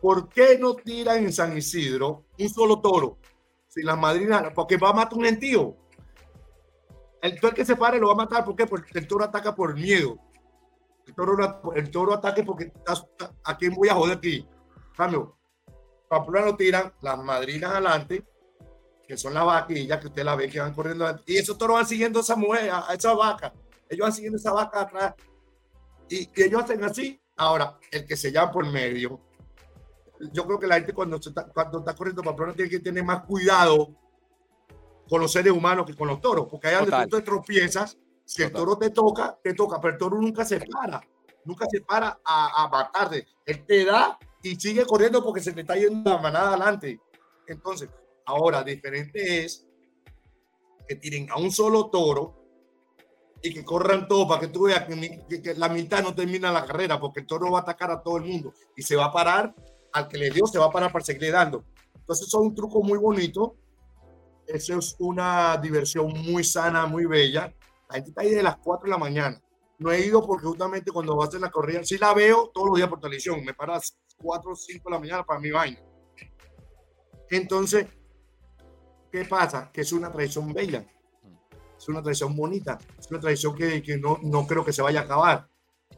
¿Por 0.00 0.28
qué 0.28 0.58
no 0.58 0.74
tiran 0.74 1.24
en 1.24 1.32
San 1.32 1.56
Isidro 1.56 2.26
un 2.38 2.48
solo 2.48 2.80
toro? 2.80 3.18
Si 3.68 3.82
las 3.82 3.98
madrinas, 3.98 4.52
porque 4.54 4.76
va 4.76 4.90
a 4.90 4.92
matar 4.92 5.18
un 5.18 5.24
gentío. 5.24 5.76
El 7.20 7.40
toro 7.40 7.54
que 7.54 7.64
se 7.64 7.74
pare 7.74 7.98
lo 7.98 8.06
va 8.06 8.12
a 8.12 8.16
matar, 8.16 8.44
¿por 8.44 8.54
qué? 8.54 8.66
Porque 8.66 8.96
el 8.98 9.08
toro 9.08 9.24
ataca 9.24 9.54
por 9.54 9.74
miedo. 9.74 10.18
El 11.06 11.14
toro, 11.14 11.72
el 11.74 11.90
toro 11.90 12.14
ataque 12.14 12.42
porque 12.42 12.72
¿a 13.44 13.56
quién 13.56 13.74
voy 13.74 13.88
a 13.88 13.94
joder 13.94 14.18
aquí? 14.18 14.46
Cambio, 14.96 15.36
Pamplona 16.08 16.46
lo 16.46 16.56
tiran, 16.56 16.92
las 17.02 17.18
madrinas 17.18 17.72
adelante, 17.72 18.24
que 19.06 19.16
son 19.16 19.34
las 19.34 19.44
vaquillas 19.44 20.00
que 20.00 20.06
usted 20.06 20.24
la 20.24 20.36
ve 20.36 20.48
que 20.48 20.60
van 20.60 20.72
corriendo. 20.72 21.04
adelante, 21.04 21.32
Y 21.32 21.38
esos 21.38 21.58
toros 21.58 21.76
van 21.76 21.86
siguiendo 21.86 22.20
a 22.20 22.22
esa 22.22 22.36
mujer, 22.36 22.70
a, 22.70 22.94
esa 22.94 23.14
vaca. 23.14 23.52
Ellos 23.88 24.04
van 24.04 24.12
siguiendo 24.12 24.38
esa 24.38 24.52
vaca 24.52 24.82
atrás. 24.82 25.14
Y, 26.08 26.30
y 26.34 26.42
ellos 26.42 26.62
hacen 26.62 26.84
así. 26.84 27.20
Ahora, 27.36 27.78
el 27.90 28.06
que 28.06 28.16
se 28.16 28.30
llama 28.30 28.52
por 28.52 28.70
medio. 28.70 29.20
Yo 30.32 30.46
creo 30.46 30.58
que 30.58 30.66
la 30.66 30.76
gente 30.76 30.92
cuando, 30.92 31.16
está, 31.16 31.46
cuando 31.48 31.80
está 31.80 31.94
corriendo 31.94 32.22
Pamplona 32.22 32.54
tiene 32.54 32.70
que 32.70 32.78
tener 32.78 33.04
más 33.04 33.24
cuidado 33.24 33.88
con 35.08 35.20
los 35.20 35.32
seres 35.32 35.52
humanos 35.52 35.84
que 35.84 35.94
con 35.94 36.08
los 36.08 36.20
toros. 36.20 36.46
Porque 36.48 36.68
ahí 36.68 36.76
donde 36.76 37.06
tú 37.08 37.16
te 37.16 37.22
tropiezas, 37.22 37.98
si 38.24 38.42
el 38.42 38.52
toro 38.52 38.76
te 38.76 38.90
toca, 38.90 39.38
te 39.42 39.54
toca, 39.54 39.80
pero 39.80 39.92
el 39.94 39.98
toro 39.98 40.20
nunca 40.20 40.44
se 40.44 40.60
para. 40.60 41.00
Nunca 41.44 41.66
se 41.70 41.80
para 41.82 42.20
a, 42.24 42.64
a 42.64 42.68
matarte. 42.68 43.26
Él 43.44 43.64
te 43.66 43.84
da 43.84 44.18
y 44.42 44.56
sigue 44.56 44.84
corriendo 44.86 45.22
porque 45.22 45.40
se 45.42 45.52
te 45.52 45.60
está 45.60 45.76
yendo 45.76 46.10
la 46.10 46.18
manada 46.18 46.48
adelante. 46.50 47.00
Entonces, 47.46 47.90
ahora, 48.26 48.62
diferente 48.62 49.44
es 49.44 49.66
que 50.88 50.96
tiren 50.96 51.30
a 51.30 51.36
un 51.36 51.50
solo 51.50 51.90
toro 51.90 52.34
y 53.42 53.52
que 53.52 53.64
corran 53.64 54.08
todos 54.08 54.26
para 54.26 54.40
que 54.40 54.48
tú 54.48 54.62
veas 54.64 54.84
que, 54.84 54.96
ni- 54.96 55.22
que- 55.26 55.42
que 55.42 55.54
la 55.54 55.68
mitad 55.68 56.02
no 56.02 56.14
termina 56.14 56.50
la 56.50 56.64
carrera 56.64 56.98
porque 56.98 57.20
el 57.20 57.26
toro 57.26 57.50
va 57.50 57.58
a 57.58 57.62
atacar 57.62 57.90
a 57.90 58.02
todo 58.02 58.16
el 58.16 58.24
mundo 58.24 58.54
y 58.76 58.82
se 58.82 58.96
va 58.96 59.06
a 59.06 59.12
parar 59.12 59.54
al 59.92 60.08
que 60.08 60.16
le 60.18 60.30
dio, 60.30 60.46
se 60.46 60.58
va 60.58 60.66
a 60.66 60.70
parar 60.70 60.90
para 60.90 61.04
seguirle 61.04 61.30
dando. 61.30 61.64
Entonces, 61.94 62.26
eso 62.26 62.38
es 62.40 62.46
un 62.48 62.54
truco 62.54 62.82
muy 62.82 62.98
bonito. 62.98 63.56
Eso 64.46 64.78
es 64.78 64.94
una 64.98 65.56
diversión 65.58 66.08
muy 66.22 66.44
sana, 66.44 66.86
muy 66.86 67.06
bella. 67.06 67.54
La 67.88 67.94
gente 67.96 68.10
está 68.10 68.22
ahí 68.22 68.30
de 68.30 68.42
las 68.42 68.56
4 68.58 68.84
de 68.84 68.90
la 68.90 68.98
mañana. 68.98 69.40
No 69.78 69.90
he 69.92 70.06
ido 70.06 70.24
porque 70.26 70.46
justamente 70.46 70.90
cuando 70.92 71.16
va 71.16 71.24
a 71.24 71.28
hacer 71.28 71.40
la 71.40 71.50
corrida, 71.50 71.82
sí 71.84 71.98
la 71.98 72.14
veo 72.14 72.50
todos 72.54 72.68
los 72.68 72.76
días 72.76 72.88
por 72.88 73.00
televisión. 73.00 73.44
Me 73.44 73.54
para 73.54 73.72
a 73.74 73.76
las 73.76 73.96
4 74.18 74.52
o 74.52 74.54
5 74.56 74.88
de 74.88 74.94
la 74.94 75.00
mañana 75.00 75.24
para 75.24 75.40
mi 75.40 75.50
vaina. 75.50 75.78
Entonces, 77.30 77.86
¿qué 79.10 79.24
pasa? 79.24 79.70
Que 79.72 79.80
es 79.82 79.92
una 79.92 80.10
tradición 80.12 80.52
bella. 80.52 80.84
Es 81.76 81.88
una 81.88 82.02
tradición 82.02 82.34
bonita. 82.36 82.78
Es 82.98 83.10
una 83.10 83.20
tradición 83.20 83.54
que, 83.54 83.82
que 83.82 83.96
no, 83.98 84.18
no 84.22 84.46
creo 84.46 84.64
que 84.64 84.72
se 84.72 84.82
vaya 84.82 85.00
a 85.00 85.04
acabar. 85.04 85.48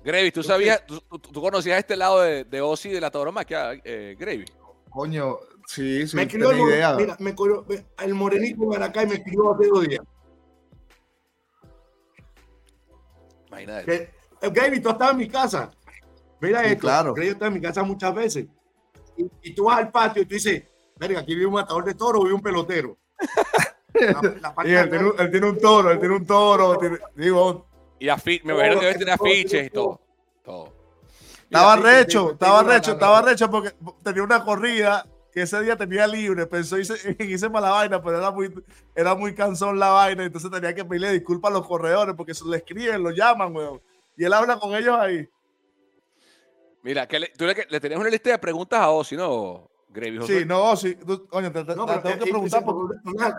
Gravy, 0.04 0.30
¿tú 0.32 0.42
sabías, 0.42 0.84
tú, 0.86 1.00
tú- 1.00 1.18
tú 1.18 1.40
conocías 1.40 1.78
este 1.78 1.96
lado 1.96 2.20
de, 2.20 2.44
de 2.44 2.60
Ozzy 2.60 2.90
de 2.90 3.00
la 3.00 3.10
tauromaquia, 3.10 3.72
eh, 3.84 4.16
Gravy? 4.18 4.44
Coño, 4.90 5.38
sí, 5.66 6.06
sí, 6.06 6.16
me 6.16 6.26
crió 6.28 6.50
el, 6.50 6.60
idea. 6.60 6.94
mira, 6.94 7.16
me 7.18 7.34
crió- 7.34 7.66
el 8.02 8.14
morenito 8.14 8.62
de 8.62 8.66
Maracay 8.68 9.06
me 9.06 9.22
crió 9.22 9.52
hace 9.54 9.66
dos 9.68 9.86
días. 9.86 10.00
Imagínate. 13.62 13.84
Que, 13.84 14.46
eh, 14.46 14.50
Gaby, 14.52 14.80
tú 14.80 14.90
estabas 14.90 15.12
en 15.12 15.18
mi 15.18 15.28
casa. 15.28 15.70
Mira 16.40 16.60
Sí, 16.62 16.66
esto. 16.68 16.80
claro. 16.80 17.14
Gaby 17.14 17.28
está 17.28 17.46
en 17.46 17.54
mi 17.54 17.60
casa 17.60 17.82
muchas 17.82 18.14
veces. 18.14 18.46
Y, 19.16 19.26
y 19.42 19.54
tú 19.54 19.64
vas 19.64 19.78
al 19.78 19.90
patio 19.90 20.22
y 20.22 20.26
tú 20.26 20.34
dices, 20.34 20.62
verga, 20.96 21.20
aquí 21.20 21.34
vive 21.34 21.46
un 21.46 21.54
matador 21.54 21.84
de 21.84 21.94
toro, 21.94 22.22
vive 22.22 22.34
un 22.34 22.42
pelotero. 22.42 22.98
La- 23.94 24.34
la 24.40 24.54
parte 24.54 24.70
Y 24.70 24.74
él, 24.74 24.90
tiene, 24.90 25.04
un, 25.04 25.10
atrás- 25.12 25.24
él 25.26 25.30
tiene 25.30 25.46
un 25.48 25.58
toro, 25.58 25.90
él 25.90 25.98
tiene 25.98 26.14
un 26.14 26.26
toro. 26.26 26.78
tiene- 26.78 26.98
digo, 27.14 27.66
Y 27.98 28.06
afi- 28.08 28.42
me 28.44 28.52
Todo 28.52 28.62
imagino 28.64 28.80
que 28.98 29.04
que 29.04 29.10
afiches 29.10 29.62
y 29.62 29.64
yo 29.68 29.72
todo. 29.72 30.00
Todo. 30.44 30.72
estaba 31.44 31.76
recho, 31.76 32.32
estaba 32.32 32.62
recho, 32.62 32.92
estaba 32.92 33.22
recho 33.22 33.50
porque 33.50 33.72
tenía 34.04 34.22
una 34.22 34.44
corrida 34.44 35.06
que 35.36 35.42
ese 35.42 35.60
día 35.60 35.76
tenía 35.76 36.06
libre. 36.06 36.46
Pensó 36.46 36.78
hice, 36.78 36.94
en 37.18 37.30
irse 37.30 37.50
para 37.50 37.66
la 37.66 37.72
vaina, 37.72 38.02
pero 38.02 38.16
era 38.16 38.30
muy, 38.30 38.50
era 38.94 39.14
muy 39.14 39.34
cansón 39.34 39.78
la 39.78 39.90
vaina. 39.90 40.24
Entonces 40.24 40.50
tenía 40.50 40.74
que 40.74 40.82
pedirle 40.82 41.12
disculpas 41.12 41.50
a 41.50 41.54
los 41.58 41.66
corredores 41.68 42.14
porque 42.16 42.32
se 42.32 42.46
le 42.46 42.56
escriben, 42.56 43.02
lo 43.02 43.10
llaman, 43.10 43.54
weón. 43.54 43.82
Y 44.16 44.24
él 44.24 44.32
habla 44.32 44.58
con 44.58 44.74
ellos 44.74 44.96
ahí. 44.98 45.28
Mira, 46.82 47.06
que 47.06 47.20
le, 47.20 47.28
tú 47.36 47.44
le, 47.44 47.54
le 47.68 47.80
tenías 47.80 48.00
una 48.00 48.08
lista 48.08 48.30
de 48.30 48.38
preguntas 48.38 48.80
a 48.80 48.88
Ozzy, 48.88 49.14
¿no, 49.14 49.68
Gravy? 49.90 50.16
José? 50.16 50.38
Sí, 50.40 50.44
no, 50.46 50.74
sí. 50.74 50.94
tú- 50.94 51.26
coño, 51.28 51.52
te, 51.52 51.64
te- 51.64 51.76
No, 51.76 51.84
te 51.84 51.92
pero, 51.92 52.02
tengo 52.02 52.14
eh, 52.14 52.18
que 52.18 52.24
eh, 52.30 52.32
preguntar. 52.32 52.60
dice, 52.62 52.72
porque- 52.72 52.96
una, 53.10 53.38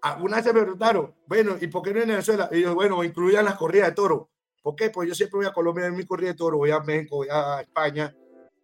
alguna 0.00 0.36
vez 0.36 0.44
se 0.46 0.52
me 0.54 0.60
preguntaron, 0.62 1.14
bueno, 1.26 1.56
¿y 1.60 1.66
por 1.66 1.82
qué 1.82 1.92
no 1.92 2.00
en 2.00 2.08
Venezuela? 2.08 2.48
Y 2.52 2.62
yo, 2.62 2.74
bueno, 2.74 3.04
incluyan 3.04 3.44
las 3.44 3.56
corridas 3.56 3.88
de 3.88 3.94
toro. 3.94 4.30
¿Por 4.62 4.76
qué? 4.76 4.88
Pues 4.88 5.10
yo 5.10 5.14
siempre 5.14 5.36
voy 5.40 5.46
a 5.46 5.52
Colombia 5.52 5.84
en 5.84 5.94
mi 5.94 6.06
corrida 6.06 6.30
de 6.30 6.36
toro, 6.38 6.56
voy 6.56 6.70
a 6.70 6.80
México, 6.80 7.16
voy 7.16 7.28
a 7.30 7.60
España 7.60 8.14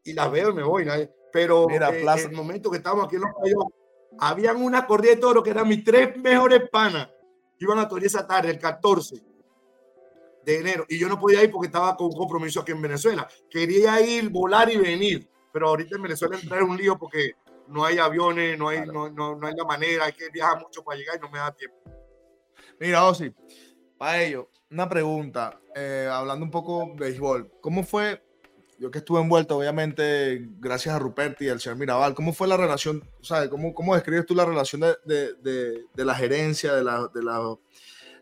y 0.03 0.15
las 0.15 0.31
veo 0.31 0.49
y 0.51 0.55
me 0.55 0.63
voy. 0.63 0.87
¿no? 0.87 0.93
Pero 1.33 1.67
Mira, 1.69 1.91
eh, 1.91 2.01
Plaza- 2.01 2.29
el 2.29 2.33
momento 2.37 2.71
que 2.71 2.79
estábamos 2.79 3.07
aquí 3.07 3.17
en 3.17 3.23
los 3.23 3.31
países, 3.35 3.59
habían 4.19 4.57
una 4.63 4.87
corrida 4.87 5.15
de 5.15 5.21
toro 5.21 5.43
que 5.43 5.51
eran 5.51 5.69
mis 5.69 5.85
tres 5.85 6.17
mejores 6.17 6.69
panas. 6.71 7.09
Iban 7.59 7.79
a 7.79 7.89
torear 7.89 8.07
esa 8.07 8.27
tarde, 8.27 8.51
el 8.51 8.59
14 8.59 9.17
de 10.45 10.59
enero. 10.59 10.85
Y 10.89 10.99
yo 10.99 11.09
no 11.09 11.19
podía 11.19 11.43
ir 11.45 11.51
porque 11.51 11.67
estaba 11.67 11.97
con 11.97 12.07
un 12.07 12.17
compromiso 12.17 12.61
aquí 12.61 12.73
en 12.73 12.81
Venezuela. 12.81 13.29
Quería 13.51 14.01
ir, 14.01 14.31
volar 14.31 14.71
y 14.73 14.77
venir. 14.77 15.29
Pero 15.53 15.69
ahorita 15.69 15.97
en 15.97 16.03
Venezuela 16.03 16.37
entrar 16.41 16.63
es 16.63 16.69
un 16.69 16.77
lío 16.77 16.97
porque 16.99 17.33
no 17.67 17.85
hay 17.85 17.99
aviones, 17.99 18.59
no 18.59 18.69
hay, 18.69 18.79
Claro. 18.83 18.93
no, 18.93 19.11
no, 19.11 19.35
no 19.37 19.47
hay 19.47 19.55
la 19.55 19.65
manera, 19.65 20.05
hay 20.07 20.13
que 20.13 20.31
viajar 20.31 20.59
mucho 20.61 20.83
para 20.83 20.99
llegar 20.99 21.17
y 21.17 21.21
no 21.21 21.29
me 21.31 21.39
da 21.39 21.53
tiempo. 21.55 21.77
Mira, 22.81 23.05
Osi, 23.07 23.35
para 23.99 24.23
ello, 24.23 24.49
una 24.71 24.89
pregunta, 24.89 25.61
eh, 25.75 26.09
hablando 26.11 26.45
un 26.45 26.51
poco 26.51 26.87
de 26.95 27.07
béisbol. 27.07 27.51
¿Cómo 27.61 27.83
fue 27.83 28.23
yo 28.79 28.91
que 28.91 28.99
estuve 28.99 29.21
envuelto, 29.21 29.57
obviamente, 29.57 30.47
gracias 30.61 30.95
a 30.95 30.99
Ruperti 30.99 31.47
y 31.47 31.49
al 31.49 31.61
señor 31.61 31.79
Mirabal, 31.79 32.15
¿cómo 32.15 32.33
fue 32.33 32.47
la 32.47 32.57
relación? 32.57 33.03
¿sabes? 33.23 33.49
¿Cómo, 33.49 33.75
¿Cómo 33.75 33.95
describes 33.95 34.27
tú 34.27 34.35
la 34.35 34.45
relación 34.45 34.83
de, 34.83 34.97
de, 35.05 35.35
de, 35.43 35.85
de 35.95 36.05
la 36.05 36.15
gerencia, 36.15 36.75
de 36.75 36.85
la, 36.85 37.09
de 37.13 37.23
la, 37.23 37.57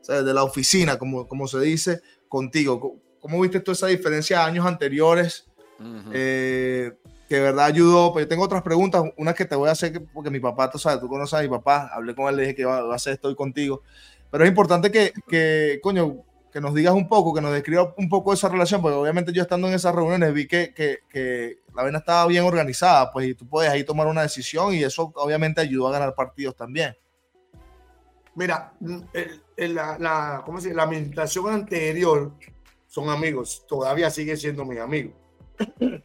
¿sabes? 0.01 0.25
de 0.25 0.35
la 0.35 0.45
oficina, 0.45 0.99
como, 0.99 1.29
como 1.29 1.47
se 1.47 1.61
dice, 1.61 2.01
contigo? 2.29 2.99
¿Cómo 3.21 3.41
viste 3.41 3.61
tú 3.61 3.73
esa 3.73 3.89
diferencia 3.89 4.39
de 4.39 4.45
años 4.45 4.67
anteriores? 4.67 5.47
Uh 5.79 5.85
-huh. 5.85 6.11
eh, 6.15 6.93
que 7.29 7.37
de 7.37 7.41
verdad 7.41 7.67
ayudó. 7.67 8.13
Pues 8.13 8.25
yo 8.25 8.29
tengo 8.29 8.45
otras 8.45 8.63
preguntas, 8.63 9.03
unas 9.17 9.35
que 9.35 9.45
te 9.45 9.57
voy 9.57 9.69
a 9.69 9.73
hacer 9.73 10.03
porque 10.13 10.31
mi 10.31 10.41
papá, 10.41 10.71
tú 10.71 10.79
sabes, 10.79 11.01
tú 11.01 11.09
conoces 11.09 11.39
a 11.39 11.43
mi 11.43 11.49
papá, 11.49 11.91
hablé 11.93 12.15
con 12.15 12.29
él, 12.29 12.37
le 12.37 12.43
dije 12.43 12.55
que 12.55 12.63
iba, 12.63 12.79
a 12.79 12.95
hacer 12.95 13.15
esto 13.15 13.29
hoy 13.29 13.35
contigo. 13.35 13.83
Pero 14.31 14.45
es 14.45 14.49
importante 14.49 14.91
que, 14.91 15.13
que, 15.29 15.81
coño, 15.83 16.25
que 16.57 16.61
nos 16.63 16.73
digas 16.73 16.95
un 16.95 17.07
poco, 17.07 17.35
que 17.35 17.43
nos 17.43 17.53
describa 17.53 17.93
un 17.99 18.09
poco 18.09 18.33
esa 18.33 18.49
relación, 18.49 18.81
porque 18.81 18.97
obviamente 18.97 19.31
yo 19.31 19.43
estando 19.43 19.69
en 19.69 19.75
esas 19.75 19.95
reuniones 19.95 20.33
vi 20.33 20.49
que, 20.49 20.73
que, 20.73 21.01
que 21.07 21.59
la 21.75 21.83
vena 21.83 21.99
estaba 21.99 22.27
bien 22.27 22.45
organizada, 22.45 23.13
pues 23.13 23.27
y 23.27 23.35
tú 23.35 23.47
puedes 23.47 23.71
ahí 23.71 23.85
tomar 23.85 24.07
una 24.07 24.23
decisión 24.23 24.73
y 24.73 24.83
eso 24.83 25.13
obviamente 25.17 25.61
ayudó 25.61 25.89
a 25.89 25.93
ganar 25.93 26.15
partidos 26.15 26.57
también. 26.57 26.97
Mira, 28.35 28.73
el, 29.55 29.75
la, 29.75 29.99
la, 29.99 30.43
¿cómo 30.47 30.59
se 30.59 30.69
dice? 30.69 30.77
la 30.79 30.85
administración 30.85 31.53
anterior 31.53 32.33
son 32.87 33.11
amigos, 33.11 33.67
todavía 33.69 34.09
sigue 34.09 34.35
siendo 34.35 34.65
mis 34.65 34.81
amigos. 34.81 35.13
que 35.79 36.01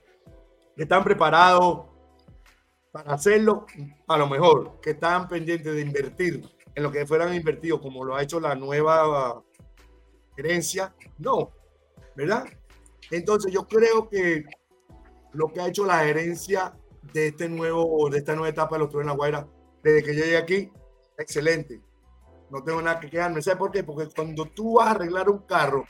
están 0.76 1.06
preparados 1.06 1.86
para 2.91 3.14
hacerlo 3.14 3.68
a 4.06 4.18
lo 4.18 4.28
mejor, 4.28 4.82
que 4.82 4.89
están 4.89 5.30
pendientes 5.30 5.74
de 5.74 5.80
invertir 5.80 6.43
en 6.76 6.84
lo 6.84 6.91
que 6.91 7.06
fueran 7.06 7.34
invertidos, 7.34 7.80
como 7.80 8.04
lo 8.04 8.16
ha 8.16 8.24
hecho 8.24 8.39
la 8.41 8.56
nueva 8.56 9.43
gerencia, 10.36 10.93
no, 11.17 11.51
¿verdad? 12.15 12.45
Entonces 13.09 13.51
yo 13.51 13.67
creo 13.67 14.09
que 14.09 14.45
lo 15.34 15.51
que 15.51 15.61
ha 15.61 15.67
hecho 15.67 15.86
la 15.86 15.99
gerencia 15.99 16.73
de 17.13 17.27
este 17.27 17.49
nuevo, 17.49 18.09
de 18.09 18.19
esta 18.19 18.34
nueva 18.34 18.49
etapa 18.49 18.77
de 18.77 18.86
los 18.86 18.93
en 18.95 19.07
la 19.07 19.13
Guaira, 19.13 19.47
desde 19.84 20.03
que 20.03 20.15
yo 20.15 20.23
llegué 20.23 20.38
aquí, 20.38 20.71
excelente. 21.17 21.82
No 22.49 22.63
tengo 22.63 22.82
nada 22.82 22.99
que 22.99 23.09
quejarme. 23.09 23.41
¿Sabes 23.41 23.57
por 23.57 23.71
qué? 23.71 23.84
Porque 23.84 24.13
cuando 24.13 24.45
tú 24.45 24.75
vas 24.75 24.88
a 24.88 24.91
arreglar 24.91 25.29
un 25.29 25.39
carro 25.39 25.86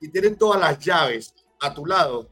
y 0.00 0.08
tienes 0.08 0.36
todas 0.36 0.60
las 0.60 0.78
llaves 0.78 1.34
a 1.60 1.72
tu 1.72 1.86
lado, 1.86 2.28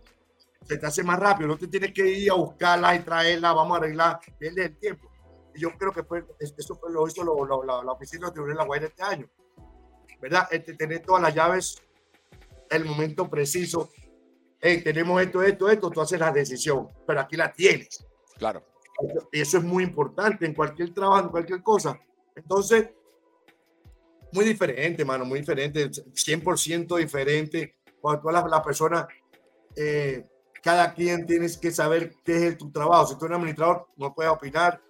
se 0.68 0.76
te 0.76 0.86
hace 0.86 1.02
más 1.02 1.18
rápido, 1.18 1.48
no 1.48 1.56
te 1.56 1.68
tienes 1.68 1.92
que 1.92 2.06
ir 2.06 2.30
a 2.30 2.34
buscarla 2.34 2.94
y 2.94 3.00
traerla, 3.00 3.52
vamos 3.52 3.76
a 3.76 3.80
arreglar, 3.80 4.20
pierde 4.38 4.66
el 4.66 4.76
tiempo. 4.76 5.08
Y 5.54 5.60
yo 5.60 5.70
creo 5.78 5.92
que 5.92 6.02
fue, 6.02 6.24
eso 6.38 6.74
fue 6.74 6.92
lo 6.92 7.06
hizo 7.06 7.24
la, 7.24 7.92
oficina 7.92 8.26
de 8.26 8.32
Tribunal 8.32 8.58
de 8.58 8.64
Guaira 8.64 8.86
este 8.86 9.02
año, 9.02 9.30
¿verdad? 10.20 10.48
Este, 10.50 10.74
tener 10.74 11.00
todas 11.00 11.22
las 11.22 11.34
llaves, 11.34 11.82
el 12.70 12.84
momento 12.84 13.28
preciso. 13.28 13.90
Hey, 14.60 14.82
tenemos 14.82 15.20
esto, 15.22 15.42
esto, 15.42 15.70
esto, 15.70 15.90
tú 15.90 16.00
haces 16.00 16.18
la 16.18 16.32
decisión, 16.32 16.88
pero 17.06 17.20
aquí 17.20 17.36
la 17.36 17.52
tienes. 17.52 18.04
Claro. 18.36 18.64
Y 19.32 19.40
eso 19.40 19.58
es 19.58 19.64
muy 19.64 19.84
importante 19.84 20.44
en 20.44 20.54
cualquier 20.54 20.92
trabajo, 20.92 21.24
en 21.24 21.30
cualquier 21.30 21.62
cosa. 21.62 21.98
Entonces, 22.34 22.88
muy 24.32 24.44
diferente, 24.44 25.04
mano, 25.04 25.24
muy 25.24 25.40
diferente, 25.40 25.88
100% 25.88 26.96
diferente. 26.96 27.76
Cuando 28.00 28.22
todas 28.22 28.42
las, 28.42 28.50
las 28.50 28.60
personas 28.62 29.06
eh, 29.76 30.26
cada 30.62 30.92
quien 30.92 31.24
tienes 31.24 31.56
que 31.56 31.70
saber 31.70 32.12
qué 32.24 32.48
es 32.48 32.58
tu 32.58 32.70
trabajo. 32.70 33.06
Si 33.06 33.18
tú 33.18 33.26
eres 33.26 33.36
administrador, 33.36 33.86
no 33.96 34.12
puedes 34.12 34.32
opinar 34.32 34.80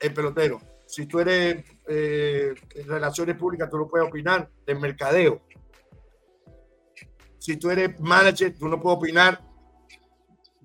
el 0.00 0.14
pelotero. 0.14 0.60
Si 0.88 1.06
tú 1.06 1.20
eres 1.20 1.64
eh, 1.86 2.54
en 2.74 2.88
relaciones 2.88 3.36
públicas, 3.36 3.68
tú 3.70 3.78
no 3.78 3.86
puedes 3.86 4.08
opinar 4.08 4.50
del 4.66 4.80
mercadeo. 4.80 5.42
Si 7.38 7.56
tú 7.56 7.70
eres 7.70 8.00
manager, 8.00 8.54
tú 8.58 8.68
no 8.68 8.80
puedes 8.80 8.98
opinar 8.98 9.40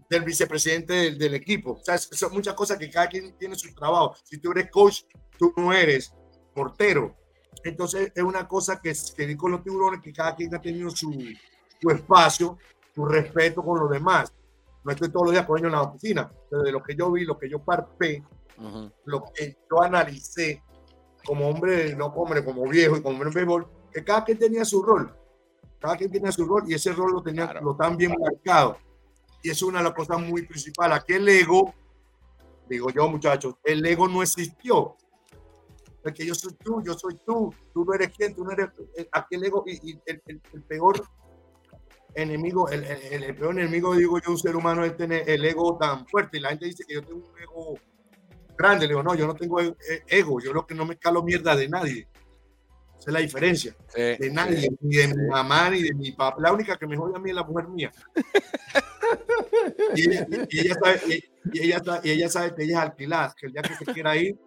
del 0.10 0.24
vicepresidente 0.24 1.12
del, 1.12 1.34
equipo. 1.34 1.74
O 1.74 1.84
sea, 1.84 1.98
son 1.98 2.34
muchas 2.34 2.54
cosas 2.54 2.78
que 2.78 2.90
cada 2.90 3.08
quien 3.08 3.38
tiene 3.38 3.56
su 3.56 3.74
trabajo. 3.76 4.16
Si 4.24 4.38
tú 4.38 4.52
eres 4.52 4.72
coach, 4.72 5.02
tú 5.38 5.54
no 5.58 5.74
eres 5.74 6.14
portero. 6.56 7.16
Entonces 7.64 8.12
es 8.16 8.24
una 8.24 8.48
cosa 8.48 8.80
que, 8.82 8.94
que 9.16 9.38
con 9.38 9.52
los 9.52 9.64
tiburones, 9.64 10.02
que 10.02 10.14
cada 10.14 10.36
quien 10.36 10.56
ha 10.56 10.62
tenido 10.62 10.90
su, 10.90 11.14
su 11.82 11.90
espacio, 11.90 12.58
su 12.96 13.06
respeto 13.06 13.64
con 13.64 13.80
los 13.80 13.90
demás 13.90 14.34
no 14.84 14.92
estoy 14.92 15.10
todos 15.10 15.28
los 15.28 15.32
días 15.34 15.46
con 15.46 15.64
en 15.64 15.72
la 15.72 15.82
oficina, 15.82 16.32
pero 16.50 16.64
de 16.64 16.72
lo 16.72 16.84
que 16.84 16.96
yo 16.96 17.12
vi, 17.12 17.26
lo 17.26 17.38
que 17.38 17.50
yo 17.50 17.60
parpé, 17.60 18.24
uh 18.58 18.62
-huh. 18.64 18.94
lo 19.06 19.24
que 19.34 19.58
yo 19.70 19.82
analicé 19.82 20.64
como 21.26 21.48
hombre, 21.48 21.96
no 21.96 22.12
como 22.12 22.24
hombre, 22.24 22.44
como 22.44 22.68
viejo 22.68 22.98
y 22.98 23.02
como 23.02 23.16
hombre 23.16 23.30
en 23.30 23.36
béisbol, 23.36 23.68
que 23.92 24.04
cada 24.04 24.24
quien 24.24 24.38
tenía 24.38 24.66
su 24.66 24.84
rol, 24.84 25.16
cada 25.80 25.96
quien 25.96 26.12
tenía 26.12 26.32
su 26.32 26.46
rol 26.46 26.64
y 26.68 26.74
ese 26.74 26.92
rol 26.94 27.14
lo 27.14 27.24
tenía, 27.24 27.46
claro. 27.46 27.66
lo 27.66 27.76
tan 27.76 27.96
bien 27.98 28.14
marcado. 28.20 28.78
Y 29.42 29.50
es 29.50 29.62
una 29.62 29.80
de 29.80 29.86
las 29.86 29.94
cosas 29.94 30.20
muy 30.20 30.46
principales. 30.46 30.98
Aquí 30.98 31.14
el 31.14 31.28
ego, 31.28 31.74
digo 32.70 32.90
yo 32.90 33.10
muchachos, 33.10 33.56
el 33.64 33.86
ego 33.86 34.08
no 34.08 34.22
existió. 34.22 34.96
Porque 36.02 36.26
yo 36.26 36.36
soy 36.36 36.54
tú, 36.56 36.82
yo 36.84 36.94
soy 36.94 37.18
tú, 37.26 37.54
tú 37.74 37.86
no 37.86 37.94
eres 37.94 38.10
quien, 38.16 38.36
tú 38.36 38.44
no 38.44 38.52
eres, 38.52 38.70
aquí 39.12 39.36
el 39.36 39.46
ego 39.46 39.64
y, 39.66 39.92
y 39.92 40.02
el, 40.06 40.22
el, 40.26 40.42
el 40.54 40.64
peor 40.64 41.02
enemigo, 42.16 42.70
el, 42.70 42.84
el, 42.84 43.24
el, 43.24 43.36
peor 43.36 43.58
enemigo, 43.58 43.96
digo 43.96 44.20
yo, 44.20 44.32
un 44.32 44.38
ser 44.38 44.56
humano 44.56 44.84
es 44.84 44.98
tener 44.98 45.30
el 45.30 45.44
ego 45.46 45.78
tan 45.78 46.06
fuerte. 46.08 46.38
Y 46.38 46.42
la 46.42 46.50
gente 46.50 46.66
dice 46.66 46.84
que 46.86 46.96
yo 46.96 47.04
tengo 47.04 47.26
un 47.26 47.40
ego 47.40 47.76
grande. 48.58 48.86
Le 48.86 48.94
digo, 48.94 49.04
no, 49.04 49.16
yo 49.16 49.28
no 49.28 49.36
tengo 49.36 49.60
ego, 50.08 50.40
yo 50.40 50.54
lo 50.54 50.66
que 50.66 50.76
no 50.76 50.86
me 50.86 50.98
calo 50.98 51.24
mierda 51.24 51.56
de 51.56 51.70
nadie. 51.70 52.08
Esa 53.00 53.10
es 53.10 53.14
la 53.14 53.20
diferencia. 53.20 53.76
Sí, 53.94 54.02
de 54.02 54.32
nadie, 54.32 54.62
sí, 54.62 54.70
ni 54.80 54.96
de 54.96 55.04
sí. 55.04 55.14
mi 55.18 55.28
mamá, 55.28 55.70
ni 55.70 55.82
de 55.82 55.94
mi 55.94 56.12
papá. 56.14 56.42
La 56.42 56.54
única 56.54 56.78
que 56.78 56.88
me 56.88 56.96
jode 56.96 57.16
a 57.16 57.20
mí 57.20 57.32
es 57.32 57.36
la 57.36 57.44
mujer 57.44 57.68
mía. 57.68 57.92
y, 59.96 60.10
ella, 60.10 60.28
y, 60.50 60.60
ella 60.60 60.76
sabe, 60.82 61.02
y, 61.52 61.60
ella, 61.60 61.82
y 62.04 62.12
ella 62.12 62.30
sabe 62.30 62.56
que 62.56 62.64
ella 62.64 62.78
es 62.78 62.84
alquilada, 62.84 63.36
que 63.38 63.48
el 63.48 63.52
día 63.52 63.62
que 63.62 63.76
se 63.76 63.86
quiera 63.92 64.16
ir, 64.16 64.40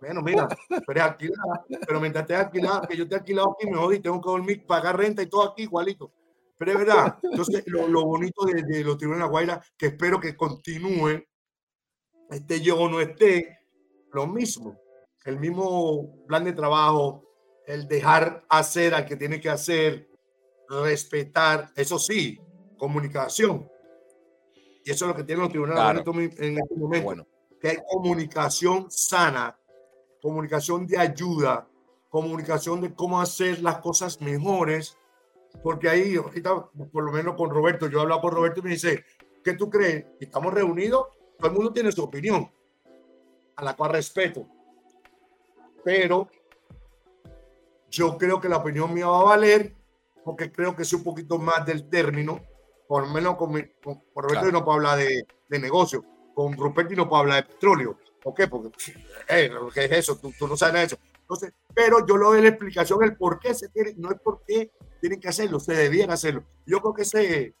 bueno, 0.00 0.22
mira, 0.22 0.48
pero 0.86 1.00
es 1.00 1.06
alquilada, 1.06 1.64
pero 1.86 2.00
mientras 2.00 2.22
esté 2.22 2.34
alquilada, 2.34 2.86
que 2.86 2.96
yo 2.96 3.04
esté 3.04 3.16
alquilado 3.16 3.52
aquí, 3.52 3.70
me 3.70 3.76
jodí, 3.76 4.00
tengo 4.00 4.20
que 4.20 4.28
dormir, 4.28 4.66
pagar 4.66 4.96
renta 4.96 5.22
y 5.22 5.26
todo 5.26 5.50
aquí 5.50 5.62
igualito. 5.62 6.12
Pero 6.58 6.72
es 6.72 6.78
verdad. 6.78 7.18
Entonces, 7.22 7.62
lo, 7.66 7.86
lo 7.86 8.04
bonito 8.04 8.44
de, 8.44 8.62
de, 8.62 8.84
los 8.84 8.98
tribunales 8.98 9.24
de 9.24 9.26
la 9.26 9.30
Guaira, 9.30 9.62
que 9.76 9.86
espero 9.86 10.20
que 10.20 10.36
continúe, 10.36 11.22
esté 12.30 12.60
yo 12.60 12.78
o 12.78 12.88
no 12.88 13.00
esté, 13.00 13.58
lo 14.12 14.26
mismo. 14.26 14.78
El 15.24 15.38
mismo 15.38 16.24
plan 16.26 16.44
de 16.44 16.52
trabajo, 16.52 17.24
el 17.66 17.88
dejar 17.88 18.44
hacer 18.48 18.94
al 18.94 19.06
que 19.06 19.16
tiene 19.16 19.40
que 19.40 19.48
hacer, 19.48 20.08
respetar, 20.68 21.70
eso 21.74 21.98
sí, 21.98 22.38
comunicación. 22.78 23.68
Y 24.84 24.90
eso 24.90 25.04
es 25.04 25.08
lo 25.08 25.16
que 25.16 25.24
tienen 25.24 25.42
los 25.42 25.50
tribunales 25.50 26.02
claro. 26.02 26.20
en 26.20 26.58
este 26.58 26.74
momento. 26.76 27.04
Bueno. 27.04 27.26
Que 27.60 27.68
hay 27.70 27.76
comunicación 27.90 28.90
sana, 28.90 29.58
comunicación 30.22 30.86
de 30.86 30.98
ayuda, 30.98 31.66
comunicación 32.08 32.80
de 32.80 32.94
cómo 32.94 33.20
hacer 33.20 33.60
las 33.62 33.78
cosas 33.78 34.20
mejores 34.20 34.96
porque 35.62 35.88
ahí, 35.88 36.16
ahorita, 36.16 36.68
por 36.92 37.04
lo 37.04 37.12
menos 37.12 37.34
con 37.34 37.50
Roberto, 37.50 37.88
yo 37.88 38.00
hablaba 38.00 38.20
con 38.20 38.32
Roberto 38.32 38.60
y 38.60 38.64
me 38.64 38.70
dice, 38.70 39.04
¿qué 39.42 39.54
tú 39.54 39.70
crees? 39.70 40.06
Estamos 40.20 40.52
reunidos, 40.52 41.06
todo 41.38 41.48
el 41.48 41.54
mundo 41.54 41.72
tiene 41.72 41.92
su 41.92 42.02
opinión, 42.02 42.50
a 43.56 43.64
la 43.64 43.76
cual 43.76 43.92
respeto. 43.92 44.46
Pero 45.84 46.28
yo 47.90 48.18
creo 48.18 48.40
que 48.40 48.48
la 48.48 48.58
opinión 48.58 48.92
mía 48.92 49.06
va 49.06 49.20
a 49.20 49.24
valer, 49.24 49.74
porque 50.24 50.50
creo 50.50 50.74
que 50.74 50.82
es 50.82 50.92
un 50.92 51.04
poquito 51.04 51.38
más 51.38 51.64
del 51.64 51.88
término, 51.88 52.40
por 52.88 53.06
lo 53.06 53.12
menos 53.12 53.36
con, 53.36 53.52
con, 53.82 54.00
con 54.12 54.22
Roberto 54.22 54.40
claro. 54.40 54.52
no 54.52 54.64
puedo 54.64 54.76
hablar 54.76 54.98
de, 54.98 55.26
de, 55.48 55.58
negocio, 55.58 56.04
con 56.34 56.52
Ruperto 56.56 56.94
no 56.94 57.08
puedo 57.08 57.22
hablar 57.22 57.44
de 57.44 57.52
petróleo. 57.52 57.98
¿Por 58.22 58.34
qué? 58.34 58.48
Porque, 58.48 58.70
eh, 59.28 59.50
¿qué 59.72 59.84
es 59.84 59.92
eso? 59.92 60.16
Tú, 60.16 60.32
tú 60.36 60.48
no 60.48 60.56
sabes 60.56 60.72
nada 60.74 60.86
de 60.86 60.86
eso. 60.86 60.98
Entonces, 61.20 61.52
pero 61.74 62.06
yo 62.06 62.16
le 62.16 62.24
doy 62.24 62.42
la 62.42 62.48
explicación, 62.48 63.02
el 63.02 63.16
por 63.16 63.38
qué 63.38 63.54
se 63.54 63.68
tiene, 63.68 63.94
no 63.96 64.10
es 64.10 64.20
por 64.20 64.42
qué 64.46 64.70
tienen 65.00 65.20
que 65.20 65.28
hacerlo, 65.28 65.60
se 65.60 65.74
debían 65.74 66.10
hacerlo. 66.10 66.44
Yo 66.66 66.80
creo 66.80 66.94
que 66.94 67.02
ese, 67.02 67.54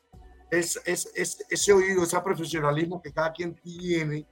es, 0.50 0.80
es, 0.84 1.10
es, 1.14 1.44
ese 1.50 1.72
oído, 1.72 2.02
ese 2.02 2.20
profesionalismo 2.20 3.00
que 3.00 3.12
cada 3.12 3.32
quien 3.32 3.54
tiene, 3.54 4.26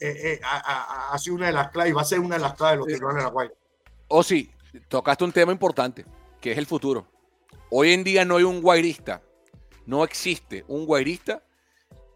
eh, 0.00 0.32
eh, 0.32 0.40
ha, 0.42 1.16
sido 1.18 1.36
una 1.36 1.46
de 1.46 1.52
las 1.52 1.70
claves, 1.70 1.96
va 1.96 2.02
a 2.02 2.04
ser 2.04 2.20
una 2.20 2.36
de 2.36 2.42
las 2.42 2.54
claves 2.54 2.74
de 2.74 2.78
los 2.78 2.86
tiburones 2.86 3.16
de 3.16 3.22
la 3.24 3.30
Guaira. 3.30 3.54
O 4.08 4.22
sí, 4.22 4.50
tocaste 4.88 5.24
un 5.24 5.32
tema 5.32 5.52
importante, 5.52 6.04
que 6.40 6.52
es 6.52 6.58
el 6.58 6.66
futuro. 6.66 7.06
Hoy 7.70 7.92
en 7.92 8.04
día 8.04 8.24
no 8.24 8.36
hay 8.36 8.44
un 8.44 8.62
guairista, 8.62 9.22
no 9.86 10.04
existe 10.04 10.64
un 10.68 10.86
guairista 10.86 11.42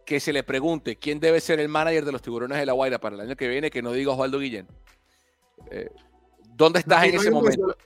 que 0.04 0.20
se 0.20 0.32
le 0.32 0.42
pregunte 0.42 0.96
quién 0.96 1.20
debe 1.20 1.40
ser 1.40 1.60
el 1.60 1.68
manager 1.68 2.04
de 2.04 2.12
los 2.12 2.22
tiburones 2.22 2.58
de 2.58 2.66
la 2.66 2.72
Guaira 2.72 2.98
para 2.98 3.14
el 3.14 3.22
año 3.22 3.36
que 3.36 3.48
viene, 3.48 3.70
que 3.70 3.82
no 3.82 3.92
diga 3.92 4.12
Osvaldo 4.12 4.38
Guillén. 4.38 4.66
Eh, 5.70 5.90
¿Dónde 6.54 6.80
estás 6.80 7.00
no, 7.00 7.04
en 7.06 7.14
no 7.14 7.20
ese 7.20 7.30
momento? 7.30 7.76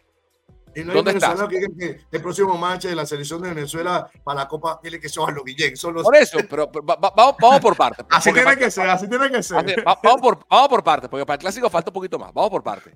Y 0.77 0.85
no 0.85 0.93
¿Dónde 0.93 1.13
estás? 1.13 1.41
Que, 1.49 1.67
que 1.79 2.01
el 2.13 2.21
próximo 2.21 2.55
match 2.59 2.85
de 2.85 2.95
la 2.95 3.07
selección 3.07 3.41
de 3.41 3.49
Venezuela 3.49 4.11
para 4.23 4.41
la 4.41 4.49
Copa 4.49 4.79
tiene 4.83 5.01
que 5.01 5.09
ser 5.09 5.21
Osvaldo 5.21 5.43
Guillén. 5.43 5.75
Son 5.75 5.95
los... 5.95 6.03
Por 6.03 6.15
eso, 6.17 6.39
pero, 6.51 6.71
pero 6.71 6.85
va, 6.85 6.97
vamos, 6.97 7.37
vamos, 7.41 7.61
por 7.61 7.75
partes. 7.75 8.05
Así 8.11 8.31
tiene 8.31 8.45
para, 8.45 8.59
que 8.59 8.71
ser, 8.71 8.87
así 8.91 9.09
tiene 9.09 9.31
que 9.31 9.43
ser. 9.43 9.57
Así, 9.57 9.75
va, 9.81 9.99
vamos, 10.03 10.21
por, 10.21 10.47
vamos 10.47 10.69
por 10.69 10.85
partes, 10.85 11.09
porque 11.09 11.25
para 11.25 11.37
el 11.37 11.41
clásico 11.41 11.71
falta 11.71 11.89
un 11.89 11.95
poquito 11.95 12.19
más. 12.19 12.31
Vamos 12.35 12.51
por 12.51 12.63
partes. 12.63 12.93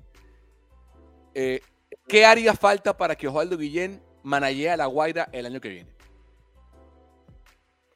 Eh, 1.33 1.63
¿Qué 2.07 2.27
haría 2.27 2.53
falta 2.53 2.95
para 2.95 3.17
que 3.17 3.27
Osvaldo 3.27 3.57
Guillén 3.57 4.03
manajee 4.23 4.69
a 4.69 4.77
la 4.77 4.85
Guaira 4.85 5.31
el 5.33 5.47
año 5.47 5.59
que 5.59 5.71
viene? 5.71 5.91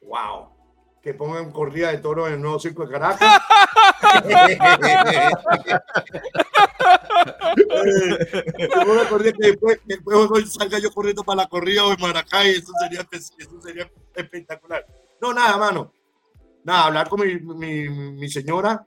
wow, 0.01 0.49
que 1.05 1.13
pongan 1.13 1.51
corrida 1.51 1.91
de 1.91 1.99
toro 1.99 2.25
en 2.25 2.33
el 2.33 2.41
nuevo 2.41 2.59
circo 2.59 2.83
de 2.83 2.93
Caracas. 2.93 3.21
una 8.87 9.07
corrida 9.07 9.33
que 9.33 9.49
después, 9.49 9.79
después 9.85 10.51
salga 10.51 10.79
yo 10.79 10.91
corriendo 10.91 11.23
para 11.23 11.43
la 11.43 11.47
corrida 11.47 11.85
o 11.85 11.93
en 11.93 12.01
Maracay, 12.01 12.55
eso 12.55 12.73
sería, 12.81 13.07
eso 13.11 13.61
sería 13.61 13.87
espectacular. 14.15 14.83
No, 15.21 15.31
nada, 15.31 15.57
mano. 15.57 15.93
Nada, 16.63 16.85
hablar 16.85 17.07
con 17.07 17.21
mi, 17.21 17.39
mi, 17.39 17.87
mi 17.87 18.27
señora, 18.27 18.83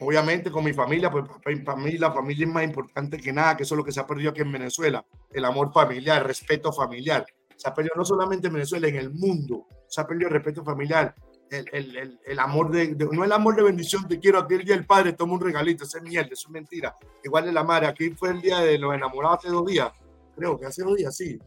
obviamente 0.00 0.50
con 0.50 0.62
mi 0.62 0.74
familia, 0.74 1.10
pues 1.10 1.24
para 1.64 1.78
mí 1.78 1.92
la 1.92 2.12
familia 2.12 2.46
es 2.46 2.52
más 2.52 2.64
importante 2.64 3.16
que 3.16 3.32
nada, 3.32 3.56
que 3.56 3.62
eso 3.62 3.74
es 3.74 3.78
lo 3.78 3.84
que 3.84 3.92
se 3.92 4.00
ha 4.00 4.06
perdido 4.06 4.32
aquí 4.32 4.42
en 4.42 4.52
Venezuela, 4.52 5.02
el 5.32 5.46
amor 5.46 5.72
familiar, 5.72 6.18
el 6.18 6.28
respeto 6.28 6.70
familiar. 6.70 7.24
Se 7.56 7.66
ha 7.66 7.72
perdido 7.72 7.94
no 7.96 8.04
solamente 8.04 8.48
en 8.48 8.52
Venezuela, 8.52 8.88
en 8.88 8.96
el 8.96 9.10
mundo, 9.10 9.66
se 9.94 10.00
ha 10.00 10.06
perdido 10.06 10.28
el 10.28 10.34
respeto 10.34 10.64
familiar, 10.64 11.14
el, 11.50 11.68
el, 11.72 12.20
el, 12.24 12.38
amor 12.38 12.70
de, 12.70 12.88
no 12.96 13.22
el 13.22 13.32
amor 13.32 13.54
de 13.54 13.62
bendición, 13.62 14.08
te 14.08 14.18
quiero, 14.18 14.40
aquel 14.40 14.64
día 14.64 14.74
el 14.74 14.86
padre 14.86 15.12
toma 15.12 15.34
un 15.34 15.40
regalito, 15.40 15.84
eso 15.84 15.98
es 15.98 16.02
mierda, 16.02 16.30
eso 16.32 16.48
es 16.48 16.52
mentira. 16.52 16.96
Igual 17.22 17.44
de 17.44 17.52
la 17.52 17.62
madre, 17.62 17.86
aquí 17.86 18.10
fue 18.10 18.30
el 18.30 18.40
día 18.40 18.58
de 18.58 18.76
los 18.78 18.92
enamorados 18.92 19.38
hace 19.38 19.48
dos 19.48 19.64
días, 19.66 19.92
creo 20.34 20.58
que 20.58 20.66
hace 20.66 20.82
dos 20.82 20.96
días, 20.96 21.16
sí. 21.16 21.38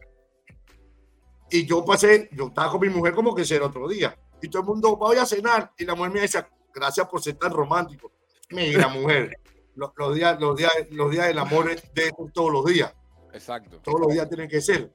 Y 1.50 1.66
yo 1.66 1.84
pasé, 1.84 2.28
yo 2.32 2.46
estaba 2.48 2.70
con 2.70 2.80
mi 2.80 2.88
mujer 2.88 3.14
como 3.14 3.34
que 3.34 3.42
era 3.48 3.66
otro 3.66 3.88
día. 3.88 4.16
Y 4.40 4.48
todo 4.48 4.62
el 4.62 4.68
mundo, 4.68 4.96
voy 4.96 5.16
a 5.16 5.26
cenar. 5.26 5.72
Y 5.78 5.84
la 5.84 5.94
mujer 5.94 6.12
me 6.12 6.20
dice, 6.20 6.44
gracias 6.74 7.08
por 7.08 7.22
ser 7.22 7.34
tan 7.34 7.52
romántico. 7.52 8.12
Mira, 8.50 8.88
mujer, 8.88 9.38
los, 9.74 9.92
los, 9.96 10.14
días, 10.14 10.38
los, 10.40 10.56
días, 10.56 10.72
los 10.90 11.10
días 11.10 11.26
del 11.26 11.38
amor 11.38 11.70
es 11.70 11.82
de 11.94 12.12
todos 12.32 12.52
los 12.52 12.64
días. 12.66 12.94
Exacto. 13.32 13.80
Todos 13.80 14.00
los 14.00 14.12
días 14.12 14.28
tienen 14.28 14.48
que 14.48 14.60
ser. 14.60 14.90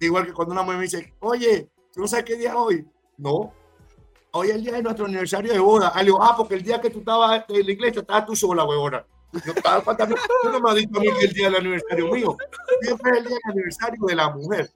Igual 0.00 0.26
que 0.26 0.32
cuando 0.32 0.52
una 0.52 0.62
mujer 0.62 0.78
me 0.78 0.84
dice, 0.84 1.14
oye, 1.20 1.68
¿tú 1.73 1.73
no 2.00 2.08
sabes 2.08 2.24
qué 2.24 2.36
día 2.36 2.50
es 2.50 2.54
hoy? 2.56 2.86
No. 3.16 3.52
Hoy 4.32 4.48
es 4.48 4.56
el 4.56 4.64
día 4.64 4.72
de 4.72 4.82
nuestro 4.82 5.06
aniversario 5.06 5.52
de 5.52 5.58
boda. 5.58 5.92
Ah, 5.94 6.02
digo, 6.02 6.20
ah, 6.22 6.34
porque 6.36 6.54
el 6.54 6.62
día 6.62 6.80
que 6.80 6.90
tú 6.90 6.98
estabas 7.00 7.44
en 7.48 7.66
la 7.66 7.72
iglesia 7.72 8.00
estabas 8.00 8.26
tú 8.26 8.34
sola, 8.34 8.64
huevona. 8.64 9.04
Yo. 9.44 9.52
Tú 9.54 10.50
no 10.50 10.60
me 10.60 10.70
has 10.70 10.76
dicho 10.76 10.96
a 10.96 11.00
mí 11.00 11.08
que 11.18 11.26
el 11.26 11.32
día 11.32 11.46
del 11.46 11.56
aniversario 11.56 12.12
mío. 12.12 12.36
Siempre 12.82 13.12
es 13.12 13.18
el 13.18 13.24
día 13.24 13.36
del 13.36 13.52
aniversario 13.52 14.06
de 14.06 14.14
la 14.14 14.30
mujer. 14.30 14.70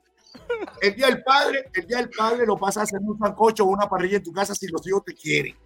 El 0.80 0.94
día 0.94 1.06
del 1.06 1.22
padre, 1.22 1.70
el 1.74 1.86
día 1.86 1.98
del 1.98 2.10
padre 2.10 2.46
lo 2.46 2.56
pasas 2.56 2.78
a 2.78 2.82
hacer 2.84 3.00
un 3.02 3.18
sancocho 3.18 3.64
o 3.64 3.68
una 3.68 3.88
parrilla 3.88 4.16
en 4.16 4.22
tu 4.22 4.32
casa 4.32 4.54
si 4.54 4.66
los 4.68 4.86
hijos 4.86 5.04
te 5.04 5.14
quieren. 5.14 5.56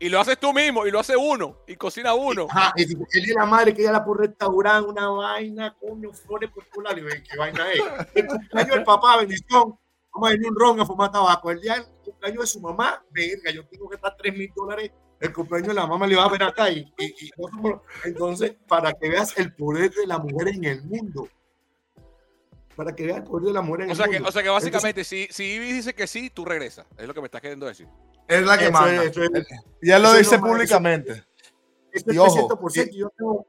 Y 0.00 0.08
lo 0.08 0.20
haces 0.20 0.38
tú 0.38 0.52
mismo, 0.52 0.86
y 0.86 0.92
lo 0.92 1.00
hace 1.00 1.16
uno, 1.16 1.56
y 1.66 1.74
cocina 1.74 2.14
uno. 2.14 2.46
Ajá, 2.48 2.72
y 2.76 2.82
el 2.82 2.88
día 2.88 3.04
de 3.26 3.34
la 3.34 3.46
madre 3.46 3.74
que 3.74 3.82
ella 3.82 3.92
la 3.92 4.04
por 4.04 4.20
restaurante, 4.20 4.88
una 4.88 5.08
vaina, 5.08 5.76
coño, 5.80 6.12
flores 6.12 6.50
por 6.50 6.64
y 6.96 7.00
ven 7.00 7.24
qué 7.28 7.36
vaina 7.36 7.72
es. 7.72 7.80
El 8.14 8.26
cumpleaños 8.26 8.76
del 8.76 8.84
papá, 8.84 9.16
bendición, 9.16 9.76
vamos 10.12 10.28
a 10.28 10.32
venir 10.32 10.48
un 10.48 10.56
ron 10.56 10.80
a 10.80 10.86
fumar 10.86 11.10
tabaco. 11.10 11.50
El 11.50 11.60
día 11.60 11.74
del 11.74 11.86
cumpleaños 12.04 12.40
de 12.42 12.46
su 12.46 12.60
mamá, 12.60 13.04
verga, 13.10 13.50
yo 13.50 13.66
tengo 13.66 13.88
que 13.88 13.96
estar 13.96 14.16
3 14.16 14.36
mil 14.36 14.50
dólares. 14.54 14.90
El 15.20 15.32
cumpleaños 15.32 15.68
de 15.68 15.74
la 15.74 15.86
mamá 15.86 16.06
le 16.06 16.16
va 16.16 16.24
a 16.24 16.28
ver 16.28 16.42
acá. 16.44 16.70
Y, 16.70 16.92
y, 16.98 17.30
entonces, 18.04 18.54
para 18.68 18.92
que 18.92 19.08
veas 19.08 19.36
el 19.36 19.52
poder 19.54 19.90
de 19.92 20.06
la 20.06 20.18
mujer 20.18 20.48
en 20.48 20.64
el 20.64 20.82
mundo. 20.84 21.28
Para 22.76 22.94
que 22.94 23.04
veas 23.06 23.18
el 23.18 23.24
poder 23.24 23.46
de 23.48 23.52
la 23.52 23.60
mujer 23.60 23.82
en 23.82 23.88
o 23.88 23.92
el 23.92 23.96
sea 23.96 24.06
mundo. 24.06 24.22
Que, 24.22 24.28
o 24.28 24.32
sea 24.32 24.42
que 24.42 24.48
básicamente, 24.48 25.02
si, 25.04 25.26
si 25.30 25.44
Ivy 25.54 25.72
dice 25.72 25.94
que 25.94 26.06
sí, 26.06 26.30
tú 26.30 26.44
regresas. 26.44 26.86
Es 26.96 27.06
lo 27.08 27.14
que 27.14 27.20
me 27.20 27.26
estás 27.26 27.40
queriendo 27.40 27.66
decir. 27.66 27.88
Es 28.28 28.42
la 28.44 28.56
que 28.58 28.64
Eso 28.64 28.72
manda. 28.72 29.02
es- 29.04 29.10
eso 29.10 29.22
es- 29.24 29.46
ya 29.82 29.98
lo 29.98 30.12
dice 30.14 30.36
lo 30.38 30.42
públicamente. 30.46 31.24
Este 31.90 32.14
Y 32.14 32.18
ojo, 32.18 32.46
300%, 32.48 32.90
yo 32.94 33.10
tengo- 33.16 33.46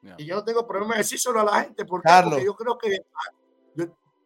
Ya. 0.00 0.14
y 0.16 0.24
yo 0.24 0.36
no 0.36 0.44
tengo 0.44 0.66
problema 0.66 0.94
de 0.94 0.98
decírselo 0.98 1.40
a 1.40 1.44
la 1.44 1.60
gente 1.64 1.84
porque, 1.84 2.04
Carlos. 2.08 2.32
porque 2.34 2.44
yo 2.46 2.54
creo 2.54 2.78
que 2.78 3.02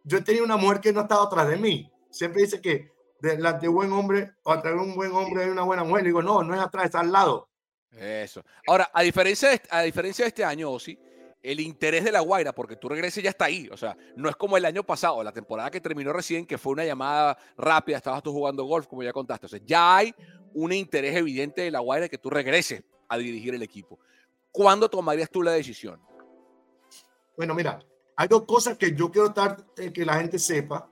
yo, 0.07 0.19
he 0.19 0.23
tenido 0.23 0.45
una 0.45 0.57
mujer 0.57 0.81
que 0.81 0.93
no 0.93 1.01
ha 1.01 1.03
estado 1.03 1.25
atrás 1.25 1.49
de 1.49 1.57
mí. 1.57 1.91
Siempre 2.11 2.43
dice 2.43 2.61
que 2.61 2.93
delante 3.21 3.67
de 3.67 3.69
buen 3.69 3.93
hombre 3.93 4.33
o 4.45 4.53
atrás 4.53 4.75
de 4.75 4.81
un 4.81 4.95
buen 4.95 5.13
hombre 5.13 5.45
hay 5.45 5.51
una 5.51 5.63
buena 5.63 5.85
mujer. 5.85 6.05
Le 6.05 6.11
digo, 6.11 6.23
no, 6.23 6.43
no 6.43 6.55
es 6.55 6.61
atrás, 6.61 6.87
está 6.87 7.01
al 7.01 7.13
lado. 7.13 7.49
Eso. 7.91 8.45
Ahora, 8.67 8.91
a 8.93 9.03
diferencia, 9.03 9.51
de, 9.51 9.61
a 9.71 9.83
diferencia 9.83 10.25
de 10.25 10.29
este 10.29 10.45
año, 10.45 10.71
Osi, 10.71 10.99
el 11.43 11.61
interés 11.61 12.05
de 12.05 12.13
la 12.13 12.21
Guaira, 12.21 12.53
porque 12.53 12.77
tú 12.77 12.89
regreses 12.89 13.23
ya 13.23 13.31
está 13.31 13.47
ahí. 13.47 13.69
O 13.71 13.77
sea, 13.77 13.97
no 14.17 14.29
es 14.29 14.37
como 14.37 14.57
el 14.57 14.65
año 14.65 14.83
pasado, 14.83 15.23
la 15.23 15.33
temporada 15.33 15.71
que 15.71 15.81
terminó 15.81 16.13
recién, 16.13 16.47
que 16.47 16.59
fue 16.59 16.73
una 16.73 16.85
llamada 16.85 17.37
rápida, 17.57 17.97
estabas 17.97 18.23
tú 18.23 18.33
jugando 18.33 18.65
golf, 18.65 18.87
como 18.87 19.03
ya 19.03 19.13
contaste. 19.13 19.47
O 19.47 19.49
sea, 19.49 19.61
ya 19.65 19.97
hay 19.97 20.15
un 20.55 20.73
interés 20.73 21.17
evidente 21.17 21.63
de 21.63 21.71
la 21.71 21.81
Guaira 21.81 22.05
de 22.05 22.11
que 22.11 22.19
tú 22.19 22.31
regreses 22.31 22.83
a 23.09 23.19
dirigir 23.19 23.55
el 23.55 23.63
equipo. 23.63 23.99
¿Cuándo 24.51 24.89
tomarías 24.89 25.31
tú 25.31 25.43
la 25.43 25.53
decisión? 25.53 26.01
Bueno, 27.37 27.55
mira, 27.55 27.79
hay 28.17 28.29
dos 28.29 28.45
cosas 28.45 28.79
que 28.79 28.95
yo 28.95 29.11
quiero 29.11 29.29
estar, 29.29 29.63
eh, 29.77 29.93
que 29.93 30.05
la 30.05 30.15
gente 30.15 30.39
sepa. 30.39 30.89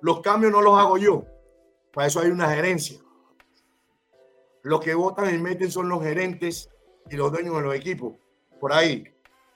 Los 0.00 0.20
cambios 0.20 0.52
no 0.52 0.60
los 0.60 0.76
hago 0.76 0.98
yo. 0.98 1.24
Para 1.92 2.08
eso 2.08 2.20
hay 2.20 2.30
una 2.30 2.50
gerencia. 2.50 2.98
Los 4.62 4.80
que 4.80 4.94
votan 4.94 5.32
y 5.32 5.38
meten 5.38 5.70
son 5.70 5.88
los 5.88 6.02
gerentes 6.02 6.68
y 7.08 7.16
los 7.16 7.30
dueños 7.30 7.54
de 7.56 7.62
los 7.62 7.74
equipos. 7.74 8.14
Por 8.58 8.72
ahí. 8.72 9.04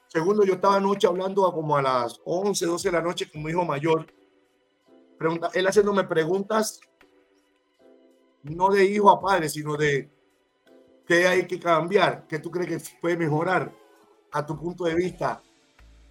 Segundo, 0.07 0.45
yo 0.45 0.55
estaba 0.55 0.77
anoche 0.77 1.09
hablando 1.09 1.47
a 1.47 1.53
como 1.53 1.77
a 1.77 1.83
las 1.83 2.21
11, 2.25 2.65
12 2.65 2.89
de 2.89 2.93
la 2.93 3.03
noche 3.03 3.31
con 3.31 3.43
mi 3.43 3.51
hijo 3.51 3.65
mayor. 3.65 4.07
Pregunta, 5.19 5.51
él 5.53 5.67
haciéndome 5.67 6.05
preguntas, 6.05 6.81
no 8.43 8.69
de 8.71 8.85
hijo 8.85 9.11
a 9.11 9.21
padre, 9.21 9.49
sino 9.49 9.77
de 9.77 10.11
qué 11.07 11.27
hay 11.27 11.47
que 11.47 11.59
cambiar, 11.59 12.27
qué 12.29 12.39
tú 12.39 12.51
crees 12.51 12.83
que 12.83 12.99
puede 13.01 13.17
mejorar 13.17 13.73
a 14.31 14.47
tu 14.47 14.57
punto 14.59 14.85
de 14.85 14.95
vista. 14.95 15.43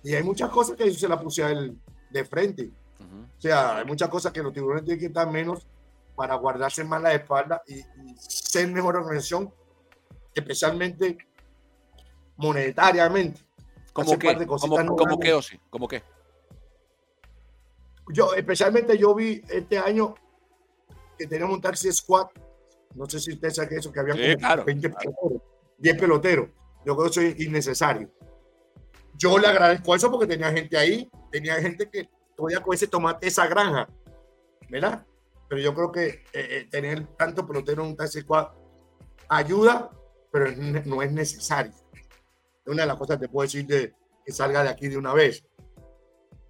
Y 0.05 0.13
hay 0.13 0.21
muchas 0.21 0.51
cosas 0.51 0.77
que 0.77 0.85
yo 0.85 0.93
se 0.93 1.07
la 1.07 1.19
puse 1.19 1.43
a 1.43 1.49
él 1.49 1.75
de 2.11 2.25
frente. 2.25 2.69
O 2.99 3.41
sea, 3.41 3.77
hay 3.77 3.85
muchas 3.85 4.07
cosas 4.07 4.31
que 4.31 4.43
los 4.43 4.53
tiburones 4.53 4.83
tienen 4.83 4.99
que 4.99 5.07
estar 5.07 5.29
menos 5.31 5.67
para 6.15 6.35
guardarse 6.35 6.83
más 6.83 7.01
la 7.01 7.11
espalda 7.11 7.63
y, 7.65 7.79
y 7.79 8.15
ser 8.19 8.67
mejor 8.67 8.97
organización, 8.97 9.51
especialmente 10.35 11.17
monetariamente. 12.37 13.41
¿Cómo 13.93 14.19
qué? 14.19 14.45
¿Cómo, 14.45 14.95
cómo 14.95 15.19
qué, 15.19 15.33
Osi? 15.33 15.59
¿Cómo 15.71 15.87
qué? 15.87 16.03
Yo, 18.13 18.35
especialmente 18.35 18.99
yo 18.99 19.15
vi 19.15 19.41
este 19.49 19.79
año 19.79 20.13
que 21.17 21.25
teníamos 21.25 21.55
un 21.55 21.61
taxi 21.61 21.91
squad. 21.91 22.27
No 22.93 23.09
sé 23.09 23.19
si 23.19 23.33
usted 23.33 23.49
sabe 23.49 23.69
que 23.69 23.75
eso, 23.77 23.91
que 23.91 24.01
había 24.01 24.13
Sí, 24.13 24.21
como 24.21 24.37
claro, 24.37 24.65
20 24.65 24.89
peloteros, 24.91 25.41
10 25.79 25.97
peloteros. 25.97 26.49
Yo 26.85 26.95
creo 26.95 27.05
que 27.05 27.09
eso 27.09 27.21
es 27.21 27.39
innecesario. 27.39 28.11
Yo 29.17 29.37
le 29.37 29.47
agradezco 29.47 29.95
eso 29.95 30.11
porque 30.11 30.27
tenía 30.27 30.51
gente 30.51 30.77
ahí, 30.77 31.09
tenía 31.31 31.55
gente 31.55 31.89
que 31.89 32.09
podía 32.35 32.59
con 32.59 32.73
ese 32.73 32.87
tomate 32.87 33.27
esa 33.27 33.47
granja, 33.47 33.87
¿verdad? 34.69 35.05
Pero 35.47 35.61
yo 35.61 35.73
creo 35.73 35.91
que 35.91 36.07
eh, 36.07 36.23
eh, 36.33 36.67
tener 36.69 37.05
tanto 37.15 37.47
pelotero 37.47 37.83
en 37.83 37.89
un 37.89 37.95
taxi 37.95 38.21
squad 38.21 38.47
ayuda, 39.29 39.89
pero 40.31 40.51
no 40.85 41.01
es 41.01 41.11
necesario. 41.11 41.71
Es 41.93 42.71
una 42.71 42.81
de 42.81 42.87
las 42.87 42.97
cosas 42.97 43.17
que 43.17 43.27
te 43.27 43.31
puedo 43.31 43.45
decir 43.45 43.65
de 43.65 43.93
que 44.25 44.31
salga 44.31 44.63
de 44.63 44.69
aquí 44.69 44.87
de 44.87 44.97
una 44.97 45.13
vez. 45.13 45.45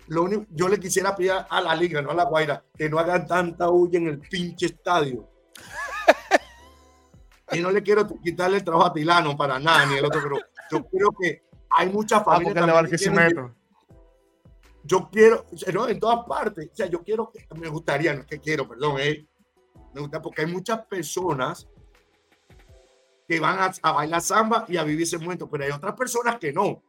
Lo 0.07 0.23
único, 0.23 0.45
yo 0.49 0.67
le 0.67 0.79
quisiera 0.79 1.15
pedir 1.15 1.33
a 1.49 1.61
la 1.61 1.75
liga, 1.75 2.01
no 2.01 2.11
a 2.11 2.15
la 2.15 2.25
Guaira, 2.25 2.63
que 2.75 2.89
no 2.89 2.99
hagan 2.99 3.27
tanta 3.27 3.69
huya 3.69 3.99
en 3.99 4.07
el 4.07 4.19
pinche 4.19 4.67
estadio. 4.67 5.27
y 7.51 7.59
no 7.59 7.71
le 7.71 7.81
quiero 7.81 8.07
quitarle 8.23 8.57
el 8.57 8.63
trabajo 8.63 8.87
a 8.87 8.93
Tilano 8.93 9.35
para 9.35 9.59
nada, 9.59 9.85
ni 9.87 9.97
el 9.97 10.05
otro, 10.05 10.21
pero 10.21 10.37
yo 10.71 10.85
creo 10.85 11.11
que 11.19 11.43
hay 11.77 11.89
muchas 11.89 12.21
Ah, 12.21 12.25
familias 12.25 12.55
de 12.55 12.61
también 12.61 12.91
que 12.91 12.97
quieren 12.97 13.55
yo 14.87 15.09
quiero, 15.11 15.45
no, 15.73 15.87
en 15.87 15.99
todas 15.99 16.25
partes, 16.25 16.69
o 16.71 16.75
sea, 16.75 16.85
yo 16.85 17.03
quiero, 17.03 17.31
me 17.55 17.69
gustaría, 17.69 18.13
no 18.13 18.21
es 18.21 18.27
que 18.27 18.39
quiero, 18.39 18.67
perdón, 18.67 18.97
eh, 18.99 19.25
me 19.93 20.01
gusta 20.01 20.21
porque 20.21 20.41
hay 20.43 20.47
muchas 20.47 20.85
personas 20.85 21.67
que 23.27 23.39
van 23.39 23.57
a, 23.59 23.73
a 23.81 23.91
bailar 23.93 24.21
samba 24.21 24.65
y 24.67 24.77
a 24.77 24.83
vivir 24.83 25.01
ese 25.03 25.17
momento, 25.17 25.49
pero 25.49 25.63
hay 25.63 25.71
otras 25.71 25.95
personas 25.95 26.37
que 26.37 26.53
no. 26.53 26.83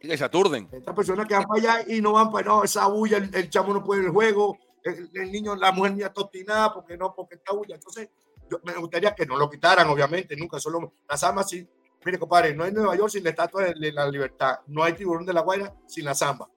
Y 0.00 0.08
que 0.08 0.16
se 0.16 0.24
aturden. 0.24 0.68
Estas 0.72 0.94
personas 0.94 1.26
que 1.26 1.34
van 1.34 1.44
para 1.44 1.60
allá 1.60 1.84
y 1.86 2.00
no 2.00 2.12
van 2.12 2.30
para, 2.30 2.46
no, 2.46 2.64
esa 2.64 2.86
bulla, 2.86 3.18
el, 3.18 3.34
el 3.34 3.50
chamo 3.50 3.74
no 3.74 3.84
puede 3.84 4.04
el 4.04 4.10
juego, 4.10 4.56
el, 4.82 5.10
el 5.12 5.30
niño, 5.30 5.54
la 5.56 5.72
mujer 5.72 5.92
mía 5.92 6.12
tostinada, 6.12 6.72
porque 6.72 6.96
no, 6.96 7.14
porque 7.14 7.34
está 7.34 7.52
bulla. 7.52 7.74
Entonces, 7.74 8.08
yo, 8.50 8.60
me 8.62 8.74
gustaría 8.76 9.14
que 9.14 9.26
no 9.26 9.36
lo 9.36 9.50
quitaran, 9.50 9.86
obviamente, 9.88 10.36
nunca, 10.36 10.58
solo 10.58 10.94
las 11.06 11.22
armas 11.22 11.50
sí. 11.50 11.68
Mire, 12.06 12.20
compadre, 12.20 12.54
no 12.54 12.62
hay 12.62 12.70
Nueva 12.70 12.94
York 12.94 13.10
sin 13.10 13.24
la 13.24 13.30
estatua 13.30 13.64
de, 13.64 13.90
la 13.90 14.08
libertad, 14.08 14.60
no 14.68 14.84
hay 14.84 14.92
tiburón 14.92 15.26
de 15.26 15.32
la 15.32 15.40
Guaira 15.40 15.74
sin 15.88 16.04
la 16.04 16.14
samba. 16.14 16.48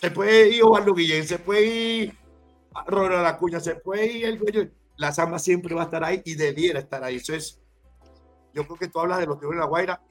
Se 0.00 0.10
puede 0.10 0.48
ir 0.48 0.64
Osvaldo 0.64 0.94
Guillén, 0.94 1.26
se 1.26 1.38
puede 1.38 1.66
ir 1.66 2.18
Ronald 2.86 3.26
Acuña, 3.26 3.60
se 3.60 3.74
puede 3.74 4.06
ir 4.06 4.24
el 4.24 4.38
dueño. 4.38 4.70
La 4.96 5.12
samba 5.12 5.38
siempre 5.38 5.74
va 5.74 5.82
a 5.82 5.84
estar 5.84 6.02
ahí 6.02 6.22
y 6.24 6.34
debiera 6.34 6.78
estar 6.78 7.04
ahí. 7.04 7.16
Eso 7.16 7.34
es, 7.34 7.60
yo 8.54 8.64
creo 8.64 8.78
que 8.78 8.88
tú 8.88 9.00
hablas 9.00 9.18
de 9.18 9.26
los 9.26 9.38
tiburones 9.38 9.60
de 9.60 9.64
la 9.66 9.68
Guaira 9.68 10.02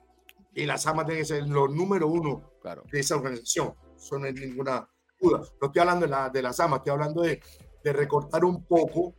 y 0.54 0.68
la 0.68 0.78
samba 0.78 1.04
tiene 1.04 1.22
que 1.22 1.26
ser 1.26 1.48
los 1.48 1.72
número 1.72 2.08
uno 2.08 2.52
Claro. 2.62 2.84
de 2.92 3.00
esa 3.00 3.16
organización. 3.16 3.74
Eso 3.98 4.20
no 4.20 4.28
hay 4.28 4.34
ninguna 4.34 4.88
duda. 5.20 5.40
No 5.60 5.66
estoy 5.68 5.80
hablando 5.80 6.06
de 6.06 6.12
la, 6.12 6.30
de 6.30 6.44
la 6.44 6.54
SAMA, 6.54 6.78
estoy 6.78 6.92
hablando 6.92 7.24
de, 7.24 7.42
de 7.84 7.94
recortar 7.94 8.46
un 8.46 8.64
poco, 8.66 9.16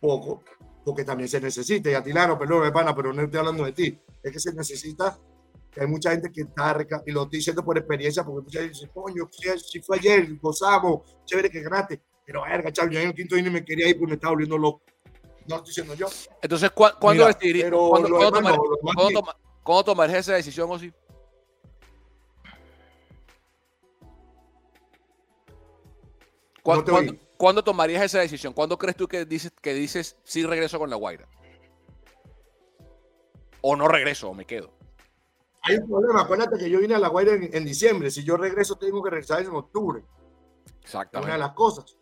poco, 0.00 0.44
porque 0.88 1.04
también 1.04 1.28
se 1.28 1.38
necesita. 1.38 1.90
Y 1.90 1.94
a 1.94 2.02
Tilano, 2.02 2.38
perdón, 2.38 2.62
me 2.62 2.72
pana, 2.72 2.94
pero 2.96 3.12
no 3.12 3.20
estoy 3.22 3.38
hablando 3.40 3.64
de 3.64 3.72
ti. 3.72 3.98
Es 4.22 4.32
que 4.32 4.40
se 4.40 4.54
necesita, 4.54 5.18
que 5.70 5.82
hay 5.82 5.86
mucha 5.86 6.12
gente 6.12 6.32
que 6.32 6.40
está, 6.42 6.76
y 7.04 7.10
lo 7.12 7.24
estoy 7.24 7.38
diciendo 7.40 7.62
por 7.62 7.76
experiencia, 7.76 8.24
porque 8.24 8.44
mucha 8.44 8.60
gente 8.60 8.72
dice, 8.74 8.88
coño, 8.88 9.28
si, 9.58 9.80
fue 9.82 9.98
ayer, 9.98 10.34
gozamos, 10.40 11.02
chévere 11.26 11.50
que 11.50 11.60
ganaste. 11.60 12.00
Pero, 12.24 12.40
verga, 12.42 12.72
chaval, 12.72 12.90
yo 12.92 13.00
en 13.00 13.08
el 13.08 13.14
quinto 13.14 13.36
inning 13.36 13.52
me 13.52 13.64
quería 13.64 13.86
ir 13.88 13.98
porque 13.98 14.12
me 14.12 14.14
estaba 14.14 14.32
volviendo 14.32 14.56
loco. 14.56 14.82
No 15.46 15.56
estoy 15.56 15.68
diciendo 15.70 15.94
yo. 15.94 16.06
Entonces, 16.40 16.70
¿cu 16.70 16.84
¿cuándo 16.98 17.24
Mira, 17.26 17.38
decidirí- 17.38 17.62
pero 17.62 17.88
¿cuándo- 17.90 18.08
lo 18.08 18.18
tomar- 18.30 18.56
lo 18.56 18.76
demás 18.76 18.94
cuándo 18.94 19.08
sí. 19.08 19.14
toma- 19.14 19.36
cuándo 19.62 19.84
esa 20.16 20.34
decisión, 20.34 20.68
No 26.64 26.84
te 26.84 27.27
¿Cuándo, 27.38 27.62
tomarías 27.64 28.02
esa 28.02 28.18
decisión? 28.18 28.52
¿Cuándo 28.52 28.76
crees 28.76 28.96
tú 28.96 29.08
que 29.08 29.24
dices, 29.24 29.52
que 29.62 29.72
dices 29.72 30.16
sí 30.24 30.44
regreso 30.44 30.78
con 30.78 30.90
la 30.90 30.96
Guaira? 30.96 31.26
O 33.60 33.76
no 33.76 33.88
regreso, 33.88 34.28
o 34.30 34.34
me 34.34 34.44
quedo. 34.44 34.70
Hay 35.62 35.76
un 35.76 35.88
problema. 35.88 36.22
Acuérdate 36.22 36.58
que 36.58 36.68
yo 36.70 36.80
vine 36.80 36.94
a 36.94 36.98
La 36.98 37.08
Guaira 37.08 37.32
en, 37.34 37.48
en 37.52 37.64
diciembre. 37.64 38.10
Si 38.10 38.22
yo 38.24 38.36
regreso, 38.36 38.76
tengo 38.76 39.02
que 39.02 39.10
regresar 39.10 39.40
en 39.42 39.48
octubre. 39.54 40.00
Una 40.00 40.70
de 40.70 40.80
Exactamente. 40.84 41.38
las 41.38 41.52
cosas. 41.52 41.96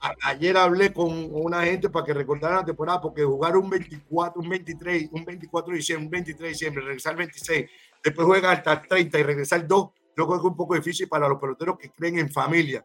A- 0.00 0.14
ayer 0.24 0.56
hablé 0.56 0.92
con 0.92 1.10
una 1.32 1.62
gente 1.64 1.88
para 1.90 2.04
que 2.06 2.14
recordaran 2.14 2.58
la 2.58 2.64
temporada, 2.64 3.00
porque 3.00 3.22
jugar 3.24 3.56
un 3.56 3.70
24, 3.70 4.40
un 4.40 4.48
23, 4.48 5.08
un 5.12 5.24
24 5.24 5.70
de 5.72 5.76
diciembre, 5.78 6.06
un 6.06 6.10
23 6.10 6.40
de 6.40 6.48
diciembre, 6.48 6.84
regresar 6.84 7.12
el 7.12 7.18
26, 7.18 7.70
después 8.02 8.26
juega 8.26 8.50
hasta 8.50 8.72
el 8.72 8.88
30 8.88 9.18
y 9.18 9.22
regresar 9.22 9.60
el 9.60 9.68
2, 9.68 9.90
yo 10.16 10.26
creo 10.26 10.28
que 10.28 10.36
es 10.36 10.44
un 10.44 10.56
poco 10.56 10.74
difícil 10.74 11.08
para 11.08 11.28
los 11.28 11.38
peloteros 11.40 11.78
que 11.78 11.90
creen 11.90 12.18
en 12.18 12.30
familia. 12.30 12.84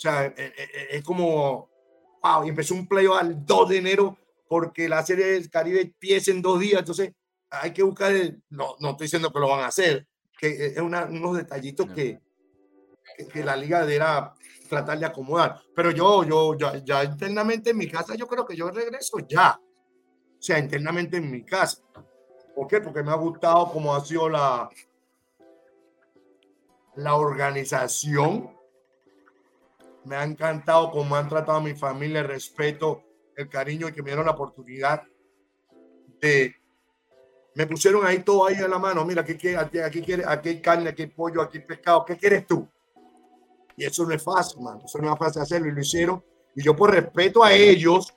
O 0.00 0.02
sea, 0.02 0.24
eh, 0.24 0.34
eh, 0.38 0.52
eh, 0.56 0.86
es 0.92 1.04
como, 1.04 1.68
wow, 2.22 2.42
y 2.46 2.48
empezó 2.48 2.72
un 2.74 2.86
playoff 2.88 3.18
al 3.20 3.44
2 3.44 3.68
de 3.68 3.76
enero 3.76 4.16
porque 4.48 4.88
la 4.88 5.04
serie 5.04 5.26
del 5.26 5.50
Caribe 5.50 5.82
empieza 5.82 6.30
en 6.30 6.40
dos 6.40 6.58
días, 6.58 6.78
entonces 6.78 7.12
hay 7.50 7.74
que 7.74 7.82
buscar, 7.82 8.10
el- 8.12 8.42
no, 8.48 8.76
no 8.80 8.92
estoy 8.92 9.04
diciendo 9.04 9.30
que 9.30 9.38
lo 9.38 9.48
van 9.50 9.60
a 9.60 9.66
hacer, 9.66 10.06
que 10.38 10.68
es 10.68 10.78
una- 10.78 11.04
unos 11.04 11.36
detallitos 11.36 11.86
que, 11.94 12.18
que, 13.18 13.26
que 13.28 13.44
la 13.44 13.54
liga 13.56 13.80
deberá 13.84 14.32
tratar 14.70 14.98
de 14.98 15.04
acomodar. 15.04 15.60
Pero 15.76 15.90
yo, 15.90 16.24
yo, 16.24 16.54
ya, 16.54 16.78
ya 16.82 17.04
internamente 17.04 17.68
en 17.68 17.76
mi 17.76 17.86
casa, 17.86 18.14
yo 18.14 18.26
creo 18.26 18.46
que 18.46 18.56
yo 18.56 18.70
regreso 18.70 19.18
ya. 19.28 19.60
O 19.60 20.42
sea, 20.42 20.58
internamente 20.58 21.18
en 21.18 21.30
mi 21.30 21.44
casa. 21.44 21.82
¿Por 22.54 22.66
qué? 22.68 22.80
Porque 22.80 23.02
me 23.02 23.10
ha 23.10 23.16
gustado 23.16 23.70
cómo 23.70 23.94
ha 23.94 24.02
sido 24.02 24.30
la, 24.30 24.70
la 26.96 27.14
organización. 27.16 28.56
Me 30.04 30.16
ha 30.16 30.24
encantado 30.24 30.90
cómo 30.90 31.14
han 31.16 31.28
tratado 31.28 31.58
a 31.58 31.62
mi 31.62 31.74
familia, 31.74 32.20
el 32.20 32.28
respeto, 32.28 33.02
el 33.36 33.48
cariño 33.48 33.88
y 33.88 33.92
que 33.92 34.02
me 34.02 34.10
dieron 34.10 34.26
la 34.26 34.32
oportunidad 34.32 35.02
de... 36.20 36.54
Me 37.54 37.66
pusieron 37.66 38.06
ahí 38.06 38.22
todo 38.22 38.46
ahí 38.46 38.54
en 38.54 38.70
la 38.70 38.78
mano. 38.78 39.04
Mira, 39.04 39.22
aquí, 39.22 39.32
aquí, 39.32 39.78
aquí, 39.78 40.10
aquí 40.20 40.48
hay 40.48 40.60
carne, 40.60 40.90
aquí 40.90 41.02
hay 41.02 41.08
pollo, 41.08 41.42
aquí 41.42 41.58
hay 41.58 41.64
pescado. 41.64 42.04
¿Qué 42.04 42.16
quieres 42.16 42.46
tú? 42.46 42.66
Y 43.76 43.84
eso 43.84 44.04
no 44.04 44.14
es 44.14 44.22
fácil, 44.22 44.62
mano. 44.62 44.82
Eso 44.84 44.98
no 44.98 45.12
es 45.12 45.18
fácil 45.18 45.42
hacerlo 45.42 45.68
y 45.68 45.72
lo 45.72 45.80
hicieron. 45.80 46.24
Y 46.54 46.62
yo 46.62 46.76
por 46.76 46.92
respeto 46.92 47.42
a 47.42 47.52
ellos, 47.52 48.14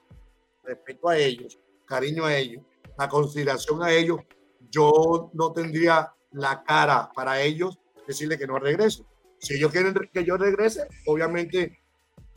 respeto 0.64 1.10
a 1.10 1.18
ellos, 1.18 1.60
cariño 1.86 2.26
a 2.26 2.36
ellos, 2.36 2.64
la 2.98 3.10
consideración 3.10 3.82
a 3.82 3.92
ellos, 3.92 4.22
yo 4.70 5.32
no 5.34 5.52
tendría 5.52 6.14
la 6.32 6.64
cara 6.64 7.12
para 7.14 7.42
ellos 7.42 7.80
decirle 8.08 8.38
que 8.38 8.48
no 8.48 8.60
regreso. 8.60 9.06
Si 9.44 9.56
ellos 9.56 9.74
quieren 9.74 9.94
que 10.12 10.24
yo 10.24 10.38
regrese, 10.38 10.88
obviamente 11.06 11.78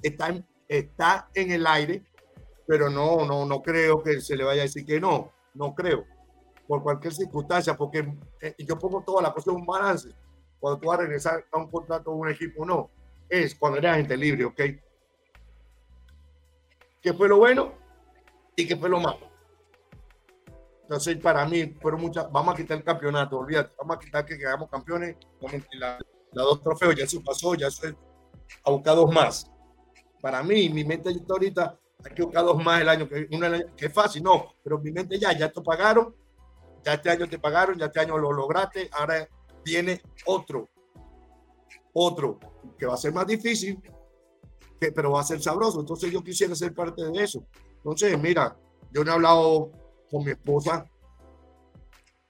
está 0.02 0.28
en, 0.28 0.44
está 0.66 1.30
en 1.34 1.52
el 1.52 1.64
aire, 1.64 2.02
pero 2.66 2.90
no, 2.90 3.24
no, 3.24 3.46
no 3.46 3.62
creo 3.62 4.02
que 4.02 4.20
se 4.20 4.36
le 4.36 4.42
vaya 4.42 4.62
a 4.62 4.64
decir 4.64 4.84
que 4.84 5.00
no, 5.00 5.32
no 5.54 5.72
creo, 5.72 6.04
por 6.66 6.82
cualquier 6.82 7.14
circunstancia, 7.14 7.76
porque 7.76 8.12
eh, 8.40 8.56
yo 8.58 8.76
pongo 8.76 9.02
toda 9.02 9.22
la 9.22 9.32
cosa 9.32 9.52
en 9.52 9.58
un 9.58 9.66
balance. 9.66 10.08
Cuando 10.58 10.80
tú 10.80 10.88
vas 10.88 10.98
a 10.98 11.02
regresar 11.02 11.46
a 11.52 11.58
un 11.58 11.70
contrato 11.70 12.10
de 12.10 12.16
un 12.16 12.28
equipo, 12.28 12.66
no, 12.66 12.90
es 13.28 13.54
cuando 13.54 13.78
eres 13.78 13.92
agente 13.92 14.16
libre, 14.16 14.44
¿ok? 14.44 14.60
¿Qué 17.00 17.12
fue 17.12 17.28
lo 17.28 17.38
bueno 17.38 17.72
y 18.56 18.66
qué 18.66 18.76
fue 18.76 18.88
lo 18.88 18.98
malo? 18.98 19.30
Entonces, 20.82 21.18
para 21.18 21.46
mí, 21.46 21.66
fueron 21.80 22.00
muchas. 22.00 22.32
Vamos 22.32 22.54
a 22.54 22.56
quitar 22.56 22.78
el 22.78 22.84
campeonato, 22.84 23.38
olvídate. 23.38 23.72
Vamos 23.78 23.96
a 23.96 24.00
quitar 24.00 24.26
que 24.26 24.36
quedamos 24.36 24.68
campeones. 24.68 25.16
A 25.42 25.76
la, 25.76 25.98
la 26.36 26.42
dos 26.42 26.60
trofeos, 26.60 26.94
ya 26.94 27.04
eso 27.04 27.22
pasó, 27.24 27.54
ya 27.54 27.68
eso 27.68 27.86
es 27.86 27.94
a 28.62 28.70
buscar 28.70 28.94
dos 28.94 29.10
más. 29.12 29.50
Para 30.20 30.42
mí, 30.42 30.68
mi 30.68 30.84
mente 30.84 31.10
está 31.10 31.32
ahorita, 31.32 31.78
hay 32.04 32.14
que 32.14 32.22
buscar 32.22 32.44
dos 32.44 32.62
más 32.62 32.82
el 32.82 32.88
año, 32.90 33.08
que, 33.08 33.26
una, 33.32 33.58
que 33.74 33.86
es 33.86 33.92
fácil, 33.92 34.22
no, 34.22 34.54
pero 34.62 34.78
mi 34.78 34.92
mente 34.92 35.18
ya, 35.18 35.32
ya 35.32 35.50
te 35.50 35.62
pagaron, 35.62 36.14
ya 36.84 36.92
este 36.92 37.08
año 37.08 37.26
te 37.26 37.38
pagaron, 37.38 37.78
ya 37.78 37.86
este 37.86 38.00
año 38.00 38.18
lo 38.18 38.32
lograste, 38.32 38.90
ahora 38.92 39.26
viene 39.64 40.02
otro, 40.26 40.68
otro, 41.94 42.38
que 42.78 42.84
va 42.84 42.94
a 42.94 42.98
ser 42.98 43.14
más 43.14 43.26
difícil, 43.26 43.80
que, 44.78 44.92
pero 44.92 45.12
va 45.12 45.20
a 45.22 45.24
ser 45.24 45.40
sabroso. 45.42 45.80
Entonces 45.80 46.12
yo 46.12 46.22
quisiera 46.22 46.54
ser 46.54 46.74
parte 46.74 47.02
de 47.02 47.24
eso. 47.24 47.46
Entonces, 47.78 48.18
mira, 48.20 48.58
yo 48.92 49.02
no 49.02 49.10
he 49.10 49.14
hablado 49.14 49.70
con 50.10 50.22
mi 50.22 50.32
esposa 50.32 50.84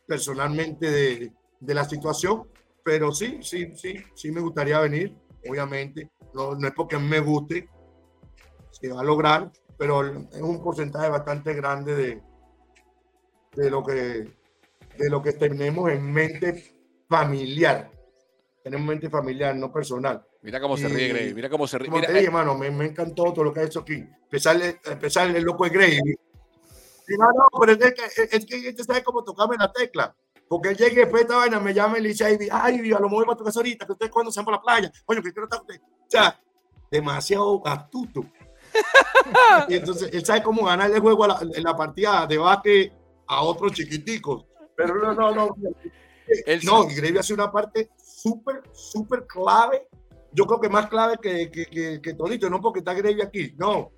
personalmente 0.06 0.88
de, 0.88 1.32
de 1.58 1.74
la 1.74 1.84
situación, 1.84 2.48
pero 2.86 3.10
sí, 3.10 3.40
sí, 3.42 3.72
sí, 3.74 3.96
sí 4.14 4.30
me 4.30 4.40
gustaría 4.40 4.78
venir, 4.78 5.12
obviamente. 5.50 6.08
No, 6.32 6.54
no 6.54 6.68
es 6.68 6.72
porque 6.72 6.94
a 6.94 7.00
mí 7.00 7.08
me 7.08 7.18
guste, 7.18 7.68
se 8.70 8.88
va 8.88 9.00
a 9.00 9.04
lograr, 9.04 9.50
pero 9.76 10.06
es 10.06 10.40
un 10.40 10.62
porcentaje 10.62 11.08
bastante 11.08 11.52
grande 11.54 11.96
de, 11.96 12.22
de 13.56 13.70
lo 13.70 13.82
que 13.82 13.92
de 14.98 15.10
lo 15.10 15.20
que 15.20 15.32
tenemos 15.32 15.90
en 15.90 16.12
mente 16.12 16.76
familiar. 17.08 17.90
Tenemos 18.62 18.86
mente 18.86 19.10
familiar, 19.10 19.56
no 19.56 19.72
personal. 19.72 20.24
Mira 20.42 20.60
cómo 20.60 20.76
se 20.76 20.86
ríe 20.86 21.08
Grey. 21.08 21.34
Mira 21.34 21.50
cómo 21.50 21.66
se 21.66 21.78
ríe. 21.78 21.88
Como 21.88 21.98
Mira, 21.98 22.12
te 22.12 22.20
dije, 22.20 22.30
mano, 22.30 22.56
me, 22.56 22.70
me 22.70 22.86
encantó 22.86 23.32
todo 23.32 23.46
lo 23.46 23.52
que 23.52 23.60
ha 23.60 23.64
hecho 23.64 23.80
aquí. 23.80 23.94
Empezar, 24.22 24.60
empezar 24.84 25.34
el 25.34 25.42
loco 25.42 25.68
de. 25.68 26.00
Y 27.08 27.18
no, 27.18 27.26
no, 27.32 27.48
pero 27.60 27.72
es 27.72 27.94
que, 27.94 28.36
es 28.36 28.76
que 28.76 28.84
sabe 28.84 29.02
cómo 29.02 29.24
tocarme 29.24 29.56
la 29.58 29.72
tecla. 29.72 30.14
Porque 30.48 30.70
él 30.70 30.76
llegue 30.76 31.00
después 31.00 31.22
de 31.22 31.22
esta 31.22 31.36
vaina, 31.36 31.60
me 31.60 31.74
llama 31.74 31.98
y 31.98 32.02
le 32.02 32.08
dice, 32.10 32.24
ay, 32.24 32.48
ay, 32.50 32.92
a 32.92 33.00
lo 33.00 33.08
mejor 33.08 33.28
va 33.28 33.32
a 33.32 33.36
tocar 33.36 33.52
ahorita, 33.54 33.84
que 33.84 33.92
ustedes 33.92 34.12
cuando 34.12 34.30
se 34.30 34.38
van 34.38 34.44
por 34.44 34.54
la 34.54 34.62
playa. 34.62 34.92
Coño, 35.04 35.22
que 35.22 35.32
quiero 35.32 35.44
estar 35.44 35.60
usted. 35.60 35.80
O 35.80 36.08
sea, 36.08 36.40
demasiado 36.90 37.66
astuto. 37.66 38.24
y 39.68 39.74
entonces, 39.74 40.10
él 40.12 40.24
sabe 40.24 40.42
cómo 40.42 40.64
ganarle 40.64 40.96
el 40.96 41.02
juego 41.02 41.24
a 41.24 41.28
la, 41.28 41.40
en 41.40 41.62
la 41.62 41.76
partida 41.76 42.26
de 42.26 42.38
básquet 42.38 42.92
a 43.26 43.42
otros 43.42 43.72
chiquiticos. 43.72 44.44
Pero 44.76 44.94
no, 44.94 45.14
no, 45.14 45.34
no. 45.34 45.56
Él 46.28 46.60
No, 46.64 46.88
y 46.90 46.94
Grevy 46.94 47.18
hace 47.18 47.34
una 47.34 47.50
parte 47.50 47.90
súper, 48.02 48.62
súper 48.72 49.26
clave. 49.26 49.88
Yo 50.32 50.46
creo 50.46 50.60
que 50.60 50.68
más 50.68 50.88
clave 50.88 51.16
que, 51.20 51.50
que, 51.50 51.66
que, 51.66 52.00
que 52.00 52.14
Todito, 52.14 52.50
no 52.50 52.60
porque 52.60 52.80
está 52.80 52.94
Grevy 52.94 53.22
aquí, 53.22 53.54
no. 53.56 53.90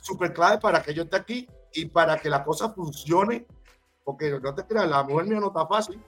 Súper 0.00 0.32
clave 0.32 0.58
para 0.58 0.82
que 0.82 0.94
yo 0.94 1.04
esté 1.04 1.16
aquí 1.16 1.48
y 1.72 1.86
para 1.86 2.18
que 2.18 2.28
la 2.28 2.44
cosa 2.44 2.70
funcione. 2.70 3.46
Porque 4.08 4.30
no 4.42 4.54
te 4.54 4.64
creas, 4.64 4.88
la 4.88 5.02
mujer 5.02 5.26
mía 5.26 5.38
no 5.38 5.48
está 5.48 5.66
fácil. 5.66 6.00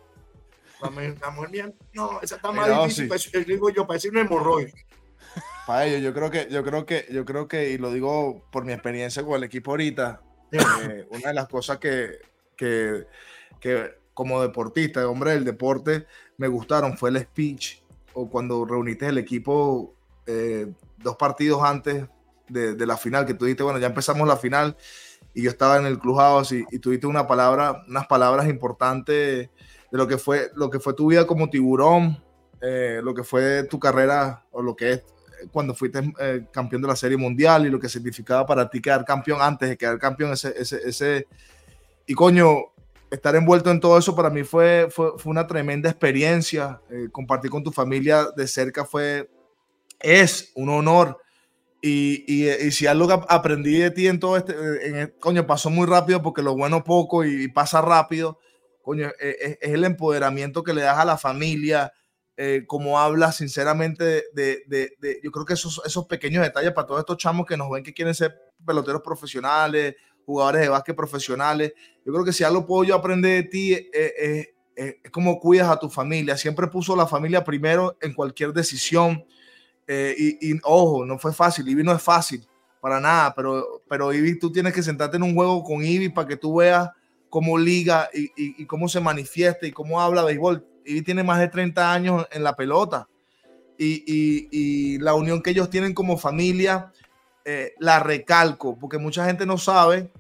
La, 0.80 0.88
la 1.20 1.30
mujer 1.32 1.50
mía, 1.50 1.72
no, 1.92 2.18
esa 2.22 2.36
está 2.36 2.50
más 2.50 2.66
difícil. 2.66 3.04
sí. 3.04 3.08
Pues, 3.08 3.34
eh, 3.34 3.44
digo 3.46 3.68
yo, 3.68 3.86
parece 3.86 4.08
un 4.08 4.16
hemorroide. 4.16 4.72
Para 5.66 5.84
ello, 5.84 5.98
yo 5.98 6.14
creo 6.14 6.30
que, 6.30 6.48
yo 6.50 6.64
creo 6.64 6.86
que, 6.86 7.06
yo 7.10 7.26
creo 7.26 7.46
que, 7.46 7.68
y 7.68 7.76
lo 7.76 7.92
digo 7.92 8.42
por 8.50 8.64
mi 8.64 8.72
experiencia 8.72 9.22
con 9.22 9.34
el 9.34 9.44
equipo 9.44 9.72
ahorita, 9.72 10.22
eh, 10.50 11.06
una 11.10 11.28
de 11.28 11.34
las 11.34 11.46
cosas 11.46 11.76
que, 11.76 12.20
que, 12.56 13.06
que 13.60 13.98
como 14.14 14.40
deportista, 14.40 15.06
hombre 15.06 15.32
del 15.32 15.44
deporte, 15.44 16.06
me 16.38 16.48
gustaron 16.48 16.96
fue 16.96 17.10
el 17.10 17.20
speech 17.20 17.82
o 18.14 18.30
cuando 18.30 18.64
reuniste 18.64 19.08
el 19.08 19.18
equipo 19.18 19.92
eh, 20.24 20.72
dos 20.96 21.16
partidos 21.16 21.62
antes 21.62 22.06
de, 22.48 22.74
de 22.76 22.86
la 22.86 22.96
final, 22.96 23.26
que 23.26 23.34
tú 23.34 23.44
dijiste, 23.44 23.62
bueno, 23.62 23.78
ya 23.78 23.88
empezamos 23.88 24.26
la 24.26 24.38
final 24.38 24.74
y 25.34 25.42
yo 25.42 25.50
estaba 25.50 25.78
en 25.78 25.86
el 25.86 25.98
clubhouse 25.98 26.52
y, 26.52 26.64
y 26.70 26.78
tuviste 26.78 27.06
una 27.06 27.26
palabra, 27.26 27.82
unas 27.88 28.06
palabras 28.06 28.48
importantes 28.48 29.48
de 29.90 29.98
lo 29.98 30.06
que 30.06 30.18
fue, 30.18 30.50
lo 30.54 30.70
que 30.70 30.80
fue 30.80 30.94
tu 30.94 31.08
vida 31.08 31.26
como 31.26 31.50
tiburón, 31.50 32.22
eh, 32.60 33.00
lo 33.02 33.14
que 33.14 33.24
fue 33.24 33.64
tu 33.64 33.78
carrera 33.78 34.44
o 34.50 34.62
lo 34.62 34.76
que 34.76 34.92
es 34.92 35.04
cuando 35.50 35.74
fuiste 35.74 36.12
eh, 36.20 36.46
campeón 36.52 36.82
de 36.82 36.88
la 36.88 36.96
Serie 36.96 37.16
Mundial 37.16 37.66
y 37.66 37.70
lo 37.70 37.80
que 37.80 37.88
significaba 37.88 38.44
para 38.44 38.68
ti 38.68 38.80
quedar 38.80 39.04
campeón 39.04 39.40
antes 39.40 39.70
de 39.70 39.76
quedar 39.76 39.98
campeón, 39.98 40.32
ese, 40.32 40.52
ese, 40.56 40.80
ese... 40.86 41.26
y 42.06 42.14
coño, 42.14 42.72
estar 43.10 43.34
envuelto 43.34 43.70
en 43.70 43.80
todo 43.80 43.98
eso 43.98 44.14
para 44.14 44.30
mí 44.30 44.44
fue, 44.44 44.88
fue, 44.90 45.12
fue 45.18 45.30
una 45.30 45.46
tremenda 45.46 45.88
experiencia, 45.88 46.80
eh, 46.90 47.08
compartir 47.10 47.50
con 47.50 47.64
tu 47.64 47.72
familia 47.72 48.26
de 48.36 48.46
cerca 48.46 48.84
fue, 48.84 49.30
es 49.98 50.52
un 50.54 50.68
honor. 50.68 51.18
Y, 51.82 52.24
y, 52.26 52.48
y, 52.50 52.70
si 52.72 52.86
algo 52.86 53.10
aprendí 53.28 53.78
de 53.78 53.90
ti 53.90 54.06
en 54.06 54.20
todo 54.20 54.36
este, 54.36 54.54
en, 54.86 55.14
coño, 55.18 55.46
pasó 55.46 55.70
muy 55.70 55.86
rápido 55.86 56.20
porque 56.22 56.42
lo 56.42 56.54
bueno 56.54 56.84
poco 56.84 57.24
y, 57.24 57.48
pasa 57.48 57.80
rápido, 57.80 58.38
coño, 58.82 59.08
es, 59.18 59.58
es, 59.60 59.70
el 59.72 59.84
empoderamiento 59.84 60.62
que 60.62 60.74
le 60.74 60.82
das 60.82 60.98
a 60.98 61.06
la 61.06 61.16
familia, 61.16 61.92
eh, 62.36 62.64
como 62.66 62.98
hablas 62.98 63.36
sinceramente 63.36 64.04
de, 64.04 64.24
de, 64.32 64.62
de, 64.66 64.96
de, 64.98 65.20
yo 65.22 65.30
creo 65.30 65.44
que 65.44 65.54
esos, 65.54 65.82
esos 65.84 66.06
pequeños 66.06 66.42
detalles 66.42 66.72
para 66.72 66.86
todos 66.86 67.00
estos 67.00 67.18
chamos 67.18 67.46
que 67.46 67.56
nos 67.56 67.70
ven 67.70 67.82
que 67.82 67.92
quieren 67.92 68.14
ser 68.14 68.34
peloteros 68.64 69.02
profesionales, 69.02 69.94
jugadores 70.24 70.62
de 70.62 70.68
básquet 70.68 70.96
profesionales, 70.96 71.72
yo 72.04 72.12
creo 72.12 72.24
que 72.24 72.32
si 72.32 72.44
algo 72.44 72.64
puedo 72.64 72.84
yo 72.84 72.94
aprender 72.94 73.44
de 73.44 73.50
ti 73.50 73.72
eh, 73.74 73.90
eh, 73.94 74.54
es 75.04 75.10
como 75.10 75.38
cuidas 75.38 75.68
a 75.68 75.78
tu 75.78 75.90
familia, 75.90 76.36
siempre 76.36 76.66
puso 76.68 76.96
la 76.96 77.06
familia 77.06 77.44
primero 77.44 77.98
en 78.00 78.14
cualquier 78.14 78.52
decisión, 78.52 79.24
Eh, 79.92 80.36
y, 80.40 80.56
ojo, 80.62 81.04
no 81.04 81.18
fue 81.18 81.32
fácil, 81.32 81.68
Ivy 81.68 81.82
no 81.82 81.90
es 81.90 82.00
fácil, 82.00 82.46
para 82.80 83.00
nada, 83.00 83.34
pero, 83.34 83.82
pero 83.88 84.12
Ivy, 84.12 84.38
tú 84.38 84.52
tienes 84.52 84.72
que 84.72 84.84
sentarte 84.84 85.16
en 85.16 85.24
un 85.24 85.34
juego 85.34 85.64
con 85.64 85.84
Ivy 85.84 86.10
para 86.10 86.28
que 86.28 86.36
tú 86.36 86.54
veas 86.54 86.90
cómo 87.28 87.58
liga 87.58 88.08
y, 88.14 88.30
y, 88.36 88.66
cómo 88.66 88.88
se 88.88 89.00
manifiesta 89.00 89.66
y 89.66 89.72
cómo 89.72 90.00
habla 90.00 90.22
béisbol. 90.22 90.64
Ivy 90.84 91.02
tiene 91.02 91.24
más 91.24 91.40
de 91.40 91.48
30 91.48 91.92
años 91.92 92.24
en 92.30 92.44
la 92.44 92.54
pelota 92.54 93.08
y, 93.78 94.96
la 94.98 95.14
unión 95.14 95.42
que 95.42 95.50
ellos 95.50 95.70
tienen 95.70 95.92
como 95.92 96.16
familia, 96.16 96.92
eh, 97.44 97.72
la 97.80 97.98
recalco, 97.98 98.78
porque 98.78 98.98
mucha 98.98 99.26
gente 99.26 99.44
no 99.44 99.58
sabe 99.58 100.12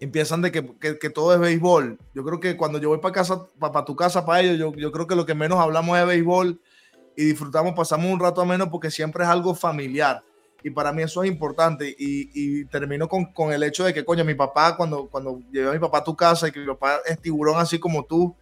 empiezan 0.00 0.42
de 0.42 0.50
que, 0.50 0.98
que, 0.98 1.10
todo 1.10 1.32
es 1.32 1.38
béisbol. 1.38 2.00
Yo 2.14 2.24
creo 2.24 2.40
que 2.40 2.56
cuando 2.56 2.80
yo 2.80 2.88
voy 2.88 2.98
para 2.98 3.14
casa, 3.14 3.46
para, 3.60 3.84
tu 3.84 3.94
casa, 3.94 4.26
para 4.26 4.40
ellos, 4.40 4.58
yo, 4.58 4.74
yo, 4.74 4.90
creo 4.90 5.06
que 5.06 5.14
lo 5.14 5.24
que 5.24 5.36
menos 5.36 5.60
hablamos 5.60 5.96
es 5.96 6.04
béisbol 6.04 6.60
y 7.16 7.24
disfrutamos, 7.24 7.74
pasamos 7.74 8.10
un 8.10 8.20
rato 8.20 8.40
a 8.40 8.44
menos 8.44 8.68
porque 8.68 8.90
siempre 8.90 9.24
es 9.24 9.30
algo 9.30 9.54
familiar. 9.54 10.22
Y 10.64 10.70
para 10.70 10.92
mí 10.92 11.02
eso 11.02 11.22
es 11.24 11.30
importante. 11.30 11.88
Y, 11.98 12.30
y 12.34 12.64
termino 12.66 13.08
con, 13.08 13.26
con, 13.26 13.52
el 13.52 13.62
hecho 13.62 13.84
de 13.84 13.92
que, 13.92 14.04
coño, 14.04 14.24
mi 14.24 14.34
papá, 14.34 14.76
cuando, 14.76 15.08
cuando 15.08 15.40
llevé 15.50 15.70
a 15.70 15.72
mi 15.72 15.78
papá 15.78 15.98
a 15.98 16.04
tu 16.04 16.16
casa 16.16 16.48
y 16.48 16.52
que 16.52 16.60
mi 16.60 16.66
papá 16.66 17.00
es 17.06 17.20
tiburón 17.20 17.58
así 17.58 17.78
como 17.78 18.04
tú, 18.04 18.34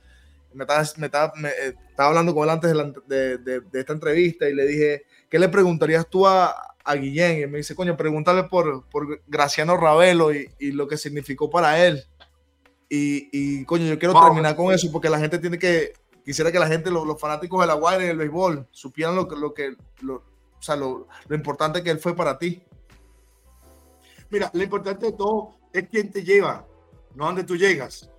me 0.53 0.64
estaba, 0.64 0.85
me 0.97 1.07
estaba, 1.07 1.33
me, 1.37 1.49
eh, 1.49 1.75
estaba 1.89 2.09
hablando 2.11 2.35
con 2.35 2.45
él 2.45 2.51
antes 2.51 2.71
de, 2.71 2.77
la, 2.77 2.93
de, 3.07 3.39
de, 3.39 3.61
de 3.61 3.81
esta 3.81 3.93
entrevista 3.93 4.49
y 4.49 4.55
le 4.55 4.66
dije, 4.66 5.03
¿qué 5.29 5.39
le 5.39 5.49
preguntarías 5.49 6.07
tú 6.09 6.27
a, 6.27 6.55
a 6.85 6.95
Guillén 6.95 7.41
y 7.41 7.47
me 7.47 7.59
dice, 7.59 7.75
coño, 7.75 7.97
pregúntale 7.97 8.45
por, 8.45 8.85
por 8.89 9.23
Graciano 9.27 9.77
Ravelo 9.77 10.35
y, 10.35 10.51
y, 10.59 10.73
lo 10.73 10.89
que 10.89 10.97
significó 10.97 11.51
para 11.51 11.85
él. 11.85 12.05
Y, 12.89 13.29
y 13.33 13.64
coño, 13.64 13.87
yo 13.87 13.99
quiero 13.99 14.21
terminar 14.21 14.57
con 14.57 14.75
eso 14.75 14.91
porque 14.91 15.09
la 15.09 15.21
gente 15.21 15.39
tiene 15.39 15.59
que, 15.59 15.93
quisiera 16.25 16.53
que 16.53 16.59
la 16.59 16.66
gente, 16.66 16.91
los, 16.91 17.21
fanáticos 17.21 17.61
de 17.61 17.66
la 17.66 17.75
Guaira 17.75 18.05
y 18.05 18.07
del 18.09 18.18
béisbol, 18.18 18.68
supieran 18.71 19.16
lo 19.16 19.29
que, 19.29 19.37
lo 19.37 19.55
que, 19.55 19.77
lo, 20.03 20.16
o 20.16 20.62
sea, 20.62 20.77
lo, 20.77 21.09
lo, 21.29 21.37
importante 21.37 21.83
que 21.83 21.91
él 21.91 21.99
fue 21.99 22.14
para 22.14 22.39
ti. 22.39 22.62
Mira, 24.31 24.51
lo 24.53 24.62
importante 24.62 25.07
de 25.07 25.12
todo 25.12 25.57
es 25.73 25.89
quién 25.89 26.11
te 26.11 26.23
lleva, 26.23 26.66
no 27.14 27.27
donde 27.27 27.45
tú 27.45 27.57
llegas. 27.57 28.11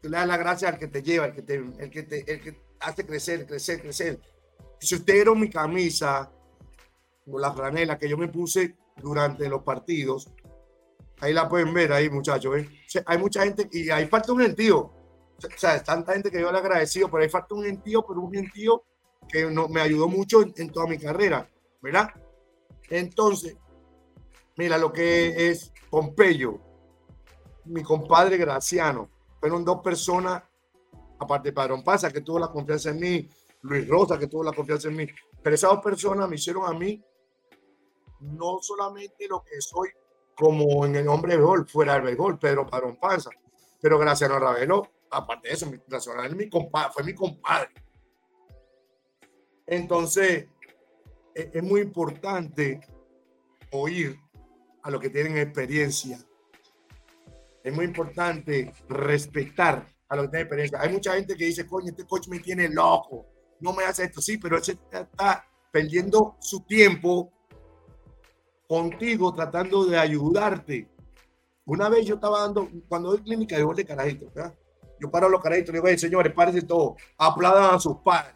Tú 0.00 0.08
le 0.08 0.16
das 0.16 0.26
la 0.26 0.36
gracia 0.36 0.68
al 0.68 0.78
que 0.78 0.88
te 0.88 1.02
lleva, 1.02 1.26
el 1.26 1.34
que 1.34 1.42
te, 1.42 1.54
el 1.54 1.90
que 1.90 2.02
te, 2.02 2.32
el 2.32 2.40
que 2.40 2.60
hace 2.80 3.06
crecer, 3.06 3.46
crecer, 3.46 3.80
crecer. 3.80 4.20
Si 4.80 4.94
usted 4.94 5.14
era 5.14 5.34
mi 5.34 5.48
camisa, 5.48 6.30
la 7.26 7.52
franela 7.52 7.98
que 7.98 8.08
yo 8.08 8.18
me 8.18 8.28
puse 8.28 8.76
durante 8.96 9.48
los 9.48 9.62
partidos. 9.62 10.28
Ahí 11.20 11.32
la 11.32 11.48
pueden 11.48 11.72
ver 11.72 11.92
ahí, 11.92 12.10
muchachos. 12.10 12.58
¿eh? 12.58 12.68
O 12.68 13.02
hay 13.06 13.18
mucha 13.18 13.44
gente 13.44 13.68
y 13.72 13.90
ahí 13.90 14.06
falta 14.06 14.32
un 14.32 14.40
gentío. 14.40 14.92
O 15.44 15.58
sea, 15.58 15.76
es 15.76 15.84
tanta 15.84 16.12
gente 16.12 16.30
que 16.30 16.40
yo 16.40 16.50
le 16.52 16.58
agradecido, 16.58 17.10
pero 17.10 17.22
ahí 17.22 17.28
falta 17.28 17.54
un 17.54 17.64
gentío, 17.64 18.04
pero 18.06 18.20
un 18.20 18.32
gentío 18.32 18.84
que 19.28 19.50
no, 19.50 19.68
me 19.68 19.80
ayudó 19.80 20.08
mucho 20.08 20.42
en, 20.42 20.52
en, 20.56 20.70
toda 20.70 20.86
mi 20.86 20.98
carrera, 20.98 21.48
¿verdad? 21.80 22.10
Entonces, 22.90 23.56
mira 24.56 24.78
lo 24.78 24.92
que 24.92 25.50
es 25.50 25.72
Pompeyo, 25.90 26.60
mi 27.64 27.82
compadre 27.82 28.36
Graciano, 28.36 29.08
fueron 29.40 29.64
dos 29.64 29.80
personas, 29.82 30.42
aparte 31.18 31.48
de 31.48 31.52
Padrón 31.52 31.82
Pasa, 31.84 32.10
que 32.10 32.20
tuvo 32.20 32.38
la 32.38 32.48
confianza 32.48 32.90
en 32.90 33.00
mí, 33.00 33.28
Luis 33.62 33.86
Rosa, 33.88 34.18
que 34.18 34.26
tuvo 34.26 34.42
la 34.42 34.52
confianza 34.52 34.88
en 34.88 34.96
mí, 34.96 35.06
pero 35.42 35.54
esas 35.54 35.70
dos 35.70 35.82
personas 35.82 36.28
me 36.28 36.36
hicieron 36.36 36.64
a 36.66 36.76
mí 36.76 37.02
no 38.20 38.58
solamente 38.60 39.26
lo 39.28 39.42
que 39.42 39.60
soy 39.60 39.88
como 40.34 40.86
en 40.86 40.96
el 40.96 41.08
hombre 41.08 41.32
de 41.32 41.38
béisbol, 41.38 41.68
fuera 41.68 41.94
del 41.94 42.02
béisbol, 42.02 42.38
Pedro 42.38 42.66
Padrón 42.66 42.96
Panza, 42.96 43.30
pero 43.80 43.98
gracias 43.98 44.30
a 44.30 44.38
Ravelo, 44.38 44.88
aparte 45.12 45.48
de 45.48 45.54
eso, 45.54 45.66
a 46.18 46.26
él, 46.26 46.36
mi 46.36 46.48
compadre, 46.48 46.92
fue 46.92 47.04
mi 47.04 47.14
compadre. 47.14 47.70
Entonces, 49.66 50.46
es, 51.34 51.48
es 51.52 51.62
muy 51.62 51.80
importante 51.80 52.80
oír 53.70 54.18
a 54.82 54.90
los 54.90 55.00
que 55.00 55.10
tienen 55.10 55.36
experiencia. 55.38 56.18
Es 57.62 57.72
muy 57.72 57.84
importante 57.84 58.72
respetar 58.88 59.86
a 60.08 60.16
los 60.16 60.24
que 60.24 60.30
tienen 60.30 60.46
experiencia. 60.46 60.80
Hay 60.80 60.92
mucha 60.92 61.14
gente 61.14 61.36
que 61.36 61.44
dice, 61.44 61.66
coño, 61.66 61.90
este 61.90 62.06
coach 62.06 62.28
me 62.28 62.40
tiene 62.40 62.68
loco, 62.68 63.26
no 63.60 63.72
me 63.72 63.84
hace 63.84 64.04
esto. 64.04 64.20
Sí, 64.20 64.38
pero 64.38 64.58
ese 64.58 64.72
está 64.90 65.46
perdiendo 65.70 66.36
su 66.40 66.60
tiempo 66.64 67.32
contigo 68.68 69.32
tratando 69.32 69.84
de 69.84 69.98
ayudarte. 69.98 70.88
Una 71.64 71.88
vez 71.88 72.06
yo 72.06 72.16
estaba 72.16 72.40
dando, 72.40 72.68
cuando 72.88 73.10
doy 73.10 73.22
clínica 73.22 73.56
de 73.56 73.64
de 73.64 73.84
carajitos, 73.84 74.34
¿verdad? 74.34 74.54
Yo 75.02 75.10
paro 75.10 75.26
a 75.26 75.30
los 75.30 75.40
carajitos 75.40 75.70
y 75.70 75.72
digo, 75.72 75.98
señores, 75.98 76.32
párense 76.32 76.62
todo, 76.62 76.96
aplaudan 77.18 77.74
a 77.74 77.78
sus 77.80 77.96
padres, 77.98 78.34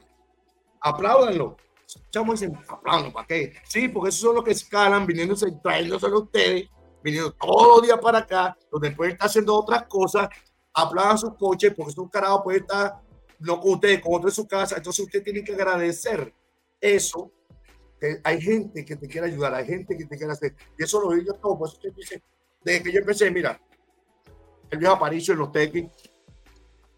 apláudanlo. 0.81 1.57
Chamo 2.11 2.33
dicen, 2.33 2.59
aplaudan, 2.69 3.12
¿para 3.12 3.27
qué? 3.27 3.55
Sí, 3.64 3.89
porque 3.89 4.09
esos 4.09 4.23
son 4.23 4.35
los 4.35 4.45
que 4.45 4.51
escalan, 4.51 5.07
viniéndose, 5.07 5.47
trayéndose 5.62 6.07
a 6.07 6.17
ustedes, 6.17 6.69
viniendo 7.03 7.33
todos 7.33 7.77
los 7.77 7.83
días 7.87 7.99
para 8.01 8.19
acá, 8.19 8.57
donde 8.71 8.91
pueden 8.91 9.12
estar 9.12 9.29
haciendo 9.29 9.55
otras 9.55 9.85
cosas, 9.85 10.29
aplaudan 10.75 11.19
sus 11.19 11.35
coches, 11.37 11.73
porque 11.77 11.93
esos 11.93 12.11
carajos 12.11 12.41
pueden 12.43 12.62
estar 12.62 13.01
no 13.39 13.61
con 13.61 13.75
ustedes, 13.75 14.01
con 14.01 14.14
otro 14.14 14.29
en 14.29 14.35
su 14.35 14.49
casa, 14.49 14.77
entonces 14.77 15.05
usted 15.05 15.23
tiene 15.23 15.45
que 15.45 15.55
agradecer 15.55 16.35
eso 16.81 17.31
que 18.01 18.21
hay 18.25 18.41
gente 18.41 18.85
que 18.85 18.97
te 18.97 19.09
quiere 19.09 19.29
ayudar, 19.29 19.55
hay 19.55 19.67
gente 19.67 19.97
que 19.97 20.05
te 20.05 20.17
quiere 20.17 20.33
hacer. 20.33 20.55
Y 20.79 20.85
eso 20.85 21.01
lo 21.01 21.14
digo 21.14 21.35
todo. 21.35 21.59
Por 21.59 21.69
eso 21.69 21.77
usted 21.77 21.93
dice, 21.95 22.23
desde 22.62 22.83
que 22.83 22.93
yo 22.93 23.01
empecé, 23.01 23.31
mira, 23.31 23.61
el 24.71 24.79
viejo 24.79 24.95
Aparicio 24.95 25.33
en 25.35 25.41
los 25.41 25.53
tequis 25.53 25.87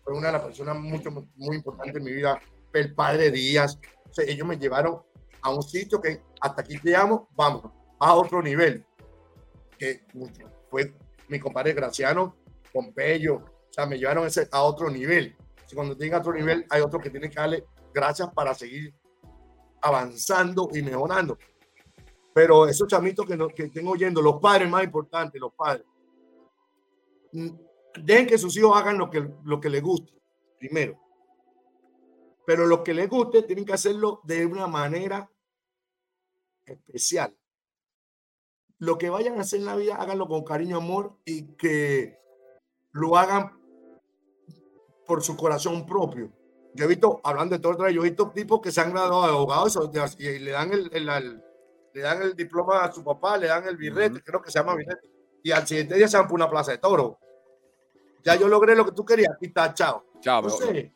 fue 0.09 0.17
una 0.17 0.29
de 0.29 0.33
las 0.33 0.43
personas 0.43 0.75
mucho, 0.79 1.11
muy 1.37 1.57
importantes 1.57 1.97
en 1.97 2.03
mi 2.03 2.13
vida. 2.13 2.41
El 2.73 2.95
padre 2.95 3.31
Díaz. 3.31 3.79
O 4.09 4.15
sea, 4.15 4.25
ellos 4.25 4.47
me 4.47 4.57
llevaron 4.57 5.03
a 5.43 5.51
un 5.51 5.63
sitio 5.63 6.01
que 6.01 6.23
hasta 6.41 6.63
aquí 6.63 6.79
llegamos, 6.83 7.29
vamos, 7.37 7.65
a 7.99 8.15
otro 8.15 8.41
nivel. 8.41 8.87
Que 9.79 10.07
fue 10.71 10.95
mi 11.29 11.39
compadre 11.39 11.75
Graciano, 11.75 12.37
Pompeyo. 12.73 13.35
O 13.35 13.71
sea, 13.71 13.85
me 13.85 13.99
llevaron 13.99 14.27
ese, 14.27 14.49
a 14.51 14.63
otro 14.63 14.89
nivel. 14.91 15.37
Si 15.67 15.75
cuando 15.75 15.95
llega 15.95 16.17
a 16.17 16.21
otro 16.21 16.33
nivel, 16.33 16.65
hay 16.71 16.81
otro 16.81 16.99
que 17.01 17.11
tiene 17.11 17.29
que 17.29 17.39
darle 17.39 17.67
gracias 17.93 18.33
para 18.33 18.55
seguir 18.55 18.95
avanzando 19.83 20.71
y 20.73 20.81
mejorando. 20.81 21.37
Pero 22.33 22.67
esos 22.67 22.89
chamitos 22.89 23.27
que, 23.27 23.37
no, 23.37 23.49
que 23.49 23.65
estén 23.65 23.87
oyendo, 23.87 24.23
los 24.23 24.41
padres 24.41 24.71
más 24.71 24.85
importantes, 24.85 25.39
los 25.39 25.53
padres, 25.53 25.85
dejen 28.03 28.26
que 28.26 28.39
sus 28.39 28.57
hijos 28.57 28.76
hagan 28.76 28.99
lo 28.99 29.11
que, 29.11 29.28
lo 29.45 29.61
que 29.61 29.70
les 29.70 29.82
guste, 29.82 30.12
primero. 30.59 31.01
Pero 32.47 32.66
lo 32.66 32.82
que 32.82 32.95
les 32.95 33.09
guste 33.09 33.43
tienen 33.43 33.64
que 33.64 33.74
hacerlo 33.74 34.20
de 34.24 34.47
una 34.47 34.66
manera 34.66 35.30
especial. 36.64 37.36
Lo 38.78 38.97
que 38.97 39.11
vayan 39.11 39.39
a 39.39 39.43
hacer 39.43 39.61
en 39.61 39.66
la 39.66 39.76
vida, 39.76 39.97
háganlo 39.97 40.28
con 40.28 40.44
cariño, 40.44 40.77
amor 40.77 41.19
y 41.24 41.56
que 41.56 42.19
lo 42.93 43.16
hagan 43.16 43.59
por 45.06 45.23
su 45.23 45.36
corazón 45.36 45.85
propio 45.85 46.32
yo 46.78 46.85
he 46.85 46.89
visto, 46.89 47.20
hablando 47.24 47.56
de 47.56 47.60
todo, 47.60 47.89
yo 47.89 48.01
he 48.02 48.09
visto 48.09 48.31
tipos 48.31 48.60
que 48.60 48.70
se 48.70 48.81
han 48.81 48.93
graduado 48.93 49.23
de 49.24 49.32
abogados 49.32 49.78
y 50.19 50.39
le 50.39 50.51
dan 50.52 50.73
el, 50.73 50.89
el, 50.93 51.09
el, 51.09 51.43
le 51.93 52.01
dan 52.01 52.23
el 52.23 52.36
diploma 52.36 52.85
a 52.85 52.93
su 52.93 53.02
papá, 53.02 53.36
le 53.36 53.48
dan 53.48 53.66
el 53.66 53.77
birrete, 53.77 54.15
uh 54.15 54.19
-huh. 54.19 54.24
creo 54.24 54.40
que 54.40 54.51
se 54.51 54.60
llama 54.60 54.77
birrete, 54.77 55.09
y 55.43 55.51
al 55.51 55.66
siguiente 55.66 55.97
día 55.97 56.06
se 56.06 56.16
van 56.16 56.28
por 56.28 56.36
una 56.36 56.48
plaza 56.48 56.70
de 56.70 56.78
toro. 56.78 57.19
Ya 58.29 58.37
yo 58.37 58.47
logré 58.47 58.77
lo 58.77 58.85
que 58.85 58.93
tú 58.93 59.07
querías, 59.07 59.39
y 59.41 59.47
está, 59.47 59.73
chao. 59.73 60.05
Chao, 60.21 60.43
entonces, 60.43 60.91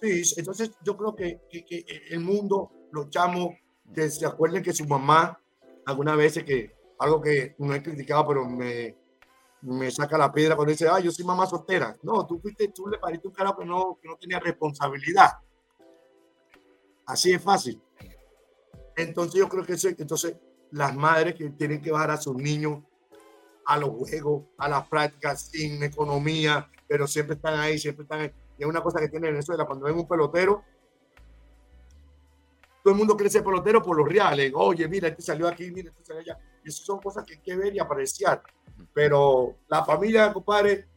sí, 0.00 0.22
entonces 0.36 0.70
yo 0.84 0.96
creo 0.96 1.16
que, 1.16 1.40
que, 1.50 1.64
que, 1.64 1.84
el 2.10 2.20
mundo, 2.20 2.70
los 2.92 3.10
chamos, 3.10 3.56
que 3.92 4.08
se 4.08 4.24
acuerden 4.24 4.62
que 4.62 4.72
su 4.72 4.86
mamá, 4.86 5.42
alguna 5.84 6.14
vez 6.14 6.40
que 6.44 6.76
algo 7.00 7.20
que 7.20 7.56
no 7.58 7.74
he 7.74 7.82
criticado, 7.82 8.24
pero 8.28 8.44
me, 8.44 8.96
me 9.62 9.90
saca 9.90 10.16
la 10.16 10.32
piedra 10.32 10.54
cuando 10.54 10.70
dice, 10.70 10.86
ah, 10.88 11.00
yo 11.00 11.10
soy 11.10 11.24
mamá 11.24 11.44
soltera. 11.44 11.96
No, 12.04 12.24
tú 12.24 12.38
fuiste, 12.38 12.68
tú 12.68 12.86
le 12.86 12.98
pariste 12.98 13.26
un 13.26 13.34
carajo 13.34 13.58
que 13.58 13.64
no, 13.64 13.98
que 14.00 14.06
no 14.06 14.14
tenía 14.14 14.38
responsabilidad. 14.38 15.38
Así 17.04 17.32
es 17.32 17.42
fácil. 17.42 17.82
Entonces 18.94 19.40
yo 19.40 19.48
creo 19.48 19.66
que 19.66 19.72
eso, 19.72 19.88
entonces 19.88 20.36
las 20.70 20.94
madres 20.94 21.34
que 21.34 21.50
tienen 21.50 21.82
que 21.82 21.90
bajar 21.90 22.12
a 22.12 22.16
sus 22.16 22.36
niños 22.36 22.84
a 23.68 23.76
los 23.76 23.90
juegos, 23.90 24.46
a 24.56 24.66
las 24.66 24.88
prácticas 24.88 25.42
sin 25.42 25.82
economía, 25.82 26.66
pero 26.88 27.06
siempre 27.06 27.36
están 27.36 27.60
ahí, 27.60 27.78
siempre 27.78 28.04
están 28.04 28.20
ahí. 28.20 28.32
Y 28.56 28.62
es 28.62 28.68
una 28.68 28.80
cosa 28.80 28.98
que 28.98 29.10
tiene 29.10 29.30
Venezuela, 29.30 29.66
cuando 29.66 29.84
ven 29.84 29.94
un 29.94 30.08
pelotero, 30.08 30.64
todo 32.82 32.94
el 32.94 32.98
mundo 32.98 33.14
ser 33.28 33.44
pelotero 33.44 33.82
por 33.82 33.94
los 33.94 34.08
reales. 34.08 34.50
Oye, 34.54 34.88
mira, 34.88 35.08
este 35.08 35.20
salió 35.20 35.46
aquí, 35.46 35.70
mira, 35.70 35.90
este 35.90 36.02
salió 36.02 36.22
allá. 36.22 36.38
Y 36.64 36.70
eso 36.70 36.82
son 36.82 36.98
cosas 36.98 37.26
que 37.26 37.34
hay 37.34 37.40
que 37.40 37.56
ver 37.56 37.74
y 37.74 37.78
apreciar. 37.78 38.42
Pero 38.94 39.58
la 39.68 39.84
familia, 39.84 40.32
compadre, 40.32 40.88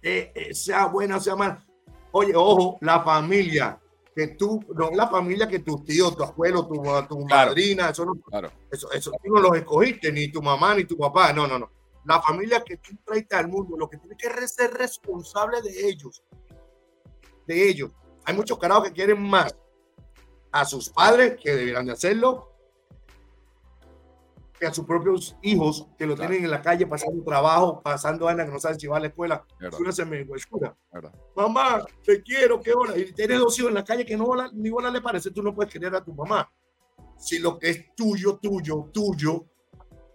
eh, 0.00 0.32
eh, 0.34 0.54
sea 0.54 0.86
buena 0.86 1.18
o 1.18 1.20
sea 1.20 1.36
mala. 1.36 1.62
Oye, 2.10 2.32
ojo, 2.34 2.78
la 2.80 3.02
familia, 3.02 3.78
que 4.18 4.34
tú, 4.34 4.60
no 4.74 4.90
la 4.90 5.06
familia 5.06 5.46
que 5.46 5.60
tus 5.60 5.84
tíos, 5.84 6.16
tu 6.16 6.24
abuelo, 6.24 6.66
tu, 6.66 6.74
tu 6.74 7.24
claro. 7.24 7.50
madrina, 7.50 7.90
eso 7.90 8.04
no, 8.04 8.16
claro. 8.16 8.50
eso, 8.68 8.90
eso 8.90 9.12
tú 9.12 9.32
no 9.32 9.40
los 9.40 9.56
escogiste, 9.56 10.10
ni 10.10 10.26
tu 10.32 10.42
mamá, 10.42 10.74
ni 10.74 10.82
tu 10.82 10.98
papá, 10.98 11.32
no, 11.32 11.46
no, 11.46 11.56
no. 11.56 11.70
La 12.04 12.20
familia 12.20 12.64
que 12.64 12.78
tú 12.78 12.96
traiste 13.04 13.36
al 13.36 13.46
mundo, 13.46 13.76
lo 13.76 13.88
que 13.88 13.96
tiene 13.96 14.16
que 14.16 14.48
ser 14.48 14.72
responsable 14.72 15.62
de 15.62 15.88
ellos, 15.88 16.24
de 17.46 17.68
ellos. 17.68 17.92
Hay 18.24 18.34
muchos 18.34 18.58
carajos 18.58 18.88
que 18.88 18.94
quieren 18.94 19.22
más 19.22 19.54
a 20.50 20.64
sus 20.64 20.90
padres, 20.90 21.36
que 21.40 21.54
deberán 21.54 21.86
de 21.86 21.92
hacerlo, 21.92 22.57
que 24.58 24.66
a 24.66 24.74
sus 24.74 24.84
propios 24.84 25.36
hijos 25.42 25.86
que 25.96 26.06
lo 26.06 26.16
tienen 26.16 26.44
en 26.44 26.50
la 26.50 26.60
calle 26.60 26.86
pasando 26.86 27.22
trabajo, 27.22 27.80
pasando 27.82 28.28
años 28.28 28.46
que 28.46 28.52
no 28.52 28.58
saben 28.58 28.78
si 28.78 28.86
va 28.86 28.96
a 28.96 29.00
la 29.00 29.06
escuela. 29.06 29.44
Una. 30.92 31.12
Mamá, 31.36 31.84
te 32.04 32.22
quiero, 32.22 32.60
qué 32.60 32.72
hora. 32.72 32.96
Y 32.96 33.12
tienes 33.12 33.38
dos 33.38 33.58
hijos 33.58 33.68
en 33.68 33.74
la 33.74 33.84
calle 33.84 34.04
que 34.04 34.16
no 34.16 34.28
ni 34.52 34.70
bola 34.70 34.90
le 34.90 35.00
parece, 35.00 35.30
tú 35.30 35.42
no 35.42 35.54
puedes 35.54 35.72
querer 35.72 35.94
a 35.94 36.04
tu 36.04 36.12
mamá. 36.12 36.50
Si 37.16 37.38
lo 37.38 37.58
que 37.58 37.70
es 37.70 37.94
tuyo, 37.94 38.38
tuyo, 38.40 38.90
tuyo, 38.92 39.46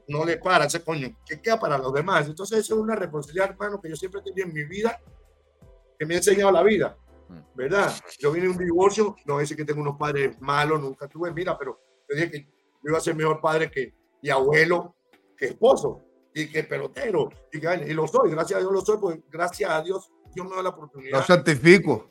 no 0.08 0.26
le 0.26 0.38
para 0.38 0.66
ese 0.66 0.84
coño, 0.84 1.18
¿qué 1.26 1.42
queda 1.42 1.60
para 1.60 1.78
los 1.78 1.94
demás? 1.94 2.28
Entonces, 2.28 2.60
eso 2.60 2.76
es 2.76 2.82
una 2.82 2.96
responsabilidad, 2.96 3.52
hermano, 3.52 3.80
que 3.82 3.90
yo 3.90 3.96
siempre 3.96 4.22
tenido 4.22 4.48
en 4.48 4.54
mi 4.54 4.64
vida, 4.66 5.02
que 5.98 6.06
me 6.06 6.16
ha 6.16 6.18
enseñado 6.18 6.52
la 6.52 6.64
vida, 6.64 6.98
mm. 7.30 7.40
¿verdad? 7.56 7.94
Yo 8.20 8.32
vine 8.32 8.48
de 8.48 8.52
un 8.52 8.58
divorcio, 8.58 9.16
no 9.26 9.40
es 9.40 9.56
que 9.56 9.66
tengo 9.66 9.82
unos 9.82 9.98
padres 9.98 10.40
malos, 10.42 10.82
nunca 10.82 11.08
tuve, 11.08 11.32
mira, 11.32 11.58
pero 11.58 11.80
yo 12.10 12.16
dije 12.16 12.32
que 12.32 12.42
yo 12.44 12.90
iba 12.90 12.98
a 12.98 13.02
ser 13.02 13.16
mejor 13.16 13.40
padre 13.40 13.72
que, 13.72 13.94
y 14.24 14.32
abuelo 14.32 14.96
que 15.38 15.46
esposo 15.48 16.02
y 16.34 16.50
que 16.50 16.64
pelotero 16.64 17.30
y, 17.52 17.60
que, 17.60 17.86
y 17.88 17.94
lo 17.94 18.08
soy, 18.08 18.32
gracias 18.32 18.58
a 18.58 18.62
Dios 18.62 18.72
lo 18.74 18.82
soy, 18.82 18.98
pues 18.98 19.20
gracias 19.30 19.70
a 19.70 19.82
Dios 19.84 20.10
Dios 20.34 20.50
me 20.50 20.56
da 20.56 20.64
la 20.64 20.70
oportunidad. 20.70 21.20
Lo 21.20 21.24
certifico. 21.24 22.10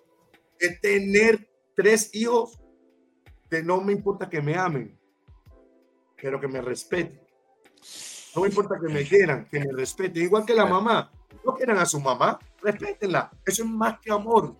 De 0.60 0.76
tener 0.76 1.48
tres 1.74 2.14
hijos 2.14 2.60
que 3.50 3.62
no 3.62 3.80
me 3.80 3.92
importa 3.92 4.30
que 4.30 4.40
me 4.40 4.54
amen, 4.56 4.98
pero 6.20 6.40
que 6.40 6.46
me 6.46 6.60
respeten. 6.60 7.20
No 8.34 8.42
me 8.42 8.48
importa 8.48 8.76
que 8.80 8.92
me 8.92 9.04
quieran, 9.04 9.46
que 9.50 9.58
me 9.58 9.72
respeten. 9.72 10.22
Igual 10.22 10.46
que 10.46 10.54
la 10.54 10.66
mamá. 10.66 11.10
No 11.44 11.54
quieran 11.54 11.78
a 11.78 11.86
su 11.86 12.00
mamá, 12.00 12.38
respétenla. 12.62 13.30
Eso 13.44 13.64
es 13.64 13.68
más 13.68 13.98
que 14.00 14.12
amor. 14.12 14.56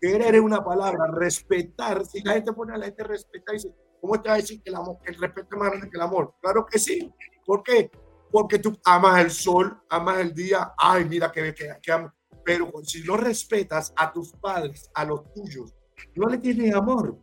Querer 0.00 0.34
es 0.34 0.40
una 0.40 0.64
palabra, 0.64 1.06
respetar. 1.12 2.04
Si 2.04 2.20
la 2.22 2.34
gente 2.34 2.52
pone 2.52 2.74
a 2.74 2.78
la 2.78 2.86
gente 2.86 3.04
respetar 3.04 3.54
y 3.54 3.58
dice, 3.58 3.74
¿Cómo 4.04 4.22
va 4.22 4.34
a 4.34 4.36
decir 4.36 4.62
que 4.62 4.68
el, 4.68 4.76
amor, 4.76 4.98
el 5.06 5.14
respeto 5.14 5.48
es 5.52 5.58
más 5.58 5.70
grande 5.70 5.88
que 5.88 5.96
el 5.96 6.02
amor? 6.02 6.34
Claro 6.42 6.66
que 6.66 6.78
sí. 6.78 7.10
¿Por 7.46 7.62
qué? 7.62 7.90
Porque 8.30 8.58
tú 8.58 8.78
amas 8.84 9.24
el 9.24 9.30
sol, 9.30 9.80
amas 9.88 10.18
el 10.18 10.34
día. 10.34 10.74
Ay, 10.76 11.06
mira 11.06 11.32
que, 11.32 11.54
que, 11.54 11.70
que 11.80 12.08
Pero 12.44 12.70
si 12.82 13.02
no 13.02 13.16
respetas 13.16 13.94
a 13.96 14.12
tus 14.12 14.32
padres, 14.32 14.90
a 14.92 15.06
los 15.06 15.32
tuyos, 15.32 15.74
no 16.16 16.28
le 16.28 16.36
tienes 16.36 16.74
amor. 16.74 17.16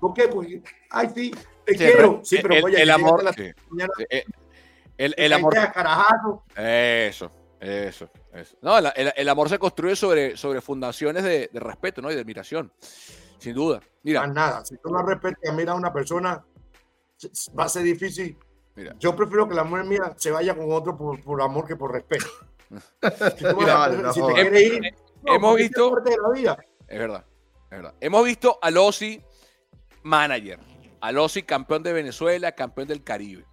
¿Por 0.00 0.14
qué? 0.14 0.26
Porque, 0.26 0.60
ay, 0.90 1.10
sí, 1.14 1.32
te 1.64 1.76
quiero. 1.76 2.22
Sí, 2.24 2.38
pero 2.42 2.66
el, 2.66 2.74
el 2.74 2.90
amor. 2.90 3.22
Eh, 3.36 4.24
el, 4.96 5.14
el, 5.16 5.32
amor. 5.32 5.54
Eso, 6.56 7.30
eso, 7.60 8.10
eso. 8.32 8.56
No, 8.62 8.78
el, 8.78 9.12
el, 9.14 9.28
amor 9.28 9.48
se 9.48 9.60
construye 9.60 9.94
sobre, 9.94 10.36
sobre 10.36 10.60
fundaciones 10.60 11.22
de, 11.22 11.50
de 11.52 11.60
respeto 11.60 12.02
¿no? 12.02 12.10
y 12.10 12.16
de 12.16 12.22
admiración 12.22 12.72
sin 13.38 13.54
duda. 13.54 13.80
Mira. 14.02 14.26
nada, 14.26 14.64
si 14.64 14.76
tú 14.78 14.90
no 14.90 15.02
respetas 15.02 15.54
mira 15.54 15.72
a 15.72 15.74
una 15.74 15.92
persona, 15.92 16.44
va 17.58 17.64
a 17.64 17.68
ser 17.68 17.82
difícil. 17.82 18.38
Mira. 18.74 18.94
Yo 18.98 19.14
prefiero 19.16 19.48
que 19.48 19.54
la 19.54 19.64
mujer 19.64 19.84
mía 19.86 20.14
se 20.16 20.30
vaya 20.30 20.56
con 20.56 20.70
otro 20.70 20.96
por, 20.96 21.20
por 21.22 21.42
amor 21.42 21.66
que 21.66 21.76
por 21.76 21.92
respeto. 21.92 22.26
hemos 25.24 25.56
visto. 25.56 25.92
Es 26.86 26.98
verdad, 26.98 27.24
es 27.64 27.70
verdad. 27.70 27.94
Hemos 28.00 28.24
visto 28.24 28.58
al 28.62 28.76
Osi 28.76 29.22
manager, 30.02 30.58
al 31.00 31.18
Osi 31.18 31.42
campeón 31.42 31.82
de 31.82 31.92
Venezuela, 31.92 32.52
campeón 32.52 32.88
del 32.88 33.02
Caribe. 33.02 33.44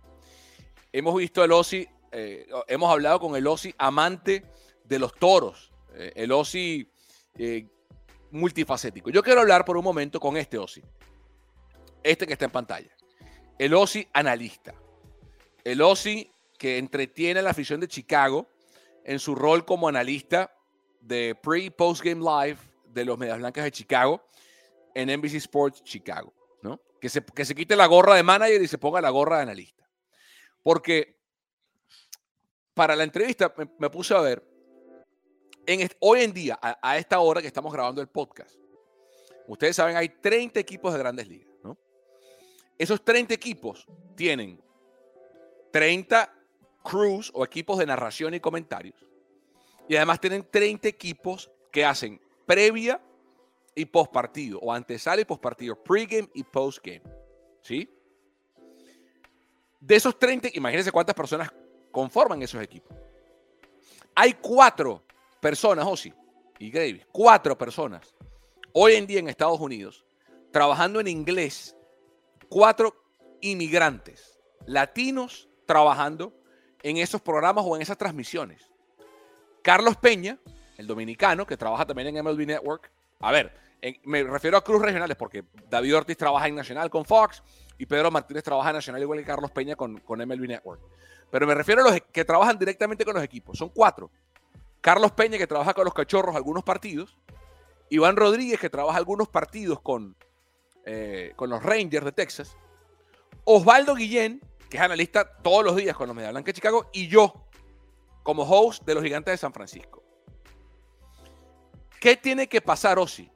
Hemos 0.92 1.16
visto 1.16 1.44
al 1.44 1.52
Osi, 1.52 1.88
eh, 2.12 2.48
hemos 2.68 2.92
hablado 2.92 3.20
con 3.20 3.36
el 3.36 3.48
Osi 3.48 3.74
amante 3.78 4.46
de 4.84 5.00
los 5.00 5.14
toros, 5.14 5.74
eh, 5.94 6.14
el 6.16 6.32
Osi 6.32 6.90
eh, 7.38 7.68
multifacético. 8.36 9.10
Yo 9.10 9.24
quiero 9.24 9.42
hablar 9.42 9.66
por 9.66 9.78
un 9.78 9.84
momento 9.84 10.20
con 10.20 10.38
este 10.38 10.58
Osi. 10.58 10.82
Este 12.04 12.28
que 12.28 12.34
está 12.34 12.46
en 12.46 12.52
pantalla. 12.52 12.96
El 13.58 13.74
Osi 13.74 14.08
analista. 14.14 14.76
El 15.64 15.82
Osi 15.82 16.32
que 16.58 16.78
entretiene 16.78 17.40
a 17.40 17.44
la 17.44 17.50
afición 17.52 17.80
de 17.80 17.88
Chicago 17.88 18.48
en 19.04 19.20
su 19.20 19.36
rol 19.36 19.66
como 19.66 19.88
analista 19.88 20.56
de 21.02 21.36
pre 21.36 21.60
y 21.60 21.70
post 21.70 22.04
game 22.04 22.22
live 22.22 22.58
de 22.86 23.06
los 23.06 23.18
Medias 23.18 23.38
Blancas 23.38 23.64
de 23.64 23.72
Chicago 23.72 24.22
en 24.94 25.10
NBC 25.18 25.36
Sports 25.36 25.84
Chicago. 25.84 26.34
¿no? 26.62 26.80
Que, 27.00 27.10
se, 27.10 27.24
que 27.24 27.46
se 27.46 27.56
quite 27.56 27.76
la 27.76 27.86
gorra 27.86 28.16
de 28.16 28.24
manager 28.24 28.62
y 28.62 28.68
se 28.68 28.78
ponga 28.78 29.02
la 29.02 29.10
gorra 29.10 29.38
de 29.38 29.44
analista. 29.44 29.88
Porque 30.62 31.16
para 32.74 32.96
la 32.96 33.04
entrevista 33.04 33.54
me 33.80 33.90
puse 33.90 34.14
a 34.14 34.20
ver 34.20 34.55
hoy 36.00 36.22
en 36.22 36.34
día, 36.34 36.60
a, 36.62 36.98
esta 36.98 37.20
hora 37.20 37.42
que 37.42 37.48
estamos 37.48 37.72
grabando 37.74 38.02
el 38.02 38.08
podcast, 38.08 38.56
ustedes 39.48 39.76
saben, 39.76 39.96
hay 39.96 40.10
30 40.10 40.60
equipos 40.60 40.94
de 40.94 41.00
grandes 41.00 41.28
ligas, 41.28 41.54
¿no? 41.64 41.78
Esos 42.78 43.04
30 43.04 43.34
equipos 43.34 43.88
tienen 44.16 44.62
30 45.72 46.34
crews 46.84 47.32
o 47.34 47.44
equipos 47.44 47.78
de 47.78 47.86
narración 47.86 48.34
y 48.34 48.40
comentarios. 48.40 48.96
Y 49.88 49.96
además 49.96 50.20
tienen 50.20 50.48
30 50.50 50.88
equipos 50.88 51.52
que 51.72 51.86
hacen 51.86 52.20
previa 52.46 53.02
y 53.76 53.86
post 53.86 54.12
partido, 54.12 54.60
o 54.60 54.72
antesala 54.72 55.22
y 55.22 55.26
post 55.26 55.42
partido, 55.42 55.76
pregame 55.76 56.30
y 56.34 56.44
postgame. 56.44 57.04
¿Sí? 57.62 57.90
De 59.80 59.96
esos 59.96 60.18
30, 60.18 60.50
imagínense 60.54 60.92
cuántas 60.92 61.16
personas 61.16 61.52
conforman 61.92 62.42
esos 62.42 62.62
equipos. 62.62 62.96
Hay 64.16 64.34
cuatro 64.34 65.05
personas, 65.46 65.86
Osi 65.86 66.12
y 66.58 66.72
Gravy, 66.72 67.04
cuatro 67.12 67.56
personas, 67.56 68.16
hoy 68.74 68.96
en 68.96 69.06
día 69.06 69.20
en 69.20 69.30
Estados 69.30 69.60
Unidos, 69.60 70.04
trabajando 70.52 71.00
en 71.00 71.08
inglés, 71.08 71.76
cuatro 72.50 72.96
inmigrantes 73.42 74.40
latinos 74.66 75.48
trabajando 75.68 76.34
en 76.82 76.98
esos 76.98 77.22
programas 77.22 77.64
o 77.68 77.76
en 77.76 77.84
esas 77.84 77.96
transmisiones. 77.96 78.72
Carlos 79.62 79.98
Peña, 79.98 80.40
el 80.80 80.88
dominicano, 80.88 81.46
que 81.46 81.58
trabaja 81.58 81.86
también 81.86 82.08
en 82.08 82.26
MLB 82.26 82.48
Network. 82.48 82.92
A 83.20 83.32
ver, 83.32 83.54
me 84.04 84.24
refiero 84.24 84.58
a 84.58 84.64
Cruz 84.64 84.82
Regionales 84.82 85.16
porque 85.16 85.44
David 85.70 85.96
Ortiz 85.96 86.18
trabaja 86.18 86.48
en 86.48 86.56
Nacional 86.56 86.90
con 86.90 87.06
Fox 87.06 87.44
y 87.78 87.86
Pedro 87.86 88.10
Martínez 88.10 88.44
trabaja 88.44 88.72
en 88.72 88.78
Nacional 88.78 89.00
igual 89.04 89.20
que 89.20 89.26
Carlos 89.26 89.52
Peña 89.52 89.76
con, 89.76 90.00
con 90.00 90.18
MLB 90.18 90.48
Network. 90.48 90.82
Pero 91.30 91.46
me 91.46 91.54
refiero 91.54 91.84
a 91.84 91.92
los 91.92 92.02
que 92.12 92.26
trabajan 92.26 92.58
directamente 92.58 93.06
con 93.06 93.14
los 93.14 93.24
equipos. 93.24 93.60
Son 93.60 93.70
cuatro. 93.70 94.10
Carlos 94.86 95.14
Peña, 95.14 95.40
que 95.40 95.48
trabaja 95.48 95.74
con 95.74 95.84
los 95.84 95.96
cachorros 95.96 96.36
algunos 96.36 96.64
partidos. 96.64 97.18
Iván 97.90 98.16
Rodríguez, 98.16 98.60
que 98.60 98.70
trabaja 98.70 99.00
algunos 99.00 99.28
partidos 99.28 99.82
con, 99.82 100.16
eh, 100.86 101.34
con 101.36 101.50
los 101.50 101.64
Rangers 101.64 102.06
de 102.06 102.12
Texas. 102.12 102.56
Osvaldo 103.46 103.96
Guillén, 103.96 104.40
que 104.70 104.78
es 104.78 104.84
analista 104.84 105.38
todos 105.38 105.66
los 105.66 105.76
días 105.76 105.98
con 105.98 106.06
los 106.06 106.16
Media 106.16 106.30
Blanca 106.30 106.50
de 106.50 106.54
Chicago. 106.54 106.88
Y 106.94 107.08
yo, 107.08 107.48
como 108.22 108.44
host 108.44 108.86
de 108.86 108.94
los 108.94 109.04
Gigantes 109.04 109.32
de 109.32 109.38
San 109.40 109.54
Francisco. 109.54 110.04
¿Qué 112.00 112.16
tiene 112.16 112.48
que 112.48 112.62
pasar, 112.62 113.00
Osi? 113.00 113.32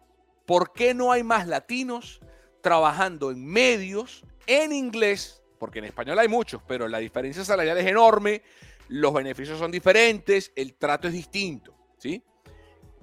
¿Por 0.45 0.71
qué 0.71 0.93
no 0.93 1.11
hay 1.11 1.23
más 1.23 1.47
latinos 1.47 2.21
trabajando 2.61 3.31
en 3.31 3.43
medios 3.43 4.23
en 4.45 4.71
inglés? 4.71 5.41
Porque 5.57 5.79
en 5.79 5.85
español 5.85 6.19
hay 6.19 6.27
muchos, 6.27 6.61
pero 6.67 6.87
la 6.87 6.99
diferencia 6.99 7.43
salarial 7.43 7.79
es 7.79 7.87
enorme 7.87 8.43
los 8.89 9.13
beneficios 9.13 9.59
son 9.59 9.71
diferentes, 9.71 10.51
el 10.55 10.73
trato 10.73 11.07
es 11.07 11.13
distinto, 11.13 11.73
¿sí? 11.97 12.23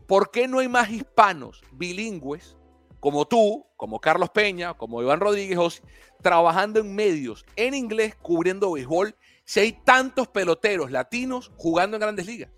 ¿Por 0.07 0.31
qué 0.31 0.47
no 0.47 0.59
hay 0.59 0.69
más 0.69 0.91
hispanos 0.91 1.63
bilingües 1.73 2.57
como 3.01 3.27
tú, 3.27 3.65
como 3.77 4.01
Carlos 4.01 4.31
Peña, 4.31 4.75
como 4.75 5.01
Iván 5.01 5.21
Rodríguez, 5.21 5.83
trabajando 6.23 6.81
en 6.81 6.95
medios 6.95 7.45
en 7.55 7.75
inglés 7.75 8.17
cubriendo 8.17 8.73
béisbol 8.73 9.15
si 9.45 9.61
hay 9.61 9.73
tantos 9.85 10.27
peloteros 10.29 10.91
latinos 10.91 11.53
jugando 11.57 11.97
en 11.97 12.01
grandes 12.01 12.27
ligas? 12.27 12.51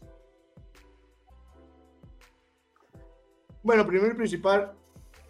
Bueno, 3.62 3.86
primero 3.86 4.14
y 4.14 4.16
principal, 4.16 4.72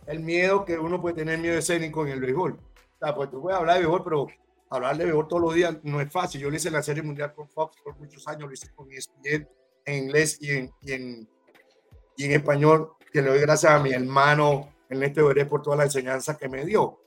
el 0.07 0.20
miedo 0.20 0.65
que 0.65 0.79
uno 0.79 1.01
puede 1.01 1.16
tener 1.16 1.39
miedo 1.39 1.59
escénico 1.59 2.07
en 2.07 2.12
el 2.12 2.20
béisbol. 2.20 2.53
O 2.53 2.99
sea, 3.01 3.15
pues 3.15 3.31
tú 3.31 3.43
puedes 3.43 3.59
hablar 3.59 3.75
de 3.77 3.81
béisbol, 3.81 4.05
pero 4.05 4.27
hablar 4.70 4.97
de 4.97 5.05
béisbol 5.05 5.28
todos 5.28 5.43
los 5.43 5.55
días 5.55 5.77
no 5.82 6.01
es 6.01 6.11
fácil. 6.11 6.40
Yo 6.40 6.51
lo 6.51 6.57
hice 6.57 6.69
en 6.69 6.74
la 6.74 6.82
Serie 6.82 7.03
Mundial 7.03 7.32
con 7.35 7.49
Fox 7.49 7.77
por 7.82 7.97
muchos 7.99 8.27
años, 8.28 8.49
lo 8.49 8.53
hice 8.53 8.69
con 8.74 8.90
ESPN 8.90 9.49
en 9.85 10.05
inglés 10.05 10.39
y 10.40 10.51
en, 10.51 10.70
y 10.82 10.93
en, 10.93 11.28
y 12.16 12.24
en 12.24 12.32
español, 12.32 12.93
que 13.12 13.23
le 13.23 13.31
doy 13.31 13.40
gracias 13.40 13.73
a 13.73 13.78
mi 13.78 13.93
hermano 13.93 14.74
Ernesto 14.89 15.27
Veré 15.27 15.47
por 15.47 15.62
toda 15.62 15.77
la 15.77 15.85
enseñanza 15.85 16.36
que 16.36 16.49
me 16.49 16.65
dio. 16.65 17.01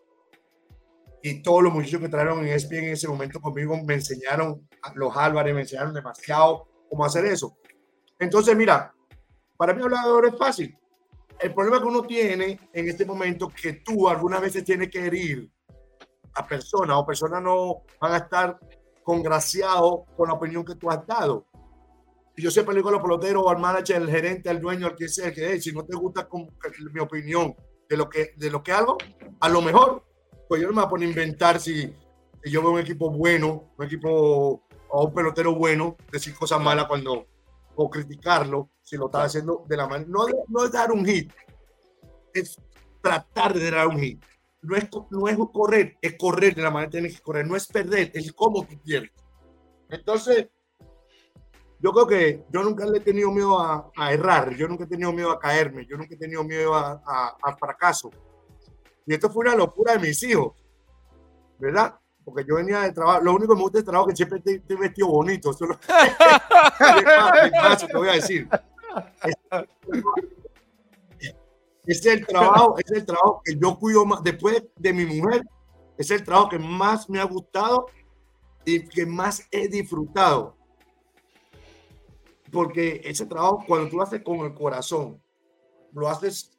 Y 1.24 1.44
todos 1.44 1.62
los 1.62 1.74
muchachos 1.74 2.02
que 2.02 2.10
trajeron 2.10 2.40
en 2.40 2.54
ESPN 2.54 2.78
en 2.78 2.94
ese 2.94 3.08
momento 3.08 3.40
conmigo 3.40 3.78
me 3.84 3.96
enseñaron, 3.96 4.68
los 4.96 5.16
Álvarez 5.16 5.54
me 5.54 5.62
enseñaron 5.62 5.94
demasiado 5.94 6.68
cómo 6.90 7.06
hacer 7.06 7.26
eso. 7.26 7.58
Entonces, 8.18 8.56
mira, 8.56 8.94
para 9.58 9.74
mí 9.74 9.82
hablar 9.84 10.06
de 10.06 10.30
es 10.30 10.38
fácil. 10.38 10.78
El 11.40 11.54
problema 11.54 11.80
que 11.80 11.88
uno 11.88 12.02
tiene 12.04 12.60
en 12.74 12.88
este 12.88 13.06
momento 13.06 13.50
que 13.50 13.74
tú 13.74 14.08
algunas 14.08 14.42
veces 14.42 14.64
tienes 14.64 14.90
que 14.90 15.06
herir 15.06 15.52
a 16.36 16.48
personas 16.48 16.98
o 16.98 17.06
personas 17.06 17.42
no 17.42 17.84
van 18.00 18.14
a 18.14 18.18
estar 18.18 18.60
congraciados 19.04 20.02
con 20.16 20.28
la 20.28 20.36
opinión 20.36 20.64
que 20.64 20.76
tú 20.76 20.90
has 20.90 21.06
dado. 21.06 21.46
Yo 22.38 22.50
siempre 22.50 22.74
le 22.74 22.80
digo 22.80 22.90
a 22.90 22.94
los 22.94 23.02
peloteros, 23.02 23.46
al 23.48 23.60
manager, 23.60 23.98
al 23.98 24.10
gerente, 24.10 24.50
al 24.50 24.62
dueño, 24.62 24.88
al 24.88 24.96
que 24.96 25.08
sea, 25.08 25.34
que 25.34 25.60
si 25.62 25.72
no 25.72 25.84
te 25.86 25.96
gusta 25.96 26.28
mi 26.94 27.00
opinión 27.00 27.56
de 27.90 27.98
lo 27.98 28.10
que, 28.10 28.34
de 28.38 28.50
lo 28.50 28.64
que 28.64 28.72
hago, 28.72 28.98
a 29.40 29.50
lo 29.50 29.62
mejor, 29.62 30.04
pues 30.48 30.62
yo 30.62 30.68
no 30.68 30.74
me 30.74 30.82
voy 30.82 30.86
a 30.86 30.90
poner 30.90 31.08
a 31.08 31.10
inventar 31.12 31.60
si, 31.60 31.94
yo 32.46 32.62
veo 32.62 32.72
un 32.72 32.80
equipo 32.80 33.12
bueno, 33.12 33.72
un 33.78 33.86
equipo 33.86 34.64
o 34.90 35.06
un 35.06 35.14
pelotero 35.14 35.56
bueno, 35.56 35.98
decir 36.12 36.34
cosas 36.34 36.62
malas 36.62 36.86
cuando, 36.86 37.28
o 37.76 37.90
criticarlo, 37.90 38.70
si 38.82 38.98
lo 38.98 39.06
está 39.06 39.24
haciendo 39.24 39.66
de 39.68 39.78
la 39.78 39.88
manera, 39.88 40.10
no, 40.10 40.26
no 40.48 40.66
es 40.66 40.72
dar 40.72 40.92
un 40.92 41.06
hit, 41.06 41.32
es 42.34 42.58
tratar 43.02 43.54
de 43.54 43.72
dar 43.72 43.88
un 43.88 44.00
hit. 44.00 44.24
No 44.64 44.76
es, 44.76 44.88
no 45.10 45.28
es 45.28 45.38
correr, 45.52 45.98
es 46.02 46.18
correr 46.18 46.54
de 46.54 46.62
la 46.62 46.70
manera 46.70 46.90
que 46.90 46.98
tienes 46.98 47.16
que 47.16 47.24
correr, 47.24 47.48
no 47.48 47.56
es 47.56 47.66
perder, 47.66 48.12
es 48.14 48.32
cómo 48.34 48.64
tú 48.64 48.80
pierdes. 48.80 49.12
Entonces, 49.90 50.50
yo 51.82 51.92
creo 51.92 52.08
que 52.08 52.46
yo 52.50 52.64
nunca 52.64 52.86
le 52.86 53.00
he 53.00 53.02
tenido 53.02 53.32
miedo 53.32 53.60
a, 53.60 53.92
errar, 54.12 54.56
yo 54.56 54.68
nunca 54.68 54.84
he 54.84 54.88
tenido 54.88 55.12
miedo 55.12 55.32
a 55.32 55.40
caerme, 55.40 55.88
yo 55.88 55.98
nunca 55.98 56.14
he 56.14 56.18
tenido 56.18 56.44
miedo 56.44 56.76
a, 56.76 57.56
fracaso. 57.60 58.12
Y 59.06 59.16
esto 59.16 59.32
fue 59.32 59.46
una 59.46 59.56
locura 59.56 59.94
de 59.94 60.00
mis 60.00 60.22
hijos, 60.22 60.54
¿verdad? 61.58 61.96
Porque 62.24 62.46
yo 62.48 62.54
venía 62.56 62.82
de 62.82 62.92
trabajo, 62.92 63.24
lo 63.24 63.34
único 63.34 63.54
que 63.54 63.58
me 63.58 63.64
gusta 63.64 63.80
es 63.80 63.86
trabajo 63.86 64.10
que 64.10 64.16
siempre 64.16 64.44
estoy, 64.46 64.78
vestido 64.78 65.08
bonito. 65.08 65.50
Eso 65.50 65.66
es 65.66 65.80
te 67.88 67.98
voy 67.98 68.10
a 68.10 68.14
decir. 68.14 68.48
Es, 71.86 72.06
el 72.06 72.26
trabajo, 72.26 72.76
es 72.78 72.92
el 72.92 73.06
trabajo 73.06 73.42
que 73.44 73.58
yo 73.58 73.78
cuido 73.78 74.06
más, 74.06 74.24
después 74.24 74.64
de 74.76 74.94
mi 74.94 75.06
mujer, 75.06 75.44
es 75.98 76.12
el 76.12 76.24
trabajo 76.24 76.50
que 76.50 76.60
más 76.60 77.10
me 77.10 77.20
ha 77.20 77.24
gustado 77.24 77.88
y 78.66 78.88
que 78.88 79.06
más 79.06 79.48
he 79.52 79.68
disfrutado 79.68 80.56
porque 82.52 83.02
ese 83.06 83.26
trabajo, 83.26 83.64
cuando 83.66 83.90
tú 83.90 83.98
lo 83.98 84.04
haces 84.04 84.22
con 84.24 84.40
el 84.40 84.54
corazón, 84.54 85.22
lo 85.94 86.10
haces 86.10 86.52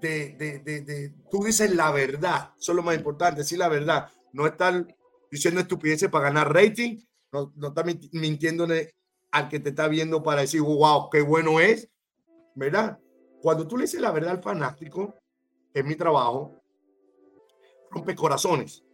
de, 0.00 0.34
de, 0.38 0.58
de, 0.60 1.14
tú 1.30 1.42
dices 1.42 1.74
la 1.74 1.90
verdad, 1.90 2.52
eso 2.58 2.72
es 2.72 2.76
lo 2.76 2.82
más 2.82 2.96
importante, 2.96 3.40
decir 3.40 3.58
la 3.58 3.68
verdad, 3.68 4.08
no 4.32 4.46
estar 4.46 4.86
diciendo 5.30 5.60
estupideces 5.60 6.08
para 6.08 6.26
ganar 6.26 6.52
rating, 6.52 6.98
no, 7.32 7.52
no 7.56 7.68
estar 7.68 7.84
mintiéndole 8.12 8.94
al 9.30 9.48
que 9.48 9.58
te 9.58 9.70
está 9.70 9.88
viendo 9.88 10.22
para 10.22 10.42
decir, 10.42 10.60
wow, 10.60 11.10
qué 11.10 11.22
bueno 11.22 11.58
es, 11.58 11.88
¿verdad? 12.54 12.98
Cuando 13.42 13.66
tú 13.66 13.76
le 13.76 13.84
dices 13.84 14.00
la 14.00 14.10
verdad 14.10 14.32
al 14.32 14.42
fanático, 14.42 15.14
es 15.72 15.84
mi 15.84 15.94
trabajo, 15.94 16.54
rompe 17.90 18.14
corazones. 18.14 18.84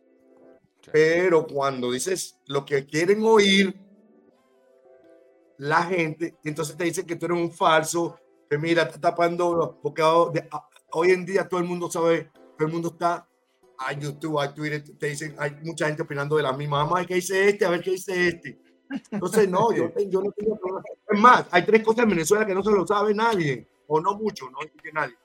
Pero 0.93 1.47
cuando 1.47 1.91
dices 1.91 2.39
lo 2.47 2.65
que 2.65 2.85
quieren 2.85 3.23
oír, 3.25 3.75
la 5.59 5.83
gente, 5.85 6.37
entonces 6.45 6.77
te 6.77 6.85
dicen 6.85 7.07
que 7.07 7.17
tú 7.17 7.27
eres 7.27 7.39
un 7.39 7.51
falso, 7.51 8.19
que 8.51 8.59
mira, 8.59 8.83
está 8.83 9.01
tapando, 9.01 9.79
porque 9.83 10.03
hoy 10.03 11.11
en 11.11 11.25
día 11.25 11.49
todo 11.49 11.61
el 11.61 11.67
mundo 11.67 11.91
sabe, 11.91 12.31
todo 12.59 12.67
el 12.67 12.73
mundo 12.73 12.89
está 12.89 13.27
a 13.79 13.93
YouTube, 13.93 14.41
a 14.41 14.53
Twitter, 14.53 14.85
te 14.99 15.09
dicen, 15.09 15.35
hay 15.39 15.53
mucha 15.63 15.87
gente 15.87 16.03
opinando 16.03 16.37
de 16.37 16.43
la 16.43 16.53
misma, 16.53 16.85
mamá, 16.85 17.05
¿qué 17.07 17.15
dice 17.15 17.49
este? 17.49 17.65
A 17.65 17.71
ver 17.71 17.83
qué 17.83 17.93
dice 17.93 18.29
este. 18.29 18.59
Entonces, 19.11 19.49
no, 19.49 19.73
yo, 19.73 19.91
yo 20.09 20.23
no 20.23 20.31
tengo 20.33 20.59
problema. 20.59 20.83
Es 21.09 21.19
más, 21.19 21.47
hay 21.51 21.65
tres 21.65 21.83
cosas 21.83 22.05
en 22.05 22.11
Venezuela 22.11 22.47
que 22.47 22.55
no 22.55 22.63
se 22.63 22.71
lo 22.71 22.87
sabe 22.87 23.15
nadie, 23.15 23.67
o 23.87 24.01
no 24.01 24.15
mucho, 24.15 24.51
no 24.51 24.59
que 24.83 24.93
nadie. 24.93 25.17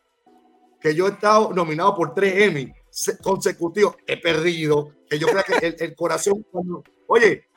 Que 0.79 0.95
yo 0.95 1.07
he 1.07 1.11
estado 1.11 1.53
nominado 1.53 1.95
por 1.95 2.13
tres 2.13 2.33
Emmy 2.43 2.73
consecutivos, 3.21 3.95
he 4.07 4.17
perdido, 4.17 4.95
que 5.09 5.19
yo 5.19 5.27
creo 5.27 5.43
que 5.43 5.67
el, 5.67 5.75
el 5.79 5.95
corazón, 5.95 6.45
oye, 7.07 7.49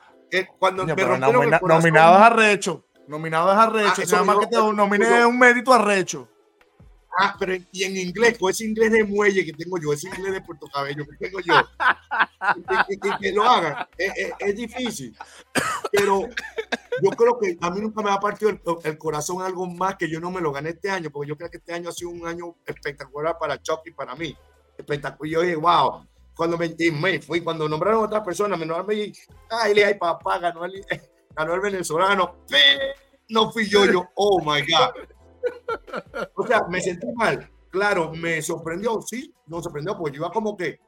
cuando 0.57 0.85
me 0.85 0.95
nomina, 0.95 1.59
Nominados 1.61 2.21
a 2.21 2.29
Recho. 2.29 2.85
Nominados 3.07 3.55
a 3.55 3.69
Recho. 3.69 4.01
Ah, 4.01 4.11
nada 4.11 4.23
más 4.23 4.37
que 4.39 4.47
te 4.47 4.57
nominé 4.57 5.25
un 5.25 5.37
mérito 5.37 5.73
a 5.73 5.77
Recho. 5.79 6.27
Ah, 7.19 7.35
pero 7.37 7.53
y 7.71 7.83
en 7.83 7.95
inglés, 7.95 8.39
con 8.39 8.49
ese 8.49 8.65
inglés 8.65 8.91
de 8.91 9.03
muelle 9.03 9.45
que 9.45 9.53
tengo 9.53 9.77
yo, 9.77 9.93
ese 9.93 10.07
inglés 10.07 10.33
de 10.33 10.41
Puerto 10.41 10.65
Cabello 10.73 11.05
que 11.05 11.27
tengo 11.27 11.39
yo, 11.41 11.53
y, 12.89 13.21
que 13.21 13.31
lo 13.31 13.43
hagan, 13.43 13.87
es, 13.97 14.55
difícil. 14.55 15.15
Pero 15.91 16.27
yo 17.01 17.09
creo 17.11 17.39
que 17.39 17.57
a 17.61 17.71
mí 17.71 17.81
nunca 17.81 18.01
me 18.01 18.11
ha 18.11 18.19
partido 18.19 18.51
el, 18.83 18.97
corazón 18.97 19.41
algo 19.41 19.65
más 19.67 19.95
que 19.95 20.09
yo 20.09 20.19
no 20.19 20.31
me 20.31 20.41
lo 20.41 20.51
gané 20.51 20.69
este 20.69 20.89
año, 20.89 21.09
porque 21.09 21.29
yo 21.29 21.37
creo 21.37 21.49
que 21.49 21.57
este 21.57 21.73
año 21.73 21.89
ha 21.89 21.93
sido 21.93 22.11
un 22.11 22.25
año 22.27 22.55
espectacular 22.65 23.37
para 23.39 23.61
Chucky 23.61 23.89
y 23.89 23.93
para 23.93 24.15
mí. 24.15 24.35
Espectacular. 24.77 25.31
Yo 25.31 25.41
dije, 25.41 25.55
wow, 25.55 26.05
cuando 26.35 26.57
me, 26.57 26.75
me 26.99 27.21
fui, 27.21 27.41
cuando 27.41 27.67
nombraron 27.69 28.01
a 28.01 28.05
otras 28.05 28.23
personas, 28.23 28.59
me 28.59 28.65
nombraron 28.65 28.91
y 28.97 29.13
ay, 29.49 29.73
le 29.73 29.85
hay 29.85 29.93
papá, 29.95 30.39
ganó 30.39 30.65
el, 30.65 30.85
ganó 31.35 31.53
el 31.53 31.61
venezolano, 31.61 32.37
no 33.29 33.51
fui 33.51 33.67
yo, 33.67 33.85
yo, 33.85 34.09
oh 34.15 34.39
my 34.39 34.61
God. 34.61 35.07
O 36.35 36.47
sea, 36.47 36.63
me 36.69 36.81
sentí 36.81 37.07
mal. 37.15 37.49
Claro, 37.69 38.11
me 38.13 38.41
sorprendió, 38.41 39.01
sí, 39.01 39.33
no 39.47 39.61
sorprendió, 39.61 39.97
porque 39.97 40.17
yo 40.17 40.23
iba 40.23 40.31
como 40.31 40.55
que, 40.55 40.79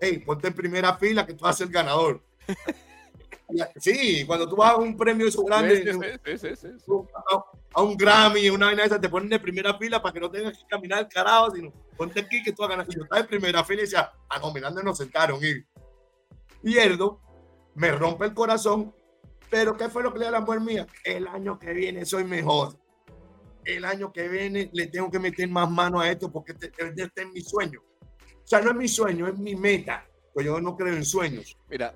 hey, 0.00 0.22
ponte 0.24 0.48
en 0.48 0.54
primera 0.54 0.96
fila 0.96 1.26
que 1.26 1.34
tú 1.34 1.44
vas 1.44 1.56
a 1.56 1.58
ser 1.58 1.66
el 1.66 1.72
ganador. 1.72 2.22
Sí, 3.76 4.24
cuando 4.26 4.48
tú 4.48 4.56
vas 4.56 4.72
a 4.72 4.76
un 4.76 4.96
premio 4.96 5.26
eso 5.26 5.42
grande, 5.42 5.84
a, 7.74 7.82
un 7.82 7.96
Grammy, 7.96 8.50
una 8.50 8.66
vaina 8.66 8.84
esa, 8.84 9.00
te 9.00 9.08
ponen 9.08 9.28
de 9.28 9.38
primera 9.38 9.76
fila 9.78 10.02
para 10.02 10.12
que 10.12 10.20
no 10.20 10.30
tengas 10.30 10.58
que 10.58 10.64
caminar 10.68 11.00
el 11.00 11.08
carajo, 11.08 11.50
sino 11.54 11.72
ponte 11.96 12.20
aquí 12.20 12.42
que 12.42 12.52
tú 12.52 12.64
hagas. 12.64 12.86
Y 12.88 12.96
yo 12.96 13.02
estaba 13.02 13.20
en 13.20 13.26
primera 13.26 13.64
fila 13.64 13.80
y 13.80 13.84
decía, 13.84 14.12
a 14.28 14.38
nominando 14.38 14.82
nos 14.82 14.98
sentaron 14.98 15.40
y 15.42 15.64
pierdo, 16.62 17.20
me 17.74 17.92
rompe 17.92 18.26
el 18.26 18.34
corazón, 18.34 18.94
pero 19.50 19.76
¿qué 19.76 19.88
fue 19.88 20.02
lo 20.02 20.12
que 20.12 20.20
le 20.20 20.24
da 20.26 20.32
la 20.32 20.40
mujer 20.40 20.60
mía? 20.60 20.86
El 21.04 21.26
año 21.26 21.58
que 21.58 21.72
viene 21.72 22.04
soy 22.04 22.24
mejor. 22.24 22.78
El 23.64 23.84
año 23.84 24.12
que 24.12 24.28
viene 24.28 24.70
le 24.72 24.86
tengo 24.86 25.10
que 25.10 25.18
meter 25.18 25.48
más 25.48 25.70
mano 25.70 26.00
a 26.00 26.10
esto 26.10 26.30
porque 26.30 26.52
este, 26.52 26.72
este 26.96 27.22
es 27.22 27.28
mi 27.32 27.40
sueño. 27.42 27.80
O 27.82 28.46
sea, 28.46 28.60
no 28.60 28.70
es 28.70 28.76
mi 28.76 28.88
sueño, 28.88 29.28
es 29.28 29.38
mi 29.38 29.54
meta. 29.54 30.06
Pues 30.32 30.46
yo 30.46 30.60
no 30.60 30.76
creo 30.76 30.94
en 30.94 31.04
sueños. 31.04 31.56
Mira, 31.68 31.94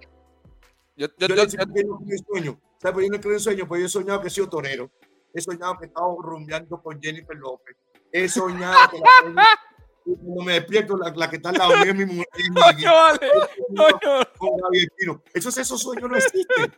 yo, 0.97 1.09
yo, 1.19 1.27
yo, 1.27 1.35
yo, 1.37 1.65
no 1.67 1.99
sueño. 2.33 2.61
¿Sabes? 2.79 2.95
Pues 2.95 3.07
yo 3.07 3.13
no 3.13 3.21
creo 3.21 3.33
en 3.35 3.41
sueños, 3.41 3.69
pues 3.69 3.81
yo 3.81 3.87
he 3.87 3.91
soñado 3.91 4.21
que 4.21 4.29
he 4.29 4.31
sido 4.31 4.49
torero. 4.49 4.91
He 5.33 5.41
soñado 5.41 5.77
que 5.79 5.87
he 5.87 5.89
estado 5.89 6.17
rumbeando 6.21 6.81
con 6.81 7.01
Jennifer 7.01 7.37
López. 7.37 7.77
He 8.13 8.29
soñado 8.29 8.91
que 8.91 9.01
cuando 10.05 10.43
me 10.45 10.53
despierto, 10.55 10.97
la, 10.97 11.11
la, 11.17 11.31
que 11.31 11.37
está 11.37 11.49
al 11.49 11.57
lado 11.57 11.75
es 11.75 11.95
mi 11.95 12.05
mujer. 12.05 12.27
No, 12.53 12.61
vale. 12.61 13.31
Javier 14.63 14.89
Esos, 15.33 15.57
esos 15.57 15.81
sueños 15.81 16.11
no 16.11 16.17
existen. 16.17 16.73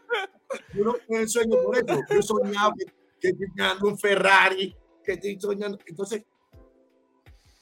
Yo 0.73 0.85
no 0.85 0.95
tengo 0.95 1.21
el 1.21 1.29
sueño 1.29 1.57
por 1.63 1.77
eso. 1.77 2.01
Yo 2.09 2.19
he 2.19 2.23
soñado 2.23 2.73
que, 2.79 2.85
que 3.21 3.29
estoy 3.31 3.49
soñando 3.49 3.89
un 3.89 3.99
Ferrari, 3.99 4.77
que 5.05 5.13
estoy 5.13 5.41
soñando. 5.41 5.79
Entonces, 5.87 6.25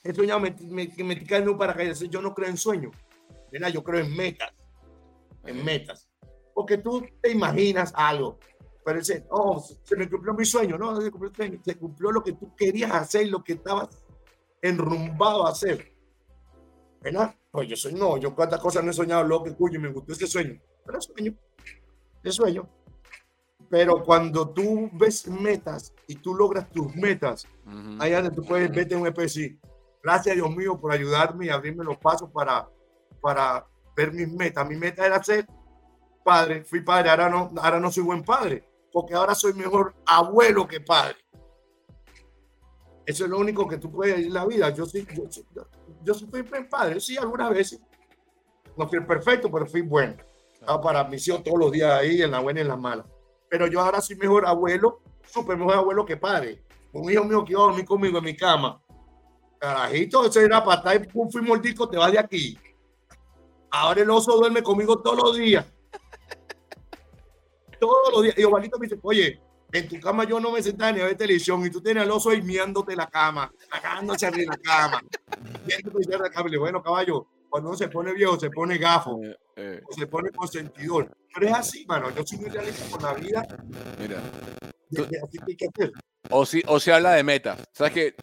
he 0.03 0.15
soñado 0.15 0.43
que 0.43 0.55
me, 0.61 0.93
me, 0.99 1.05
me 1.05 1.25
cae 1.25 1.49
un 1.49 1.57
paracaídas. 1.57 2.01
Yo 2.01 2.21
no 2.21 2.35
creo 2.35 2.51
en 2.51 2.59
sueños. 2.59 2.95
Yo 3.73 3.83
creo 3.83 4.05
en 4.05 4.15
metas. 4.15 4.53
En 5.45 5.65
metas 5.65 6.09
porque 6.55 6.79
tú 6.79 7.05
te 7.21 7.31
imaginas 7.33 7.93
algo, 7.95 8.39
pero 8.85 8.99
dice, 8.99 9.27
oh, 9.31 9.63
se 9.83 9.97
me 9.97 10.09
cumplió 10.09 10.35
mi 10.35 10.45
sueño, 10.45 10.79
no, 10.79 11.01
se 11.01 11.11
cumplió, 11.11 11.33
se 11.65 11.77
cumplió 11.77 12.13
lo 12.13 12.23
que 12.23 12.33
tú 12.33 12.55
querías 12.55 12.93
hacer, 12.93 13.29
lo 13.29 13.43
que 13.43 13.55
estabas 13.55 13.89
enrumbado 14.63 15.47
a 15.47 15.51
hacer. 15.51 15.93
¿Verdad? 17.01 17.35
Pues 17.51 17.69
yo 17.69 17.77
soy, 17.77 17.95
no, 17.95 18.17
yo 18.17 18.35
cuántas 18.35 18.61
cosas 18.61 18.85
no 18.85 18.91
he 18.91 18.95
soñado, 18.95 19.25
lo 19.25 19.43
que 19.43 19.55
cuyo, 19.55 19.81
me 19.81 19.93
gustó 19.93 20.13
ese 20.13 20.27
sueño, 20.27 20.61
pero 20.85 21.01
sueño, 21.01 21.35
es 22.23 22.35
sueño. 22.35 22.69
Pero 23.71 24.03
cuando 24.03 24.51
tú 24.51 24.91
ves 24.93 25.27
metas 25.27 25.95
y 26.07 26.17
tú 26.17 26.35
logras 26.35 26.71
tus 26.71 26.95
metas, 26.95 27.47
ahí 27.99 28.13
donde 28.13 28.31
tú 28.31 28.43
puedes 28.43 28.71
vete 28.71 28.95
un 28.95 29.07
EPC. 29.07 29.59
Gracias 30.03 30.37
Dios 30.37 30.55
mío 30.55 30.79
por 30.79 30.93
ayudarme 30.93 31.47
y 31.47 31.49
abrirme 31.49 31.83
los 31.83 31.97
pasos 31.97 32.31
para, 32.31 32.69
para 33.21 33.67
ver 33.97 34.13
mis 34.13 34.31
metas. 34.31 34.69
Mi 34.69 34.77
meta 34.77 35.07
era 35.07 35.23
ser 35.23 35.47
padre, 36.25 36.65
fui 36.65 36.81
padre, 36.81 37.11
ahora 37.11 37.29
no, 37.29 37.53
ahora 37.59 37.79
no 37.79 37.93
soy 37.93 38.03
buen 38.03 38.25
padre, 38.25 38.65
porque 38.91 39.15
ahora 39.15 39.35
soy 39.35 39.53
mejor 39.53 39.95
abuelo 40.07 40.67
que 40.67 40.81
padre. 40.81 41.17
Eso 43.07 43.25
es 43.25 43.31
lo 43.31 43.39
único 43.39 43.69
que 43.69 43.77
tú 43.77 43.93
puedes 43.93 44.17
decir 44.17 44.29
en 44.29 44.35
la 44.35 44.47
vida. 44.47 44.71
Yo 44.71 44.87
sí, 44.87 45.07
yo, 45.15 45.25
yo 46.03 46.15
soy 46.15 46.43
buen 46.43 46.69
padre, 46.69 46.99
sí, 47.01 47.17
algunas 47.19 47.51
veces. 47.51 47.81
No 48.77 48.89
fui 48.89 48.99
perfecto, 49.01 49.51
pero 49.53 49.67
fui 49.67 49.83
bueno. 49.83 50.17
Estaba 50.55 50.81
para 50.81 51.05
misión 51.05 51.45
todos 51.45 51.59
los 51.59 51.71
días 51.71 51.93
ahí, 51.93 52.23
en 52.23 52.31
la 52.31 52.41
buena 52.41 52.61
y 52.61 52.63
en 52.63 52.69
la 52.69 52.77
mala. 52.77 53.05
Pero 53.49 53.67
yo 53.67 53.81
ahora 53.81 54.01
soy 54.01 54.17
mejor 54.17 54.47
abuelo, 54.47 55.01
súper 55.27 55.59
mejor 55.59 55.75
abuelo 55.75 56.05
que 56.07 56.17
padre. 56.17 56.65
Un 56.93 57.11
hijo 57.13 57.25
mío 57.25 57.45
que 57.45 57.53
iba 57.53 57.61
a 57.61 57.67
dormir 57.67 57.85
conmigo 57.85 58.19
en 58.19 58.25
mi 58.25 58.35
cama. 58.35 58.81
Carajito, 59.59 60.25
ese 60.25 60.45
era 60.45 60.65
para 60.65 60.95
estar, 60.95 61.13
fui 61.31 61.43
mordico, 61.43 61.89
te 61.89 61.99
vas 61.99 62.11
de 62.11 62.19
aquí. 62.19 62.59
Ahora 63.71 64.01
el 64.01 64.11
oso 64.11 64.37
duerme 64.37 64.63
conmigo 64.63 65.01
todos 65.03 65.19
los 65.19 65.37
días 65.37 65.74
todos 67.79 68.13
los 68.13 68.23
días. 68.23 68.39
Y 68.39 68.45
Ovalito 68.45 68.79
me 68.79 68.87
dice, 68.87 68.99
oye, 69.03 69.41
en 69.73 69.89
tu 69.89 70.01
cama 70.01 70.25
yo 70.25 70.39
no 70.39 70.53
me 70.53 70.63
sentaba 70.63 70.93
ni 70.93 71.01
a 71.01 71.07
ver 71.07 71.17
televisión 71.17 71.65
y 71.67 71.71
tú 71.71 71.81
tienes 71.81 72.05
al 72.05 72.11
oso 72.11 72.31
ahí 72.31 72.41
miándote 72.43 72.95
la 72.95 73.09
cama, 73.09 73.53
cagándose 73.69 74.27
arriba 74.27 74.55
de 74.55 74.63
la 74.63 76.31
cama. 76.31 76.51
Y 76.51 76.57
bueno, 76.57 76.83
caballo, 76.83 77.27
cuando 77.51 77.71
uno 77.71 77.79
se 77.79 77.89
pone 77.89 78.13
viejo, 78.13 78.39
se 78.39 78.51
pone 78.51 78.79
gafo, 78.79 79.21
eh, 79.23 79.37
eh. 79.57 79.81
se 79.91 80.07
pone 80.07 80.31
consentidor. 80.31 81.11
Pero 81.35 81.49
es 81.49 81.55
así, 81.55 81.85
mano. 81.87 82.11
Yo 82.11 82.25
soy 82.25 82.39
muy 82.39 82.51
realista 82.51 82.85
con 82.91 83.03
la 83.03 83.15
vida. 83.15 83.47
Mira. 83.99 84.23
así 85.23 85.39
que 85.39 85.45
hay 85.49 85.57
que 85.57 85.67
hacer. 85.67 85.93
O 86.31 86.47
si, 86.47 86.63
o 86.67 86.81
se 86.81 86.93
habla 86.93 87.13
de 87.13 87.23
metas. 87.23 87.63
Sabes 87.73 87.93
que 87.93 88.15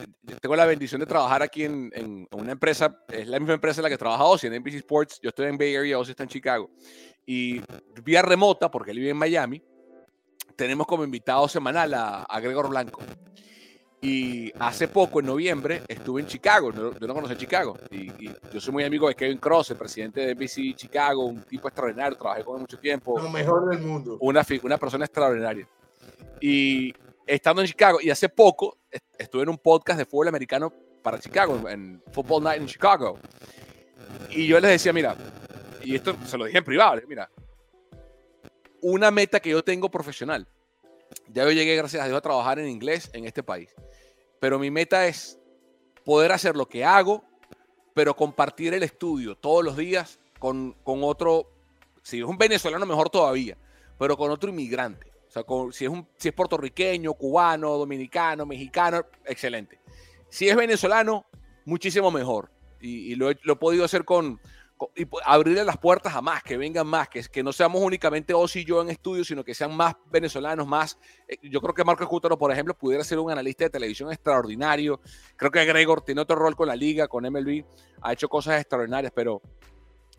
tengo 0.41 0.55
la 0.55 0.65
bendición 0.65 0.99
de 0.99 1.05
trabajar 1.05 1.43
aquí 1.43 1.65
en, 1.65 1.91
en, 1.93 2.27
una 2.31 2.53
empresa, 2.53 3.03
es 3.09 3.27
la 3.27 3.39
misma 3.39 3.53
empresa 3.53 3.79
en 3.79 3.83
la 3.83 3.89
que 3.89 3.97
trabaja 3.97 4.23
Ozzy, 4.23 4.47
en 4.47 4.55
NBC 4.59 4.75
Sports. 4.75 5.19
Yo 5.21 5.29
estoy 5.29 5.47
en 5.47 5.57
Bay 5.57 5.75
Area, 5.75 5.99
Ozzy 5.99 6.11
está 6.11 6.23
en 6.23 6.29
Chicago. 6.29 6.71
Y 7.25 7.61
vía 8.03 8.21
remota, 8.21 8.69
porque 8.69 8.91
él 8.91 8.97
vive 8.99 9.11
en 9.11 9.17
Miami, 9.17 9.61
tenemos 10.55 10.87
como 10.87 11.03
invitado 11.03 11.47
semanal 11.47 11.93
a, 11.93 12.23
a 12.23 12.39
Gregor 12.39 12.69
Blanco. 12.69 13.01
Y 14.03 14.51
hace 14.59 14.87
poco, 14.87 15.19
en 15.19 15.27
noviembre, 15.27 15.83
estuve 15.87 16.21
en 16.21 16.27
Chicago. 16.27 16.71
Yo 16.73 17.07
no 17.07 17.13
conocí 17.13 17.35
Chicago. 17.35 17.77
Y, 17.91 18.11
yo 18.51 18.59
soy 18.59 18.73
muy 18.73 18.83
amigo 18.83 19.07
de 19.07 19.13
Kevin 19.13 19.37
Cross, 19.37 19.71
el 19.71 19.77
presidente 19.77 20.21
de 20.21 20.33
NBC 20.33 20.75
Chicago, 20.75 21.25
un 21.25 21.43
tipo 21.43 21.67
extraordinario. 21.67 22.17
Trabajé 22.17 22.43
con 22.43 22.55
él 22.55 22.61
mucho 22.61 22.79
tiempo. 22.79 23.19
Lo 23.19 23.29
mejor 23.29 23.69
del 23.69 23.79
mundo. 23.79 24.17
Una, 24.19 24.43
una 24.63 24.77
persona 24.79 25.05
extraordinaria. 25.05 25.67
Y 26.39 26.91
estando 27.27 27.61
en 27.61 27.67
Chicago, 27.67 27.99
y 28.01 28.09
hace 28.09 28.27
poco 28.27 28.79
estuve 29.17 29.43
en 29.43 29.49
un 29.49 29.59
podcast 29.59 29.99
de 29.99 30.05
fútbol 30.05 30.29
americano 30.29 30.73
para 31.03 31.19
Chicago, 31.19 31.69
en 31.69 32.01
Football 32.11 32.43
Night 32.43 32.61
en 32.61 32.67
Chicago. 32.67 33.19
Y 34.31 34.47
yo 34.47 34.59
les 34.59 34.71
decía, 34.71 34.93
mira, 34.93 35.15
y 35.83 35.95
esto 35.95 36.15
se 36.25 36.37
lo 36.37 36.45
dije 36.45 36.57
en 36.57 36.63
privado, 36.63 37.01
mira, 37.07 37.29
una 38.81 39.11
meta 39.11 39.39
que 39.39 39.49
yo 39.49 39.63
tengo 39.63 39.89
profesional. 39.89 40.47
Ya 41.27 41.43
yo 41.43 41.51
llegué, 41.51 41.75
gracias 41.75 42.03
a 42.03 42.05
Dios, 42.07 42.17
a 42.17 42.21
trabajar 42.21 42.59
en 42.59 42.67
inglés 42.67 43.09
en 43.13 43.25
este 43.25 43.43
país. 43.43 43.69
Pero 44.39 44.57
mi 44.57 44.71
meta 44.71 45.07
es 45.07 45.39
poder 46.03 46.31
hacer 46.31 46.55
lo 46.55 46.67
que 46.67 46.83
hago, 46.83 47.23
pero 47.93 48.15
compartir 48.15 48.73
el 48.73 48.83
estudio 48.83 49.35
todos 49.35 49.63
los 49.63 49.77
días 49.77 50.19
con, 50.39 50.73
con 50.83 51.03
otro, 51.03 51.51
si 52.01 52.19
es 52.19 52.25
un 52.25 52.37
venezolano 52.37 52.85
mejor 52.85 53.09
todavía, 53.09 53.57
pero 53.99 54.17
con 54.17 54.31
otro 54.31 54.49
inmigrante. 54.49 55.11
O 55.27 55.31
sea, 55.31 55.43
si, 55.71 55.85
es 55.85 55.91
un, 55.91 56.07
si 56.17 56.29
es 56.29 56.33
puertorriqueño, 56.33 57.13
cubano, 57.13 57.77
dominicano, 57.77 58.45
mexicano, 58.45 59.05
excelente. 59.25 59.79
Si 60.29 60.49
es 60.49 60.55
venezolano, 60.55 61.25
muchísimo 61.65 62.11
mejor. 62.11 62.51
Y, 62.81 63.15
lo, 63.15 63.29
he, 63.29 63.35
podido 63.35 63.85
hacer 63.85 64.03
con, 64.03 64.41
y 64.95 65.07
abrirle 65.25 65.63
las 65.63 65.77
puertas 65.77 66.15
a 66.15 66.21
más, 66.21 66.43
que 66.43 66.57
vengan 66.57 66.87
más, 66.87 67.09
que, 67.09 67.23
que 67.23 67.43
no 67.43 67.53
seamos 67.53 67.81
únicamente 67.81 68.33
Osi 68.33 68.61
y 68.61 68.65
yo 68.65 68.81
en 68.81 68.89
estudio, 68.89 69.23
sino 69.23 69.43
que 69.43 69.53
sean 69.53 69.75
más 69.75 69.95
venezolanos, 70.11 70.67
más. 70.67 70.97
Eh, 71.27 71.37
yo 71.43 71.61
creo 71.61 71.73
que 71.73 71.83
Marco 71.83 72.03
Escútaro, 72.03 72.37
por 72.37 72.51
ejemplo, 72.51 72.73
pudiera 72.73 73.03
ser 73.03 73.19
un 73.19 73.31
analista 73.31 73.65
de 73.65 73.69
televisión 73.69 74.11
extraordinario. 74.11 74.99
Creo 75.35 75.51
que 75.51 75.63
Gregor 75.65 76.01
tiene 76.01 76.21
otro 76.21 76.35
rol 76.35 76.55
con 76.55 76.67
la 76.67 76.75
liga, 76.75 77.07
con 77.07 77.23
MLB, 77.23 77.63
ha 78.01 78.13
hecho 78.13 78.27
cosas 78.27 78.59
extraordinarias, 78.59 79.11
pero 79.15 79.41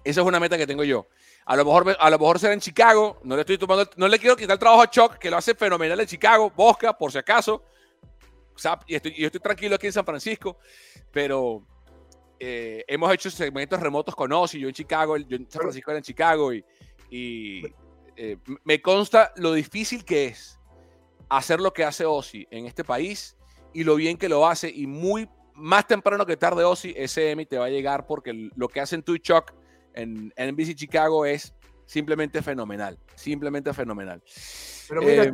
esa 0.05 0.21
es 0.21 0.27
una 0.27 0.41
meta 0.41 0.59
que 0.59 0.67
tengo 0.67 0.85
yo. 0.85 1.07
A 1.45 1.57
lo 1.57 1.65
mejor, 1.65 1.97
a 1.99 2.11
lo 2.11 2.19
mejor 2.19 2.39
será 2.39 2.53
en 2.53 2.61
Chicago. 2.61 3.21
No 3.25 3.35
le 3.35 3.43
estoy 3.43 3.59
tomando, 3.59 3.89
no 3.97 4.09
le 4.09 4.19
quiero 4.19 4.37
quitar 4.37 4.55
el 4.55 4.59
trabajo 4.59 4.83
a 4.83 4.91
Chuck, 4.91 5.19
que 5.19 5.31
lo 5.31 5.37
hace 5.37 5.55
fenomenal 5.55 6.01
en 6.01 6.07
Chicago. 6.07 6.53
Bosca, 6.55 6.97
por 6.97 7.11
si 7.13 7.19
acaso. 7.19 7.65
Y 8.87 8.95
estoy, 8.95 9.15
yo 9.15 9.27
estoy 9.27 9.41
tranquilo 9.41 9.75
aquí 9.77 9.87
en 9.87 9.93
San 9.93 10.05
Francisco. 10.05 10.59
Pero 11.11 11.67
eh, 12.45 12.85
hemos 12.89 13.15
hecho 13.15 13.31
segmentos 13.31 13.79
remotos 13.79 14.17
con 14.17 14.33
Ozzy. 14.33 14.59
Yo 14.59 14.67
en 14.67 14.75
Chicago, 14.75 15.17
yo 15.17 15.37
en 15.37 15.49
San 15.49 15.63
Francisco 15.63 15.93
era 15.93 15.99
en 15.99 16.03
Chicago. 16.03 16.53
Y, 16.53 16.65
y 17.09 17.63
eh, 18.17 18.37
me 18.65 18.83
consta 18.83 19.33
lo 19.37 19.53
difícil 19.53 20.05
que 20.05 20.27
es 20.27 20.59
hacer 21.29 21.61
lo 21.61 21.73
que 21.73 21.85
hace 21.85 22.05
Ozzy 22.05 22.49
en 22.51 22.67
este 22.67 22.83
país 22.83 23.37
y 23.73 23.85
lo 23.85 23.95
bien 23.95 24.17
que 24.19 24.29
lo 24.29 24.45
hace. 24.45 24.69
Y 24.69 24.89
muy 24.89 25.29
más 25.55 25.87
temprano 25.87 26.27
que 26.27 26.37
tarde, 26.37 26.65
Ozzy, 26.65 26.93
ese 26.97 27.31
Emmy 27.31 27.47
te 27.47 27.59
va 27.59 27.67
a 27.67 27.71
llegar 27.71 28.07
porque 28.07 28.51
lo 28.57 28.67
que 28.67 28.81
hacen 28.81 29.05
tú 29.05 29.15
y 29.15 29.21
Chuck 29.21 29.53
en, 29.95 30.33
NBC 30.37 30.75
Chicago 30.75 31.25
es 31.25 31.55
simplemente 31.87 32.43
fenomenal. 32.43 32.99
Simplemente 33.15 33.73
fenomenal. 33.73 34.21
Pero 34.89 35.01
mira, 35.01 35.25
eh, 35.27 35.33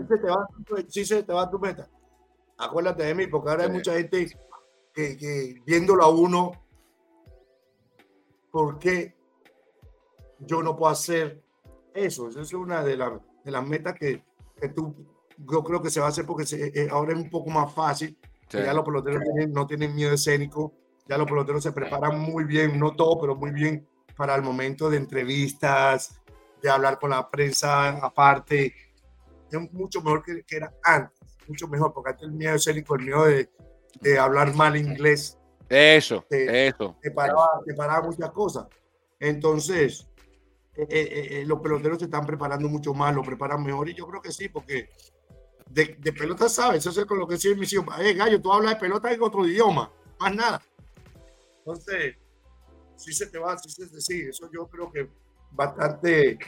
si, 0.89 1.07
se 1.07 1.23
te 1.23 1.33
va, 1.33 1.51
tu 1.51 1.59
meta. 1.59 1.89
Acuérdate 2.59 3.05
de 3.05 3.15
mí, 3.15 3.27
porque 3.29 3.49
ahora 3.49 3.65
hay 3.65 3.71
mucha 3.71 3.95
gente 3.95 4.31
que, 4.93 5.63
viéndolo 5.65 6.05
a 6.05 6.11
uno, 6.11 6.53
¿por 8.51 8.79
qué 8.79 9.15
yo 10.39 10.63
no 10.63 10.77
puedo 10.77 10.93
hacer 10.93 11.43
eso? 11.95 12.29
Esa 12.29 12.41
es 12.41 12.53
una 12.53 12.83
de, 12.83 12.97
de 12.97 13.51
las 13.51 13.67
metas 13.67 13.95
que, 13.95 14.23
que, 14.61 14.69
tú, 14.69 14.95
yo 15.39 15.63
creo 15.63 15.83
que 15.83 15.91
se 15.91 16.01
va 16.01 16.07
a 16.07 16.11
hacer 16.11 16.27
porque 16.27 16.45
eh, 16.53 16.89
ahora 16.91 17.13
es 17.13 17.19
un 17.19 17.31
poco 17.31 17.51
más 17.51 17.73
fácil. 17.73 18.17
Ya 18.51 18.73
los 18.73 18.85
peloteros 18.85 19.23
no 19.51 19.67
tienen 19.67 19.95
miedo 19.95 20.15
escénico, 20.15 20.73
ya 21.07 21.19
los 21.19 21.27
peloteros 21.27 21.63
se 21.63 21.73
preparan 21.73 22.19
muy 22.19 22.45
bien, 22.45 22.79
no 22.79 22.93
todo, 22.97 23.21
pero 23.21 23.37
muy 23.37 23.51
bien 23.51 23.87
para 24.17 24.35
el 24.35 24.43
momento 24.43 24.89
de 24.89 24.97
entrevistas, 24.97 26.21
de 26.63 26.71
hablar 26.71 26.99
con 26.99 27.11
la 27.11 27.31
prensa 27.31 27.91
aparte. 27.99 28.75
Es 29.51 29.73
mucho 29.73 30.01
mejor 30.01 30.23
que, 30.23 30.45
era 30.57 30.73
antes, 30.83 31.19
mucho 31.47 31.69
mejor, 31.69 31.93
porque 31.93 32.11
antes 32.11 32.25
el 32.25 32.33
miedo 32.33 32.55
escénico, 32.55 32.97
el 32.97 33.05
miedo 33.05 33.27
de, 33.27 33.51
de 34.01 34.19
hablar 34.19 34.55
mal 34.55 34.77
inglés. 34.77 35.39
Eso, 35.69 36.25
eso. 36.31 36.97
Te 37.03 37.11
paraba, 37.11 37.61
te 37.65 37.75
paraba 37.75 38.07
muchas 38.07 38.31
cosas. 38.31 38.67
Entonces, 39.21 40.09
eh, 40.75 40.87
eh, 40.89 41.29
eh, 41.31 41.45
los 41.45 41.61
peloteros 41.61 41.99
se 41.99 42.05
están 42.05 42.25
preparando 42.25 42.69
mucho 42.69 42.95
más, 42.95 43.15
lo 43.15 43.23
preparan 43.23 43.63
mejor 43.63 43.89
y 43.89 43.95
yo 43.95 44.07
creo 44.07 44.23
que 44.23 44.31
sí, 44.31 44.49
porque 44.49 44.89
de, 45.71 45.97
de 45.99 46.13
pelota 46.13 46.49
sabes, 46.49 46.87
eso 46.87 47.01
es 47.01 47.07
con 47.07 47.19
lo 47.19 47.27
que 47.27 47.35
decía 47.35 47.55
mi 47.55 47.67
hijo, 47.67 47.85
eh, 48.01 48.15
gallo, 48.15 48.41
tú 48.41 48.53
hablas 48.53 48.75
de 48.75 48.81
pelota 48.81 49.13
en 49.13 49.23
otro 49.23 49.47
idioma, 49.47 49.91
más 50.19 50.35
nada. 50.35 50.63
Entonces, 51.59 52.17
sí 52.97 53.13
se 53.13 53.27
te 53.27 53.39
va, 53.39 53.59
sí, 53.59 53.69
se, 53.71 54.01
sí, 54.01 54.21
eso 54.29 54.49
yo 54.53 54.67
creo 54.69 54.91
que 54.91 55.11
bastante 55.51 56.39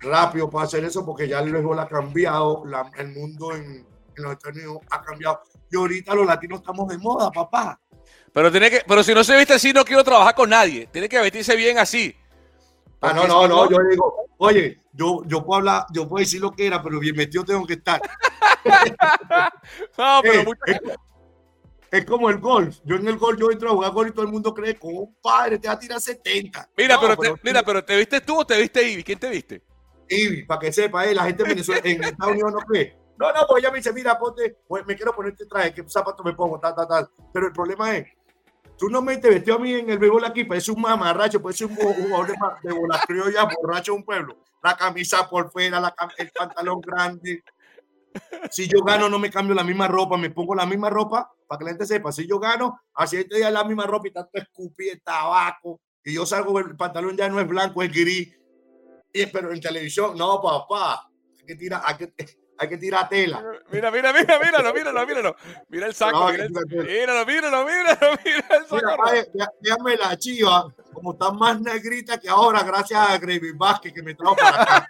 rápido 0.00 0.50
para 0.50 0.66
hacer 0.66 0.84
eso 0.84 1.04
porque 1.04 1.28
ya 1.28 1.42
luego 1.42 1.74
la 1.74 1.82
ha 1.82 1.88
cambiado, 1.88 2.64
el 2.98 3.08
mundo 3.08 3.54
en, 3.54 3.86
los 4.16 4.32
Estados 4.32 4.56
Unidos 4.56 4.78
ha 4.90 5.02
cambiado 5.02 5.40
y 5.72 5.76
ahorita 5.76 6.14
los 6.14 6.26
latinos 6.26 6.60
estamos 6.60 6.86
de 6.88 6.98
moda, 6.98 7.30
papá. 7.30 7.80
Pero 8.32 8.50
tiene 8.50 8.70
que, 8.70 8.82
pero 8.86 9.02
si 9.02 9.14
no 9.14 9.24
se 9.24 9.36
viste 9.36 9.54
así, 9.54 9.72
no 9.72 9.84
quiero 9.84 10.04
trabajar 10.04 10.34
con 10.34 10.50
nadie. 10.50 10.86
Tiene 10.92 11.08
que 11.08 11.20
vestirse 11.20 11.56
bien 11.56 11.78
así. 11.78 12.14
Ah, 13.00 13.12
no, 13.12 13.26
no, 13.26 13.48
no, 13.48 13.68
yo 13.68 13.78
digo, 13.90 14.14
oye, 14.38 14.80
yo, 14.92 15.22
yo 15.26 15.44
puedo 15.44 15.58
hablar, 15.58 15.86
yo 15.92 16.08
puedo 16.08 16.20
decir 16.20 16.40
lo 16.40 16.52
que 16.52 16.66
era, 16.66 16.80
pero 16.82 17.00
bien 17.00 17.16
metido 17.16 17.44
tengo 17.44 17.66
que 17.66 17.74
estar. 17.74 18.00
no, 19.98 20.20
pero 20.22 20.52
eh, 20.66 20.80
es 21.90 22.04
como 22.04 22.30
el 22.30 22.38
golf. 22.38 22.78
Yo 22.84 22.96
en 22.96 23.08
el 23.08 23.16
golf, 23.16 23.40
yo 23.40 23.50
entro 23.50 23.70
a 23.70 23.72
jugar 23.72 23.90
golf 23.92 24.10
y 24.10 24.12
todo 24.12 24.24
el 24.24 24.30
mundo 24.30 24.54
cree, 24.54 24.78
compadre, 24.78 25.58
te 25.58 25.66
va 25.66 25.74
a 25.74 25.78
tirar 25.78 26.00
70. 26.00 26.70
Mira, 26.76 27.00
pero, 27.00 27.16
te, 27.16 27.34
mira, 27.42 27.62
pero 27.64 27.84
¿te 27.84 27.96
viste 27.96 28.20
tú 28.20 28.40
o 28.40 28.46
te 28.46 28.60
viste 28.60 28.88
Ivy? 28.88 29.02
¿Quién 29.02 29.18
te 29.18 29.28
viste? 29.28 29.62
Ivy, 30.08 30.44
para 30.44 30.60
que 30.60 30.72
sepa, 30.72 31.04
eh, 31.04 31.14
la 31.14 31.24
gente 31.24 31.42
en 31.42 31.48
Venezuela, 31.48 31.80
en 31.84 32.04
Estados 32.04 32.34
Unidos 32.34 32.52
no 32.52 32.60
cree. 32.60 33.01
No, 33.18 33.32
no, 33.32 33.46
pues 33.48 33.62
ella 33.62 33.70
me 33.70 33.78
dice, 33.78 33.92
mira, 33.92 34.18
ponte, 34.18 34.58
pues 34.66 34.84
me 34.86 34.96
quiero 34.96 35.14
ponerte 35.14 35.46
traje, 35.46 35.74
¿qué 35.74 35.84
zapato 35.88 36.24
me 36.24 36.34
pongo? 36.34 36.58
Tal, 36.58 36.74
tal, 36.74 36.88
tal. 36.88 37.10
Pero 37.32 37.46
el 37.46 37.52
problema 37.52 37.96
es, 37.96 38.08
tú 38.76 38.88
no 38.88 39.02
me 39.02 39.16
te 39.18 39.28
vestió 39.28 39.56
a 39.56 39.58
mí 39.58 39.74
en 39.74 39.90
el 39.90 39.98
béisbol 39.98 40.24
aquí, 40.24 40.44
parece 40.44 40.72
un 40.72 40.80
mamarracho, 40.80 41.40
ser 41.52 41.66
un 41.68 41.76
jugador 41.76 42.26
de, 42.26 42.34
de 42.68 42.74
bola 42.74 43.00
criolla, 43.06 43.48
borracho 43.60 43.92
de 43.92 43.98
un 43.98 44.04
pueblo. 44.04 44.38
La 44.62 44.76
camisa 44.76 45.28
por 45.28 45.50
fuera, 45.50 45.94
el 46.18 46.30
pantalón 46.30 46.80
grande, 46.80 47.44
si 48.50 48.68
yo 48.68 48.82
gano, 48.82 49.08
no 49.08 49.18
me 49.18 49.30
cambio 49.30 49.54
la 49.54 49.64
misma 49.64 49.88
ropa, 49.88 50.16
me 50.16 50.30
pongo 50.30 50.54
la 50.54 50.66
misma 50.66 50.90
ropa 50.90 51.30
para 51.46 51.58
que 51.58 51.64
la 51.64 51.70
gente 51.70 51.86
sepa. 51.86 52.12
Si 52.12 52.26
yo 52.26 52.38
gano, 52.38 52.80
así 52.94 53.16
siete 53.16 53.36
días 53.36 53.52
la 53.52 53.64
misma 53.64 53.86
ropa 53.86 54.08
y 54.08 54.12
tanto 54.12 54.30
escupí, 54.34 54.90
tabaco, 55.02 55.80
y 56.04 56.14
yo 56.14 56.26
salgo, 56.26 56.58
el 56.58 56.76
pantalón 56.76 57.16
ya 57.16 57.28
no 57.28 57.40
es 57.40 57.46
blanco, 57.46 57.82
es 57.82 57.92
gris. 57.92 58.36
Y, 59.12 59.26
pero 59.26 59.52
en 59.52 59.60
televisión, 59.60 60.16
no, 60.16 60.40
papá, 60.40 61.08
hay 61.38 61.46
que 61.46 61.54
tirar, 61.54 61.82
hay 61.84 61.96
que, 61.96 62.14
hay 62.58 62.68
que 62.68 62.76
tirar 62.78 63.08
tela. 63.08 63.42
Mira, 63.70 63.90
mira, 63.90 64.12
mira, 64.12 64.38
míralo, 64.38 64.72
míralo, 64.72 65.06
míralo. 65.06 65.36
Mira 65.68 65.86
el 65.86 65.94
saco, 65.94 66.30
mira 66.30 66.44
el, 66.44 66.50
míralo, 66.50 67.26
míralo, 67.26 67.64
míralo, 67.64 68.18
mira 68.24 68.46
el 68.50 68.66
saco. 68.66 69.50
déjame 69.60 69.96
la 69.96 70.16
chiva, 70.16 70.72
como 70.92 71.12
está 71.12 71.32
más 71.32 71.60
negrita 71.60 72.18
que 72.18 72.28
ahora, 72.28 72.62
gracias 72.62 73.00
a 73.00 73.18
Gravy 73.18 73.52
Vázquez 73.52 73.92
que 73.92 74.02
me 74.02 74.14
trajo 74.14 74.36
para 74.36 74.62
acá. 74.62 74.88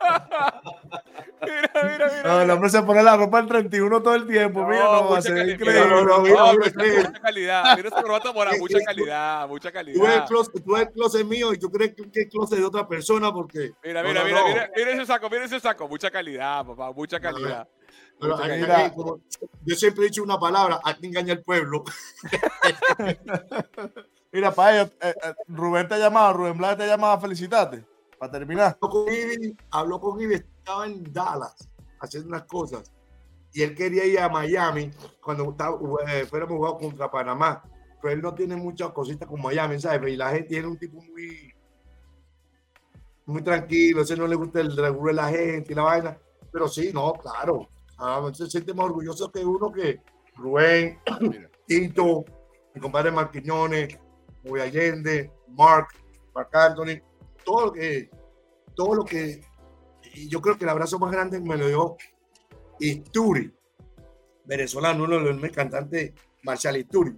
mira, 1.42 1.70
mira, 1.74 2.10
mira. 2.10 2.22
No, 2.22 2.40
el 2.40 2.50
hombre 2.50 2.70
se 2.70 2.82
pone 2.82 3.02
la 3.02 3.16
ropa 3.16 3.40
el 3.40 3.46
31 3.46 4.02
todo 4.02 4.14
el 4.14 4.26
tiempo. 4.26 4.66
mira, 4.66 4.84
no, 4.84 5.10
va 5.10 5.18
a 5.18 5.22
ser 5.22 5.48
increíble. 5.48 5.88
No, 5.88 6.04
no, 6.04 6.20
mira, 6.20 6.52
mucha 6.52 7.20
calidad. 7.20 7.76
Mira 7.76 7.88
esa 7.88 8.02
corbata 8.02 8.32
por 8.32 8.58
mucha 8.58 8.78
calidad, 8.80 9.48
mucha 9.48 9.72
calidad. 9.72 9.98
Tú 9.98 10.06
eres, 10.06 10.22
closet, 10.22 10.64
tú 10.64 10.76
el 10.76 10.90
closet 10.90 11.26
mío 11.26 11.52
y 11.52 11.58
tú 11.58 11.70
crees 11.70 11.94
que 11.94 12.20
es 12.20 12.28
closet 12.28 12.58
de 12.58 12.64
otra 12.64 12.86
persona 12.86 13.32
porque. 13.32 13.72
Mira, 13.82 14.02
mira, 14.02 14.24
mira, 14.24 14.44
mira, 14.44 14.70
mira 14.74 14.90
ese 14.92 15.06
saco, 15.06 15.28
mira 15.30 15.44
ese 15.44 15.60
saco. 15.60 15.88
Mucha 15.88 16.10
calidad, 16.10 16.64
papá, 16.64 16.92
mucha 16.92 17.20
calidad. 17.20 17.68
Pero 18.20 18.36
mira, 18.38 18.92
yo 19.64 19.74
siempre 19.74 20.04
he 20.04 20.08
dicho 20.08 20.22
una 20.22 20.38
palabra, 20.38 20.80
aquí 20.84 21.06
engaña 21.06 21.32
el 21.32 21.42
pueblo. 21.42 21.84
mira, 24.32 24.52
para 24.52 24.74
ellos, 24.76 24.92
eh, 25.00 25.14
eh, 25.22 25.34
Rubén 25.48 25.88
te 25.88 25.94
ha 25.94 25.98
llamado, 25.98 26.32
Rubén 26.32 26.56
Blas 26.56 26.76
te 26.76 26.84
ha 26.84 26.86
llamado 26.86 27.14
a 27.14 27.20
felicitarte. 27.20 27.84
Para 28.24 28.38
terminar. 28.38 28.78
Habló 29.70 30.00
con 30.00 30.18
Ivy, 30.18 30.36
estaba 30.36 30.86
en 30.86 31.12
Dallas 31.12 31.68
haciendo 32.00 32.30
unas 32.30 32.44
cosas 32.44 32.90
y 33.52 33.60
él 33.60 33.74
quería 33.74 34.06
ir 34.06 34.18
a 34.18 34.30
Miami 34.30 34.90
cuando 35.22 35.50
estaba, 35.50 35.78
eh, 36.08 36.24
fuéramos 36.24 36.56
jugar 36.56 36.78
contra 36.80 37.10
Panamá. 37.10 37.62
Pero 38.00 38.14
él 38.14 38.22
no 38.22 38.34
tiene 38.34 38.56
muchas 38.56 38.92
cositas 38.92 39.28
como 39.28 39.42
Miami, 39.42 39.78
¿sabes? 39.78 40.10
Y 40.10 40.16
la 40.16 40.30
gente 40.30 40.48
tiene 40.48 40.68
un 40.68 40.78
tipo 40.78 41.02
muy, 41.02 41.52
muy 43.26 43.42
tranquilo, 43.42 44.00
ese 44.00 44.16
no 44.16 44.26
le 44.26 44.36
gusta 44.36 44.60
el 44.60 44.74
regular 44.74 45.14
de 45.14 45.20
la 45.20 45.28
gente 45.28 45.72
y 45.72 45.76
la 45.76 45.82
vaina. 45.82 46.18
Pero 46.50 46.66
sí, 46.66 46.92
no, 46.94 47.12
claro. 47.12 47.68
Ah, 47.98 48.26
se 48.32 48.46
siente 48.46 48.72
más 48.72 48.86
orgulloso 48.86 49.30
que 49.30 49.44
uno 49.44 49.70
que 49.70 50.00
Rubén, 50.36 50.98
Tito, 51.66 52.24
mi 52.74 52.80
compadre 52.80 53.10
Marquiñones, 53.10 53.98
Muy 54.44 54.60
Allende, 54.60 55.30
Mark, 55.48 55.88
Mark 56.34 56.48
Anthony, 56.54 57.02
todo 57.44 57.66
lo 57.66 57.72
que, 57.72 58.10
todo 58.74 58.94
lo 58.94 59.04
que, 59.04 59.40
y 60.14 60.28
yo 60.28 60.40
creo 60.40 60.56
que 60.56 60.64
el 60.64 60.70
abrazo 60.70 60.98
más 60.98 61.12
grande 61.12 61.40
me 61.40 61.56
lo 61.56 61.66
dio 61.66 61.96
Isturi, 62.80 63.52
venezolano, 64.44 65.04
uno 65.04 65.20
de 65.20 65.32
los 65.32 65.50
cantantes, 65.50 66.12
Marshall 66.42 66.76
Isturi. 66.76 67.16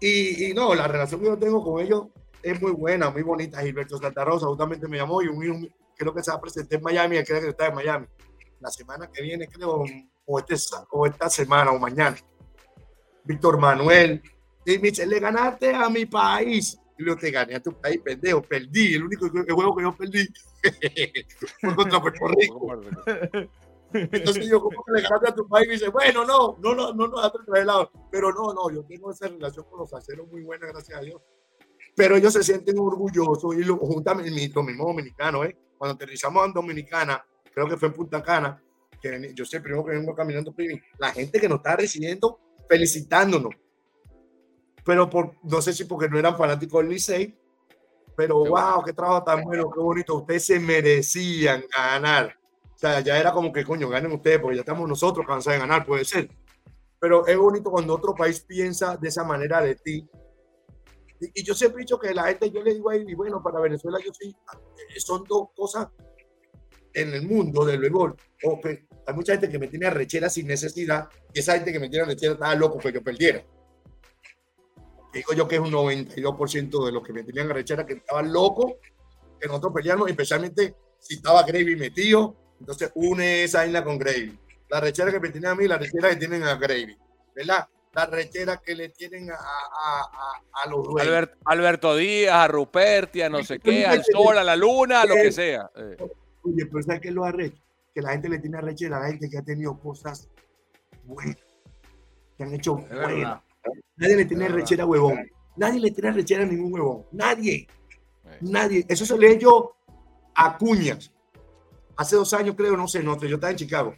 Y, 0.00 0.46
y, 0.46 0.54
no, 0.54 0.74
la 0.74 0.88
relación 0.88 1.20
que 1.20 1.26
yo 1.26 1.38
tengo 1.38 1.62
con 1.62 1.80
ellos 1.80 2.06
es 2.42 2.60
muy 2.60 2.72
buena, 2.72 3.10
muy 3.10 3.22
bonita. 3.22 3.62
Gilberto 3.62 3.98
Santa 3.98 4.24
Rosa 4.24 4.46
justamente 4.46 4.88
me 4.88 4.98
llamó 4.98 5.22
y 5.22 5.28
un 5.28 5.44
hijo, 5.44 5.74
creo 5.96 6.12
que 6.12 6.22
se 6.22 6.30
va 6.30 6.38
a 6.38 6.40
presentar 6.40 6.78
en 6.78 6.84
Miami, 6.84 7.16
él 7.16 7.24
cree 7.24 7.40
que 7.40 7.48
está 7.50 7.68
en 7.68 7.74
Miami. 7.74 8.06
La 8.60 8.70
semana 8.70 9.08
que 9.12 9.22
viene, 9.22 9.48
creo, 9.48 9.84
o, 10.26 10.38
este, 10.38 10.56
o 10.90 11.06
esta 11.06 11.30
semana 11.30 11.70
o 11.70 11.78
mañana. 11.78 12.16
Víctor 13.24 13.58
Manuel. 13.58 14.22
Y 14.64 14.78
me 14.78 14.90
dice, 14.90 15.06
le 15.06 15.18
ganaste 15.18 15.74
a 15.74 15.88
mi 15.88 16.06
país. 16.06 16.78
Yo 17.04 17.16
te 17.16 17.30
gané 17.30 17.56
a 17.56 17.60
tu 17.60 17.72
país, 17.80 18.00
pendejo, 18.02 18.42
perdí. 18.42 18.94
El 18.94 19.04
único 19.04 19.28
juego 19.28 19.76
que 19.76 19.82
yo 19.82 19.96
perdí 19.96 20.26
fue 21.60 21.74
contra 21.74 22.00
Puerto 22.02 22.28
Rico. 22.28 22.82
Entonces 23.94 24.48
yo, 24.48 24.60
como 24.60 24.82
que 24.84 24.92
le 24.92 25.02
ganaste 25.02 25.28
a 25.28 25.34
tu 25.34 25.46
país? 25.48 25.68
Y 25.68 25.72
dice, 25.72 25.88
bueno, 25.88 26.24
no, 26.24 26.56
no, 26.60 26.74
no, 26.74 26.94
no, 26.94 27.08
no, 27.08 27.32
no, 27.46 27.64
lado. 27.64 27.90
Pero 28.10 28.32
no, 28.32 28.54
no, 28.54 28.70
yo 28.70 28.84
tengo 28.84 29.10
esa 29.10 29.28
relación 29.28 29.66
con 29.68 29.80
los 29.80 29.92
aceros 29.92 30.28
muy 30.28 30.42
buena, 30.42 30.66
gracias 30.66 30.98
a 30.98 31.02
Dios. 31.02 31.20
Pero 31.94 32.16
ellos 32.16 32.32
se 32.32 32.42
sienten 32.42 32.78
orgullosos 32.78 33.54
y 33.54 33.64
lo, 33.64 33.76
juntamente, 33.76 34.30
lo 34.54 34.62
mismo 34.62 34.86
dominicano, 34.86 35.44
¿eh? 35.44 35.56
Cuando 35.76 35.94
aterrizamos 35.94 36.46
en 36.46 36.52
Dominicana, 36.52 37.22
creo 37.52 37.68
que 37.68 37.76
fue 37.76 37.88
en 37.88 37.94
Punta 37.94 38.22
Cana, 38.22 38.62
que 39.00 39.32
yo 39.34 39.44
sé, 39.44 39.60
primero 39.60 39.84
que 39.84 39.90
vengo 39.90 40.14
caminando, 40.14 40.54
la 40.98 41.10
gente 41.10 41.40
que 41.40 41.48
nos 41.48 41.58
está 41.58 41.76
recibiendo, 41.76 42.38
felicitándonos. 42.68 43.52
Pero 44.84 45.08
por, 45.08 45.34
no 45.44 45.62
sé 45.62 45.72
si 45.72 45.84
porque 45.84 46.08
no 46.08 46.18
eran 46.18 46.36
fanáticos 46.36 46.82
del 46.82 46.90
Licey, 46.90 47.38
pero 48.16 48.38
wow, 48.44 48.82
qué 48.84 48.92
trabajo 48.92 49.24
tan 49.24 49.42
bueno, 49.44 49.70
qué 49.70 49.80
bonito. 49.80 50.16
Ustedes 50.16 50.44
se 50.44 50.60
merecían 50.60 51.64
ganar. 51.74 52.36
O 52.74 52.78
sea, 52.78 53.00
ya 53.00 53.18
era 53.18 53.32
como 53.32 53.52
que, 53.52 53.64
coño, 53.64 53.88
ganen 53.88 54.12
ustedes, 54.12 54.40
porque 54.40 54.56
ya 54.56 54.62
estamos 54.62 54.88
nosotros 54.88 55.26
cansados 55.26 55.60
de 55.60 55.66
ganar, 55.66 55.86
puede 55.86 56.04
ser. 56.04 56.28
Pero 56.98 57.26
es 57.26 57.36
bonito 57.36 57.70
cuando 57.70 57.94
otro 57.94 58.14
país 58.14 58.40
piensa 58.40 58.96
de 58.96 59.08
esa 59.08 59.24
manera 59.24 59.60
de 59.60 59.76
ti. 59.76 60.08
Y, 61.20 61.44
yo 61.44 61.54
siempre 61.54 61.82
he 61.82 61.84
dicho 61.84 61.98
que 61.98 62.12
la 62.12 62.24
gente, 62.24 62.50
yo 62.50 62.62
le 62.62 62.74
digo 62.74 62.90
ahí, 62.90 63.04
y 63.06 63.14
bueno, 63.14 63.42
para 63.42 63.60
Venezuela 63.60 63.98
yo 64.04 64.12
sí, 64.12 64.34
son 64.98 65.24
dos 65.28 65.48
cosas 65.54 65.88
en 66.92 67.14
el 67.14 67.26
mundo 67.26 67.64
del 67.64 67.80
béisbol. 67.80 68.16
Hay 69.06 69.14
mucha 69.14 69.32
gente 69.32 69.48
que 69.48 69.58
me 69.58 69.68
tiene 69.68 69.86
arrechera 69.86 70.28
sin 70.28 70.46
necesidad, 70.46 71.08
y 71.32 71.38
esa 71.38 71.54
gente 71.54 71.72
que 71.72 71.78
me 71.78 71.88
tiene 71.88 72.04
arrechera 72.04 72.32
estaba 72.32 72.54
loco 72.56 72.78
que 72.78 72.92
yo 72.92 73.02
perdiera. 73.02 73.44
Digo 75.12 75.34
yo 75.34 75.46
que 75.46 75.56
es 75.56 75.60
un 75.60 75.70
92% 75.70 76.86
de 76.86 76.92
los 76.92 77.02
que 77.02 77.12
me 77.12 77.22
tenían 77.22 77.50
arrechera 77.50 77.84
que 77.84 77.94
estaban 77.94 78.32
locos 78.32 78.72
que 79.38 79.48
nosotros 79.48 79.72
peleamos, 79.74 80.08
especialmente 80.08 80.74
si 80.98 81.14
estaba 81.16 81.42
Gravy 81.42 81.76
metido, 81.76 82.36
entonces 82.60 82.92
une 82.94 83.42
esa 83.42 83.66
isla 83.66 83.82
con 83.82 83.98
Gravy. 83.98 84.38
La 84.68 84.80
rechera 84.80 85.10
que 85.10 85.20
me 85.20 85.30
tienen 85.30 85.50
a 85.50 85.54
mí, 85.54 85.66
la 85.66 85.78
rechera 85.78 86.10
que 86.10 86.16
tienen 86.16 86.44
a 86.44 86.54
Gravy, 86.54 86.96
¿verdad? 87.34 87.66
La 87.92 88.06
rechera 88.06 88.56
que 88.58 88.74
le 88.74 88.88
tienen 88.90 89.30
a, 89.30 89.34
a, 89.34 90.62
a, 90.62 90.68
los 90.68 90.86
Alberto 91.44 91.94
Díaz, 91.96 92.34
a 92.34 92.48
Ruperti, 92.48 93.20
a 93.20 93.28
no 93.28 93.42
sé 93.42 93.58
qué, 93.58 93.84
al 93.84 94.02
sol, 94.04 94.38
a 94.38 94.44
la 94.44 94.56
luna, 94.56 95.02
a 95.02 95.06
lo 95.06 95.14
que 95.16 95.30
sea. 95.30 95.70
Eh. 95.76 95.96
Oye, 96.42 96.66
pero 96.66 96.82
¿sabes 96.84 97.02
qué 97.02 97.08
es 97.08 97.14
lo 97.14 97.24
arrecho? 97.24 97.60
Que 97.92 98.00
la 98.00 98.12
gente 98.12 98.30
le 98.30 98.38
tiene 98.38 98.56
arrechera 98.56 98.96
a 98.96 99.00
la 99.00 99.08
gente 99.08 99.28
que 99.28 99.36
ha 99.36 99.42
tenido 99.42 99.78
cosas 99.78 100.30
buenas, 101.04 101.36
que 102.38 102.44
han 102.44 102.54
hecho 102.54 102.76
buenas. 102.76 103.42
Nadie 103.96 104.16
le 104.16 104.24
tiene 104.24 104.48
rechera 104.48 104.84
a 104.84 104.86
huevón. 104.86 105.18
Nadie 105.56 105.80
le 105.80 105.90
tiene 105.90 106.12
rechera 106.12 106.42
a 106.42 106.46
ningún 106.46 106.72
huevón. 106.72 107.06
Nadie. 107.12 107.66
Nadie. 108.40 108.84
Eso 108.88 109.04
se 109.04 109.18
le 109.18 109.36
dio 109.36 109.76
a 110.34 110.56
Cuñas. 110.56 111.12
Hace 111.96 112.16
dos 112.16 112.32
años, 112.32 112.54
creo, 112.56 112.76
no 112.76 112.88
sé, 112.88 113.02
no, 113.02 113.18
yo 113.20 113.34
estaba 113.34 113.50
en 113.50 113.56
Chicago. 113.56 113.94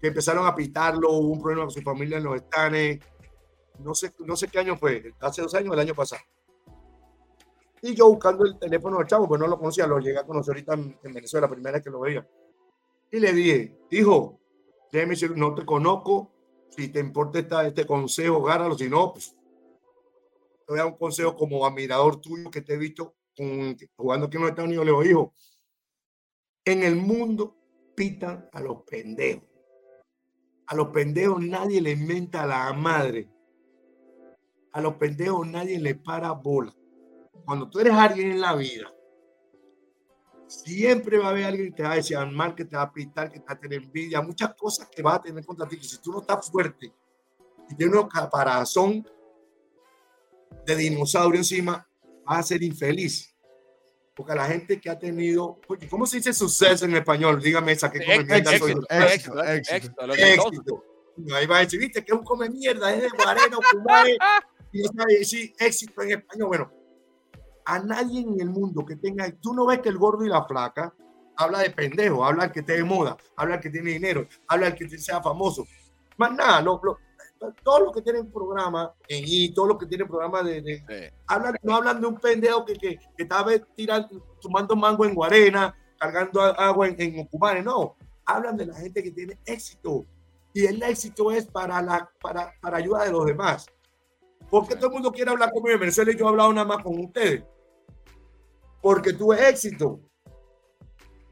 Que 0.00 0.08
empezaron 0.08 0.46
a 0.46 0.54
pitarlo, 0.54 1.10
hubo 1.10 1.32
un 1.32 1.40
problema 1.40 1.64
con 1.64 1.70
su 1.70 1.82
familia 1.82 2.18
en 2.18 2.24
los 2.24 2.36
estanes. 2.36 3.00
No 3.78 3.94
sé, 3.94 4.12
no 4.18 4.36
sé 4.36 4.48
qué 4.48 4.58
año 4.58 4.76
fue, 4.76 5.14
hace 5.20 5.42
dos 5.42 5.54
años 5.54 5.70
o 5.70 5.74
el 5.74 5.80
año 5.80 5.94
pasado. 5.94 6.22
Y 7.82 7.94
yo 7.94 8.08
buscando 8.08 8.44
el 8.44 8.58
teléfono 8.58 8.98
del 8.98 9.06
chavo, 9.06 9.26
pues 9.26 9.40
no 9.40 9.46
lo 9.46 9.58
conocía, 9.58 9.86
lo 9.86 9.98
llegué 9.98 10.18
a 10.18 10.26
conocer 10.26 10.54
ahorita 10.54 10.74
en, 10.74 11.14
Venezuela, 11.14 11.46
la 11.46 11.52
primera 11.52 11.72
vez 11.72 11.82
que 11.82 11.90
lo 11.90 12.00
veía. 12.00 12.26
Y 13.10 13.18
le 13.18 13.32
dije, 13.32 13.78
hijo, 13.90 14.38
déjeme 14.92 15.12
decir, 15.12 15.36
no 15.36 15.54
te 15.54 15.64
conozco, 15.64 16.30
si 16.70 16.88
te 16.88 17.00
importa 17.00 17.66
este 17.66 17.86
consejo, 17.86 18.42
gánalo, 18.42 18.76
si 18.76 18.88
no, 18.88 19.12
pues 19.12 19.30
te 19.30 20.64
voy 20.68 20.78
a 20.78 20.84
dar 20.84 20.92
un 20.92 20.98
consejo 20.98 21.36
como 21.36 21.66
admirador 21.66 22.20
tuyo 22.20 22.50
que 22.50 22.62
te 22.62 22.74
he 22.74 22.78
visto 22.78 23.16
jugando 23.96 24.26
aquí 24.26 24.36
en 24.36 24.42
los 24.42 24.50
Estados 24.50 24.68
Unidos, 24.68 24.84
le 24.84 24.92
digo, 24.92 25.04
hijo, 25.04 25.34
en 26.64 26.82
el 26.82 26.96
mundo 26.96 27.56
pitan 27.94 28.48
a 28.52 28.60
los 28.60 28.82
pendejos. 28.82 29.48
A 30.66 30.74
los 30.74 30.88
pendejos 30.88 31.42
nadie 31.42 31.80
le 31.80 31.92
inventa 31.92 32.46
la 32.46 32.72
madre. 32.72 33.28
A 34.72 34.80
los 34.80 34.94
pendejos 34.94 35.46
nadie 35.46 35.80
le 35.80 35.96
para 35.96 36.32
bola. 36.32 36.74
Cuando 37.44 37.68
tú 37.68 37.80
eres 37.80 37.94
alguien 37.94 38.32
en 38.32 38.40
la 38.40 38.54
vida, 38.54 38.92
Siempre 40.50 41.16
va 41.16 41.26
a 41.26 41.30
haber 41.30 41.44
alguien 41.44 41.68
que 41.68 41.76
te 41.76 41.82
va 41.84 41.92
a 41.92 41.94
decir 41.94 42.18
mal, 42.32 42.56
que 42.56 42.64
te 42.64 42.74
va 42.74 42.82
a 42.82 42.92
pitar, 42.92 43.30
que 43.30 43.38
te 43.38 43.46
va 43.46 43.52
a 43.52 43.60
tener 43.60 43.84
envidia, 43.84 44.20
muchas 44.20 44.52
cosas 44.54 44.88
que 44.88 45.00
va 45.00 45.14
a 45.14 45.22
tener 45.22 45.46
contra 45.46 45.68
ti. 45.68 45.76
Que 45.76 45.84
si 45.84 45.98
tú 45.98 46.10
no 46.10 46.22
estás 46.22 46.50
fuerte 46.50 46.92
y 47.68 47.74
tienes 47.76 47.94
un 47.94 48.08
caparazón 48.08 49.06
de 50.66 50.74
dinosaurio 50.74 51.38
encima, 51.38 51.86
vas 52.24 52.40
a 52.40 52.42
ser 52.42 52.64
infeliz. 52.64 53.32
Porque 54.12 54.34
la 54.34 54.46
gente 54.46 54.80
que 54.80 54.90
ha 54.90 54.98
tenido, 54.98 55.60
¿cómo 55.88 56.04
se 56.04 56.16
dice 56.16 56.32
suceso 56.32 56.84
en 56.84 56.96
español? 56.96 57.40
Dígame 57.40 57.70
esa 57.70 57.88
que 57.88 58.00
come 58.00 58.24
mierda. 58.24 58.52
Éxito, 58.52 58.82
éxito, 58.90 59.44
éxito, 59.44 60.12
éxito. 60.12 60.84
Ahí 61.32 61.46
va 61.46 61.58
a 61.58 61.60
decir, 61.60 61.78
viste 61.78 62.04
que 62.04 62.12
es 62.12 62.18
un 62.18 62.24
come 62.24 62.50
mierda, 62.50 62.92
es 62.92 63.02
de 63.02 63.08
Guarena, 63.10 63.56
y 64.72 64.82
no 64.82 64.88
sabe 64.96 65.18
decir 65.18 65.52
éxito 65.60 66.02
en 66.02 66.10
español. 66.10 66.48
Bueno, 66.48 66.79
a 67.70 67.78
nadie 67.78 68.20
en 68.20 68.40
el 68.40 68.50
mundo 68.50 68.84
que 68.84 68.96
tenga, 68.96 69.30
tú 69.40 69.54
no 69.54 69.64
ves 69.66 69.78
que 69.78 69.90
el 69.90 69.96
gordo 69.96 70.24
y 70.24 70.28
la 70.28 70.44
flaca 70.44 70.92
habla 71.36 71.60
de 71.60 71.70
pendejo, 71.70 72.24
habla 72.24 72.46
el 72.46 72.52
que 72.52 72.60
esté 72.60 72.72
de 72.72 72.84
moda, 72.84 73.16
habla 73.36 73.54
el 73.54 73.60
que 73.60 73.70
tiene 73.70 73.92
dinero, 73.92 74.26
habla 74.48 74.68
el 74.68 74.74
que 74.74 74.88
sea 74.98 75.22
famoso. 75.22 75.64
Más 76.16 76.32
nada, 76.34 76.60
lo, 76.60 76.80
lo, 76.82 76.98
todos 77.62 77.80
los 77.82 77.92
que 77.92 78.02
tienen 78.02 78.30
programa 78.30 78.92
en 79.06 79.24
I, 79.24 79.54
todos 79.54 79.68
los 79.68 79.78
que 79.78 79.86
tienen 79.86 80.08
programa 80.08 80.42
de, 80.42 81.12
hablan, 81.28 81.54
no 81.62 81.76
hablan 81.76 82.00
de 82.00 82.08
un 82.08 82.16
pendejo 82.16 82.64
que, 82.64 82.74
que, 82.74 82.98
que 82.98 83.22
estaba 83.22 83.52
tirando, 83.76 84.36
tomando 84.40 84.74
mango 84.74 85.04
en 85.04 85.14
Guarena, 85.14 85.72
cargando 85.96 86.42
agua 86.42 86.88
en, 86.88 87.00
en 87.00 87.64
no, 87.64 87.96
hablan 88.26 88.56
de 88.56 88.66
la 88.66 88.74
gente 88.74 89.00
que 89.00 89.12
tiene 89.12 89.38
éxito. 89.46 90.06
Y 90.52 90.66
el 90.66 90.82
éxito 90.82 91.30
es 91.30 91.46
para, 91.46 91.80
la, 91.80 92.10
para, 92.20 92.52
para 92.60 92.78
ayuda 92.78 93.04
de 93.04 93.12
los 93.12 93.24
demás. 93.24 93.66
Porque 94.50 94.74
todo 94.74 94.88
el 94.88 94.94
mundo 94.94 95.12
quiere 95.12 95.30
hablar 95.30 95.52
conmigo 95.52 95.74
en 95.74 95.80
Venezuela 95.80 96.10
y 96.10 96.16
yo 96.16 96.26
he 96.26 96.28
hablado 96.28 96.52
nada 96.52 96.66
más 96.66 96.82
con 96.82 96.98
ustedes 96.98 97.44
porque 98.80 99.12
tuve 99.12 99.48
éxito. 99.48 100.00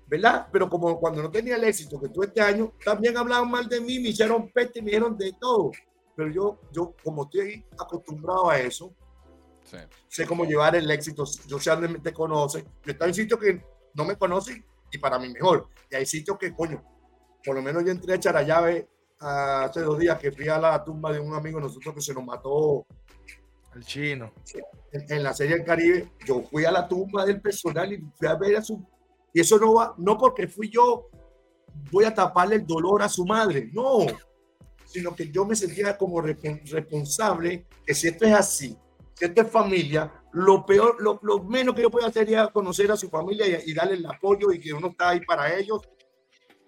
¿Verdad? 0.06 0.48
Pero 0.50 0.70
como 0.70 0.98
cuando 0.98 1.22
no 1.22 1.30
tenía 1.30 1.56
el 1.56 1.64
éxito 1.64 2.00
que 2.00 2.08
tuve 2.08 2.26
este 2.26 2.40
año, 2.40 2.72
también 2.82 3.16
hablaban 3.16 3.50
mal 3.50 3.68
de 3.68 3.80
mí, 3.80 3.98
me 3.98 4.08
hicieron 4.08 4.50
peste, 4.50 4.80
me 4.80 4.86
dijeron 4.86 5.18
de 5.18 5.34
todo. 5.38 5.70
Pero 6.16 6.30
yo, 6.30 6.60
yo 6.72 6.94
como 7.04 7.24
estoy 7.24 7.64
acostumbrado 7.78 8.48
a 8.48 8.58
eso, 8.58 8.94
sé 10.08 10.26
cómo 10.26 10.44
llevar 10.44 10.76
el 10.76 10.90
éxito. 10.90 11.24
Yo 11.46 11.58
sé 11.58 11.70
dónde 11.70 12.00
te 12.00 12.12
conocen. 12.12 12.64
Yo 12.84 12.92
estoy 12.92 13.08
en 13.08 13.14
sitios 13.14 13.38
que 13.38 13.62
no 13.94 14.04
me 14.04 14.16
conocen 14.16 14.64
y 14.90 14.98
para 14.98 15.18
mí 15.18 15.28
mejor. 15.28 15.68
Y 15.90 15.96
hay 15.96 16.06
sitios 16.06 16.38
que, 16.38 16.54
coño, 16.54 16.82
por 17.44 17.54
lo 17.54 17.62
menos 17.62 17.84
yo 17.84 17.90
entré 17.90 18.12
a 18.14 18.16
echar 18.16 18.36
a 18.36 18.42
llave 18.42 18.88
hace 19.20 19.80
dos 19.80 19.98
días 19.98 20.18
que 20.18 20.32
fui 20.32 20.48
a 20.48 20.58
la 20.58 20.82
tumba 20.84 21.12
de 21.12 21.20
un 21.20 21.34
amigo 21.34 21.58
de 21.58 21.66
nosotros 21.66 21.94
que 21.94 22.00
se 22.00 22.14
nos 22.14 22.24
mató 22.24 22.86
el 23.78 23.84
chino. 23.84 24.32
En, 24.92 25.22
la 25.22 25.32
Serie 25.34 25.56
del 25.56 25.64
Caribe, 25.64 26.12
yo 26.26 26.42
fui 26.42 26.64
a 26.64 26.70
la 26.70 26.88
tumba 26.88 27.24
del 27.24 27.40
personal 27.40 27.92
y 27.92 27.98
fui 28.14 28.28
a 28.28 28.34
ver 28.34 28.56
a 28.56 28.62
su... 28.62 28.84
Y 29.32 29.40
eso 29.40 29.58
no 29.58 29.74
va, 29.74 29.94
no 29.98 30.16
porque 30.16 30.48
fui 30.48 30.70
yo, 30.70 31.10
voy 31.90 32.04
a 32.04 32.14
taparle 32.14 32.56
el 32.56 32.66
dolor 32.66 33.02
a 33.02 33.08
su 33.08 33.24
madre, 33.26 33.70
no, 33.72 34.06
sino 34.86 35.14
que 35.14 35.30
yo 35.30 35.44
me 35.44 35.54
sentía 35.54 35.96
como 35.96 36.20
responsable 36.20 37.66
que 37.84 37.94
si 37.94 38.08
esto 38.08 38.24
es 38.24 38.32
así, 38.32 38.76
si 39.14 39.24
esto 39.26 39.42
es 39.42 39.50
familia, 39.50 40.10
lo 40.32 40.64
peor, 40.64 40.96
lo, 41.00 41.20
lo 41.22 41.44
menos 41.44 41.74
que 41.74 41.82
yo 41.82 41.90
puedo 41.90 42.06
hacer 42.06 42.32
es 42.32 42.48
conocer 42.48 42.90
a 42.90 42.96
su 42.96 43.10
familia 43.10 43.62
y, 43.64 43.74
darle 43.74 43.94
el 43.94 44.06
apoyo 44.06 44.50
y 44.50 44.58
que 44.58 44.72
uno 44.72 44.88
está 44.88 45.10
ahí 45.10 45.20
para 45.20 45.54
ellos. 45.54 45.82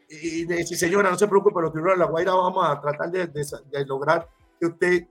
Y 0.09 0.45
decir, 0.45 0.77
señora, 0.77 1.11
no 1.11 1.17
se 1.17 1.29
preocupe, 1.29 1.63
los 1.63 1.73
tiburones 1.73 1.99
de 1.99 2.05
la 2.05 2.11
Guaira 2.11 2.35
vamos 2.35 2.69
a 2.69 2.81
tratar 2.81 3.11
de, 3.11 3.27
de, 3.29 3.47
de 3.71 3.87
lograr 3.87 4.29
que 4.59 4.67
usted 4.67 5.07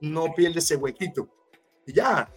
no 0.00 0.34
pierde 0.34 0.58
ese 0.58 0.76
huequito. 0.76 1.28
Ya, 1.92 2.28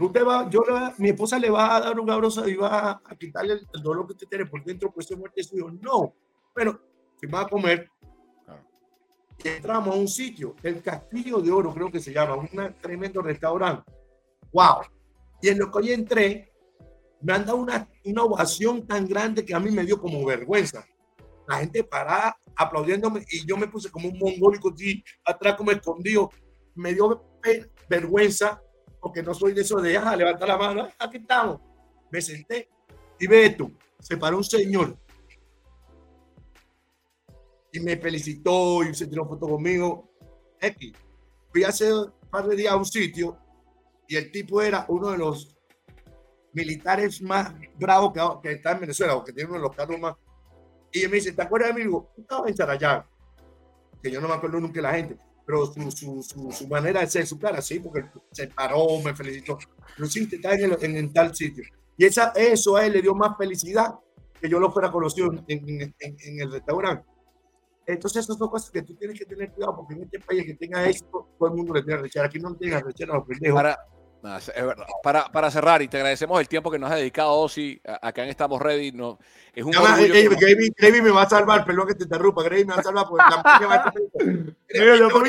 usted 0.00 0.24
va, 0.24 0.48
yo 0.48 0.62
mi 0.98 1.10
esposa 1.10 1.38
le 1.38 1.50
va 1.50 1.76
a 1.76 1.80
dar 1.80 1.98
un 1.98 2.10
abrazo 2.10 2.48
y 2.48 2.54
va 2.54 3.00
a, 3.04 3.16
quitarle 3.16 3.54
el, 3.54 3.82
dolor 3.82 4.06
que 4.06 4.12
usted 4.12 4.28
tiene 4.28 4.46
por 4.46 4.64
dentro, 4.64 4.92
pues 4.92 5.06
se 5.06 5.16
muerte 5.16 5.42
su 5.42 5.56
hijo. 5.56 5.70
No, 5.70 6.14
pero 6.54 6.80
si 7.20 7.26
va 7.26 7.42
a 7.42 7.48
comer, 7.48 7.90
entramos 9.44 9.94
a 9.94 9.98
un 9.98 10.08
sitio, 10.08 10.54
el 10.62 10.82
Castillo 10.82 11.40
de 11.40 11.50
Oro, 11.50 11.72
creo 11.72 11.90
que 11.90 12.00
se 12.00 12.12
llama, 12.12 12.36
un 12.36 12.48
tremendo 12.80 13.22
restaurante. 13.22 13.90
¡Wow! 14.52 14.82
Y 15.40 15.48
en 15.48 15.58
lo 15.58 15.70
que 15.70 15.78
hoy 15.78 15.92
entré, 15.92 16.52
me 17.20 17.32
han 17.32 17.44
dado 17.44 17.58
una, 17.58 17.88
una 18.04 18.22
ovación 18.22 18.86
tan 18.86 19.06
grande 19.06 19.44
que 19.44 19.54
a 19.54 19.60
mí 19.60 19.70
me 19.70 19.84
dio 19.84 20.00
como 20.00 20.24
vergüenza. 20.24 20.84
La 21.46 21.58
gente 21.58 21.82
parada 21.82 22.36
aplaudiéndome 22.56 23.24
y 23.30 23.46
yo 23.46 23.56
me 23.56 23.68
puse 23.68 23.90
como 23.90 24.08
un 24.08 24.18
mongólico 24.18 24.72
así, 24.72 25.02
atrás 25.24 25.54
como 25.56 25.70
escondido. 25.70 26.30
Me 26.74 26.92
dio 26.92 27.24
vergüenza 27.88 28.60
porque 29.00 29.22
no 29.22 29.34
soy 29.34 29.52
de 29.52 29.62
eso 29.62 29.80
de, 29.80 29.96
ah, 29.96 30.16
levanta 30.16 30.46
la 30.46 30.56
mano, 30.56 30.88
aquí 30.98 31.18
estamos. 31.18 31.60
Me 32.10 32.20
senté 32.20 32.68
y 33.18 33.26
ve 33.26 33.46
esto, 33.46 33.70
se 33.98 34.16
paró 34.16 34.38
un 34.38 34.44
señor 34.44 34.96
y 37.72 37.80
me 37.80 37.96
felicitó 37.96 38.82
y 38.82 38.94
se 38.94 39.06
tiró 39.06 39.26
foto 39.26 39.46
conmigo. 39.46 40.08
X. 40.60 40.92
Fui 41.50 41.64
hace 41.64 41.92
un 41.92 42.12
par 42.30 42.46
de 42.46 42.56
días 42.56 42.72
a 42.72 42.76
un 42.76 42.84
sitio 42.84 43.38
y 44.06 44.16
el 44.16 44.30
tipo 44.30 44.60
era 44.62 44.86
uno 44.88 45.10
de 45.10 45.18
los 45.18 45.56
militares 46.52 47.22
más 47.22 47.54
bravos 47.78 48.12
que, 48.12 48.48
que 48.48 48.54
está 48.56 48.72
en 48.72 48.80
Venezuela, 48.80 49.16
o 49.16 49.24
que 49.24 49.32
tiene 49.32 49.50
uno 49.50 49.58
de 49.58 49.66
los 49.66 49.76
carros 49.76 50.00
más. 50.00 50.16
Y 50.92 51.06
me 51.06 51.16
dice, 51.16 51.32
¿te 51.32 51.42
acuerdas 51.42 51.74
tú 51.74 52.08
estabas 52.16 52.50
en 52.50 52.56
Sarayán, 52.56 53.04
que 54.02 54.10
yo 54.10 54.20
no 54.20 54.28
me 54.28 54.34
acuerdo 54.34 54.58
nunca 54.58 54.80
la 54.80 54.94
gente, 54.94 55.18
pero 55.48 55.64
su, 55.64 55.90
su, 55.90 56.22
su, 56.22 56.52
su, 56.52 56.68
manera 56.68 57.00
de 57.00 57.06
ser, 57.06 57.26
su 57.26 57.38
cara, 57.38 57.62
sí, 57.62 57.80
porque 57.80 58.04
se 58.32 58.48
paró, 58.48 59.00
me 59.02 59.16
felicitó. 59.16 59.58
Lo 59.96 60.04
hiciste, 60.04 60.36
está 60.36 60.52
en, 60.52 60.64
el, 60.64 60.96
en, 60.96 61.10
tal 61.10 61.34
sitio. 61.34 61.64
Y 61.96 62.04
esa, 62.04 62.32
eso 62.36 62.76
a 62.76 62.84
él 62.84 62.92
le 62.92 63.00
dio 63.00 63.14
más 63.14 63.34
felicidad 63.38 63.94
que 64.38 64.46
yo 64.46 64.60
lo 64.60 64.70
fuera 64.70 64.92
conocido 64.92 65.32
en, 65.32 65.64
en, 65.70 65.94
en 66.00 66.40
el 66.42 66.52
restaurante. 66.52 67.08
Entonces, 67.86 68.24
esas 68.24 68.36
son 68.36 68.50
cosas 68.50 68.70
que 68.70 68.82
tú 68.82 68.94
tienes 68.96 69.18
que 69.18 69.24
tener 69.24 69.50
cuidado, 69.52 69.76
porque 69.76 69.94
en 69.94 70.02
este 70.02 70.20
país 70.20 70.44
que 70.44 70.52
tenga 70.52 70.86
éxito, 70.86 71.26
todo 71.38 71.48
el 71.48 71.54
mundo 71.54 71.72
le 71.72 71.82
tiene 71.82 72.02
rechazar. 72.02 72.26
Aquí 72.28 72.38
no 72.38 72.54
tenga 72.54 72.80
rechazar 72.80 73.14
a 73.14 73.18
los 73.18 73.26
pendejos. 73.26 73.56
Para, 73.56 73.78
es 74.22 74.64
verdad. 74.66 74.86
Para, 75.02 75.30
para, 75.30 75.50
cerrar, 75.50 75.82
y 75.82 75.88
te 75.88 75.96
agradecemos 75.96 76.40
el 76.40 76.48
tiempo 76.48 76.70
que 76.70 76.78
nos 76.78 76.90
ha 76.90 76.96
dedicado 76.96 77.32
Osi, 77.32 77.80
acá 78.02 78.24
en 78.24 78.30
Estamos 78.30 78.60
Ready. 78.60 78.92
No, 78.92 79.18
es 79.54 79.64
un 79.64 79.74
Además, 79.74 79.98
Gravy, 79.98 80.36
que... 80.36 80.72
Gravy, 80.76 81.02
me 81.02 81.10
va 81.10 81.22
a 81.22 81.28
salvar, 81.28 81.64
perdón 81.64 81.88
que 81.88 81.94
te 81.94 82.04
interrumpa, 82.04 82.42
Gravy 82.42 82.64
me 82.64 82.74
va 82.74 82.80
a 82.80 82.82
salvar 82.82 83.06
porque 83.08 83.24
la 83.30 83.42
va 83.42 83.84
a 83.84 83.92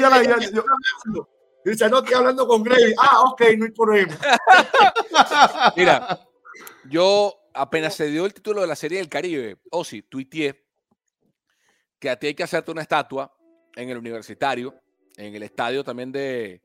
la 0.10 0.40
yo, 0.40 1.30
Dice, 1.64 1.90
no 1.90 1.99
estoy 1.99 2.14
hablando 2.16 2.48
con 2.48 2.64
Gravy. 2.64 2.94
Ah, 2.98 3.22
ok, 3.22 3.41
no 3.57 3.66
hay 3.66 3.72
problema. 3.72 4.18
Mira, 5.76 6.20
yo 6.90 7.34
apenas 7.53 7.94
se 7.94 8.07
dio 8.07 8.26
el 8.26 8.34
título 8.34 8.61
de 8.61 8.68
la 8.68 8.76
serie 8.76 8.99
del 8.99 9.10
Caribe, 9.10 9.57
Osi, 9.72 10.02
tuiteé 10.03 10.66
que 11.99 12.10
a 12.10 12.18
ti 12.18 12.28
hay 12.28 12.34
que 12.34 12.44
hacerte 12.44 12.72
una 12.72 12.82
estatua 12.82 13.32
en 13.76 13.90
el 13.90 13.98
universitario, 13.98 14.74
en 15.18 15.36
el 15.36 15.44
estadio 15.44 15.84
también 15.84 16.11
de, 16.11 16.61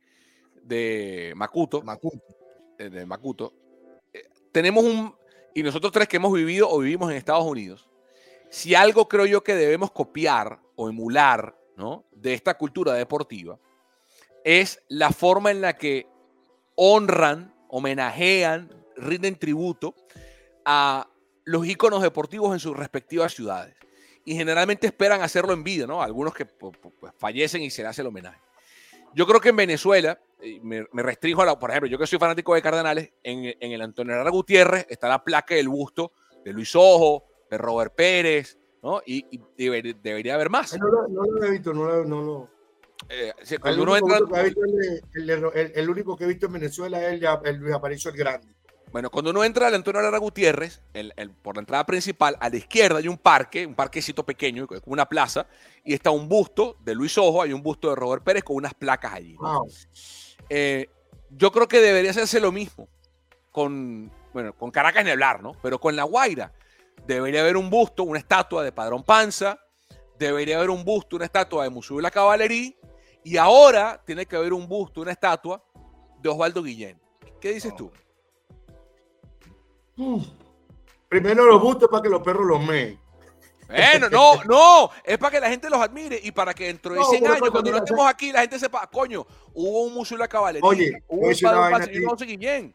de 0.65 1.33
Macuto. 1.37 1.83
Macuto. 1.83 2.19
Eh, 2.79 2.89
de. 2.89 3.07
Eh, 4.13 4.29
tenemos 4.53 4.85
un, 4.85 5.15
y 5.55 5.63
nosotros 5.63 5.93
tres 5.93 6.09
que 6.09 6.17
hemos 6.17 6.33
vivido 6.33 6.69
o 6.69 6.79
vivimos 6.79 7.11
en 7.11 7.17
Estados 7.17 7.45
Unidos, 7.45 7.89
si 8.51 8.75
algo 8.75 9.09
creo 9.09 9.27
yo 9.27 9.43
que 9.43 9.55
debemos 9.55 9.91
copiar 9.91 10.61
o 10.77 10.89
emular 10.89 11.57
¿no? 11.77 12.05
de 12.13 12.35
esta 12.35 12.55
cultura 12.55 12.95
deportiva, 12.95 13.59
es 14.45 14.83
la 14.89 15.11
forma 15.11 15.51
en 15.51 15.61
la 15.61 15.77
que 15.77 16.07
honran, 16.77 17.55
homenajean, 17.69 18.71
rinden 18.97 19.39
tributo 19.39 19.95
a 20.65 21.09
los 21.45 21.67
íconos 21.67 22.03
deportivos 22.03 22.53
en 22.53 22.61
sus 22.61 22.77
respectivas 22.77 23.35
ciudades 23.35 23.75
y 24.25 24.35
generalmente 24.35 24.87
esperan 24.87 25.23
hacerlo 25.23 25.53
en 25.53 25.63
vida, 25.63 25.87
¿no? 25.87 26.03
Algunos 26.03 26.35
que 26.35 26.47
pues, 26.47 26.75
fallecen 27.19 27.63
y 27.63 27.71
se 27.71 27.83
le 27.83 27.89
hace 27.89 28.01
el 28.01 28.09
homenaje. 28.09 28.41
Yo 29.15 29.27
creo 29.27 29.41
que 29.41 29.51
en 29.51 29.57
Venezuela, 29.57 30.19
me, 30.63 30.87
me 30.93 31.03
restringo 31.03 31.43
a 31.43 31.47
la, 31.47 31.59
por 31.59 31.71
ejemplo, 31.71 31.89
yo 31.89 31.99
que 31.99 32.07
soy 32.07 32.19
fanático 32.19 32.55
de 32.55 32.63
Cardenales, 32.63 33.13
en, 33.23 33.45
en 33.59 33.73
el 33.73 33.83
Antonio 33.83 34.15
Herrera 34.15 34.31
Gutiérrez 34.31 34.87
está 34.89 35.09
la 35.09 35.23
placa 35.25 35.55
del 35.55 35.69
busto 35.69 36.13
de 36.45 36.53
Luis 36.53 36.75
Ojo, 36.75 37.25
de 37.51 37.59
Robert 37.59 37.95
Pérez, 37.95 38.59
¿no? 38.83 39.01
Y, 39.07 39.25
y 39.31 39.41
debería, 39.57 39.95
debería 40.03 40.35
haber 40.35 40.51
más. 40.51 40.79
No, 40.79 40.87
no, 40.89 41.09
no 41.09 41.23
lo 41.25 41.45
he 41.45 41.51
visto, 41.51 41.73
no 41.73 41.85
lo, 41.85 42.05
no 42.05 42.23
lo... 42.23 42.51
Eh, 43.09 43.33
cuando 43.61 43.83
el, 43.83 43.89
uno 43.89 43.93
único 43.93 44.17
entra... 44.17 44.41
el, 44.43 45.31
el, 45.31 45.73
el, 45.75 45.91
único 45.91 46.17
que 46.17 46.25
he 46.25 46.27
visto 46.29 46.47
en 46.47 46.53
Venezuela 46.53 47.03
es 47.09 47.23
el, 47.45 47.57
Luis 47.57 47.75
Aparicio 47.75 48.11
el 48.11 48.17
Grande. 48.17 48.55
Bueno, 48.93 49.11
cuando 49.11 49.33
uno 49.33 49.43
entra 49.43 49.67
al 49.67 49.75
Antonio 49.75 50.01
Lara 50.01 50.19
Gutiérrez, 50.19 50.81
el, 50.93 51.13
el, 51.17 51.31
por 51.31 51.57
la 51.57 51.61
entrada 51.61 51.85
principal, 51.85 52.37
a 52.39 52.49
la 52.49 52.57
izquierda 52.57 52.99
hay 52.99 53.09
un 53.09 53.19
parque, 53.19 53.67
un 53.67 53.75
parquecito 53.75 54.25
pequeño, 54.25 54.69
como 54.69 54.81
una 54.87 55.09
plaza, 55.09 55.49
y 55.85 55.95
está 55.95 56.11
un 56.11 56.29
busto 56.29 56.77
de 56.85 56.95
Luis 56.95 57.19
Ojo, 57.19 57.43
hay 57.43 57.53
un 57.53 57.63
busto 57.63 57.89
de 57.89 57.97
Robert 57.97 58.23
Pérez 58.23 58.45
con 58.45 58.55
unas 58.55 58.73
placas 58.73 59.15
allí. 59.15 59.35
Wow. 59.35 59.69
Eh, 60.49 60.89
yo 61.31 61.51
creo 61.53 61.69
que 61.69 61.81
debería 61.81 62.11
hacerse 62.11 62.41
lo 62.41 62.53
mismo 62.53 62.89
con, 63.51 64.11
bueno, 64.33 64.53
con 64.53 64.71
Caracas 64.71 65.05
Neblar, 65.05 65.43
¿no? 65.43 65.53
Pero 65.63 65.79
con 65.79 65.97
La 65.97 66.05
Guaira. 66.05 66.53
Debería 67.07 67.41
haber 67.41 67.57
un 67.57 67.71
busto, 67.71 68.05
una 68.05 68.19
estatua 68.19 68.63
de 68.63 68.73
Padrón 68.73 69.03
Panza, 69.03 69.59
debería 70.19 70.57
haber 70.59 70.71
un 70.71 70.85
busto, 70.85 71.17
una 71.17 71.25
estatua 71.25 71.69
de 71.69 71.71
de 71.71 72.03
la 72.03 72.11
Caballería, 72.11 72.73
y 73.23 73.37
ahora 73.37 74.01
tiene 74.05 74.27
que 74.27 74.37
haber 74.37 74.53
un 74.53 74.69
busto, 74.69 75.01
una 75.01 75.13
estatua 75.13 75.63
de 76.21 76.29
Osvaldo 76.29 76.63
Guillén. 76.63 77.01
¿Qué 77.41 77.53
dices 77.53 77.75
tú? 77.77 77.91
Primero 81.09 81.45
los 81.47 81.61
bustos 81.61 81.89
para 81.89 82.03
que 82.03 82.09
los 82.09 82.23
perros 82.23 82.47
los 82.47 82.65
meen. 82.65 82.99
Bueno, 83.69 84.09
no, 84.11 84.45
no, 84.45 84.91
es 85.05 85.19
para 85.19 85.31
que 85.31 85.41
la 85.41 85.49
gente 85.49 85.71
los 85.71 85.81
admire 85.81 86.21
y 86.23 86.33
para 86.33 86.55
que 86.55 86.67
dentro 86.67 86.95
de 86.95 87.01
no, 87.01 87.07
100 87.07 87.27
años, 87.27 87.51
cuando 87.51 87.71
no 87.71 87.79
estemos 87.79 88.07
aquí, 88.07 88.33
la 88.33 88.41
gente 88.41 88.59
sepa, 88.59 88.87
coño, 88.91 89.27
hubo 89.55 89.85
un 89.85 89.95
museo 89.95 90.17
de 90.17 90.25
la 90.25 90.29
caballería, 90.29 90.69
Oye, 90.69 91.03
hubo 91.09 91.29
un 91.29 91.71
padre 91.71 91.93
y 92.27 92.37
bien. 92.37 92.75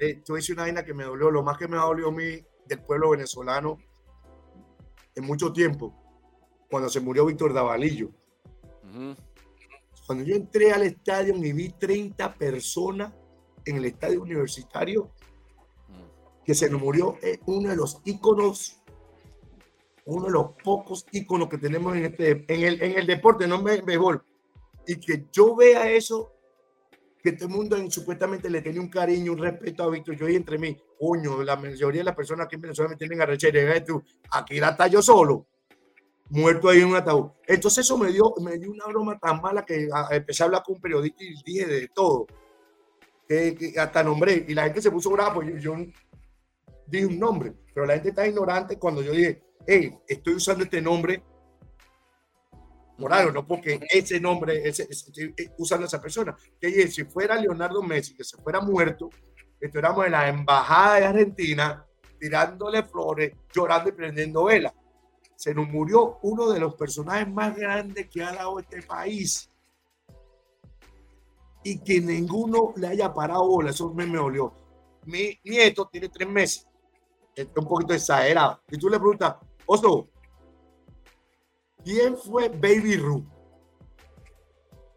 Eh, 0.00 0.22
tú 0.24 0.34
una 0.52 0.62
vaina 0.62 0.84
que 0.84 0.94
me 0.94 1.04
dolió, 1.04 1.30
lo 1.30 1.42
más 1.42 1.58
que 1.58 1.66
me 1.66 1.76
dolió 1.76 2.08
a 2.08 2.12
mí 2.12 2.40
del 2.66 2.80
pueblo 2.82 3.10
venezolano 3.10 3.78
en 5.14 5.24
mucho 5.24 5.52
tiempo, 5.52 5.92
cuando 6.70 6.88
se 6.88 7.00
murió 7.00 7.26
Víctor 7.26 7.52
Davalillo. 7.52 8.10
Uh 8.84 8.86
-huh. 8.86 9.16
Cuando 10.06 10.24
yo 10.24 10.36
entré 10.36 10.72
al 10.72 10.84
estadio 10.84 11.36
y 11.36 11.52
vi 11.52 11.68
30 11.70 12.34
personas 12.34 13.12
en 13.64 13.76
el 13.76 13.84
estadio 13.84 14.22
universitario, 14.22 15.10
que 16.44 16.54
se 16.54 16.70
nos 16.70 16.80
murió 16.80 17.18
es 17.20 17.38
uno 17.44 17.68
de 17.68 17.76
los 17.76 18.00
íconos, 18.04 18.80
uno 20.08 20.24
de 20.24 20.32
los 20.32 20.46
pocos 20.64 21.06
íconos 21.12 21.48
que 21.50 21.58
tenemos 21.58 21.94
en, 21.94 22.06
este, 22.06 22.44
en, 22.48 22.62
el, 22.62 22.82
en 22.82 22.98
el 22.98 23.06
deporte, 23.06 23.46
no 23.46 23.56
en 23.56 23.84
béisbol. 23.84 24.22
Y 24.86 24.96
que 24.96 25.26
yo 25.30 25.54
vea 25.54 25.90
eso, 25.90 26.32
que 27.22 27.32
todo 27.32 27.48
el 27.48 27.54
mundo 27.54 27.76
en, 27.76 27.90
supuestamente 27.90 28.48
le 28.48 28.62
tiene 28.62 28.80
un 28.80 28.88
cariño, 28.88 29.32
un 29.32 29.38
respeto 29.38 29.82
a 29.82 29.90
Víctor, 29.90 30.16
yo 30.16 30.26
y 30.26 30.36
entre 30.36 30.56
mí, 30.56 30.78
coño, 30.98 31.42
la 31.42 31.56
mayoría 31.56 32.00
de 32.00 32.06
las 32.06 32.16
personas 32.16 32.46
aquí 32.46 32.54
en 32.54 32.62
Venezuela 32.62 32.88
me 32.88 32.96
tienen 32.96 33.20
arrechera, 33.20 33.84
tú, 33.84 34.02
aquí 34.30 34.56
era 34.56 34.86
yo 34.86 35.02
solo, 35.02 35.46
muerto 36.30 36.70
ahí 36.70 36.80
en 36.80 36.88
un 36.88 36.96
ataúd. 36.96 37.32
Entonces 37.46 37.84
eso 37.84 37.98
me 37.98 38.10
dio, 38.10 38.32
me 38.42 38.56
dio 38.56 38.70
una 38.70 38.86
broma 38.86 39.18
tan 39.18 39.42
mala 39.42 39.66
que 39.66 39.90
a, 39.92 40.16
empecé 40.16 40.42
a 40.42 40.46
hablar 40.46 40.62
con 40.64 40.76
un 40.76 40.80
periodista 40.80 41.22
y 41.22 41.34
dije 41.44 41.66
de 41.66 41.88
todo, 41.88 42.26
que, 43.28 43.54
que 43.54 43.78
hasta 43.78 44.02
nombré, 44.02 44.46
y 44.48 44.54
la 44.54 44.64
gente 44.64 44.80
se 44.80 44.90
puso 44.90 45.10
brava, 45.10 45.34
pues 45.34 45.48
yo, 45.48 45.76
yo 45.76 45.84
dije 46.86 47.04
un 47.04 47.18
nombre, 47.18 47.52
pero 47.74 47.84
la 47.84 47.92
gente 47.92 48.08
está 48.08 48.26
ignorante 48.26 48.78
cuando 48.78 49.02
yo 49.02 49.12
dije, 49.12 49.47
estoy 49.68 50.34
usando 50.34 50.64
este 50.64 50.80
nombre 50.80 51.22
por 52.98 53.12
algo, 53.12 53.30
no 53.30 53.46
porque 53.46 53.78
ese 53.90 54.18
nombre, 54.18 54.66
ese, 54.68 54.88
estoy 54.90 55.34
usando 55.58 55.84
a 55.84 55.86
esa 55.88 56.00
persona. 56.00 56.36
Que 56.60 56.88
si 56.88 57.04
fuera 57.04 57.36
Leonardo 57.36 57.82
Messi, 57.82 58.14
que 58.14 58.24
se 58.24 58.36
fuera 58.38 58.60
muerto, 58.60 59.10
estuviéramos 59.60 60.06
en 60.06 60.12
la 60.12 60.28
embajada 60.28 60.96
de 60.96 61.04
Argentina 61.06 61.86
tirándole 62.18 62.82
flores, 62.82 63.32
llorando 63.54 63.90
y 63.90 63.92
prendiendo 63.92 64.44
velas. 64.44 64.72
Se 65.36 65.54
nos 65.54 65.68
murió 65.68 66.18
uno 66.22 66.50
de 66.50 66.58
los 66.58 66.74
personajes 66.74 67.28
más 67.28 67.54
grandes 67.56 68.08
que 68.08 68.24
ha 68.24 68.32
dado 68.32 68.58
este 68.58 68.82
país. 68.82 69.48
Y 71.62 71.78
que 71.78 72.00
ninguno 72.00 72.72
le 72.76 72.88
haya 72.88 73.12
parado 73.12 73.46
bola, 73.46 73.70
eso 73.70 73.92
me, 73.94 74.06
me 74.06 74.18
dolió. 74.18 74.52
Mi 75.04 75.38
nieto 75.44 75.88
tiene 75.92 76.08
tres 76.08 76.28
meses 76.28 76.68
es 77.42 77.48
un 77.56 77.66
poquito 77.66 77.94
exagerado. 77.94 78.60
Y 78.70 78.78
tú 78.78 78.88
le 78.88 78.98
preguntas, 78.98 79.36
Oso, 79.70 80.08
¿quién 81.84 82.16
fue 82.16 82.48
Baby 82.48 82.96
Ruth? 82.96 83.26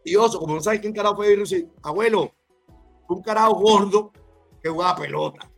Y 0.02 0.16
Oso, 0.16 0.38
como 0.40 0.54
no 0.54 0.62
sabes 0.62 0.80
quién 0.80 0.94
carajo 0.94 1.16
fue 1.16 1.26
Baby 1.26 1.36
Ruth, 1.36 1.48
dice, 1.48 1.70
abuelo, 1.82 2.32
un 3.06 3.22
carajo 3.22 3.54
gordo 3.56 4.12
que 4.62 4.70
jugaba 4.70 4.96
pelota. 4.96 5.50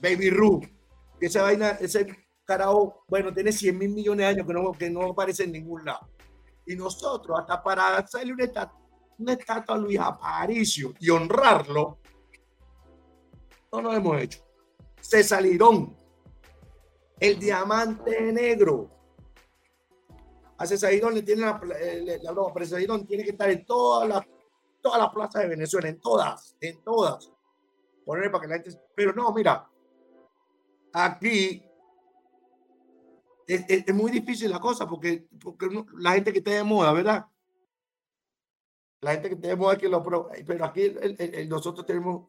Baby 0.00 0.30
Ruth, 0.30 0.64
esa 1.20 1.42
vaina, 1.42 1.72
ese 1.72 2.06
carajo, 2.46 3.04
bueno, 3.08 3.30
tiene 3.34 3.52
100 3.52 3.76
mil 3.76 3.90
millones 3.90 4.24
de 4.24 4.30
años 4.30 4.46
que 4.46 4.54
no, 4.54 4.72
que 4.72 4.88
no 4.88 5.02
aparece 5.02 5.44
en 5.44 5.52
ningún 5.52 5.84
lado. 5.84 6.08
Y 6.64 6.74
nosotros, 6.74 7.38
hasta 7.38 7.62
para 7.62 7.98
hacerle 7.98 8.32
una 8.32 8.44
estatua, 8.44 8.80
una 9.18 9.34
estatua 9.34 9.74
a 9.74 9.78
Luis 9.78 9.98
Aparicio 10.00 10.94
y 10.98 11.10
honrarlo, 11.10 11.98
no 13.70 13.82
lo 13.82 13.92
hemos 13.92 14.22
hecho. 14.22 14.40
Se 14.98 15.22
salieron 15.22 15.94
el 17.22 17.38
diamante 17.38 18.32
negro. 18.32 18.90
a 20.58 20.66
César 20.66 20.92
le 20.92 21.22
tiene 21.22 21.42
la, 21.42 21.60
la, 22.22 22.32
broma, 22.32 22.52
pero 22.52 22.66
tiene 23.06 23.24
que 23.24 23.30
estar 23.30 23.48
en 23.50 23.64
todas 23.64 24.08
las 24.08 24.26
todas 24.82 24.98
las 24.98 25.10
plazas 25.10 25.42
de 25.42 25.48
Venezuela, 25.48 25.88
en 25.88 26.00
todas, 26.00 26.56
en 26.60 26.82
todas. 26.82 27.30
Ponerle 28.04 28.30
para 28.30 28.42
que 28.42 28.48
la 28.48 28.54
gente. 28.56 28.80
Pero 28.94 29.14
no, 29.14 29.32
mira, 29.32 29.70
aquí 30.92 31.64
es, 33.46 33.64
es, 33.68 33.94
muy 33.94 34.10
difícil 34.10 34.50
la 34.50 34.58
cosa 34.58 34.86
porque, 34.86 35.28
porque 35.40 35.68
la 35.98 36.12
gente 36.12 36.32
que 36.32 36.38
está 36.38 36.50
de 36.50 36.64
moda, 36.64 36.92
¿verdad? 36.92 37.26
La 39.00 39.12
gente 39.12 39.28
que 39.28 39.34
está 39.36 39.48
de 39.48 39.56
moda 39.56 39.78
que 39.78 39.88
lo. 39.88 40.02
Pero 40.46 40.64
aquí 40.64 40.92
nosotros 41.48 41.86
tenemos. 41.86 42.28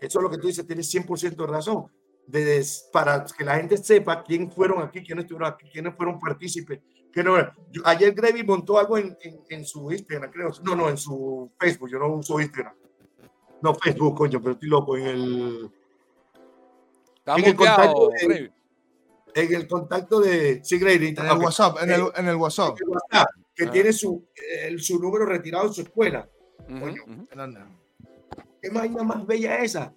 Eso 0.00 0.18
es 0.18 0.22
lo 0.22 0.30
que 0.30 0.38
tú 0.38 0.48
dices, 0.48 0.66
tienes 0.66 0.92
100% 0.92 1.36
de 1.36 1.46
razón. 1.46 2.01
De, 2.26 2.64
para 2.92 3.24
que 3.24 3.44
la 3.44 3.56
gente 3.56 3.76
sepa 3.76 4.22
quién 4.22 4.50
fueron 4.50 4.82
aquí, 4.82 5.02
quiénes 5.02 5.24
estuvieron 5.24 5.52
aquí, 5.52 5.68
quiénes 5.70 5.94
fueron 5.94 6.18
partícipes. 6.18 6.80
Que 7.12 7.22
no, 7.22 7.34
ayer 7.84 8.14
Gravy 8.14 8.42
montó 8.42 8.78
algo 8.78 8.96
en, 8.96 9.16
en, 9.20 9.40
en, 9.50 9.64
su 9.66 9.92
Instagram, 9.92 10.30
creo. 10.30 10.50
No, 10.62 10.74
no, 10.74 10.88
en 10.88 10.96
su 10.96 11.52
Facebook. 11.58 11.90
Yo 11.90 11.98
no 11.98 12.08
uso 12.08 12.40
Instagram. 12.40 12.74
No, 13.60 13.74
Facebook, 13.74 14.16
coño, 14.16 14.40
pero 14.40 14.52
estoy 14.52 14.68
loco. 14.68 14.96
En 14.96 15.06
el. 15.06 15.70
en 17.26 17.44
el 17.44 17.54
contacto 17.54 18.08
de, 18.08 18.52
en 19.34 19.54
el 19.54 19.68
contacto 19.68 20.20
de 20.20 20.64
sí, 20.64 20.78
Grady, 20.78 21.08
en 21.08 21.26
el 21.26 21.38
WhatsApp, 21.38 21.78
en 21.82 21.90
el, 21.90 22.02
en 22.16 22.28
el 22.28 22.36
WhatsApp, 22.36 22.76
que 23.54 23.64
ah. 23.64 23.70
tiene 23.70 23.92
su, 23.92 24.26
su 24.78 24.98
número 24.98 25.26
retirado 25.26 25.66
en 25.66 25.72
su 25.74 25.82
escuela. 25.82 26.28
¿Qué 28.60 28.70
máquina 28.70 29.02
más 29.02 29.26
bella 29.26 29.58
esa? 29.58 29.92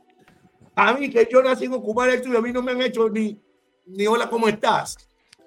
A 0.76 0.94
mí 0.94 1.10
que 1.10 1.28
yo 1.32 1.42
nací 1.42 1.66
en 1.66 1.74
ocupar 1.74 2.10
el 2.10 2.16
estudio, 2.16 2.40
a 2.40 2.42
mí 2.42 2.52
no 2.52 2.62
me 2.62 2.74
han 2.74 2.82
hecho 2.82 3.10
ni, 3.10 3.42
ni 3.86 4.08
hola, 4.08 4.30
¿cómo 4.30 4.48
estás? 4.48 4.98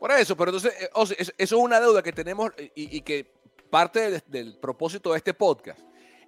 Por 0.01 0.11
eso, 0.13 0.37
pero 0.37 0.51
entonces, 0.51 0.73
eh, 0.81 0.91
eso 1.11 1.33
es 1.37 1.53
una 1.53 1.81
deuda 1.81 2.03
que 2.03 2.13
tenemos 2.13 2.51
y, 2.75 2.97
y 2.97 3.01
que 3.03 3.33
parte 3.69 4.23
del, 4.27 4.57
propósito 4.59 5.13
de 5.13 5.19
este 5.19 5.35
podcast 5.35 5.81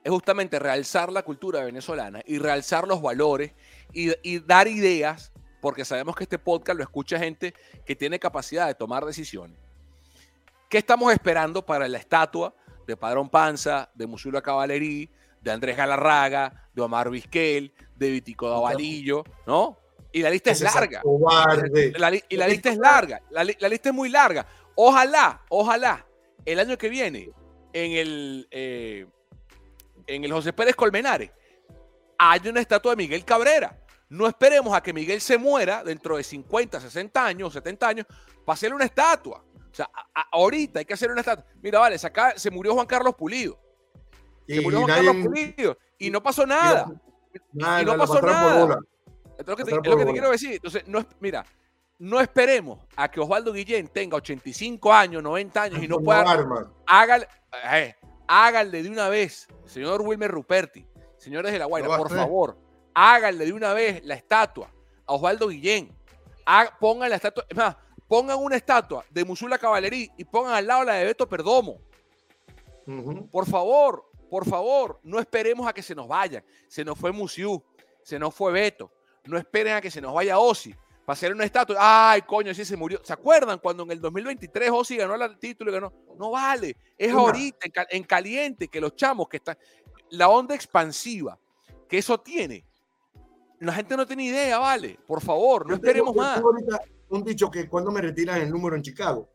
es 0.02 0.10
justamente 0.10 0.58
realzar 0.58 1.12
la 1.12 1.22
cultura 1.22 1.64
venezolana 1.64 2.20
y 2.26 2.38
realzar 2.38 2.86
los 2.86 3.00
valores 3.00 3.52
y, 3.92 4.10
y 4.22 4.40
dar 4.40 4.68
ideas 4.68 5.32
porque 5.60 5.84
sabemos 5.84 6.16
que 6.16 6.24
este 6.24 6.38
podcast 6.38 6.76
lo 6.76 6.82
escucha 6.82 7.18
gente 7.18 7.54
que 7.84 7.94
tiene 7.94 8.18
capacidad 8.18 8.66
de 8.66 8.74
tomar 8.74 9.04
decisiones. 9.04 9.58
¿Qué 10.68 10.78
estamos 10.78 11.12
esperando 11.12 11.64
para 11.64 11.88
la 11.88 11.98
estatua 11.98 12.54
de 12.86 12.96
Padrón 12.96 13.28
Panza, 13.28 13.90
de 13.94 14.06
Musula 14.06 14.40
Caballerí, 14.40 15.10
de 15.40 15.50
Andrés 15.50 15.76
Galarraga, 15.76 16.68
de 16.72 16.82
Omar 16.82 17.10
Vizquel, 17.10 17.72
de 17.96 18.10
Vitico 18.10 18.48
Davalillo, 18.48 19.24
¿no? 19.46 19.78
Y 20.12 20.22
la 20.22 20.30
lista 20.30 20.50
es 20.50 20.60
larga. 20.60 21.02
y 22.28 22.36
la 22.36 22.48
lista 22.48 22.70
es 22.70 22.78
larga. 22.78 23.22
La, 23.30 23.44
lista 23.44 23.88
es 23.90 23.94
muy 23.94 24.08
larga. 24.08 24.46
Ojalá, 24.74 25.42
ojalá, 25.48 26.06
el 26.44 26.58
año 26.58 26.76
que 26.76 26.88
viene, 26.88 27.30
en 27.72 27.92
el, 27.92 28.48
eh, 28.50 29.06
en 30.06 30.24
el 30.24 30.32
José 30.32 30.52
Pérez 30.52 30.74
Colmenares, 30.74 31.30
haya 32.18 32.50
una 32.50 32.60
estatua 32.60 32.92
de 32.92 32.96
Miguel 32.96 33.24
Cabrera. 33.24 33.76
No 34.08 34.26
esperemos 34.26 34.74
a 34.74 34.82
que 34.82 34.92
Miguel 34.92 35.20
se 35.20 35.38
muera 35.38 35.84
dentro 35.84 36.16
de 36.16 36.24
50, 36.24 36.80
60 36.80 37.24
años, 37.24 37.52
70 37.52 37.88
años, 37.88 38.06
para 38.44 38.54
hacerle 38.54 38.74
una 38.74 38.84
estatua. 38.84 39.44
O 39.70 39.74
sea, 39.74 39.88
ahorita 40.32 40.80
hay 40.80 40.84
que 40.84 40.94
hacer 40.94 41.10
una 41.12 41.20
estatua. 41.20 41.44
Mira, 41.62 41.78
vale, 41.78 41.96
se, 41.98 42.50
murió 42.50 42.74
Juan 42.74 42.86
Carlos 42.86 43.14
Pulido. 43.14 43.58
Se 44.54 44.60
murió 44.60 44.82
Juan 44.82 44.94
Carlos 44.94 45.16
Pulido. 45.24 45.78
Y 45.98 46.10
no 46.10 46.22
pasó 46.22 46.46
nada. 46.46 46.86
y 47.52 47.84
no 47.84 47.96
pasó 47.96 48.20
nada. 48.22 48.78
es 49.38 49.46
lo 49.46 49.56
que 49.56 49.64
te, 49.64 49.80
quiero 49.80 50.30
decir. 50.30 50.54
Entonces, 50.54 50.86
no, 50.86 51.04
mira, 51.20 51.44
no 51.98 52.20
esperemos 52.20 52.78
a 52.96 53.10
que 53.10 53.20
Osvaldo 53.20 53.52
Guillén 53.52 53.88
tenga 53.88 54.16
85 54.16 54.92
años, 54.92 55.22
90 55.22 55.62
años 55.62 55.82
y 55.82 55.88
no 55.88 55.98
pueda. 55.98 56.24
Hágale, 56.86 57.28
eh, 57.72 57.94
hágale 58.26 58.82
de 58.82 58.88
una 58.88 59.08
vez, 59.08 59.46
señor 59.66 60.00
Wilmer 60.02 60.30
Ruperti, 60.30 60.86
señores 61.16 61.52
de 61.52 61.58
la 61.58 61.66
Guaira, 61.66 61.96
por 61.96 62.08
favor 62.08 62.56
háganle 62.94 63.46
de 63.46 63.52
una 63.52 63.72
vez 63.72 64.04
la 64.04 64.14
estatua 64.14 64.70
a 65.06 65.14
Osvaldo 65.14 65.48
Guillén. 65.48 65.90
pongan 66.78 67.10
la 67.10 67.16
estatua, 67.16 67.44
es 67.48 67.56
más, 67.56 67.76
pongan 68.06 68.38
una 68.38 68.56
estatua 68.56 69.04
de 69.10 69.24
Musula 69.24 69.58
Caballerí 69.58 70.10
y 70.16 70.24
pongan 70.24 70.54
al 70.54 70.66
lado 70.66 70.84
la 70.84 70.94
de 70.94 71.06
Beto 71.06 71.28
Perdomo. 71.28 71.78
Por 73.30 73.46
favor, 73.46 74.09
por 74.30 74.46
favor, 74.46 75.00
no 75.02 75.18
esperemos 75.18 75.66
a 75.66 75.72
que 75.72 75.82
se 75.82 75.94
nos 75.94 76.08
vayan. 76.08 76.44
Se 76.68 76.84
nos 76.84 76.98
fue 76.98 77.12
Musiu, 77.12 77.62
se 78.02 78.18
nos 78.18 78.34
fue 78.34 78.52
Beto. 78.52 78.90
No 79.24 79.36
esperen 79.36 79.74
a 79.74 79.80
que 79.80 79.90
se 79.90 80.00
nos 80.00 80.14
vaya 80.14 80.38
Osi 80.38 80.74
para 81.04 81.14
hacer 81.14 81.32
una 81.32 81.44
estatua. 81.44 81.76
Ay, 81.78 82.22
coño, 82.22 82.54
sí 82.54 82.64
se 82.64 82.76
murió. 82.76 83.00
¿Se 83.04 83.12
acuerdan 83.12 83.58
cuando 83.58 83.82
en 83.82 83.90
el 83.90 84.00
2023 84.00 84.70
Osi 84.70 84.96
ganó 84.96 85.14
el 85.14 85.38
título 85.38 85.70
y 85.70 85.74
ganó? 85.74 85.92
No 86.16 86.30
vale. 86.30 86.76
Es 86.96 87.12
ahorita, 87.12 87.66
en 87.90 88.04
caliente, 88.04 88.68
que 88.68 88.80
los 88.80 88.96
chamos 88.96 89.28
que 89.28 89.38
están. 89.38 89.58
La 90.10 90.28
onda 90.28 90.54
expansiva 90.54 91.38
que 91.88 91.98
eso 91.98 92.18
tiene 92.18 92.64
la 93.60 93.74
gente 93.74 93.96
no 93.96 94.06
tiene 94.06 94.24
idea, 94.24 94.58
vale. 94.58 94.98
Por 95.06 95.20
favor, 95.20 95.68
no 95.68 95.74
esperemos 95.74 96.14
más. 96.16 96.42
un 97.10 97.24
dicho 97.24 97.50
que 97.50 97.68
cuando 97.68 97.90
me 97.90 98.00
retiran 98.00 98.40
el 98.40 98.50
número 98.50 98.74
en 98.74 98.82
Chicago, 98.82 99.28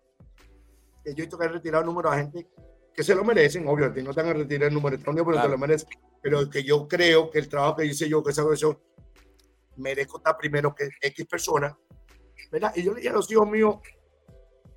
que 1.04 1.12
yo 1.14 1.20
he 1.20 1.22
visto 1.22 1.38
que 1.38 1.48
retirado 1.48 1.82
el 1.82 1.88
número 1.88 2.10
a 2.10 2.18
gente 2.18 2.48
que 2.96 3.04
se 3.04 3.14
lo 3.14 3.24
merecen, 3.24 3.68
obviamente, 3.68 4.02
no 4.04 4.14
te 4.14 4.22
van 4.22 4.32
a 4.32 4.34
retirar 4.34 4.70
el 4.70 4.74
número 4.74 4.98
pero 4.98 5.42
te 5.42 5.50
lo 5.50 5.58
merecen. 5.58 5.90
Pero 6.22 6.50
que 6.50 6.64
yo 6.64 6.88
creo 6.88 7.30
que 7.30 7.40
el 7.40 7.50
trabajo 7.50 7.78
que 7.78 7.86
hice 7.86 8.08
yo, 8.08 8.24
que 8.24 8.32
esa 8.32 8.44
versión, 8.44 8.80
merezco 9.78 10.18
estar 10.18 10.38
primero 10.38 10.74
que 10.74 10.90
X 11.02 11.26
personas. 11.26 11.76
¿verdad? 12.52 12.72
Y 12.76 12.84
yo 12.84 12.92
le 12.92 12.98
dije 12.98 13.10
a 13.10 13.14
los 13.14 13.30
hijos 13.32 13.50
míos 13.50 13.78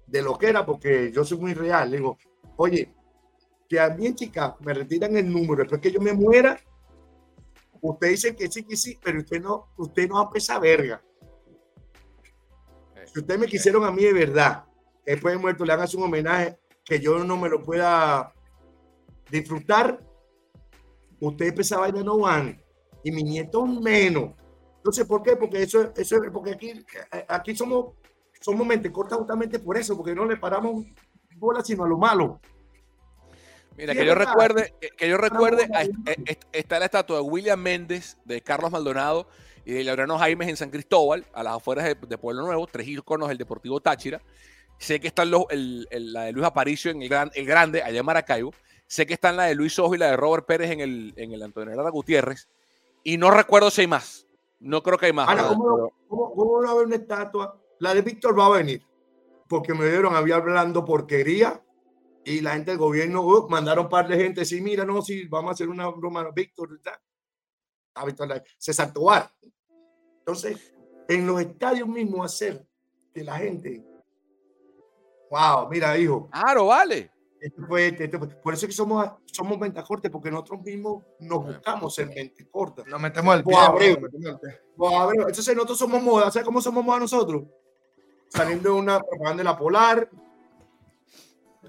de 0.07 0.23
lo 0.23 0.37
que 0.37 0.49
era, 0.49 0.67
porque 0.67 1.13
yo 1.13 1.25
soy 1.25 1.39
muy 1.39 1.55
real, 1.55 1.91
le 1.91 1.99
digo, 1.99 2.19
oye, 2.57 2.95
que 3.69 3.79
a 3.79 3.91
mí 3.91 4.07
en 4.07 4.15
Chicago 4.15 4.57
me 4.61 4.75
retiran 4.75 5.17
el 5.17 5.31
número, 5.31 5.63
después 5.63 5.81
que 5.81 5.93
yo 5.93 6.01
me 6.01 6.13
muera, 6.13 6.59
Usted 7.81 8.09
dice 8.09 8.37
que 8.37 8.49
sí, 8.49 8.65
que 8.65 8.77
sí, 8.77 8.99
pero 9.03 9.21
usted 9.21 9.41
no, 9.41 9.69
usted 9.77 10.09
no 10.09 10.31
esa 10.35 10.59
verga. 10.59 11.03
Si 13.07 13.21
ustedes 13.21 13.41
me 13.41 13.47
quisieron 13.47 13.85
a 13.85 13.91
mí 13.91 14.03
de 14.03 14.13
verdad, 14.13 14.65
después 15.07 15.35
de 15.35 15.41
muerto 15.41 15.65
le 15.65 15.73
hagan 15.73 15.89
un 15.95 16.03
homenaje 16.03 16.59
que 16.89 16.99
yo 16.99 17.23
no 17.23 17.37
me 17.37 17.51
lo 17.51 17.63
pueda 17.63 18.33
disfrutar, 19.31 20.01
ustedes 21.21 21.59
esa 21.59 21.79
vaina 21.79 22.03
no 22.03 22.21
van. 22.21 22.59
Y 23.05 23.13
mi 23.13 23.23
nieto 23.23 23.67
menos. 23.67 24.31
Entonces, 24.79 25.07
¿por 25.07 25.23
qué? 25.23 25.37
Porque 25.37 25.63
eso, 25.63 25.93
eso 25.95 26.17
porque 26.33 26.53
aquí, 26.53 26.73
aquí 27.29 27.55
somos, 27.55 27.95
somos 28.41 28.67
mente 28.67 28.91
corta 28.91 29.17
justamente 29.17 29.59
por 29.59 29.77
eso, 29.77 29.97
porque 29.99 30.15
no 30.15 30.25
le 30.25 30.39
paramos 30.39 30.87
bola 31.37 31.63
sino 31.63 31.85
a 31.85 31.89
lo 31.89 31.99
malo. 31.99 32.41
Mira, 33.77 33.95
que 33.95 34.07
yo, 34.07 34.15
recuerde, 34.15 34.75
que 34.97 35.09
yo 35.09 35.19
recuerde, 35.19 35.69
está 36.53 36.79
la 36.79 36.87
estatua 36.87 37.19
de 37.19 37.23
William 37.23 37.61
Méndez, 37.61 38.17
de 38.25 38.41
Carlos 38.41 38.73
Maldonado 38.73 39.29
y 39.65 39.73
de 39.73 39.85
Laureano 39.85 40.19
Jaimes 40.19 40.49
en 40.49 40.57
San 40.57 40.71
Cristóbal, 40.71 41.27
a 41.35 41.43
las 41.43 41.57
afueras 41.57 41.85
de, 41.85 42.19
Pueblo 42.19 42.43
Nuevo, 42.43 42.67
tres 42.67 42.89
íconos 42.89 43.29
del 43.29 43.39
Deportivo 43.39 43.79
Táchira. 43.79 44.21
Sé 44.79 45.01
que 45.01 45.09
está 45.09 45.25
la 45.25 45.39
de 46.25 46.33
Luis 46.33 46.47
Aparicio 46.47 46.91
en 46.91 47.03
el, 47.03 47.09
gran, 47.09 47.31
el 47.35 47.45
Grande, 47.45 47.83
allá 47.83 48.01
en 48.01 48.07
Maracaibo. 48.07 48.53
Sé 48.87 49.07
que 49.07 49.15
están 49.15 49.37
la 49.37 49.45
de 49.45 49.55
Luis 49.55 49.79
Ojo 49.79 49.95
y 49.95 49.99
la 49.99 50.11
de 50.11 50.17
Robert 50.17 50.47
Pérez 50.47 50.71
en 50.71 50.81
el, 50.81 51.13
en 51.17 51.33
el 51.33 51.43
Antonio 51.43 51.73
Herrera 51.75 51.91
Gutiérrez. 51.91 52.49
Y 53.03 53.17
no 53.19 53.31
recuerdo 53.31 53.71
si 53.71 53.83
hay 53.83 53.87
más. 53.87 54.27
No 54.61 54.83
creo 54.83 54.99
que 54.99 55.07
hay 55.07 55.13
más. 55.13 55.29
¿cómo, 55.49 55.93
¿cómo, 56.09 56.63
va 56.63 56.69
a 56.69 56.73
haber 56.73 56.87
una 56.87 56.97
estatua? 56.97 57.61
La 57.81 57.95
de 57.95 58.03
Víctor 58.03 58.39
va 58.39 58.47
a 58.47 58.51
venir. 58.51 58.83
Porque 59.49 59.75
me 59.75 59.87
dieron, 59.87 60.15
había 60.15 60.37
hablando 60.37 60.85
porquería 60.85 61.63
y 62.29 62.43
la 62.43 62.53
gente 62.53 62.73
del 62.73 62.79
gobierno 62.79 63.23
uh, 63.23 63.49
mandaron 63.49 63.87
un 63.87 63.91
par 63.91 64.07
de 64.07 64.17
gente, 64.17 64.45
sí, 64.45 64.61
mira, 64.61 64.85
no, 64.85 65.01
sí, 65.01 65.27
vamos 65.29 65.51
a 65.51 65.53
hacer 65.55 65.69
una 65.69 65.89
broma, 65.89 66.31
Víctor, 66.31 66.79
a 67.95 68.05
Víctor 68.05 68.43
se 68.59 68.75
Santobar. 68.75 69.33
Entonces, 70.19 70.75
en 71.09 71.27
los 71.27 71.41
estadios 71.41 71.89
mismos 71.89 72.27
hacer 72.27 72.67
que 73.15 73.25
la 73.25 73.39
gente, 73.39 73.83
wow, 75.31 75.69
mira, 75.71 75.97
hijo. 75.99 76.29
Claro, 76.31 76.67
vale. 76.67 77.11
Este 77.41 77.63
fue, 77.63 77.87
este, 77.89 78.09
por 78.19 78.53
eso 78.53 78.67
es 78.67 78.71
que 78.71 78.77
somos, 78.77 79.09
somos 79.27 79.59
corta 79.87 80.11
porque 80.11 80.31
nosotros 80.31 80.61
mismos 80.63 81.05
nos 81.21 81.45
buscamos 81.45 81.97
en 82.01 82.09
mente 82.09 82.49
corta. 82.51 82.83
Nos 82.87 83.01
metemos 83.01 83.37
el 83.37 83.45
pie. 83.45 83.99
Entonces 84.77 85.55
nosotros 85.55 85.79
somos 85.79 86.03
moda. 86.03 86.31
¿Sabes 86.31 86.45
cómo 86.45 86.61
somos 86.61 86.85
moda 86.85 86.99
nosotros? 86.99 87.45
Saliendo 88.29 88.73
de 88.73 88.81
una 88.81 89.01
propaganda 89.01 89.39
de 89.39 89.45
la 89.45 89.57
Polar, 89.57 90.11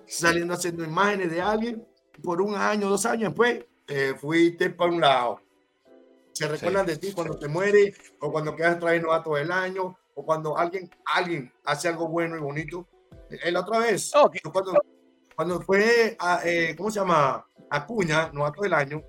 saliendo 0.07 0.55
haciendo 0.55 0.83
imágenes 0.83 1.31
de 1.31 1.41
alguien, 1.41 1.87
por 2.23 2.41
un 2.41 2.55
año, 2.55 2.89
dos 2.89 3.05
años 3.05 3.29
después, 3.29 3.63
eh, 3.87 4.15
fuiste 4.19 4.71
para 4.71 4.91
un 4.91 5.01
lado. 5.01 5.41
Se 6.33 6.47
recuerdan 6.47 6.85
de 6.85 6.97
ti 6.97 7.11
cuando 7.13 7.37
te 7.37 7.47
mueres, 7.47 7.97
o 8.19 8.31
cuando 8.31 8.55
quedas 8.55 8.79
trayendo 8.79 9.09
todo 9.21 9.37
el 9.37 9.51
año, 9.51 9.97
o 10.15 10.25
cuando 10.25 10.57
alguien, 10.57 10.89
alguien 11.05 11.51
hace 11.63 11.87
algo 11.87 12.07
bueno 12.07 12.35
y 12.35 12.39
bonito. 12.39 12.87
Eh, 13.29 13.51
la 13.51 13.61
otra 13.61 13.79
vez, 13.79 14.11
cuando, 14.51 14.73
cuando, 15.35 15.61
fue, 15.61 16.15
a, 16.19 16.41
eh, 16.43 16.75
¿cómo 16.75 16.89
se 16.89 16.99
llama? 16.99 17.45
Acuña, 17.69 18.31
novato 18.33 18.61
del 18.63 18.73
año, 18.73 19.03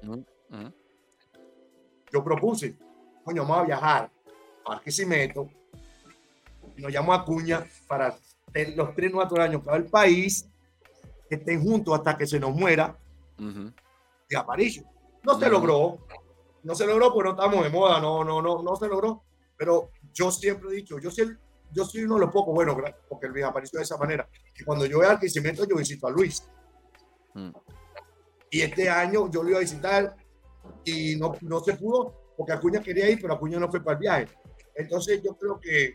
yo 2.13 2.25
propuse, 2.25 2.77
coño, 3.25 3.43
vamos 3.43 3.59
a 3.59 3.65
viajar 3.65 4.13
a 4.67 4.81
meto 5.07 5.49
nos 6.77 6.93
llamó 6.93 7.13
Acuña 7.13 7.67
para 7.87 8.17
los 8.75 8.95
tres 8.95 9.13
novatos 9.13 9.39
del 9.39 9.43
año 9.43 9.63
para 9.63 9.77
el 9.77 9.87
país 9.87 10.49
estén 11.29 11.63
juntos 11.63 11.95
hasta 11.95 12.17
que 12.17 12.27
se 12.27 12.41
nos 12.41 12.55
muera 12.55 12.99
Ujú. 13.39 13.73
de 14.29 14.37
Aparicio. 14.37 14.85
No 15.23 15.39
se 15.39 15.45
Ujú. 15.47 15.53
logró, 15.53 15.99
no 16.63 16.75
se 16.75 16.87
logró 16.87 17.13
porque 17.13 17.29
no 17.31 17.35
estamos 17.37 17.63
de 17.65 17.71
moda, 17.71 18.01
no, 18.01 18.25
no, 18.25 18.43
no, 18.43 18.63
no 18.63 18.77
se 18.77 18.89
logró. 18.89 19.23
Pero 19.57 19.91
yo 20.13 20.31
siempre 20.31 20.71
he 20.71 20.77
dicho, 20.77 20.99
yo 20.99 21.11
soy, 21.11 21.37
yo 21.73 21.85
soy 21.85 22.05
uno 22.05 22.15
de 22.15 22.21
los 22.23 22.31
pocos, 22.31 22.55
bueno, 22.55 22.77
porque 23.09 23.27
el 23.27 23.45
apareció 23.45 23.79
de 23.79 23.85
esa 23.85 23.97
manera, 23.97 24.29
que 24.55 24.65
cuando 24.65 24.87
yo 24.87 24.99
voy 24.99 25.07
al 25.07 25.19
crecimiento 25.19 25.65
yo 25.69 25.77
visito 25.77 26.07
a 26.07 26.11
Luis. 26.11 26.43
Mm. 27.35 27.51
Y 28.51 28.63
este 28.63 28.89
año 28.91 29.31
yo 29.31 29.43
lo 29.43 29.51
iba 29.51 29.59
a 29.59 29.63
visitar 29.63 30.17
y 30.85 31.17
no, 31.17 31.33
no 31.43 31.61
se 31.61 31.75
pudo 31.75 32.33
porque 32.37 32.53
Acuña 32.53 32.81
quería 32.81 33.09
ir, 33.09 33.21
pero 33.21 33.35
Acuña 33.35 33.59
no 33.59 33.71
fue 33.71 33.83
para 33.85 33.95
el 33.95 34.01
viaje. 34.01 34.29
Entonces 34.75 35.23
yo 35.23 35.37
creo 35.37 35.61
que, 35.61 35.85
eh, 35.85 35.95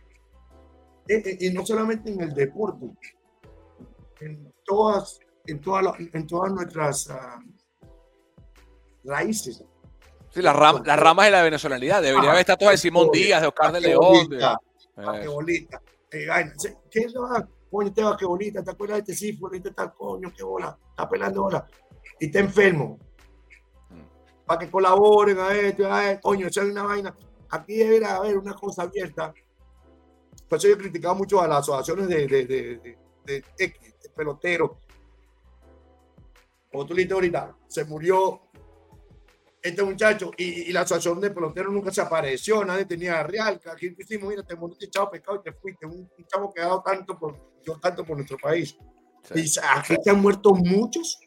eh, 1.08 1.38
y 1.40 1.50
no 1.52 1.66
solamente 1.66 2.12
en 2.12 2.22
el 2.22 2.34
deporte, 2.34 2.86
en 4.22 4.54
todas, 4.64 5.20
en 5.46 5.60
todas, 5.60 5.84
las- 5.84 6.00
en 6.00 6.28
todas 6.28 6.52
nuestras 6.54 7.10
ah, 7.10 7.40
raíces. 9.04 9.64
Sí, 10.30 10.42
las, 10.42 10.56
ram- 10.56 10.86
las 10.86 11.00
ramas 11.00 11.26
de 11.26 11.32
la 11.32 11.44
venezolanidad. 11.44 12.02
Debería 12.02 12.20
Ajá. 12.22 12.30
haber 12.32 12.42
estatuas 12.42 12.72
de 12.74 12.78
Simón 12.78 13.10
Díaz, 13.12 13.42
de 13.42 13.48
Oscar 13.48 13.72
de 13.72 13.82
León. 13.82 14.28
de- 14.30 14.38
Basquetbolista, 14.96 15.02
Eso. 15.02 15.12
basquetbolista. 15.12 15.82
Eh, 16.12 16.28
ay, 16.32 16.46
¿Qué 16.90 17.00
es 17.00 17.14
lo 17.14 17.28
que- 17.30 17.56
Coño, 17.70 17.90
este 17.90 18.04
basquetbolista, 18.04 18.64
¿te 18.64 18.72
acuerdas 18.72 18.98
de 18.98 19.12
este 19.12 19.16
sí? 19.16 19.40
Este 19.52 19.72
tal 19.72 19.94
coño, 19.94 20.32
qué 20.36 20.44
bola, 20.44 20.78
está 20.92 21.10
pelando 21.10 21.44
bola. 21.44 21.68
Y 22.20 22.28
está 22.28 22.40
enfermo. 22.40 22.98
Mm. 23.90 24.46
Para 24.46 24.60
que 24.60 24.72
colaboren 24.72 25.40
a 25.40 25.54
esto, 25.54 25.92
a 25.92 26.12
esto. 26.12 26.22
Coño, 26.22 26.48
es 26.48 26.56
una 26.58 26.84
vaina. 26.84 27.14
Aquí 27.50 27.76
debe 27.76 28.06
haber 28.06 28.38
una 28.38 28.54
cosa 28.54 28.84
abierta. 28.84 29.34
Por 30.48 30.58
eso 30.58 30.68
yo 30.70 30.76
he 30.76 30.78
criticado 30.78 31.16
mucho 31.16 31.42
a 31.42 31.48
las 31.48 31.60
asociaciones 31.60 32.08
de, 32.08 32.28
de, 32.28 32.98
de, 33.26 33.76
peloteros. 34.16 34.72
Como 36.72 36.86
tú 36.86 36.94
dijiste 36.94 37.14
ahorita, 37.14 37.58
se 37.68 37.84
murió 37.84 38.42
este 39.68 39.84
muchacho 39.84 40.32
y, 40.38 40.70
y 40.70 40.72
la 40.72 40.82
asociación 40.82 41.20
de 41.20 41.32
peloteros 41.32 41.74
nunca 41.74 41.92
se 41.92 42.02
apareció, 42.02 42.64
nadie 42.64 42.86
tenía 42.86 43.22
real. 43.24 43.60
Aquí 43.72 43.96
hicimos, 43.98 44.30
mira, 44.30 44.44
te 44.44 44.56
moriste, 44.56 44.90
chavo 44.90 45.10
pecado 45.12 45.38
y 45.40 45.44
te 45.44 45.54
fuiste. 45.54 45.86
Un, 45.86 46.10
un 46.18 46.26
chavo 46.28 46.54
que 46.54 46.62
ha 46.62 46.66
dado 46.66 46.82
tanto 46.84 47.18
por, 47.18 47.36
yo 47.64 47.80
tanto 47.80 48.06
por 48.06 48.16
nuestro 48.16 48.38
país. 48.38 48.78
Sí. 49.24 49.40
Y 49.40 49.48
se- 49.48 49.62
aquí 49.62 49.96
se 50.04 50.10
han 50.10 50.22
muerto 50.22 50.54
muchos 50.54 51.20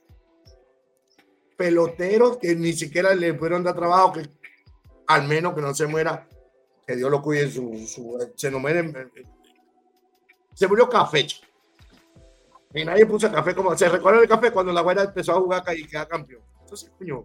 peloteros 1.56 2.38
que 2.38 2.54
ni 2.54 2.72
siquiera 2.72 3.14
le 3.14 3.34
pudieron 3.34 3.64
dar 3.64 3.74
trabajo, 3.74 4.12
que 4.12 4.30
al 5.08 5.26
menos 5.26 5.54
que 5.54 5.60
no 5.60 5.74
se 5.74 5.86
muera, 5.86 6.28
que 6.86 6.94
Dios 6.96 7.10
lo 7.10 7.20
cuide, 7.20 7.50
su, 7.50 7.76
su, 7.86 8.32
se 8.36 8.50
nombre. 8.50 8.92
Se 10.54 10.66
murió 10.68 10.88
Café. 10.88 11.26
Y 12.74 12.84
nadie 12.84 13.06
puso 13.06 13.32
café 13.32 13.54
como. 13.54 13.76
¿Se 13.76 13.88
recuerda 13.88 14.20
el 14.20 14.28
café 14.28 14.50
cuando 14.50 14.72
la 14.72 14.82
guardia 14.82 15.04
empezó 15.04 15.32
a 15.32 15.40
jugar 15.40 15.62
y 15.74 15.86
queda 15.86 16.06
campeón? 16.06 16.42
Entonces, 16.60 16.92
coño, 16.98 17.24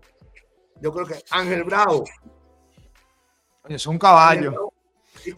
yo 0.84 0.91
creo 0.91 1.05
que 1.07 1.23
Ángel 1.31 1.64
Bravo. 1.64 2.03
Es 3.69 3.88
un 3.88 3.97
caballo. 3.97 4.73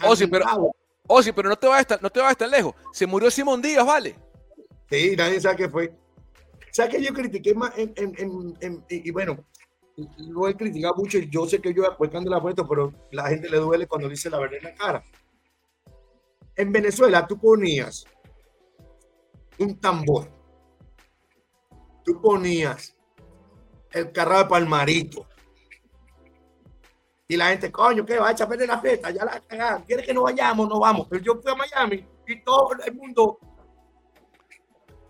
Oh, 0.03 0.15
sí, 0.15 0.25
pero-. 0.25 0.71
Oh, 1.07 1.21
sí, 1.21 1.31
pero 1.31 1.49
no 1.49 1.55
te 1.55 1.67
vayas 1.67 1.85
tan, 1.85 1.99
no 2.01 2.09
te 2.09 2.19
vayas 2.19 2.37
tan 2.37 2.49
lejos. 2.49 2.73
Se 2.91 3.05
murió 3.05 3.29
Simón 3.29 3.61
Díaz, 3.61 3.85
¿vale? 3.85 4.15
Sí, 4.89 5.13
nadie 5.15 5.39
sabe 5.39 5.55
qué 5.57 5.69
fue. 5.69 5.95
¿Sabes 6.71 6.95
que 6.95 7.03
yo 7.03 7.13
critiqué 7.13 7.53
más? 7.53 7.77
En, 7.77 7.93
en- 7.95 8.15
en- 8.17 8.57
en- 8.59 8.85
y, 8.89 9.07
y 9.09 9.11
bueno, 9.11 9.37
lo 10.17 10.47
he 10.47 10.57
criticado 10.57 10.95
mucho 10.95 11.19
y 11.19 11.29
yo 11.29 11.47
sé 11.47 11.61
que 11.61 11.73
yo 11.75 11.85
apuestando 11.85 12.31
la 12.31 12.41
puesto, 12.41 12.67
pero 12.67 12.91
la 13.11 13.27
gente 13.29 13.47
le 13.47 13.57
duele 13.59 13.85
cuando 13.85 14.09
dice 14.09 14.31
la 14.31 14.39
verdad 14.39 14.57
en 14.57 14.63
la 14.63 14.73
cara. 14.73 15.03
En 16.55 16.71
Venezuela 16.71 17.27
tú 17.27 17.37
ponías 17.39 18.03
un 19.59 19.79
tambor, 19.79 20.27
tú 22.03 22.19
ponías 22.19 22.95
el 23.91 24.11
carro 24.11 24.39
de 24.39 24.45
Palmarito 24.45 25.27
y 27.27 27.37
la 27.37 27.49
gente, 27.49 27.71
coño, 27.71 28.05
¿qué 28.05 28.19
va 28.19 28.29
a 28.29 28.31
echar 28.31 28.45
a 28.45 28.49
perder 28.49 28.67
la 28.67 28.79
fiesta? 28.79 29.09
Ya 29.11 29.25
la 29.25 29.39
cagaron. 29.39 29.83
¿Quiere 29.83 30.03
que 30.03 30.13
no 30.13 30.23
vayamos? 30.23 30.67
No 30.69 30.79
vamos. 30.79 31.07
Pero 31.09 31.23
yo 31.23 31.41
fui 31.41 31.51
a 31.51 31.55
Miami 31.55 32.05
y 32.27 32.43
todo 32.43 32.69
el 32.85 32.93
mundo 32.95 33.39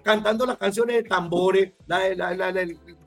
cantando 0.03 0.45
las 0.45 0.57
canciones 0.57 0.97
de 0.97 1.03
tambores, 1.09 1.73
la, 1.87 2.13
la, 2.15 2.33
la, 2.35 2.53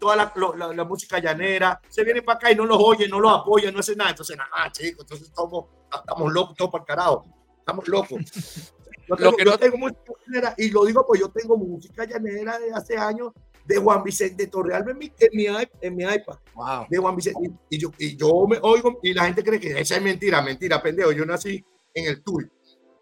toda 0.01 0.17
la, 0.17 0.33
lo- 0.35 0.85
música 0.87 1.21
llanera, 1.21 1.81
se 1.89 2.03
vienen 2.03 2.25
para 2.25 2.37
acá 2.39 2.51
y 2.51 2.57
no 2.57 2.67
los 2.67 2.79
oyen, 2.81 3.09
no 3.09 3.21
los 3.21 3.33
apoyan, 3.33 3.73
no 3.73 3.81
hacen 3.81 3.97
nada. 3.99 4.11
Entonces, 4.11 4.37
nada, 4.37 4.71
chicos, 4.73 5.03
entonces 5.05 5.29
estamos, 5.29 5.67
estamos 5.95 6.33
locos, 6.33 6.57
todos 6.57 6.71
para 6.73 6.83
el 6.83 6.87
carajo. 6.87 7.27
Estamos 7.61 7.87
locos. 7.89 8.19
Yo 9.09 9.15
Lo 9.17 9.17
tengo, 9.17 9.37
que 9.39 9.45
yo 9.47 9.51
no- 9.53 9.59
tengo 9.59 9.79
música 9.79 10.03
llanera, 10.27 10.55
y 10.59 10.71
lo 10.71 10.85
digo 10.85 11.03
pues 11.07 11.19
yo 11.19 11.31
tengo 11.31 11.57
música 11.57 12.05
llanera 12.05 12.59
de 12.59 12.71
hace 12.75 12.95
años 12.99 13.33
de 13.69 13.77
Juan 13.77 14.03
Vicente 14.03 14.47
Torreal 14.47 14.89
en 14.89 14.97
mi, 14.99 15.13
en 15.19 15.29
mi, 15.33 15.47
en 15.83 15.95
mi 15.95 16.03
iPad 16.05 16.39
Wow. 16.55 16.87
de 16.89 16.97
Juan 16.99 17.15
Vicente. 17.15 17.51
Y, 17.69 17.79
yo, 17.79 17.91
y 17.99 18.17
yo 18.17 18.47
me 18.49 18.59
oigo 18.63 18.99
y 19.03 19.13
la 19.13 19.27
gente 19.27 19.45
cree 19.45 19.61
que 19.61 19.79
esa 19.79 19.97
es 19.97 20.03
mentira, 20.03 20.41
mentira, 20.41 20.83
pendejo. 20.83 21.13
Yo 21.13 21.27
nací 21.27 21.63
en 21.95 22.07
el 22.07 22.23
Tour, 22.25 22.51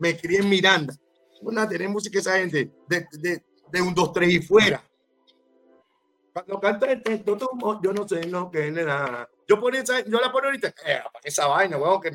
me 0.01 0.17
crié 0.17 0.41
en 0.41 0.49
Miranda. 0.49 0.93
Una 1.43 1.69
tener 1.69 1.89
música 1.89 2.19
esa 2.19 2.37
gente 2.39 2.71
de, 2.89 3.07
de, 3.13 3.43
de 3.71 3.81
un 3.81 3.95
2, 3.95 4.13
3 4.13 4.29
y 4.33 4.41
fuera. 4.43 4.83
Cuando 6.33 6.61
canta 6.61 6.91
el 6.93 7.03
texto, 7.03 7.37
tomo, 7.37 7.81
yo 7.83 7.93
no 7.93 8.07
sé 8.07 8.25
lo 8.25 8.51
que 8.51 8.71
le 8.71 8.85
da. 8.85 9.29
Yo, 9.49 9.59
ponía 9.61 9.81
esa- 9.83 10.05
yo 10.05 10.19
la 10.21 10.31
pongo 10.33 10.47
ahorita, 10.47 10.69
eh, 10.69 11.01
¿para 11.13 11.21
qué 11.23 11.29
esa 11.29 11.47
vaina, 11.47 11.79
weón? 11.79 12.01
Que 12.01 12.11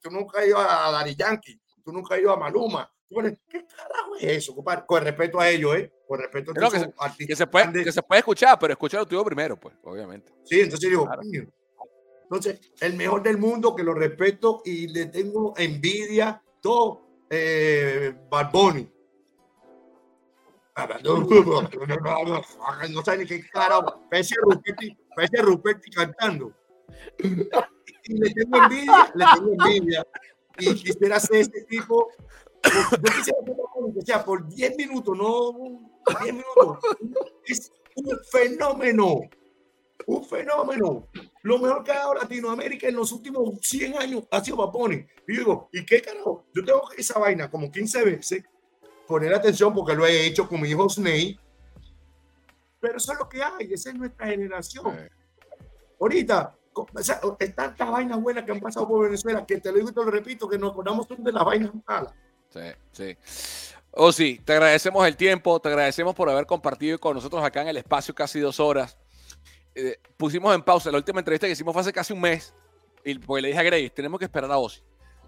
tú 0.00 0.10
nunca 0.10 0.38
has 0.40 0.46
ido 0.46 0.58
a 0.58 0.90
Daddy 0.92 1.14
Yankee, 1.16 1.60
tú 1.84 1.92
nunca 1.92 2.14
has 2.14 2.20
ido 2.20 2.32
a 2.32 2.36
Maluma. 2.38 2.88
¿Qué 3.08 3.64
carajo 3.66 4.16
es 4.16 4.24
eso, 4.38 4.54
compadre? 4.54 4.84
Con 4.86 5.04
respeto 5.04 5.38
a 5.40 5.48
ellos, 5.48 5.76
¿eh? 5.76 5.92
Con 6.08 6.20
respeto 6.20 6.50
a 6.50 6.54
Pero 6.54 6.70
que 6.70 6.76
artistas 6.98 7.26
Que 7.26 7.36
se, 7.36 7.46
puede, 7.46 7.64
grandes. 7.64 7.84
que 7.84 7.92
se 7.92 8.02
puede 8.02 8.18
escuchar, 8.18 8.58
pero 8.58 8.72
escúchalo 8.72 9.06
tú 9.06 9.24
primero, 9.24 9.56
pues, 9.58 9.74
obviamente. 9.84 10.32
Sí, 10.44 10.60
entonces 10.60 10.90
digo, 10.90 11.06
Claro. 11.06 11.22
entonces, 12.22 12.60
el 12.80 12.94
mejor 12.94 13.22
del 13.22 13.38
mundo, 13.38 13.74
que 13.76 13.84
lo 13.84 13.94
respeto 13.94 14.60
y 14.64 14.88
le 14.88 15.06
tengo 15.06 15.54
envidia, 15.56 16.42
todo, 16.60 17.02
eh, 17.30 18.12
Bad 18.28 18.50
Bunny. 18.52 18.90
No 22.90 23.02
sabe 23.02 23.18
ni 23.18 23.26
qué 23.26 23.48
carajo, 23.48 24.02
parece 24.10 24.34
Ruperti, 24.42 24.96
parece 25.14 25.36
Ruperti 25.42 25.90
cantando. 25.90 26.52
Y 27.18 28.14
le 28.14 28.34
tengo 28.34 28.56
envidia, 28.62 29.12
le 29.14 29.24
tengo 29.34 29.52
envidia. 29.52 30.06
Y 30.58 30.74
quisiera 30.74 31.20
ser 31.20 31.36
ese 31.36 31.62
tipo. 31.62 32.08
Yo 32.90 33.02
quisiera 33.02 33.38
que 33.94 34.02
sea 34.04 34.24
por 34.24 34.46
10 34.48 34.76
minutos, 34.76 35.16
no 35.16 35.52
10 36.22 36.34
minutos. 36.34 36.78
Es 37.44 37.72
un 37.94 38.18
fenómeno 38.30 39.20
un 40.06 40.24
fenómeno. 40.24 41.08
Lo 41.42 41.58
mejor 41.58 41.84
que 41.84 41.92
ha 41.92 41.96
dado 41.96 42.14
Latinoamérica 42.14 42.88
en 42.88 42.96
los 42.96 43.12
últimos 43.12 43.58
100 43.60 43.98
años 43.98 44.24
ha 44.30 44.42
sido 44.42 44.70
Bunny. 44.70 45.06
Y 45.26 45.34
yo 45.34 45.40
digo, 45.40 45.68
¿y 45.72 45.84
qué 45.84 46.00
carajo? 46.00 46.46
Yo 46.54 46.64
tengo 46.64 46.82
esa 46.96 47.18
vaina 47.18 47.50
como 47.50 47.70
15 47.70 48.04
veces, 48.04 48.44
poner 49.06 49.34
atención 49.34 49.74
porque 49.74 49.94
lo 49.94 50.06
he 50.06 50.26
hecho 50.26 50.48
con 50.48 50.60
mi 50.60 50.70
hijo 50.70 50.88
Snake. 50.88 51.38
Pero 52.80 52.96
eso 52.96 53.12
es 53.12 53.18
lo 53.18 53.28
que 53.28 53.42
hay, 53.42 53.72
esa 53.72 53.90
es 53.90 53.96
nuestra 53.96 54.26
generación. 54.26 54.96
Eh, 54.98 55.10
Ahorita, 55.98 56.54
o 56.74 56.86
sea, 57.00 57.20
tantas 57.54 57.90
vainas 57.90 58.20
buenas 58.20 58.44
que 58.44 58.52
han 58.52 58.60
pasado 58.60 58.86
por 58.86 59.04
Venezuela 59.04 59.46
que 59.46 59.58
te 59.58 59.70
lo 59.70 59.78
digo 59.78 59.90
y 59.90 59.94
te 59.94 60.04
lo 60.04 60.10
repito, 60.10 60.48
que 60.48 60.58
nos 60.58 60.72
acordamos 60.72 61.08
de 61.08 61.32
las 61.32 61.44
vainas 61.44 61.72
malas. 61.86 62.14
Sí, 62.56 62.72
sí. 62.92 63.16
Oh, 63.98 64.12
sí, 64.12 64.40
te 64.44 64.52
agradecemos 64.52 65.06
el 65.06 65.16
tiempo, 65.16 65.58
te 65.60 65.68
agradecemos 65.68 66.14
por 66.14 66.28
haber 66.28 66.44
compartido 66.44 66.98
con 66.98 67.14
nosotros 67.14 67.42
acá 67.42 67.62
en 67.62 67.68
el 67.68 67.78
espacio 67.78 68.14
casi 68.14 68.40
dos 68.40 68.60
horas. 68.60 68.98
Eh, 69.74 69.98
pusimos 70.16 70.54
en 70.54 70.62
pausa 70.62 70.90
la 70.90 70.98
última 70.98 71.20
entrevista 71.20 71.46
que 71.46 71.52
hicimos 71.52 71.72
fue 71.72 71.80
hace 71.80 71.92
casi 71.92 72.12
un 72.12 72.20
mes, 72.20 72.54
y 73.04 73.18
porque 73.18 73.42
le 73.42 73.48
dije 73.48 73.60
a 73.60 73.62
Grace, 73.62 73.90
tenemos 73.90 74.18
que 74.18 74.26
esperar 74.26 74.50
a 74.50 74.58
Ozzy, 74.58 74.82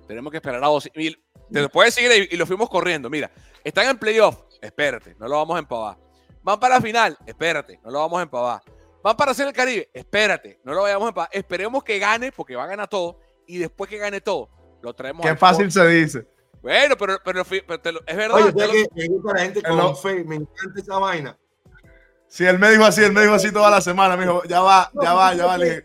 tenemos 0.06 0.30
que 0.30 0.36
esperar 0.36 0.62
a 0.62 0.68
Ozzy. 0.68 0.90
Y 0.94 1.12
te 1.12 1.62
lo 1.62 1.70
puedes 1.70 1.96
Grace, 1.96 2.28
y 2.30 2.36
lo 2.36 2.46
fuimos 2.46 2.68
corriendo. 2.68 3.08
Mira, 3.08 3.30
están 3.64 3.88
en 3.88 3.98
playoff, 3.98 4.38
espérate, 4.60 5.16
no 5.18 5.28
lo 5.28 5.36
vamos 5.36 5.56
a 5.56 5.60
empavar. 5.60 5.98
Van 6.42 6.60
para 6.60 6.76
la 6.76 6.80
final, 6.82 7.16
espérate, 7.26 7.80
no 7.82 7.90
lo 7.90 8.00
vamos 8.00 8.18
a 8.18 8.22
empavar. 8.22 8.62
Van 9.02 9.16
para 9.16 9.30
hacer 9.30 9.46
el 9.46 9.52
Caribe, 9.52 9.88
espérate, 9.94 10.60
no 10.64 10.74
lo 10.74 10.82
vayamos 10.82 11.06
a 11.06 11.08
empavar. 11.08 11.30
Esperemos 11.32 11.82
que 11.84 11.98
gane, 11.98 12.32
porque 12.32 12.54
va 12.54 12.64
a 12.64 12.68
ganar 12.68 12.88
todo, 12.88 13.20
y 13.46 13.58
después 13.58 13.88
que 13.88 13.96
gane 13.96 14.20
todo, 14.20 14.50
lo 14.82 14.94
traemos 14.94 15.24
Qué 15.24 15.36
fácil 15.36 15.72
se 15.72 15.86
dice. 15.88 16.37
Bueno, 16.62 16.96
pero, 16.98 17.18
pero, 17.24 17.44
pero 17.44 17.80
te 17.80 17.92
lo- 17.92 18.00
es 18.06 18.16
verdad. 18.16 18.36
Oye, 18.36 18.52
me 18.94 19.06
gusta 19.08 19.32
la 19.34 19.40
gente 19.40 19.62
con 19.62 19.76
No. 19.76 19.94
fe, 19.94 20.24
me 20.24 20.36
encanta 20.36 20.80
esa 20.80 20.98
vaina. 20.98 21.38
Si 22.26 22.44
él 22.44 22.58
me 22.58 22.70
dijo 22.70 22.84
así, 22.84 23.02
él 23.02 23.12
me 23.12 23.22
dijo 23.22 23.34
así 23.34 23.50
toda 23.52 23.70
la 23.70 23.80
semana. 23.80 24.16
Me 24.16 24.24
dijo, 24.24 24.42
ya 24.44 24.60
va, 24.60 24.90
ya 25.00 25.14
va, 25.14 25.34
ya 25.34 25.46
va. 25.46 25.56
Le 25.58 25.64
dije, 25.66 25.84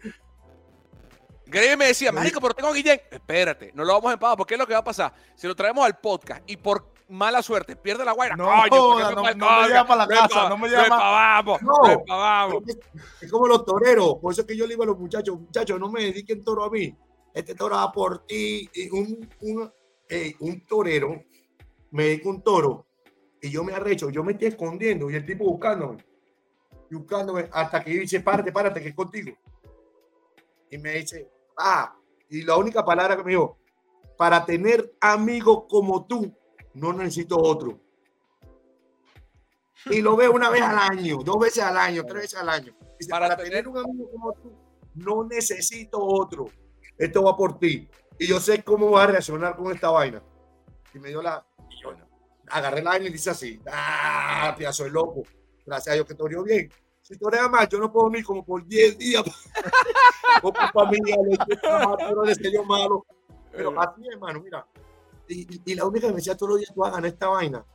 Greve 1.45 1.77
me 1.77 1.85
decía, 1.87 2.11
marico, 2.11 2.41
pero 2.41 2.53
tengo 2.55 2.69
a 2.69 2.73
Guillén. 2.73 2.99
Espérate, 3.11 3.71
no 3.75 3.83
lo 3.85 3.93
vamos 3.93 4.09
a 4.09 4.13
empavar, 4.13 4.35
porque 4.37 4.55
es 4.55 4.59
lo 4.59 4.65
que 4.65 4.73
va 4.73 4.79
a 4.79 4.83
pasar. 4.83 5.13
Si 5.35 5.47
lo 5.47 5.55
traemos 5.55 5.85
al 5.85 5.99
podcast 5.99 6.41
y 6.47 6.57
por 6.57 6.91
mala 7.09 7.43
suerte 7.43 7.75
pierde 7.75 8.03
la 8.03 8.13
guaira, 8.13 8.35
No, 8.35 8.45
coño, 8.45 8.55
¿por 8.57 8.69
qué 8.69 9.03
joda, 9.03 9.11
no- 9.15 9.21
pa'l 9.23 9.37
no 9.37 9.45
me 9.45 9.67
lleva 9.67 9.85
podcast? 9.85 9.87
pa' 9.87 9.95
la 9.95 10.07
casa, 10.07 10.49
no 10.49 10.57
me 10.57 10.67
Lo 10.67 10.75
lleva 10.75 10.87
ma- 10.89 10.95
empavamos, 10.95 11.61
No. 11.61 11.89
empavamos. 11.91 12.63
Es, 12.67 12.77
es 13.21 13.31
como 13.31 13.47
los 13.47 13.65
toreros, 13.65 14.15
por 14.19 14.31
eso 14.33 14.41
es 14.41 14.47
que 14.47 14.57
yo 14.57 14.65
le 14.65 14.71
digo 14.73 14.83
a 14.83 14.87
los 14.87 14.97
muchachos, 14.97 15.39
muchachos, 15.39 15.79
no 15.79 15.89
me 15.91 16.01
dediquen 16.05 16.43
toro 16.43 16.63
a 16.63 16.69
mí, 16.71 16.95
este 17.33 17.53
toro 17.53 17.75
va 17.75 17.91
por 17.91 18.25
ti, 18.25 18.67
y 18.73 18.89
un, 18.89 19.29
un, 19.41 19.71
eh, 20.09 20.35
un 20.39 20.65
torero, 20.65 21.23
me 21.91 22.03
dedica 22.05 22.30
un 22.30 22.41
toro, 22.41 22.85
y 23.41 23.49
yo 23.49 23.63
me 23.63 23.73
arrecho, 23.73 24.09
yo 24.09 24.23
me 24.23 24.34
estoy 24.34 24.49
escondiendo, 24.49 25.09
y 25.09 25.15
el 25.15 25.25
tipo 25.25 25.45
buscándome, 25.45 26.03
buscándome, 26.89 27.49
hasta 27.51 27.84
que 27.84 27.91
dice, 27.91 28.19
párate, 28.21 28.51
párate, 28.51 28.81
que 28.81 28.89
es 28.89 28.95
contigo. 28.95 29.35
Y 30.69 30.77
me 30.77 30.93
dice, 30.93 31.30
ah, 31.57 31.95
y 32.30 32.41
la 32.43 32.57
única 32.57 32.84
palabra 32.84 33.17
que 33.17 33.23
me 33.23 33.31
dijo, 33.31 33.57
para 34.17 34.45
tener 34.45 34.93
amigos 34.99 35.65
como 35.69 36.05
tú, 36.05 36.34
no 36.73 36.93
necesito 36.93 37.38
otro. 37.38 37.80
Y 39.89 40.01
lo 40.01 40.15
veo 40.15 40.31
una 40.31 40.49
vez 40.49 40.61
al 40.61 40.77
año, 40.77 41.17
dos 41.23 41.39
veces 41.39 41.63
al 41.63 41.77
año, 41.77 42.03
tres 42.05 42.23
veces 42.23 42.39
al 42.39 42.49
año. 42.49 42.73
para, 43.09 43.35
tener 43.35 43.67
un 43.67 43.77
amigo 43.77 44.09
como 44.11 44.34
tú, 44.34 44.51
no 44.95 45.23
necesito 45.25 45.99
otro. 45.99 46.45
Esto 46.97 47.23
va 47.23 47.35
por 47.35 47.59
ti. 47.59 47.89
Y 48.19 48.27
yo 48.27 48.40
sé 48.40 48.64
cómo 48.64 48.91
va 48.91 49.03
a 49.03 49.07
reaccionar 49.07 49.56
con 49.56 49.72
esta 49.72 49.90
vaina. 49.90 50.22
Y 50.94 50.99
me 50.99 51.10
dio 51.10 51.22
la. 51.22 51.45
agarré 52.48 52.81
la 52.81 52.91
vaina 52.91 53.07
y 53.07 53.11
dice 53.11 53.31
así: 53.31 53.60
¡Ah, 53.72 54.53
tía, 54.57 54.72
soy 54.72 54.91
loco! 54.91 55.23
Gracias 55.65 55.94
a 55.94 55.95
Dios 55.95 56.07
que 56.07 56.15
te 56.15 56.23
orió 56.23 56.44
bien. 56.44 56.69
Si 57.02 57.18
te 57.18 57.26
orea 57.26 57.49
más, 57.49 57.68
yo 57.68 57.80
no 57.80 57.91
puedo 57.91 58.10
ni 58.10 58.23
como 58.23 58.45
por 58.45 58.65
10 58.65 58.98
días. 58.98 59.23
por 60.41 60.53
familia, 60.72 61.18
le 61.26 62.35
pero 62.35 62.64
malo. 62.64 63.06
Pero 63.52 63.72
eh. 63.72 63.76
así, 63.80 64.07
hermano, 64.10 64.41
mira. 64.41 64.65
Y, 65.27 65.72
y, 65.72 65.76
la 65.76 65.85
única 65.85 66.07
que 66.07 66.14
me 66.14 66.18
decía 66.18 66.38
todos 66.38 66.52
los 66.52 66.60
días: 66.60 66.73
tú 66.73 66.85
hagan 66.85 67.06
esta 67.06 67.27
vaina. 67.27 67.65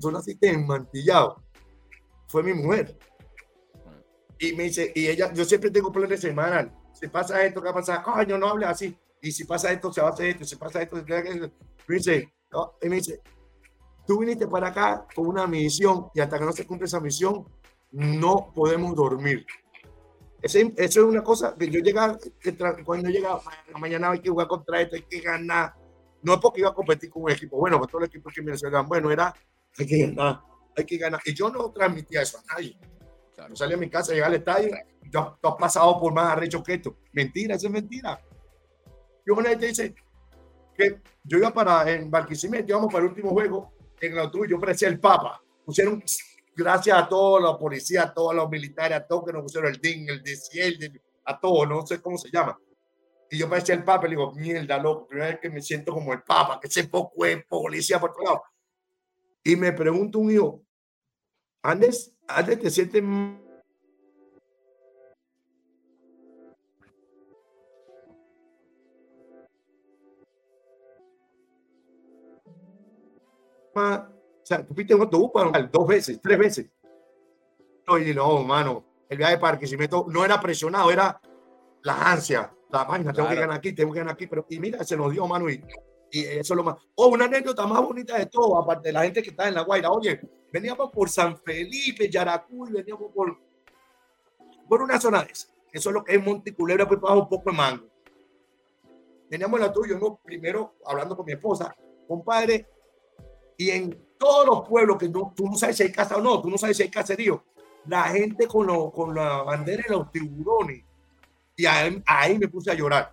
Tú 0.00 0.10
naciste 0.10 0.50
enmantillado. 0.50 1.42
Fue 2.28 2.42
mi 2.42 2.52
mujer. 2.52 2.96
Y 4.38 4.52
me 4.54 4.64
dice, 4.64 4.90
y 4.94 5.06
ella, 5.06 5.32
yo 5.32 5.44
siempre 5.44 5.70
tengo 5.70 5.92
planes 5.92 6.20
semanal. 6.20 6.72
Si 6.92 7.06
pasa 7.08 7.44
esto, 7.44 7.62
¿qué 7.62 7.72
pasa? 7.72 8.02
Coño, 8.02 8.38
no 8.38 8.48
hable 8.48 8.66
así 8.66 8.96
y 9.22 9.32
si 9.32 9.44
pasa 9.44 9.72
esto, 9.72 9.92
se 9.92 10.00
va 10.00 10.08
a 10.08 10.12
hacer 10.12 10.26
esto, 10.26 10.44
si 10.44 10.56
pasa 10.56 10.82
esto, 10.82 10.96
se 10.96 11.02
va 11.02 11.18
a 11.18 11.20
hacer 11.20 11.32
esto. 11.32 11.50
Me 11.86 11.96
dice, 11.96 12.32
y 12.82 12.88
me 12.88 12.96
dice, 12.96 13.20
tú 14.06 14.18
viniste 14.18 14.46
para 14.46 14.68
acá 14.68 15.06
con 15.14 15.26
una 15.26 15.46
misión 15.46 16.08
y 16.14 16.20
hasta 16.20 16.38
que 16.38 16.44
no 16.44 16.52
se 16.52 16.66
cumple 16.66 16.86
esa 16.86 17.00
misión, 17.00 17.46
no 17.92 18.52
podemos 18.54 18.94
dormir. 18.94 19.46
eso 20.42 20.58
es 20.76 20.96
una 20.96 21.22
cosa 21.22 21.54
que 21.58 21.68
yo 21.68 21.80
llegaba, 21.80 22.18
cuando 22.84 23.10
llegaba, 23.10 23.42
mañana 23.78 24.10
hay 24.10 24.20
que 24.20 24.30
jugar 24.30 24.48
contra 24.48 24.80
esto, 24.80 24.96
hay 24.96 25.02
que 25.02 25.20
ganar. 25.20 25.74
No 26.22 26.34
es 26.34 26.40
porque 26.40 26.60
iba 26.60 26.70
a 26.70 26.74
competir 26.74 27.10
con 27.10 27.24
un 27.24 27.30
equipo, 27.30 27.56
bueno, 27.56 27.78
con 27.78 27.88
todo 27.88 28.00
el 28.00 28.06
equipo 28.06 28.30
que 28.34 28.42
me 28.42 28.52
decían, 28.52 28.86
bueno, 28.88 29.10
era, 29.10 29.34
hay 29.78 29.86
que 29.86 30.06
ganar, 30.06 30.40
hay 30.76 30.84
que 30.84 30.98
ganar. 30.98 31.20
Y 31.24 31.34
yo 31.34 31.50
no 31.50 31.70
transmitía 31.70 32.22
eso 32.22 32.38
a 32.38 32.54
nadie. 32.54 32.78
Claro. 33.34 33.56
salía 33.56 33.76
a 33.76 33.80
mi 33.80 33.88
casa, 33.88 34.12
llegaba 34.12 34.28
al 34.28 34.38
estadio, 34.38 34.76
yo, 35.10 35.38
tú 35.40 35.48
has 35.48 35.54
pasado 35.54 35.98
por 35.98 36.12
más 36.12 36.32
arrecho 36.32 36.62
que 36.62 36.74
esto. 36.74 36.96
Mentira, 37.12 37.54
eso 37.54 37.66
es 37.66 37.72
mentira. 37.72 38.20
Yo 39.30 39.36
una 39.36 39.50
vez 39.50 39.60
dice 39.60 39.94
que 40.74 41.00
yo 41.22 41.38
iba 41.38 41.54
para 41.54 41.88
en 41.88 42.10
Barquisimeto, 42.10 42.64
íbamos 42.68 42.92
para 42.92 43.04
el 43.04 43.10
último 43.10 43.30
juego 43.30 43.72
en 44.00 44.12
el 44.12 44.18
autobús, 44.18 44.48
yo 44.50 44.58
parecía 44.58 44.88
el 44.88 44.98
Papa. 44.98 45.40
Pusieron, 45.64 46.02
gracias 46.56 46.98
a 46.98 47.08
todos 47.08 47.40
los 47.40 47.56
policías, 47.56 48.06
a 48.06 48.12
todos 48.12 48.34
los 48.34 48.50
militares, 48.50 48.98
a 48.98 49.06
todos 49.06 49.26
que 49.26 49.32
nos 49.32 49.42
pusieron 49.42 49.70
el 49.72 49.80
DIN, 49.80 50.08
el 50.08 50.20
DCL, 50.20 51.00
a 51.26 51.38
todos, 51.38 51.68
no 51.68 51.86
sé 51.86 52.02
cómo 52.02 52.18
se 52.18 52.28
llama. 52.28 52.58
Y 53.30 53.38
yo 53.38 53.48
parecía 53.48 53.76
el 53.76 53.84
Papa, 53.84 54.08
le 54.08 54.16
digo, 54.16 54.32
mierda, 54.32 54.78
loco, 54.78 55.06
primera 55.06 55.30
vez 55.30 55.38
que 55.38 55.48
me 55.48 55.62
siento 55.62 55.92
como 55.92 56.12
el 56.12 56.24
Papa, 56.24 56.58
que 56.60 56.68
se 56.68 56.88
poco 56.88 57.24
es 57.24 57.46
policía 57.46 58.00
por 58.00 58.12
todos 58.12 58.24
lados. 58.24 58.40
Y 59.44 59.54
me 59.54 59.72
pregunto 59.72 60.18
un 60.18 60.32
hijo, 60.32 60.64
Andes, 61.62 62.16
Andes 62.26 62.58
te 62.58 62.68
sientes 62.68 63.00
o 73.82 74.46
sea, 74.46 74.66
tú 74.66 74.74
fuiste 74.74 74.94
en 74.94 75.00
autobús 75.00 75.30
para 75.32 75.62
dos 75.62 75.86
veces, 75.86 76.20
tres 76.22 76.38
veces. 76.38 76.66
Oye, 77.88 78.14
no, 78.14 78.42
mano, 78.44 78.84
el 79.08 79.18
viaje 79.18 79.36
de 79.36 79.42
Barquisimeto 79.42 80.06
no 80.08 80.24
era 80.24 80.40
presionado, 80.40 80.90
era 80.90 81.20
la 81.82 82.12
ansia, 82.12 82.52
la 82.70 82.84
vaina, 82.84 83.12
tengo 83.12 83.28
que 83.28 83.34
ganar 83.34 83.56
aquí, 83.56 83.72
tengo 83.72 83.92
que 83.92 83.98
ganar 83.98 84.14
aquí, 84.14 84.26
pero 84.26 84.46
y 84.48 84.60
mira, 84.60 84.84
se 84.84 84.96
nos 84.96 85.12
dio, 85.12 85.26
mano, 85.26 85.50
y, 85.50 85.62
y 86.10 86.20
eso 86.24 86.54
es 86.54 86.56
lo 86.56 86.64
más. 86.64 86.76
Oh, 86.94 87.08
una 87.08 87.24
anécdota 87.24 87.66
más 87.66 87.82
bonita 87.82 88.18
de 88.18 88.26
todo, 88.26 88.58
aparte 88.58 88.88
de 88.88 88.92
la 88.92 89.02
gente 89.02 89.22
que 89.22 89.30
está 89.30 89.48
en 89.48 89.54
La 89.54 89.62
Guaira, 89.62 89.90
oye, 89.90 90.20
veníamos 90.52 90.90
por 90.90 91.08
San 91.08 91.36
Felipe, 91.38 92.08
Yaracuy, 92.08 92.70
veníamos 92.72 93.12
por, 93.12 93.36
por 94.68 94.82
una 94.82 95.00
zona 95.00 95.24
de 95.24 95.32
esa. 95.32 95.48
Eso 95.72 95.90
es 95.90 95.94
lo 95.94 96.04
que 96.04 96.14
es 96.14 96.24
Monticulebra, 96.24 96.86
pues 96.86 97.00
bajo 97.00 97.20
un 97.20 97.28
poco 97.28 97.50
de 97.50 97.56
mango. 97.56 97.86
Veníamos 99.28 99.60
la 99.60 99.72
tuya, 99.72 99.96
¿no? 99.98 100.18
primero 100.22 100.74
hablando 100.84 101.16
con 101.16 101.24
mi 101.24 101.32
esposa, 101.32 101.74
compadre, 102.08 102.66
y 103.60 103.70
en 103.72 103.94
todos 104.16 104.46
los 104.46 104.66
pueblos 104.66 104.96
que 104.96 105.10
tú, 105.10 105.34
tú 105.36 105.44
no 105.44 105.54
sabes 105.54 105.76
si 105.76 105.82
hay 105.82 105.92
casa 105.92 106.16
o 106.16 106.20
no, 106.22 106.40
tú 106.40 106.48
no 106.48 106.56
sabes 106.56 106.78
si 106.78 106.82
hay 106.82 106.88
caserío, 106.88 107.44
la 107.86 108.04
gente 108.04 108.46
con, 108.46 108.66
lo, 108.66 108.90
con 108.90 109.14
la 109.14 109.42
bandera 109.42 109.84
de 109.86 109.94
los 109.94 110.10
tiburones. 110.10 110.82
Y 111.56 111.66
ahí, 111.66 112.02
ahí, 112.06 112.38
me 112.38 112.48
puse 112.48 112.70
a 112.70 112.74
llorar. 112.74 113.12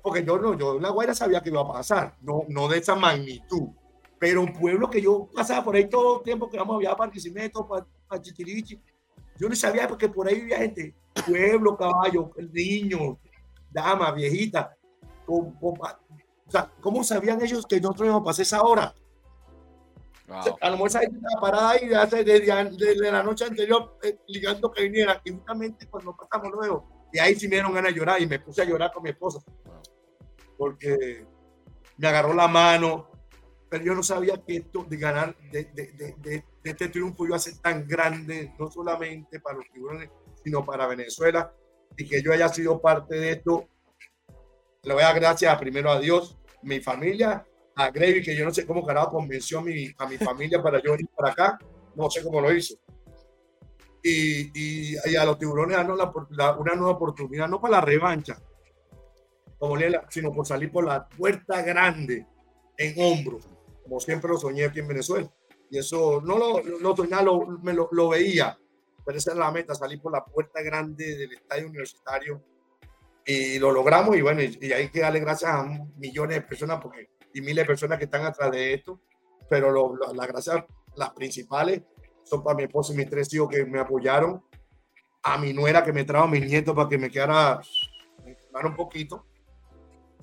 Porque 0.00 0.24
yo 0.24 0.38
no, 0.38 0.56
yo 0.56 0.76
en 0.76 0.82
La 0.82 0.90
Guaira 0.90 1.12
sabía 1.12 1.40
que 1.40 1.48
iba 1.48 1.60
a 1.60 1.72
pasar, 1.72 2.18
no, 2.20 2.44
no 2.46 2.68
de 2.68 2.78
esa 2.78 2.94
magnitud. 2.94 3.70
Pero 4.16 4.42
un 4.42 4.52
pueblo 4.52 4.88
que 4.88 5.02
yo 5.02 5.28
pasaba 5.34 5.64
por 5.64 5.74
ahí 5.74 5.88
todo 5.88 6.18
el 6.18 6.22
tiempo 6.22 6.48
que 6.48 6.56
vamos 6.56 6.76
a 6.76 6.78
viajar 6.78 6.96
para 6.96 7.08
Barquisimeto, 7.08 7.66
para, 7.66 7.84
para 8.06 8.22
Chichirichi, 8.22 8.80
yo 9.40 9.48
no 9.48 9.56
sabía 9.56 9.88
porque 9.88 10.08
por 10.08 10.28
ahí 10.28 10.36
vivía 10.36 10.58
gente, 10.58 10.94
pueblo, 11.26 11.76
caballo, 11.76 12.30
niños, 12.52 13.16
damas, 13.72 14.14
viejitas, 14.14 14.68
con, 15.26 15.50
con, 15.54 15.74
o 16.50 16.52
sea, 16.52 16.68
¿cómo 16.80 17.04
sabían 17.04 17.40
ellos 17.40 17.64
que 17.64 17.80
nosotros 17.80 18.06
íbamos 18.06 18.22
a 18.22 18.24
pasar 18.24 18.42
esa 18.42 18.62
hora? 18.62 18.92
a 20.60 20.66
lo 20.70 20.72
mejor 20.72 20.88
esa 20.88 21.00
gente 21.00 21.16
estaba 21.16 21.40
parada 21.40 21.70
ahí 21.70 21.88
desde, 21.88 23.10
la 23.10 23.22
noche 23.22 23.44
anterior 23.44 23.98
eh, 24.02 24.18
ligando 24.26 24.70
que 24.72 24.82
viniera. 24.82 25.20
Y 25.24 25.30
justamente 25.30 25.86
cuando 25.86 26.16
pasamos 26.16 26.52
luego, 26.52 27.08
y 27.12 27.20
ahí 27.20 27.36
sí 27.36 27.46
me 27.46 27.56
dieron 27.56 27.72
ganas 27.72 27.92
de 27.92 27.98
llorar 27.98 28.20
y 28.20 28.26
me 28.26 28.40
puse 28.40 28.62
a 28.62 28.64
llorar 28.64 28.92
con 28.92 29.04
mi 29.04 29.10
esposa. 29.10 29.40
Porque 30.58 31.24
me 31.96 32.08
agarró 32.08 32.32
la 32.32 32.48
mano, 32.48 33.10
pero 33.68 33.84
yo 33.84 33.94
no 33.94 34.02
sabía 34.02 34.42
que 34.44 34.56
esto 34.56 34.84
de 34.88 34.96
ganar, 34.96 35.36
de, 35.52 35.64
de, 35.64 36.14
de, 36.18 36.44
este 36.64 36.88
triunfo 36.88 37.26
iba 37.26 37.36
a 37.36 37.40
ser 37.40 37.58
tan 37.58 37.86
grande, 37.86 38.52
no 38.58 38.68
solamente 38.68 39.38
para 39.38 39.58
los 39.58 39.70
tiburones, 39.72 40.10
sino 40.42 40.64
para 40.64 40.88
Venezuela, 40.88 41.54
y 41.96 42.08
que 42.08 42.20
yo 42.20 42.32
haya 42.32 42.48
sido 42.48 42.80
parte 42.80 43.14
de 43.14 43.32
esto. 43.32 43.68
Le 44.82 44.94
voy 44.94 45.02
a 45.02 45.06
dar 45.06 45.20
gracias 45.20 45.58
primero 45.58 45.90
a 45.90 46.00
Dios, 46.00 46.39
mi 46.62 46.80
familia, 46.80 47.44
a 47.76 47.90
Gravy, 47.90 48.22
que 48.22 48.36
yo 48.36 48.44
no 48.44 48.52
sé 48.52 48.66
cómo 48.66 48.84
carajo 48.84 49.10
convenció 49.10 49.58
a 49.58 49.62
mi, 49.62 49.88
a 49.96 50.06
mi 50.06 50.16
familia 50.18 50.62
para 50.62 50.82
yo 50.82 50.92
venir 50.92 51.08
para 51.16 51.32
acá, 51.32 51.58
no 51.94 52.10
sé 52.10 52.22
cómo 52.22 52.40
lo 52.40 52.52
hizo. 52.52 52.74
Y, 54.02 54.94
y, 54.94 55.16
a 55.16 55.24
los 55.24 55.38
tiburones 55.38 55.76
darnos 55.76 55.98
una 56.58 56.74
nueva 56.74 56.92
oportunidad, 56.92 57.48
no 57.48 57.60
para 57.60 57.76
la 57.76 57.80
revancha, 57.82 58.40
como 59.58 59.76
sino 60.08 60.32
por 60.32 60.46
salir 60.46 60.72
por 60.72 60.86
la 60.86 61.06
puerta 61.06 61.60
grande 61.62 62.26
en 62.78 62.94
hombros, 62.98 63.46
como 63.82 64.00
siempre 64.00 64.30
lo 64.30 64.38
soñé 64.38 64.64
aquí 64.64 64.80
en 64.80 64.88
Venezuela. 64.88 65.30
Y 65.70 65.78
eso 65.78 66.20
no 66.22 66.38
lo, 66.38 66.62
lo 66.62 66.94
lo, 67.22 67.46
me 67.62 67.74
lo, 67.74 67.88
lo 67.92 68.08
veía, 68.08 68.58
pero 69.04 69.18
esa 69.18 69.32
es 69.32 69.38
la 69.38 69.52
meta, 69.52 69.74
salir 69.74 70.00
por 70.00 70.12
la 70.12 70.24
puerta 70.24 70.62
grande 70.62 71.16
del 71.16 71.32
estadio 71.32 71.68
universitario 71.68 72.42
y 73.26 73.58
lo 73.58 73.70
logramos 73.70 74.16
y 74.16 74.22
bueno, 74.22 74.42
y, 74.42 74.72
hay 74.72 74.88
que 74.88 75.00
darle 75.00 75.20
gracias 75.20 75.50
a 75.50 75.64
millones 75.96 76.36
de 76.36 76.42
personas 76.42 76.80
porque, 76.80 77.10
y 77.34 77.40
miles 77.40 77.64
de 77.64 77.66
personas 77.66 77.98
que 77.98 78.04
están 78.04 78.24
atrás 78.24 78.50
de 78.50 78.74
esto, 78.74 79.00
pero 79.48 79.96
las 80.12 80.28
gracias, 80.28 80.64
las 80.96 81.10
principales, 81.10 81.82
son 82.24 82.42
para 82.42 82.56
mi 82.56 82.64
esposo 82.64 82.92
y 82.92 82.96
mis 82.96 83.10
tres 83.10 83.32
hijos 83.34 83.48
que 83.48 83.64
me 83.64 83.80
apoyaron, 83.80 84.42
a 85.22 85.38
mi 85.38 85.52
nuera 85.52 85.84
que 85.84 85.92
me 85.92 86.04
trajo 86.04 86.24
a 86.24 86.30
mis 86.30 86.46
nietos 86.46 86.74
para 86.74 86.88
que 86.88 86.98
me 86.98 87.10
quedara 87.10 87.60
un 88.64 88.76
poquito. 88.76 89.26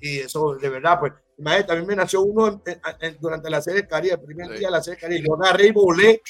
Y 0.00 0.20
eso, 0.20 0.54
de 0.54 0.68
verdad, 0.68 0.98
pues, 1.00 1.12
imagínate, 1.36 1.68
también 1.68 1.88
me 1.88 1.96
nació 1.96 2.22
uno 2.22 2.62
durante 3.20 3.50
la 3.50 3.60
serie 3.60 3.86
Caribe, 3.86 4.14
el 4.14 4.20
primer 4.20 4.48
día 4.50 4.68
de 4.68 4.72
la 4.72 4.82
serie 4.82 4.98
Caribe, 4.98 5.24
yo 5.26 5.34
agarré 5.34 5.66
y 5.66 5.72
volé, 5.72 6.22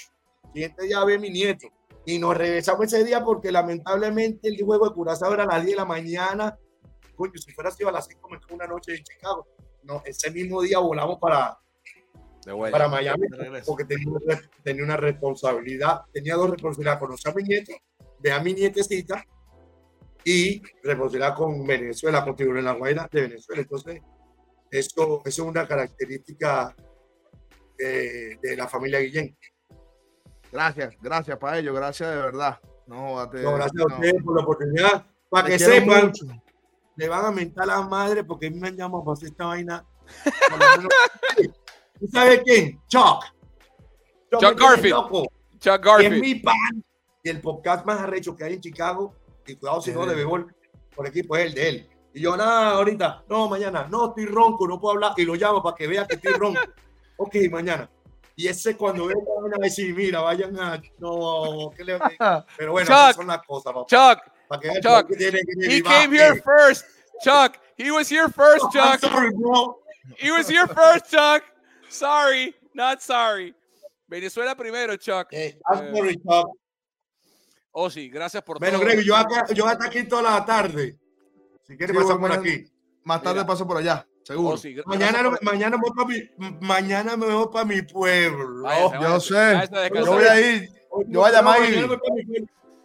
siguiente 0.53 0.85
día 0.85 1.05
ve 1.05 1.19
mi 1.19 1.31
nieto 1.31 1.69
y 2.09 2.19
nos 2.19 2.35
regresamos 2.35 2.87
ese 2.87 3.05
día 3.05 3.23
porque 3.23 3.53
lamentablemente 3.53 4.49
el 4.49 4.65
juego 4.65 4.89
de 4.89 4.95
Curazao 4.95 5.35
era 5.35 5.43
a 5.43 5.47
las 5.47 5.63
10 5.63 5.73
de 5.73 5.77
la 5.77 5.85
mañana. 5.85 6.59
Coño, 7.15 7.35
si 7.35 7.53
fuera 7.53 7.71
sido 7.71 7.91
a 7.91 7.93
las 7.93 8.07
5 8.07 8.31
me 8.31 8.39
una 8.55 8.67
noche 8.67 8.95
en 8.95 9.05
Chicago. 9.05 9.47
No, 9.83 10.03
ese 10.07 10.31
mismo 10.31 10.63
día 10.63 10.79
volamos 10.79 11.19
para, 11.19 11.59
para 12.71 12.89
Miami 12.89 13.27
porque 13.67 13.85
tenía, 13.85 14.83
una 14.83 14.97
responsabilidad, 14.97 16.01
tenía 16.11 16.37
dos 16.37 16.49
responsabilidades, 16.49 16.99
conocer 16.99 17.31
a 17.31 17.35
mi 17.35 17.43
nieto, 17.43 17.73
ver 18.21 18.33
a 18.33 18.41
mi 18.41 18.55
nietecita 18.55 19.23
y 20.25 20.63
responsabilidad 20.83 21.35
con 21.35 21.67
Venezuela, 21.67 22.25
con 22.25 22.57
en 22.57 22.65
La 22.65 22.73
Guaira 22.73 23.07
de 23.13 23.21
Venezuela. 23.21 23.61
Entonces, 23.61 24.01
esto, 24.71 25.21
eso 25.27 25.43
es 25.43 25.47
una 25.47 25.69
característica 25.69 26.75
eh, 27.79 28.39
de 28.41 28.57
la 28.57 28.67
familia 28.67 28.99
Guillén. 29.01 29.37
Gracias, 30.53 30.95
gracias 31.01 31.39
para 31.39 31.59
ello, 31.59 31.75
gracias 31.75 32.11
de 32.11 32.17
verdad. 32.17 32.59
No, 32.87 33.17
gracias 33.31 33.83
a 33.83 33.95
ustedes 33.95 34.23
por 34.25 34.37
la 34.37 34.43
oportunidad. 34.43 35.07
Para 35.29 35.49
que 35.49 35.59
sepan, 35.59 36.13
le 36.97 37.09
van 37.09 37.25
a 37.27 37.31
mentar 37.31 37.65
a 37.65 37.77
la 37.77 37.83
madre 37.83 38.25
porque 38.25 38.47
a 38.47 38.51
mí 38.51 38.59
me 38.59 38.69
han 38.69 38.77
llamado 38.77 39.05
para 39.05 39.13
hacer 39.13 39.29
esta 39.29 39.47
vaina. 39.47 39.85
¿Tú 42.01 42.07
sabes 42.11 42.43
quién? 42.45 42.81
Chuck. 42.89 43.25
Chuck, 44.31 44.59
Garfield. 44.59 44.95
Chuck 45.59 45.85
Garfield. 45.85 46.15
es 46.15 46.21
mi 46.21 46.35
pan. 46.37 46.85
y 47.23 47.29
el 47.29 47.41
podcast 47.41 47.85
más 47.85 48.01
arrecho 48.01 48.35
que 48.37 48.45
hay 48.45 48.55
en 48.55 48.61
Chicago, 48.61 49.15
y 49.47 49.57
cuidado 49.57 49.83
si 49.83 49.93
no 49.93 50.07
de 50.07 50.15
béisbol, 50.15 50.55
por 50.95 51.07
equipo 51.07 51.37
es 51.37 51.47
el 51.47 51.55
de 51.55 51.69
él. 51.69 51.91
Y 52.15 52.21
yo, 52.21 52.37
nada, 52.37 52.71
ahorita, 52.71 53.25
no, 53.29 53.49
mañana, 53.49 53.87
no, 53.91 54.09
estoy 54.09 54.27
ronco, 54.27 54.67
no 54.67 54.81
puedo 54.81 54.95
hablar, 54.95 55.13
y 55.17 55.25
lo 55.25 55.35
llamo 55.35 55.63
para 55.63 55.77
que 55.77 55.87
vea 55.87 56.07
que 56.07 56.15
estoy 56.15 56.33
ronco. 56.33 56.61
ok, 57.19 57.35
mañana. 57.51 57.91
Y 58.39 58.47
ese 58.47 58.77
cuando 58.77 59.07
ve 59.09 59.15
van 59.43 59.53
a 59.55 59.59
decir, 59.59 59.93
mira, 59.93 60.21
vayan 60.21 60.57
a, 60.61 60.81
no, 60.99 61.73
¿qué 61.77 61.83
le 61.85 61.99
Pero 62.57 62.71
bueno, 62.71 62.87
Chuck, 62.87 63.17
son 63.17 63.27
las 63.27 63.45
cosas, 63.45 63.73
papá. 63.73 63.87
Chuck, 63.89 64.33
Para 64.49 64.61
que 64.63 64.81
Chuck, 64.81 65.09
que 65.09 65.17
tiene 65.17 65.41
que 65.41 65.77
he 65.77 65.83
came 65.83 66.17
here 66.17 66.37
eh. 66.39 66.43
first. 66.43 66.85
Chuck, 67.25 67.59
he 67.77 67.91
was 67.91 68.09
here 68.09 68.29
first, 68.29 68.65
I'm 68.77 68.93
Chuck. 68.99 69.01
sorry, 69.01 69.31
bro. 69.35 69.81
He 70.19 70.31
was 70.31 70.49
here 70.49 70.69
first, 70.69 71.11
Chuck. 71.11 71.43
Sorry, 71.89 72.55
not 72.75 73.03
sorry. 73.03 73.55
Venezuela 74.09 74.55
primero, 74.55 74.97
Chuck. 74.97 75.33
Eh, 75.33 75.59
I'm 75.69 75.87
Eh, 75.87 75.97
sorry, 75.97 76.17
Chuck. 76.17 76.47
Oh, 77.73 77.91
sí, 77.91 78.09
gracias 78.09 78.43
por 78.45 78.61
Bueno, 78.61 78.79
todo. 78.79 78.87
Greg, 78.87 79.01
yo 79.05 79.17
acá, 79.17 79.47
yo 79.53 79.67
hasta 79.67 79.87
aquí 79.87 80.05
toda 80.05 80.23
la 80.23 80.45
tarde. 80.45 80.97
Si 81.67 81.77
quieres 81.77 81.95
Sí, 81.97 82.03
pasar 82.03 82.19
por 82.19 82.29
bueno, 82.29 82.35
aquí. 82.37 82.65
Más 83.03 83.21
tarde 83.21 83.35
Mira. 83.41 83.47
paso 83.49 83.67
por 83.67 83.79
allá, 83.79 84.07
seguro. 84.29 84.55
Oh, 84.55 84.59
sí, 84.59 84.77
Mañana, 84.85 85.23
por- 85.25 85.43
mañana, 85.43 85.77
me 85.79 85.83
voy 85.83 85.93
pa' 85.97 86.05
mi, 86.05 86.67
mañana 86.67 87.17
me 87.17 87.27
voy 87.33 87.49
para 87.51 87.65
mi 87.65 87.83
pueblo. 87.83 88.63
Váyase, 88.63 88.95
yo 88.95 89.01
váyase, 89.01 89.27
sé. 89.29 89.35
váyase. 89.35 90.05
Yo 90.05 90.13
voy 90.13 90.25
a 90.25 90.41
ir. 90.41 90.69
Yo 91.07 91.21
voy 91.21 91.31
a 91.31 91.33
llamar. 91.33 91.61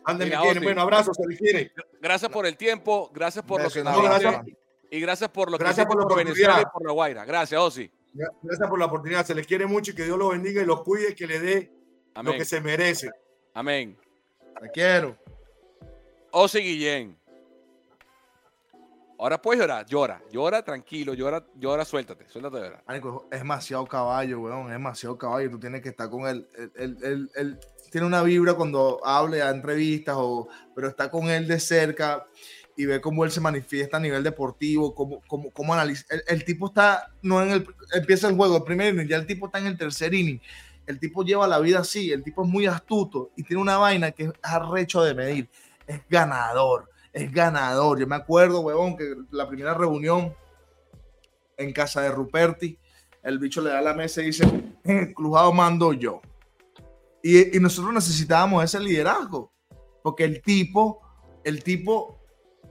Ande. 0.05 0.37
Bueno, 0.61 0.81
abrazo, 0.81 1.13
se 1.13 1.27
le 1.27 1.37
quiere. 1.37 1.71
Gracias 2.01 2.31
por 2.31 2.45
el 2.45 2.57
tiempo, 2.57 3.11
gracias 3.13 3.43
por 3.45 3.61
lo 3.61 3.69
que 3.69 3.83
no, 3.83 4.01
gracias. 4.01 4.41
y 4.89 4.99
gracias 4.99 5.29
por 5.29 5.51
lo 5.51 5.57
que 5.57 5.63
Gracias 5.63 5.85
hiciste 5.85 5.97
por 6.01 6.11
la 6.11 6.15
Venezuela 6.17 6.61
y 6.61 6.65
por 6.71 6.85
la 6.85 6.91
Guaira. 6.93 7.25
Gracias, 7.25 7.59
Osi. 7.59 7.91
Gracias 8.13 8.69
por 8.69 8.79
la 8.79 8.85
oportunidad. 8.85 9.25
Se 9.25 9.35
les 9.35 9.47
quiere 9.47 9.65
mucho 9.65 9.91
y 9.91 9.95
que 9.95 10.03
Dios 10.03 10.17
los 10.17 10.31
bendiga 10.31 10.61
y 10.61 10.65
los 10.65 10.83
cuide 10.83 11.11
y 11.11 11.15
que 11.15 11.27
le 11.27 11.39
dé 11.39 11.71
lo 12.21 12.31
que 12.33 12.45
se 12.45 12.61
merece. 12.61 13.09
Amén. 13.53 13.97
Te 14.61 14.69
quiero. 14.71 15.17
Osi 16.31 16.59
Guillén. 16.59 17.17
Ahora 19.19 19.41
puedes 19.41 19.61
llorar, 19.61 19.85
llora, 19.85 20.21
llora 20.31 20.63
tranquilo, 20.63 21.13
llora, 21.13 21.45
llora, 21.55 21.85
suéltate, 21.85 22.27
suéltate 22.29 22.57
de 22.57 22.63
llorar. 22.63 22.83
Marico, 22.87 23.27
es 23.31 23.39
demasiado 23.39 23.85
caballo, 23.85 24.41
weón. 24.41 24.65
Es 24.67 24.73
demasiado 24.73 25.17
caballo. 25.17 25.49
Tú 25.49 25.59
tienes 25.59 25.81
que 25.81 25.89
estar 25.89 26.09
con 26.09 26.27
él. 26.27 26.47
Él, 26.75 26.97
él- 27.03 27.29
él- 27.35 27.59
tiene 27.91 28.07
una 28.07 28.23
vibra 28.23 28.55
cuando 28.55 28.99
hable 29.05 29.41
a 29.43 29.51
entrevistas, 29.51 30.15
o, 30.17 30.47
pero 30.75 30.87
está 30.87 31.11
con 31.11 31.29
él 31.29 31.47
de 31.47 31.59
cerca 31.59 32.25
y 32.75 32.85
ve 32.85 32.99
cómo 32.99 33.23
él 33.23 33.29
se 33.29 33.39
manifiesta 33.39 33.97
a 33.97 33.99
nivel 33.99 34.23
deportivo, 34.23 34.95
cómo, 34.95 35.21
cómo, 35.27 35.51
cómo 35.51 35.73
analiza. 35.75 36.03
El, 36.09 36.23
el 36.27 36.43
tipo 36.43 36.67
está, 36.67 37.11
no 37.21 37.41
en 37.43 37.51
el, 37.51 37.67
empieza 37.93 38.27
el 38.27 38.35
juego, 38.35 38.57
el 38.57 38.63
primer 38.63 38.93
inning, 38.95 39.07
ya 39.07 39.17
el 39.17 39.27
tipo 39.27 39.45
está 39.45 39.59
en 39.59 39.67
el 39.67 39.77
tercer 39.77 40.11
inning. 40.15 40.41
El 40.87 40.99
tipo 40.99 41.23
lleva 41.23 41.47
la 41.47 41.59
vida 41.59 41.79
así, 41.79 42.11
el 42.11 42.23
tipo 42.23 42.43
es 42.43 42.49
muy 42.49 42.65
astuto 42.65 43.31
y 43.37 43.43
tiene 43.43 43.61
una 43.61 43.77
vaina 43.77 44.11
que 44.11 44.23
es 44.23 44.31
arrecho 44.41 45.03
de 45.03 45.13
medir. 45.13 45.49
Es 45.85 46.01
ganador, 46.09 46.89
es 47.13 47.31
ganador. 47.31 47.99
Yo 47.99 48.07
me 48.07 48.15
acuerdo, 48.15 48.61
weón, 48.61 48.97
que 48.97 49.15
la 49.31 49.47
primera 49.47 49.73
reunión 49.73 50.33
en 51.57 51.71
casa 51.71 52.01
de 52.01 52.11
Ruperti, 52.11 52.77
el 53.21 53.39
bicho 53.39 53.61
le 53.61 53.69
da 53.69 53.81
la 53.81 53.93
mesa 53.93 54.21
y 54.21 54.25
dice, 54.25 54.45
"Eh, 54.83 55.13
crujado 55.13 55.53
mando 55.53 55.93
yo. 55.93 56.21
Y, 57.21 57.57
nosotros 57.59 57.93
necesitábamos 57.93 58.63
ese 58.65 58.79
liderazgo, 58.81 59.53
porque 60.01 60.25
el 60.25 60.41
tipo, 60.41 60.99
el 61.45 61.63
tipo 61.63 62.19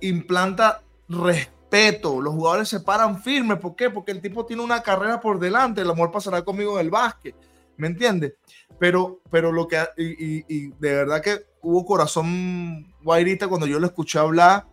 implanta 0.01 0.82
respeto, 1.09 2.20
los 2.20 2.35
jugadores 2.35 2.69
se 2.69 2.81
paran 2.81 3.23
firmes, 3.23 3.59
¿por 3.59 3.77
qué? 3.77 3.89
Porque 3.89 4.12
el 4.12 4.20
tipo 4.20 4.44
tiene 4.44 4.62
una 4.62 4.82
carrera 4.82 5.20
por 5.20 5.39
delante, 5.39 5.81
el 5.81 5.90
amor 5.90 6.10
pasará 6.10 6.44
conmigo 6.44 6.78
en 6.78 6.85
el 6.85 6.90
básquet, 6.90 7.35
¿me 7.78 7.86
entiendes? 7.86 8.35
Pero, 8.78 9.20
pero 9.31 9.52
lo 9.52 9.66
que, 9.66 9.78
y 9.97 10.69
de 10.69 10.94
verdad 10.97 11.23
que 11.23 11.47
hubo 11.62 11.86
corazón 11.86 12.91
guairita 13.02 13.48
cuando 13.48 13.66
yo 13.66 13.78
lo 13.78 13.86
escuché 13.86 14.18
hablar, 14.18 14.66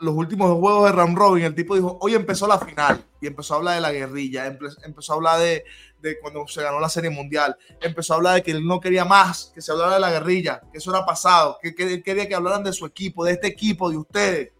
los 0.00 0.14
últimos 0.14 0.48
dos 0.50 0.58
juegos 0.58 0.84
de 0.90 0.92
Ram 0.96 1.16
Robin, 1.16 1.44
el 1.44 1.54
tipo 1.54 1.74
dijo, 1.74 1.98
hoy 2.00 2.14
empezó 2.14 2.46
la 2.46 2.58
final, 2.58 3.04
y 3.20 3.26
empezó 3.26 3.54
a 3.54 3.56
hablar 3.56 3.74
de 3.76 3.80
la 3.80 3.92
guerrilla, 3.92 4.46
empe- 4.46 4.76
empezó 4.84 5.12
a 5.12 5.16
hablar 5.16 5.40
de, 5.40 5.64
de 6.00 6.20
cuando 6.20 6.46
se 6.46 6.62
ganó 6.62 6.78
la 6.78 6.88
Serie 6.88 7.10
Mundial, 7.10 7.56
empezó 7.80 8.12
a 8.12 8.16
hablar 8.16 8.34
de 8.34 8.42
que 8.42 8.50
él 8.50 8.66
no 8.66 8.80
quería 8.80 9.04
más, 9.04 9.50
que 9.54 9.62
se 9.62 9.72
hablara 9.72 9.94
de 9.94 10.00
la 10.00 10.10
guerrilla, 10.10 10.60
que 10.70 10.78
eso 10.78 10.90
era 10.90 11.06
pasado, 11.06 11.58
que, 11.62 11.74
él 11.78 12.02
quería 12.02 12.28
que 12.28 12.34
hablaran 12.34 12.62
de 12.62 12.72
su 12.72 12.84
equipo, 12.86 13.24
de 13.24 13.32
este 13.32 13.46
equipo, 13.48 13.90
de 13.90 13.96
ustedes. 13.96 14.52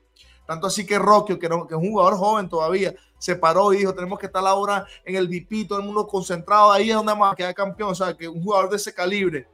Tanto 0.46 0.66
así 0.66 0.86
que 0.86 0.98
Rocky, 0.98 1.38
que, 1.38 1.46
es 1.46 1.52
un 1.52 1.90
jugador 1.90 2.16
joven 2.16 2.48
todavía, 2.48 2.94
se 3.18 3.36
paró 3.36 3.72
y 3.74 3.78
dijo, 3.78 3.94
tenemos 3.94 4.18
que 4.18 4.26
estar 4.26 4.46
ahora 4.46 4.86
en 5.05 5.16
el 5.16 5.28
VP, 5.28 5.66
todo 5.68 5.78
el 5.78 5.84
mundo 5.84 6.06
concentrado, 6.06 6.72
ahí 6.72 6.88
es 6.88 6.96
donde 6.96 7.12
vamos 7.12 7.34
a 7.38 7.55
campeón, 7.55 7.90
o 7.90 7.94
sea, 7.94 8.16
que 8.16 8.26
un 8.26 8.42
jugador 8.42 8.70
de 8.70 8.76
ese 8.76 8.94
calibre, 8.94 9.46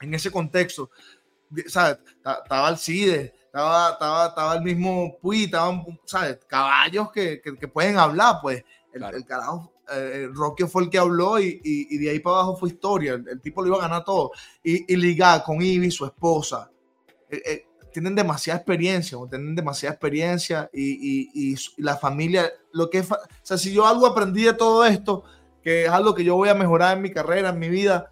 en 0.00 0.14
ese 0.14 0.30
contexto, 0.30 0.90
¿sabes? 1.66 1.98
Ta- 2.22 2.40
Estaba 2.42 2.68
Alcides, 2.68 3.32
estaba, 3.46 3.90
estaba, 3.92 4.26
estaba 4.28 4.54
el 4.56 4.62
mismo 4.62 5.16
Puy, 5.20 5.44
estaban, 5.44 5.84
¿sabes? 6.04 6.38
Caballos 6.46 7.10
que, 7.12 7.40
que, 7.40 7.56
que 7.56 7.68
pueden 7.68 7.98
hablar, 7.98 8.36
pues. 8.42 8.64
El, 8.92 9.00
Claro. 9.00 9.16
el 9.18 9.24
carajo, 9.26 9.72
eh, 9.92 10.28
Rocky 10.32 10.64
fue 10.64 10.82
el 10.84 10.90
que 10.90 10.98
habló 10.98 11.38
y, 11.38 11.60
y- 11.62 11.94
y 11.94 11.98
de 11.98 12.10
ahí 12.10 12.18
para 12.20 12.36
abajo 12.36 12.56
fue 12.56 12.70
historia. 12.70 13.12
El, 13.14 13.28
el 13.28 13.40
tipo 13.40 13.60
lo 13.62 13.68
iba 13.68 13.76
a 13.76 13.82
ganar 13.82 14.04
todo. 14.04 14.32
Y, 14.62 14.90
y 14.92 14.96
ligar 14.96 15.42
con 15.44 15.60
Ivy, 15.62 15.90
su 15.90 16.04
esposa. 16.06 16.70
Eh, 17.30 17.42
eh, 17.46 17.64
tienen 17.92 18.14
demasiada 18.14 18.58
experiencia, 18.58 19.18
tienen 19.30 19.54
demasiada 19.54 19.94
experiencia 19.94 20.68
y, 20.72 21.52
y- 21.52 21.56
la 21.78 21.96
familia, 21.96 22.50
lo 22.72 22.88
que 22.90 22.98
es, 22.98 23.10
o 23.12 23.16
sea, 23.42 23.56
si 23.58 23.72
yo 23.72 23.86
algo 23.86 24.06
aprendí 24.06 24.44
de 24.44 24.52
todo 24.54 24.84
esto, 24.84 25.24
que 25.62 25.84
es 25.84 25.90
algo 25.90 26.14
que 26.14 26.24
yo 26.24 26.34
voy 26.36 26.48
a 26.48 26.54
mejorar 26.54 26.96
en 26.96 27.02
mi 27.02 27.10
carrera, 27.10 27.50
en 27.50 27.58
mi 27.58 27.68
vida, 27.68 28.10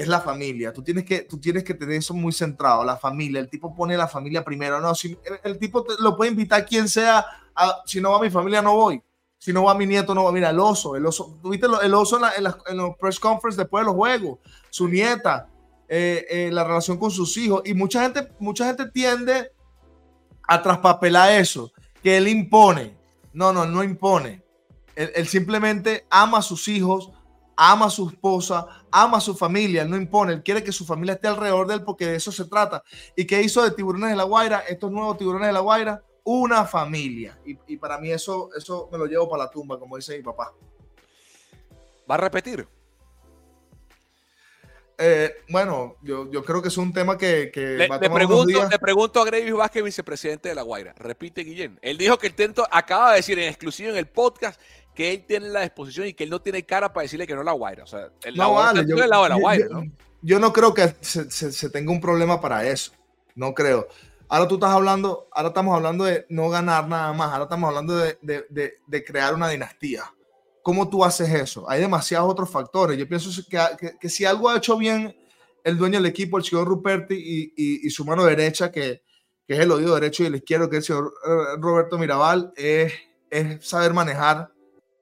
es 0.00 0.08
la 0.08 0.20
familia. 0.20 0.72
Tú 0.72 0.82
tienes 0.82 1.04
que, 1.04 1.20
tú 1.22 1.38
tienes 1.38 1.62
que 1.64 1.74
tener 1.74 1.96
eso 1.96 2.14
muy 2.14 2.32
centrado, 2.32 2.84
la 2.84 2.96
familia. 2.96 3.40
El 3.40 3.48
tipo 3.50 3.74
pone 3.74 3.96
la 3.96 4.08
familia 4.08 4.44
primero. 4.44 4.80
No, 4.80 4.94
si, 4.94 5.12
el, 5.24 5.40
el 5.44 5.58
tipo 5.58 5.82
te- 5.84 5.94
lo 6.00 6.16
puede 6.16 6.30
invitar 6.30 6.64
quien 6.66 6.88
sea. 6.88 7.24
a- 7.54 7.82
si 7.84 8.00
no 8.00 8.12
va 8.12 8.20
mi 8.20 8.30
familia, 8.30 8.62
no 8.62 8.74
voy. 8.74 9.02
Si 9.38 9.52
no 9.52 9.64
va 9.64 9.74
mi 9.74 9.86
nieto, 9.86 10.14
no 10.14 10.24
va. 10.24 10.32
Mira, 10.32 10.50
el 10.50 10.58
oso, 10.60 10.96
el 10.96 11.04
oso. 11.06 11.38
¿Tuviste 11.42 11.66
el 11.82 11.94
oso 11.94 12.16
en, 12.16 12.22
la- 12.22 12.32
en 12.36 12.72
en 12.72 12.76
los 12.78 12.96
press 12.96 13.18
conference 13.20 13.60
después 13.60 13.82
de 13.82 13.86
los 13.86 13.94
juegos? 13.94 14.38
Su 14.70 14.88
nieta, 14.88 15.48
eh, 15.88 16.26
eh, 16.30 16.50
la 16.52 16.64
relación 16.64 16.96
con 16.98 17.10
sus 17.10 17.36
hijos. 17.36 17.62
Y 17.64 17.74
mucha 17.74 18.02
gente, 18.02 18.28
mucha 18.38 18.66
gente 18.66 18.86
tiende 18.90 19.50
a 20.48 20.62
traspapelar 20.62 21.32
eso, 21.32 21.72
que 22.02 22.16
él 22.16 22.28
impone. 22.28 22.96
No, 23.32 23.52
no, 23.52 23.66
no 23.66 23.82
impone. 23.84 24.42
Él, 24.96 25.10
él 25.14 25.26
simplemente 25.28 26.06
ama 26.10 26.38
a 26.38 26.42
sus 26.42 26.66
hijos, 26.68 27.10
ama 27.62 27.86
a 27.86 27.90
su 27.90 28.08
esposa, 28.08 28.66
ama 28.90 29.18
a 29.18 29.20
su 29.20 29.36
familia, 29.36 29.82
él 29.82 29.90
no 29.90 29.96
impone, 29.98 30.32
él 30.32 30.42
quiere 30.42 30.64
que 30.64 30.72
su 30.72 30.86
familia 30.86 31.12
esté 31.16 31.28
alrededor 31.28 31.66
de 31.66 31.74
él 31.74 31.84
porque 31.84 32.06
de 32.06 32.16
eso 32.16 32.32
se 32.32 32.46
trata. 32.46 32.82
¿Y 33.14 33.26
qué 33.26 33.42
hizo 33.42 33.62
de 33.62 33.70
Tiburones 33.72 34.08
de 34.08 34.16
la 34.16 34.22
Guaira? 34.24 34.60
Estos 34.60 34.90
nuevos 34.90 35.18
Tiburones 35.18 35.48
de 35.48 35.52
la 35.52 35.60
Guaira, 35.60 36.02
una 36.24 36.64
familia. 36.64 37.38
Y, 37.44 37.58
y 37.66 37.76
para 37.76 37.98
mí 37.98 38.10
eso, 38.10 38.48
eso 38.56 38.88
me 38.90 38.96
lo 38.96 39.04
llevo 39.04 39.28
para 39.28 39.44
la 39.44 39.50
tumba, 39.50 39.78
como 39.78 39.96
dice 39.96 40.16
mi 40.16 40.22
papá. 40.22 40.54
¿Va 42.10 42.14
a 42.14 42.18
repetir? 42.18 42.66
Eh, 45.02 45.34
bueno, 45.48 45.96
yo, 46.02 46.30
yo 46.30 46.42
creo 46.44 46.60
que 46.60 46.68
es 46.68 46.76
un 46.76 46.92
tema 46.92 47.16
que, 47.16 47.50
que 47.50 47.60
Le, 47.60 47.88
va 47.88 47.96
a 47.96 47.98
le 47.98 48.06
tomar 48.08 48.24
unos 48.24 48.36
pregunto, 48.38 48.58
días. 48.58 48.70
le 48.70 48.78
pregunto 48.78 49.20
a 49.20 49.24
Gravis 49.24 49.52
Vázquez, 49.54 49.82
vicepresidente 49.84 50.48
de 50.50 50.54
La 50.54 50.62
Guaira. 50.62 50.94
Repite, 50.96 51.42
Guillén. 51.42 51.78
Él 51.80 51.96
dijo 51.98 52.18
que 52.18 52.26
el 52.26 52.34
tento 52.34 52.66
acaba 52.70 53.10
de 53.10 53.16
decir 53.16 53.38
en 53.38 53.48
exclusivo 53.48 53.90
en 53.90 53.96
el 53.96 54.08
podcast 54.08 54.60
que 54.94 55.12
él 55.12 55.24
tiene 55.26 55.48
la 55.48 55.60
disposición 55.62 56.06
y 56.06 56.14
que 56.14 56.24
él 56.24 56.30
no 56.30 56.40
tiene 56.40 56.64
cara 56.64 56.92
para 56.92 57.02
decirle 57.02 57.26
que 57.26 57.34
no 57.34 57.42
La 57.42 57.52
Guaira. 57.52 57.84
O 57.84 57.86
sea, 57.86 58.10
el 58.24 58.36
No, 58.36 58.54
vale, 58.54 58.84
yo, 58.88 58.96
lado 59.06 59.22
de 59.24 59.28
La 59.30 59.36
Guaira, 59.36 59.66
yo- 59.68 59.74
¿no? 59.74 59.92
yo 60.22 60.38
no 60.40 60.52
creo 60.52 60.74
que 60.74 60.94
se, 61.00 61.30
se- 61.30 61.52
se 61.52 61.70
tenga 61.70 61.90
un 61.92 62.00
problema 62.00 62.40
para 62.40 62.66
eso. 62.66 62.92
No 63.34 63.54
creo. 63.54 63.88
Ahora 64.28 64.46
tú 64.46 64.54
estás 64.56 64.70
hablando, 64.70 65.28
ahora 65.32 65.48
estamos 65.48 65.74
hablando 65.74 66.04
de 66.04 66.26
no 66.28 66.48
ganar 66.50 66.86
nada 66.88 67.12
más. 67.12 67.30
Ahora 67.32 67.44
estamos 67.44 67.68
hablando 67.68 67.96
de, 67.96 68.18
de- 68.22 68.46
de- 68.50 68.74
de 68.86 69.04
crear 69.04 69.34
una 69.34 69.48
dinastía. 69.48 70.04
¿Cómo 70.62 70.88
tú 70.90 71.04
haces 71.04 71.28
eso? 71.30 71.68
Hay 71.70 71.80
demasiados 71.80 72.30
otros 72.30 72.50
factores. 72.50 72.98
Yo 72.98 73.08
pienso 73.08 73.30
que, 73.48 73.58
que- 73.78 73.96
que 73.98 74.08
si 74.08 74.24
algo 74.24 74.48
ha 74.50 74.58
hecho 74.58 74.76
bien 74.76 75.16
el 75.64 75.76
dueño 75.78 75.98
del 75.98 76.06
equipo, 76.06 76.36
el 76.38 76.44
señor 76.44 76.68
Ruperti, 76.68 77.14
y, 77.14 77.52
y- 77.56 77.86
y 77.86 77.90
su 77.90 78.04
mano 78.04 78.24
derecha, 78.24 78.70
que, 78.70 79.02
que 79.48 79.54
es 79.54 79.60
el 79.60 79.70
oído 79.70 79.94
derecho 79.94 80.22
y 80.22 80.26
el 80.26 80.36
izquierdo, 80.36 80.68
que 80.70 80.76
es 80.76 80.82
el 80.90 80.96
señor 80.96 81.12
eh, 81.26 81.56
Roberto 81.58 81.98
Mirabal, 81.98 82.52
es, 82.56 82.92
es 83.30 83.66
saber 83.66 83.92
manejar 83.94 84.50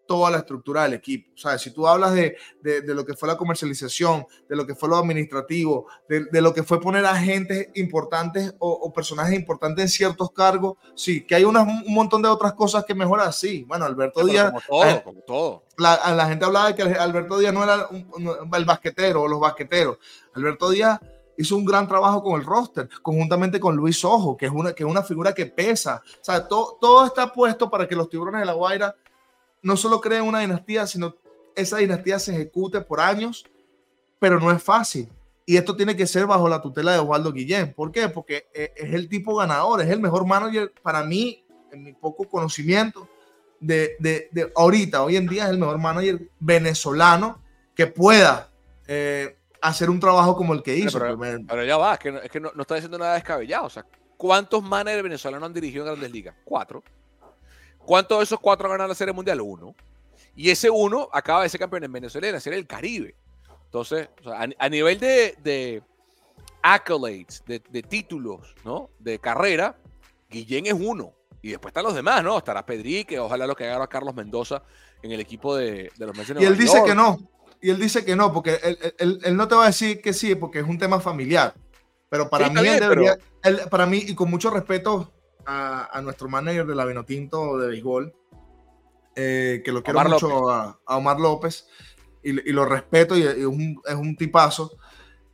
toda 0.09 0.31
la 0.33 0.39
estructura 0.39 0.83
del 0.83 0.95
equipo. 0.95 1.31
O 1.35 1.39
sea, 1.39 1.57
si 1.59 1.71
tú 1.71 1.87
hablas 1.87 2.15
de, 2.15 2.37
de, 2.63 2.81
de 2.81 2.95
lo 2.95 3.05
que 3.07 3.15
fue 3.15 3.29
la 3.29 3.37
comercialización, 3.37 4.27
de 4.49 4.57
lo 4.57 4.67
que 4.67 4.75
fue 4.75 4.89
lo 4.89 4.97
administrativo, 4.97 5.87
de, 6.09 6.25
de 6.25 6.41
lo 6.41 6.53
que 6.53 6.65
fue 6.65 6.81
poner 6.81 7.05
agentes 7.07 7.69
importantes 7.77 8.55
o, 8.59 8.69
o 8.71 8.93
personajes 8.93 9.35
importantes 9.35 9.83
en 9.85 9.89
ciertos 9.89 10.33
cargos, 10.33 10.79
sí, 10.97 11.25
que 11.25 11.35
hay 11.37 11.45
unas- 11.45 11.69
un 11.69 11.95
montón 11.95 12.23
de 12.23 12.29
otras 12.29 12.55
cosas 12.55 12.85
que 12.85 12.95
mejorar, 12.95 13.33
sí. 13.33 13.65
Bueno, 13.69 13.85
Alberto 13.85 14.21
Pero 14.21 14.27
Díaz, 14.29 14.47
como 14.51 14.61
todo, 14.67 14.85
eh, 14.91 15.03
como 15.05 15.21
todo. 15.21 15.63
la, 15.77 16.15
la 16.15 16.27
gente 16.29 16.45
hablaba 16.45 16.73
de 16.73 16.75
que 16.75 16.83
Alberto 16.83 17.39
Díaz 17.39 17.53
no 17.53 17.63
era 17.63 17.87
un- 17.89 18.11
un- 18.15 18.55
el 18.55 18.65
basquetero 18.65 19.23
o 19.23 19.29
los 19.29 19.39
basqueteros. 19.39 19.99
Alberto 20.35 20.71
Díaz 20.71 20.99
hizo 21.37 21.55
un 21.55 21.65
gran 21.65 21.87
trabajo 21.87 22.21
con 22.23 22.41
el 22.41 22.45
roster, 22.47 22.89
conjuntamente 23.01 23.61
con 23.61 23.77
Luis 23.77 24.05
Ojo, 24.05 24.37
que 24.37 24.47
es 24.47 24.53
una, 24.53 24.73
que 24.73 24.83
es 24.83 24.89
una 24.91 25.03
figura 25.05 25.33
que 25.33 25.47
pesa. 25.47 26.03
O 26.05 26.25
sea, 26.25 26.49
to- 26.49 26.79
todo 26.81 27.05
está 27.07 27.33
puesto 27.33 27.71
para 27.71 27.87
que 27.87 27.95
los 27.95 28.09
tiburones 28.09 28.41
de 28.41 28.47
la 28.47 28.55
Guaira 28.55 28.97
no 29.63 29.77
solo 29.77 30.01
creen 30.01 30.23
una 30.23 30.41
dinastía, 30.41 30.87
sino 30.87 31.15
esa 31.55 31.79
dinastía 31.79 32.19
se 32.19 32.33
ejecute 32.33 32.81
por 32.81 33.01
años, 33.01 33.45
pero 34.19 34.39
no 34.41 34.51
es 34.51 34.63
fácil. 34.63 35.09
Y 35.45 35.57
esto 35.57 35.75
tiene 35.75 35.97
que 35.97 36.07
ser 36.07 36.27
bajo 36.27 36.49
la 36.49 36.61
tutela 36.61 36.93
de 36.93 36.99
Osvaldo 36.99 37.33
Guillén. 37.33 37.73
¿Por 37.73 37.91
qué? 37.91 38.09
Porque 38.09 38.49
eh, 38.53 38.73
es 38.77 38.93
el 38.93 39.09
tipo 39.09 39.35
ganador, 39.37 39.81
es 39.81 39.89
el 39.89 40.01
mejor 40.01 40.27
manager 40.27 40.73
para 40.83 41.03
mí, 41.03 41.45
en 41.73 41.83
mi 41.83 41.93
poco 41.95 42.29
conocimiento, 42.29 43.09
de, 43.61 43.97
de, 43.99 44.53
ahorita, 44.55 45.03
hoy 45.03 45.17
en 45.17 45.27
día 45.27 45.45
es 45.45 45.51
el 45.51 45.59
mejor 45.59 45.79
manager 45.79 46.21
venezolano 46.39 47.43
que 47.75 47.87
pueda 47.87 48.51
eh, 48.87 49.37
hacer 49.61 49.91
un 49.91 50.01
trabajo 50.01 50.37
como 50.37 50.55
el 50.55 50.63
que 50.63 50.77
hizo. 50.77 50.99
Pero, 50.99 51.65
ya 51.65 51.77
va, 51.77 51.95
es 51.95 51.99
que, 51.99 52.13
no, 52.13 52.19
es 52.19 52.31
que 52.31 52.41
no, 52.41 52.53
está 52.59 52.75
diciendo 52.75 52.99
nada 52.99 53.15
descabellado. 53.15 53.67
O 53.67 53.71
sea, 53.71 53.85
¿cuántos 54.17 54.63
managers 54.63 55.03
venezolanos 55.03 55.47
han 55.47 55.55
dirigido 55.55 55.85
en 55.85 55.93
Grandes 55.93 56.13
Ligas? 56.13 56.35
Cuatro. 56.45 56.83
¿Cuántos 57.89 58.19
de 58.19 58.25
esos 58.25 58.39
cuatro 58.39 58.69
ganado 58.69 58.87
la 58.87 58.95
Serie 58.95 59.15
Mundial? 59.15 59.41
Uno. 59.41 59.75
Y 60.37 60.51
ese 60.51 60.69
uno 60.69 61.09
acaba 61.11 61.43
de 61.43 61.49
ser 61.49 61.59
campeón 61.59 61.85
en 61.85 61.93
Venezuela 61.93 62.27
en 62.27 62.35
la 62.35 62.41
Serie 62.41 62.59
del 62.59 62.67
Caribe. 62.67 63.17
Entonces, 63.65 64.11
a, 64.59 64.69
nivel 64.69 65.01
de, 65.01 65.35
de 65.43 65.83
accolades, 66.61 67.43
de, 67.47 67.83
títulos, 67.83 68.55
¿no? 68.63 68.91
De 68.99 69.19
carrera, 69.19 69.75
Guillén 70.29 70.67
es 70.67 70.75
uno. 70.75 71.15
Y 71.41 71.49
después 71.49 71.71
están 71.71 71.85
los 71.85 71.95
demás, 71.95 72.23
¿no? 72.23 72.37
Estará 72.37 72.67
Pedrique, 72.67 73.19
ojalá 73.19 73.47
lo 73.47 73.57
que 73.57 73.67
haga 73.67 73.87
Carlos 73.87 74.15
Mendoza 74.15 74.63
en 75.03 75.13
el 75.13 75.21
equipo 75.21 75.57
de, 75.57 75.91
los 75.97 76.15
Mets 76.15 76.35
Y 76.39 76.45
él 76.45 76.59
dice 76.59 76.83
que 76.85 76.95
no. 76.95 77.17
Y 77.63 77.71
él 77.71 77.79
dice 77.79 78.05
que 78.05 78.15
no, 78.15 78.35
porque 78.35 78.61
él, 78.99 79.35
no 79.35 79.49
te 79.49 79.55
va 79.55 79.63
a 79.63 79.69
decir 79.69 80.03
que 80.03 80.13
sí, 80.13 80.35
porque 80.35 80.59
es 80.59 80.67
un 80.67 80.77
tema 80.77 81.01
familiar. 81.01 81.55
Pero 82.11 82.29
para 82.29 82.51
mí, 82.51 82.69
debería, 82.69 83.17
para 83.71 83.87
mí, 83.87 84.05
y 84.07 84.15
con 84.15 84.29
mucho 84.29 84.51
respeto 84.51 85.11
a, 85.49 86.01
nuestro 86.03 86.29
manager 86.29 86.67
de 86.67 86.75
la 86.75 86.85
Vinotinto 86.85 87.57
de 87.57 87.69
béisbol, 87.69 88.15
eh, 89.17 89.63
que 89.65 89.73
lo 89.73 89.83
quiero 89.83 90.05
mucho 90.05 90.51
a, 90.51 90.79
Omar 90.87 91.19
López, 91.19 91.67
y, 92.23 92.33
lo 92.53 92.67
respeto, 92.67 93.17
y, 93.17 93.23
es, 93.23 93.45
un, 93.45 94.17
tipazo. 94.17 94.77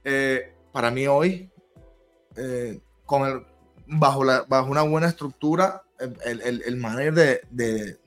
Eh, 0.04 0.52
para 0.72 0.90
mí 0.90 1.06
hoy, 1.08 1.50
eh, 2.36 2.80
con 3.04 3.26
el, 3.26 3.44
bajo, 3.86 4.22
la, 4.22 4.42
bajo 4.42 4.70
una 4.70 4.82
buena 4.82 5.08
estructura, 5.08 5.82
el, 5.98 6.42
el, 6.42 6.62
el 6.64 6.76
manager 6.76 7.40
de, 7.50 7.98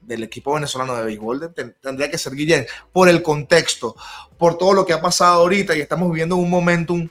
del 0.00 0.22
equipo 0.22 0.54
venezolano 0.54 0.96
de 0.96 1.04
béisbol 1.04 1.52
tendría 1.80 2.10
que 2.10 2.18
ser 2.18 2.34
Guillén, 2.34 2.66
por 2.92 3.08
el 3.08 3.22
contexto, 3.22 3.94
por 4.38 4.56
todo 4.58 4.72
lo 4.72 4.86
que 4.86 4.92
ha 4.92 5.00
pasado 5.00 5.42
ahorita 5.42 5.76
y 5.76 5.80
estamos 5.80 6.10
viviendo 6.10 6.36
un 6.36 6.50
momentum 6.50 7.08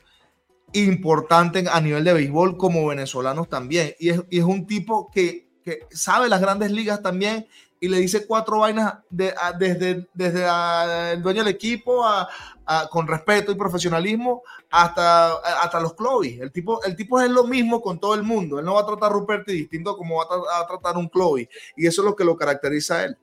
importante 0.74 1.64
a 1.72 1.80
nivel 1.80 2.04
de 2.04 2.14
béisbol 2.14 2.58
como 2.58 2.88
venezolanos 2.88 3.50
también. 3.50 3.96
Y 4.00 4.10
es, 4.10 4.22
y 4.30 4.40
es 4.40 4.44
un 4.44 4.66
tipo 4.68 5.10
que, 5.12 5.48
que, 5.64 5.88
sabe 5.92 6.30
las 6.30 6.42
grandes 6.42 6.72
ligas 6.72 7.02
también 7.02 7.48
y 7.84 7.90
le 7.90 8.00
dice 8.00 8.26
cuatro 8.26 8.60
vainas 8.60 8.94
desde, 9.10 10.08
desde 10.14 10.46
el 11.12 11.22
dueño 11.22 11.44
del 11.44 11.54
equipo 11.54 12.06
a, 12.06 12.30
con 12.90 13.06
respeto 13.06 13.52
y 13.52 13.56
profesionalismo 13.56 14.42
hasta, 14.70 15.34
hasta 15.62 15.82
los 15.82 15.94
Chloe. 15.98 16.40
El 16.42 16.50
tipo, 16.54 16.82
el 16.86 16.96
tipo 16.96 17.20
es 17.20 17.30
lo 17.30 17.44
mismo 17.44 17.82
con 17.82 18.00
todo 18.00 18.16
el 18.16 18.24
mundo. 18.24 18.58
Él 18.58 18.64
no 18.64 18.76
va 18.76 18.84
a 18.84 18.86
tratar 18.86 19.12
a 19.12 19.14
Ruperti 19.14 19.52
distinto 19.52 19.98
como 19.98 20.16
va 20.16 20.28
a, 20.62 20.66
tratar 20.66 20.96
un 20.96 21.10
Chloe. 21.10 21.50
Y 21.76 21.86
eso 21.86 22.02
es 22.02 22.06
lo 22.06 22.16
que 22.16 22.24
lo 22.24 22.38
caracteriza 22.38 23.00
a 23.00 23.04
él. 23.04 23.18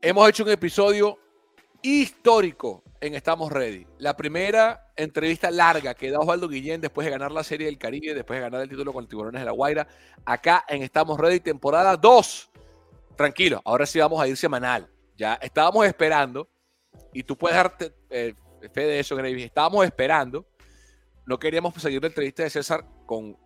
Hemos 0.00 0.26
hecho 0.30 0.44
un 0.44 0.48
episodio 0.48 1.18
histórico 1.82 2.82
en 3.02 3.16
Estamos 3.16 3.50
Ready. 3.50 3.84
La 3.98 4.16
primera 4.16 4.92
entrevista 4.94 5.50
larga 5.50 5.94
que 5.94 6.10
da 6.10 6.20
Osvaldo 6.20 6.48
Guillén 6.48 6.80
después 6.80 7.04
de 7.04 7.10
ganar 7.10 7.32
la 7.32 7.42
Serie 7.42 7.66
del 7.66 7.76
Caribe, 7.76 8.14
después 8.14 8.38
de 8.38 8.42
ganar 8.42 8.62
el 8.62 8.68
título 8.68 8.92
con 8.92 9.02
el 9.02 9.08
Tiburones 9.08 9.40
de 9.40 9.44
la 9.44 9.50
Guaira, 9.50 9.88
acá 10.24 10.64
en 10.68 10.82
Estamos 10.82 11.18
Ready, 11.18 11.40
temporada 11.40 11.96
2 11.96 12.50
tranquilo, 13.16 13.60
ahora 13.64 13.86
sí 13.86 13.98
vamos 13.98 14.22
a 14.22 14.28
ir 14.28 14.36
semanal. 14.36 14.88
Ya 15.16 15.34
estábamos 15.34 15.84
esperando, 15.84 16.48
y 17.12 17.24
tú 17.24 17.36
puedes 17.36 17.56
darte 17.56 17.92
eh, 18.08 18.34
fe 18.72 18.82
de 18.82 19.00
eso, 19.00 19.16
Gravy. 19.16 19.42
Estábamos 19.42 19.84
esperando, 19.84 20.46
no 21.26 21.38
queríamos 21.38 21.74
seguir 21.74 22.00
la 22.00 22.08
entrevista 22.08 22.44
de 22.44 22.50
César 22.50 22.84
con 23.04 23.36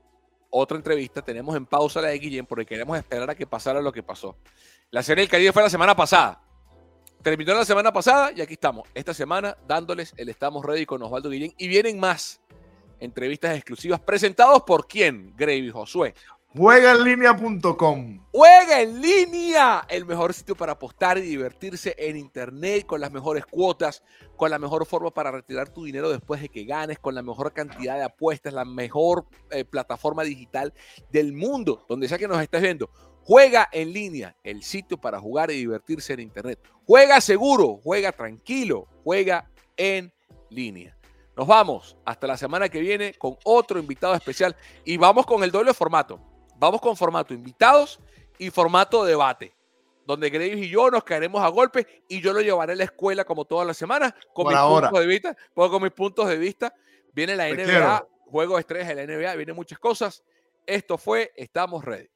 otra 0.51 0.77
entrevista. 0.77 1.23
Tenemos 1.23 1.57
en 1.57 1.65
pausa 1.65 2.03
la 2.03 2.09
de 2.09 2.19
Guillén 2.19 2.45
porque 2.45 2.67
queremos 2.67 2.97
esperar 2.99 3.31
a 3.31 3.35
que 3.35 3.47
pasara 3.47 3.81
lo 3.81 3.91
que 3.91 4.03
pasó. 4.03 4.37
La 4.91 5.03
serie 5.03 5.23
del 5.23 5.31
Caribe 5.31 5.53
fue 5.53 5.63
la 5.63 5.71
semana 5.71 5.97
pasada. 5.97 6.46
Terminó 7.27 7.55
la 7.55 7.65
semana 7.65 7.93
pasada 7.93 8.31
y 8.31 8.41
aquí 8.41 8.53
estamos. 8.53 8.89
Esta 8.95 9.13
semana 9.13 9.57
dándoles 9.67 10.15
el 10.17 10.29
Estamos 10.29 10.65
Ready 10.65 10.87
con 10.87 11.03
Osvaldo 11.03 11.29
Guillén. 11.29 11.53
Y 11.59 11.67
vienen 11.67 11.99
más 11.99 12.41
entrevistas 13.01 13.57
exclusivas 13.57 13.99
presentados 13.99 14.63
por 14.63 14.87
quién, 14.87 15.35
Gravy 15.37 15.73
Josué. 15.73 16.15
Juegaenlinea.com. 16.57 18.21
Juega 18.31 18.81
en 18.81 19.03
línea, 19.03 19.85
el 19.89 20.07
mejor 20.07 20.35
sitio 20.35 20.55
para 20.55 20.75
apostar 20.75 21.19
y 21.19 21.23
divertirse 21.23 21.97
en 21.99 22.17
internet 22.17 22.87
con 22.87 23.01
las 23.01 23.11
mejores 23.11 23.45
cuotas, 23.45 24.05
con 24.37 24.53
la 24.53 24.61
mejor 24.61 24.87
forma 24.87 25.11
para 25.11 25.33
retirar 25.33 25.69
tu 25.69 25.83
dinero 25.83 26.09
después 26.09 26.41
de 26.41 26.49
que 26.49 26.65
ganes, 26.65 27.01
con 27.01 27.17
la 27.17 27.23
mejor 27.23 27.53
cantidad 27.53 27.97
de 27.97 28.05
apuestas, 28.05 28.53
la 28.53 28.65
mejor 28.65 29.27
eh, 29.51 29.65
plataforma 29.65 30.23
digital 30.23 30.73
del 31.11 31.33
mundo, 31.33 31.85
donde 31.89 32.07
sea 32.07 32.19
que 32.19 32.29
nos 32.29 32.41
estés 32.41 32.63
viendo. 32.63 32.89
Juega 33.27 33.69
en 33.73 33.93
línea, 33.93 34.37
el 34.45 34.63
sitio 34.63 34.97
para 34.97 35.19
jugar 35.19 35.51
y 35.51 35.55
divertirse 35.55 36.13
en 36.13 36.21
internet. 36.21 36.61
Juega 36.87 37.21
seguro, 37.21 37.81
juega 37.83 38.13
tranquilo, 38.13 38.87
juega 39.03 39.51
en 39.77 40.13
línea. 40.49 40.97
Nos 41.37 41.49
vamos 41.49 41.97
hasta 42.05 42.29
la 42.29 42.37
semana 42.37 42.69
que 42.69 42.79
viene 42.79 43.15
con 43.15 43.37
otro 43.43 43.81
invitado 43.81 44.15
especial 44.15 44.55
y 44.85 44.97
vamos 44.97 45.27
con 45.27 45.43
el 45.43 45.51
doble 45.51 45.75
formato. 45.75 46.21
Vamos 46.57 46.81
con 46.81 46.97
formato 46.97 47.35
invitados 47.35 47.99
y 48.39 48.49
formato 48.51 49.05
debate, 49.05 49.53
donde 50.07 50.31
Graves 50.31 50.59
y 50.59 50.69
yo 50.69 50.89
nos 50.89 51.03
caeremos 51.03 51.43
a 51.43 51.49
golpe 51.49 52.05
y 52.09 52.21
yo 52.21 52.33
lo 52.33 52.41
llevaré 52.41 52.75
a 52.75 52.77
la 52.77 52.85
escuela 52.85 53.25
como 53.25 53.45
todas 53.45 53.67
las 53.67 53.77
semanas 53.77 54.15
con 54.33 54.47
mis 54.47 54.57
puntos 54.57 55.01
de 55.01 55.07
vista. 55.07 55.37
Con 55.53 55.83
mis 55.83 55.93
puntos 55.93 56.29
de 56.29 56.39
vista. 56.39 56.73
Viene 57.13 57.35
la 57.35 57.49
NBA, 57.49 58.07
juego 58.31 58.55
de 58.55 58.61
estrellas 58.61 58.89
de 58.89 58.95
la 58.95 59.05
NBA, 59.05 59.35
vienen 59.35 59.57
muchas 59.57 59.81
cosas. 59.81 60.23
Esto 60.65 60.97
fue 60.97 61.33
Estamos 61.35 61.85
Ready. 61.85 62.16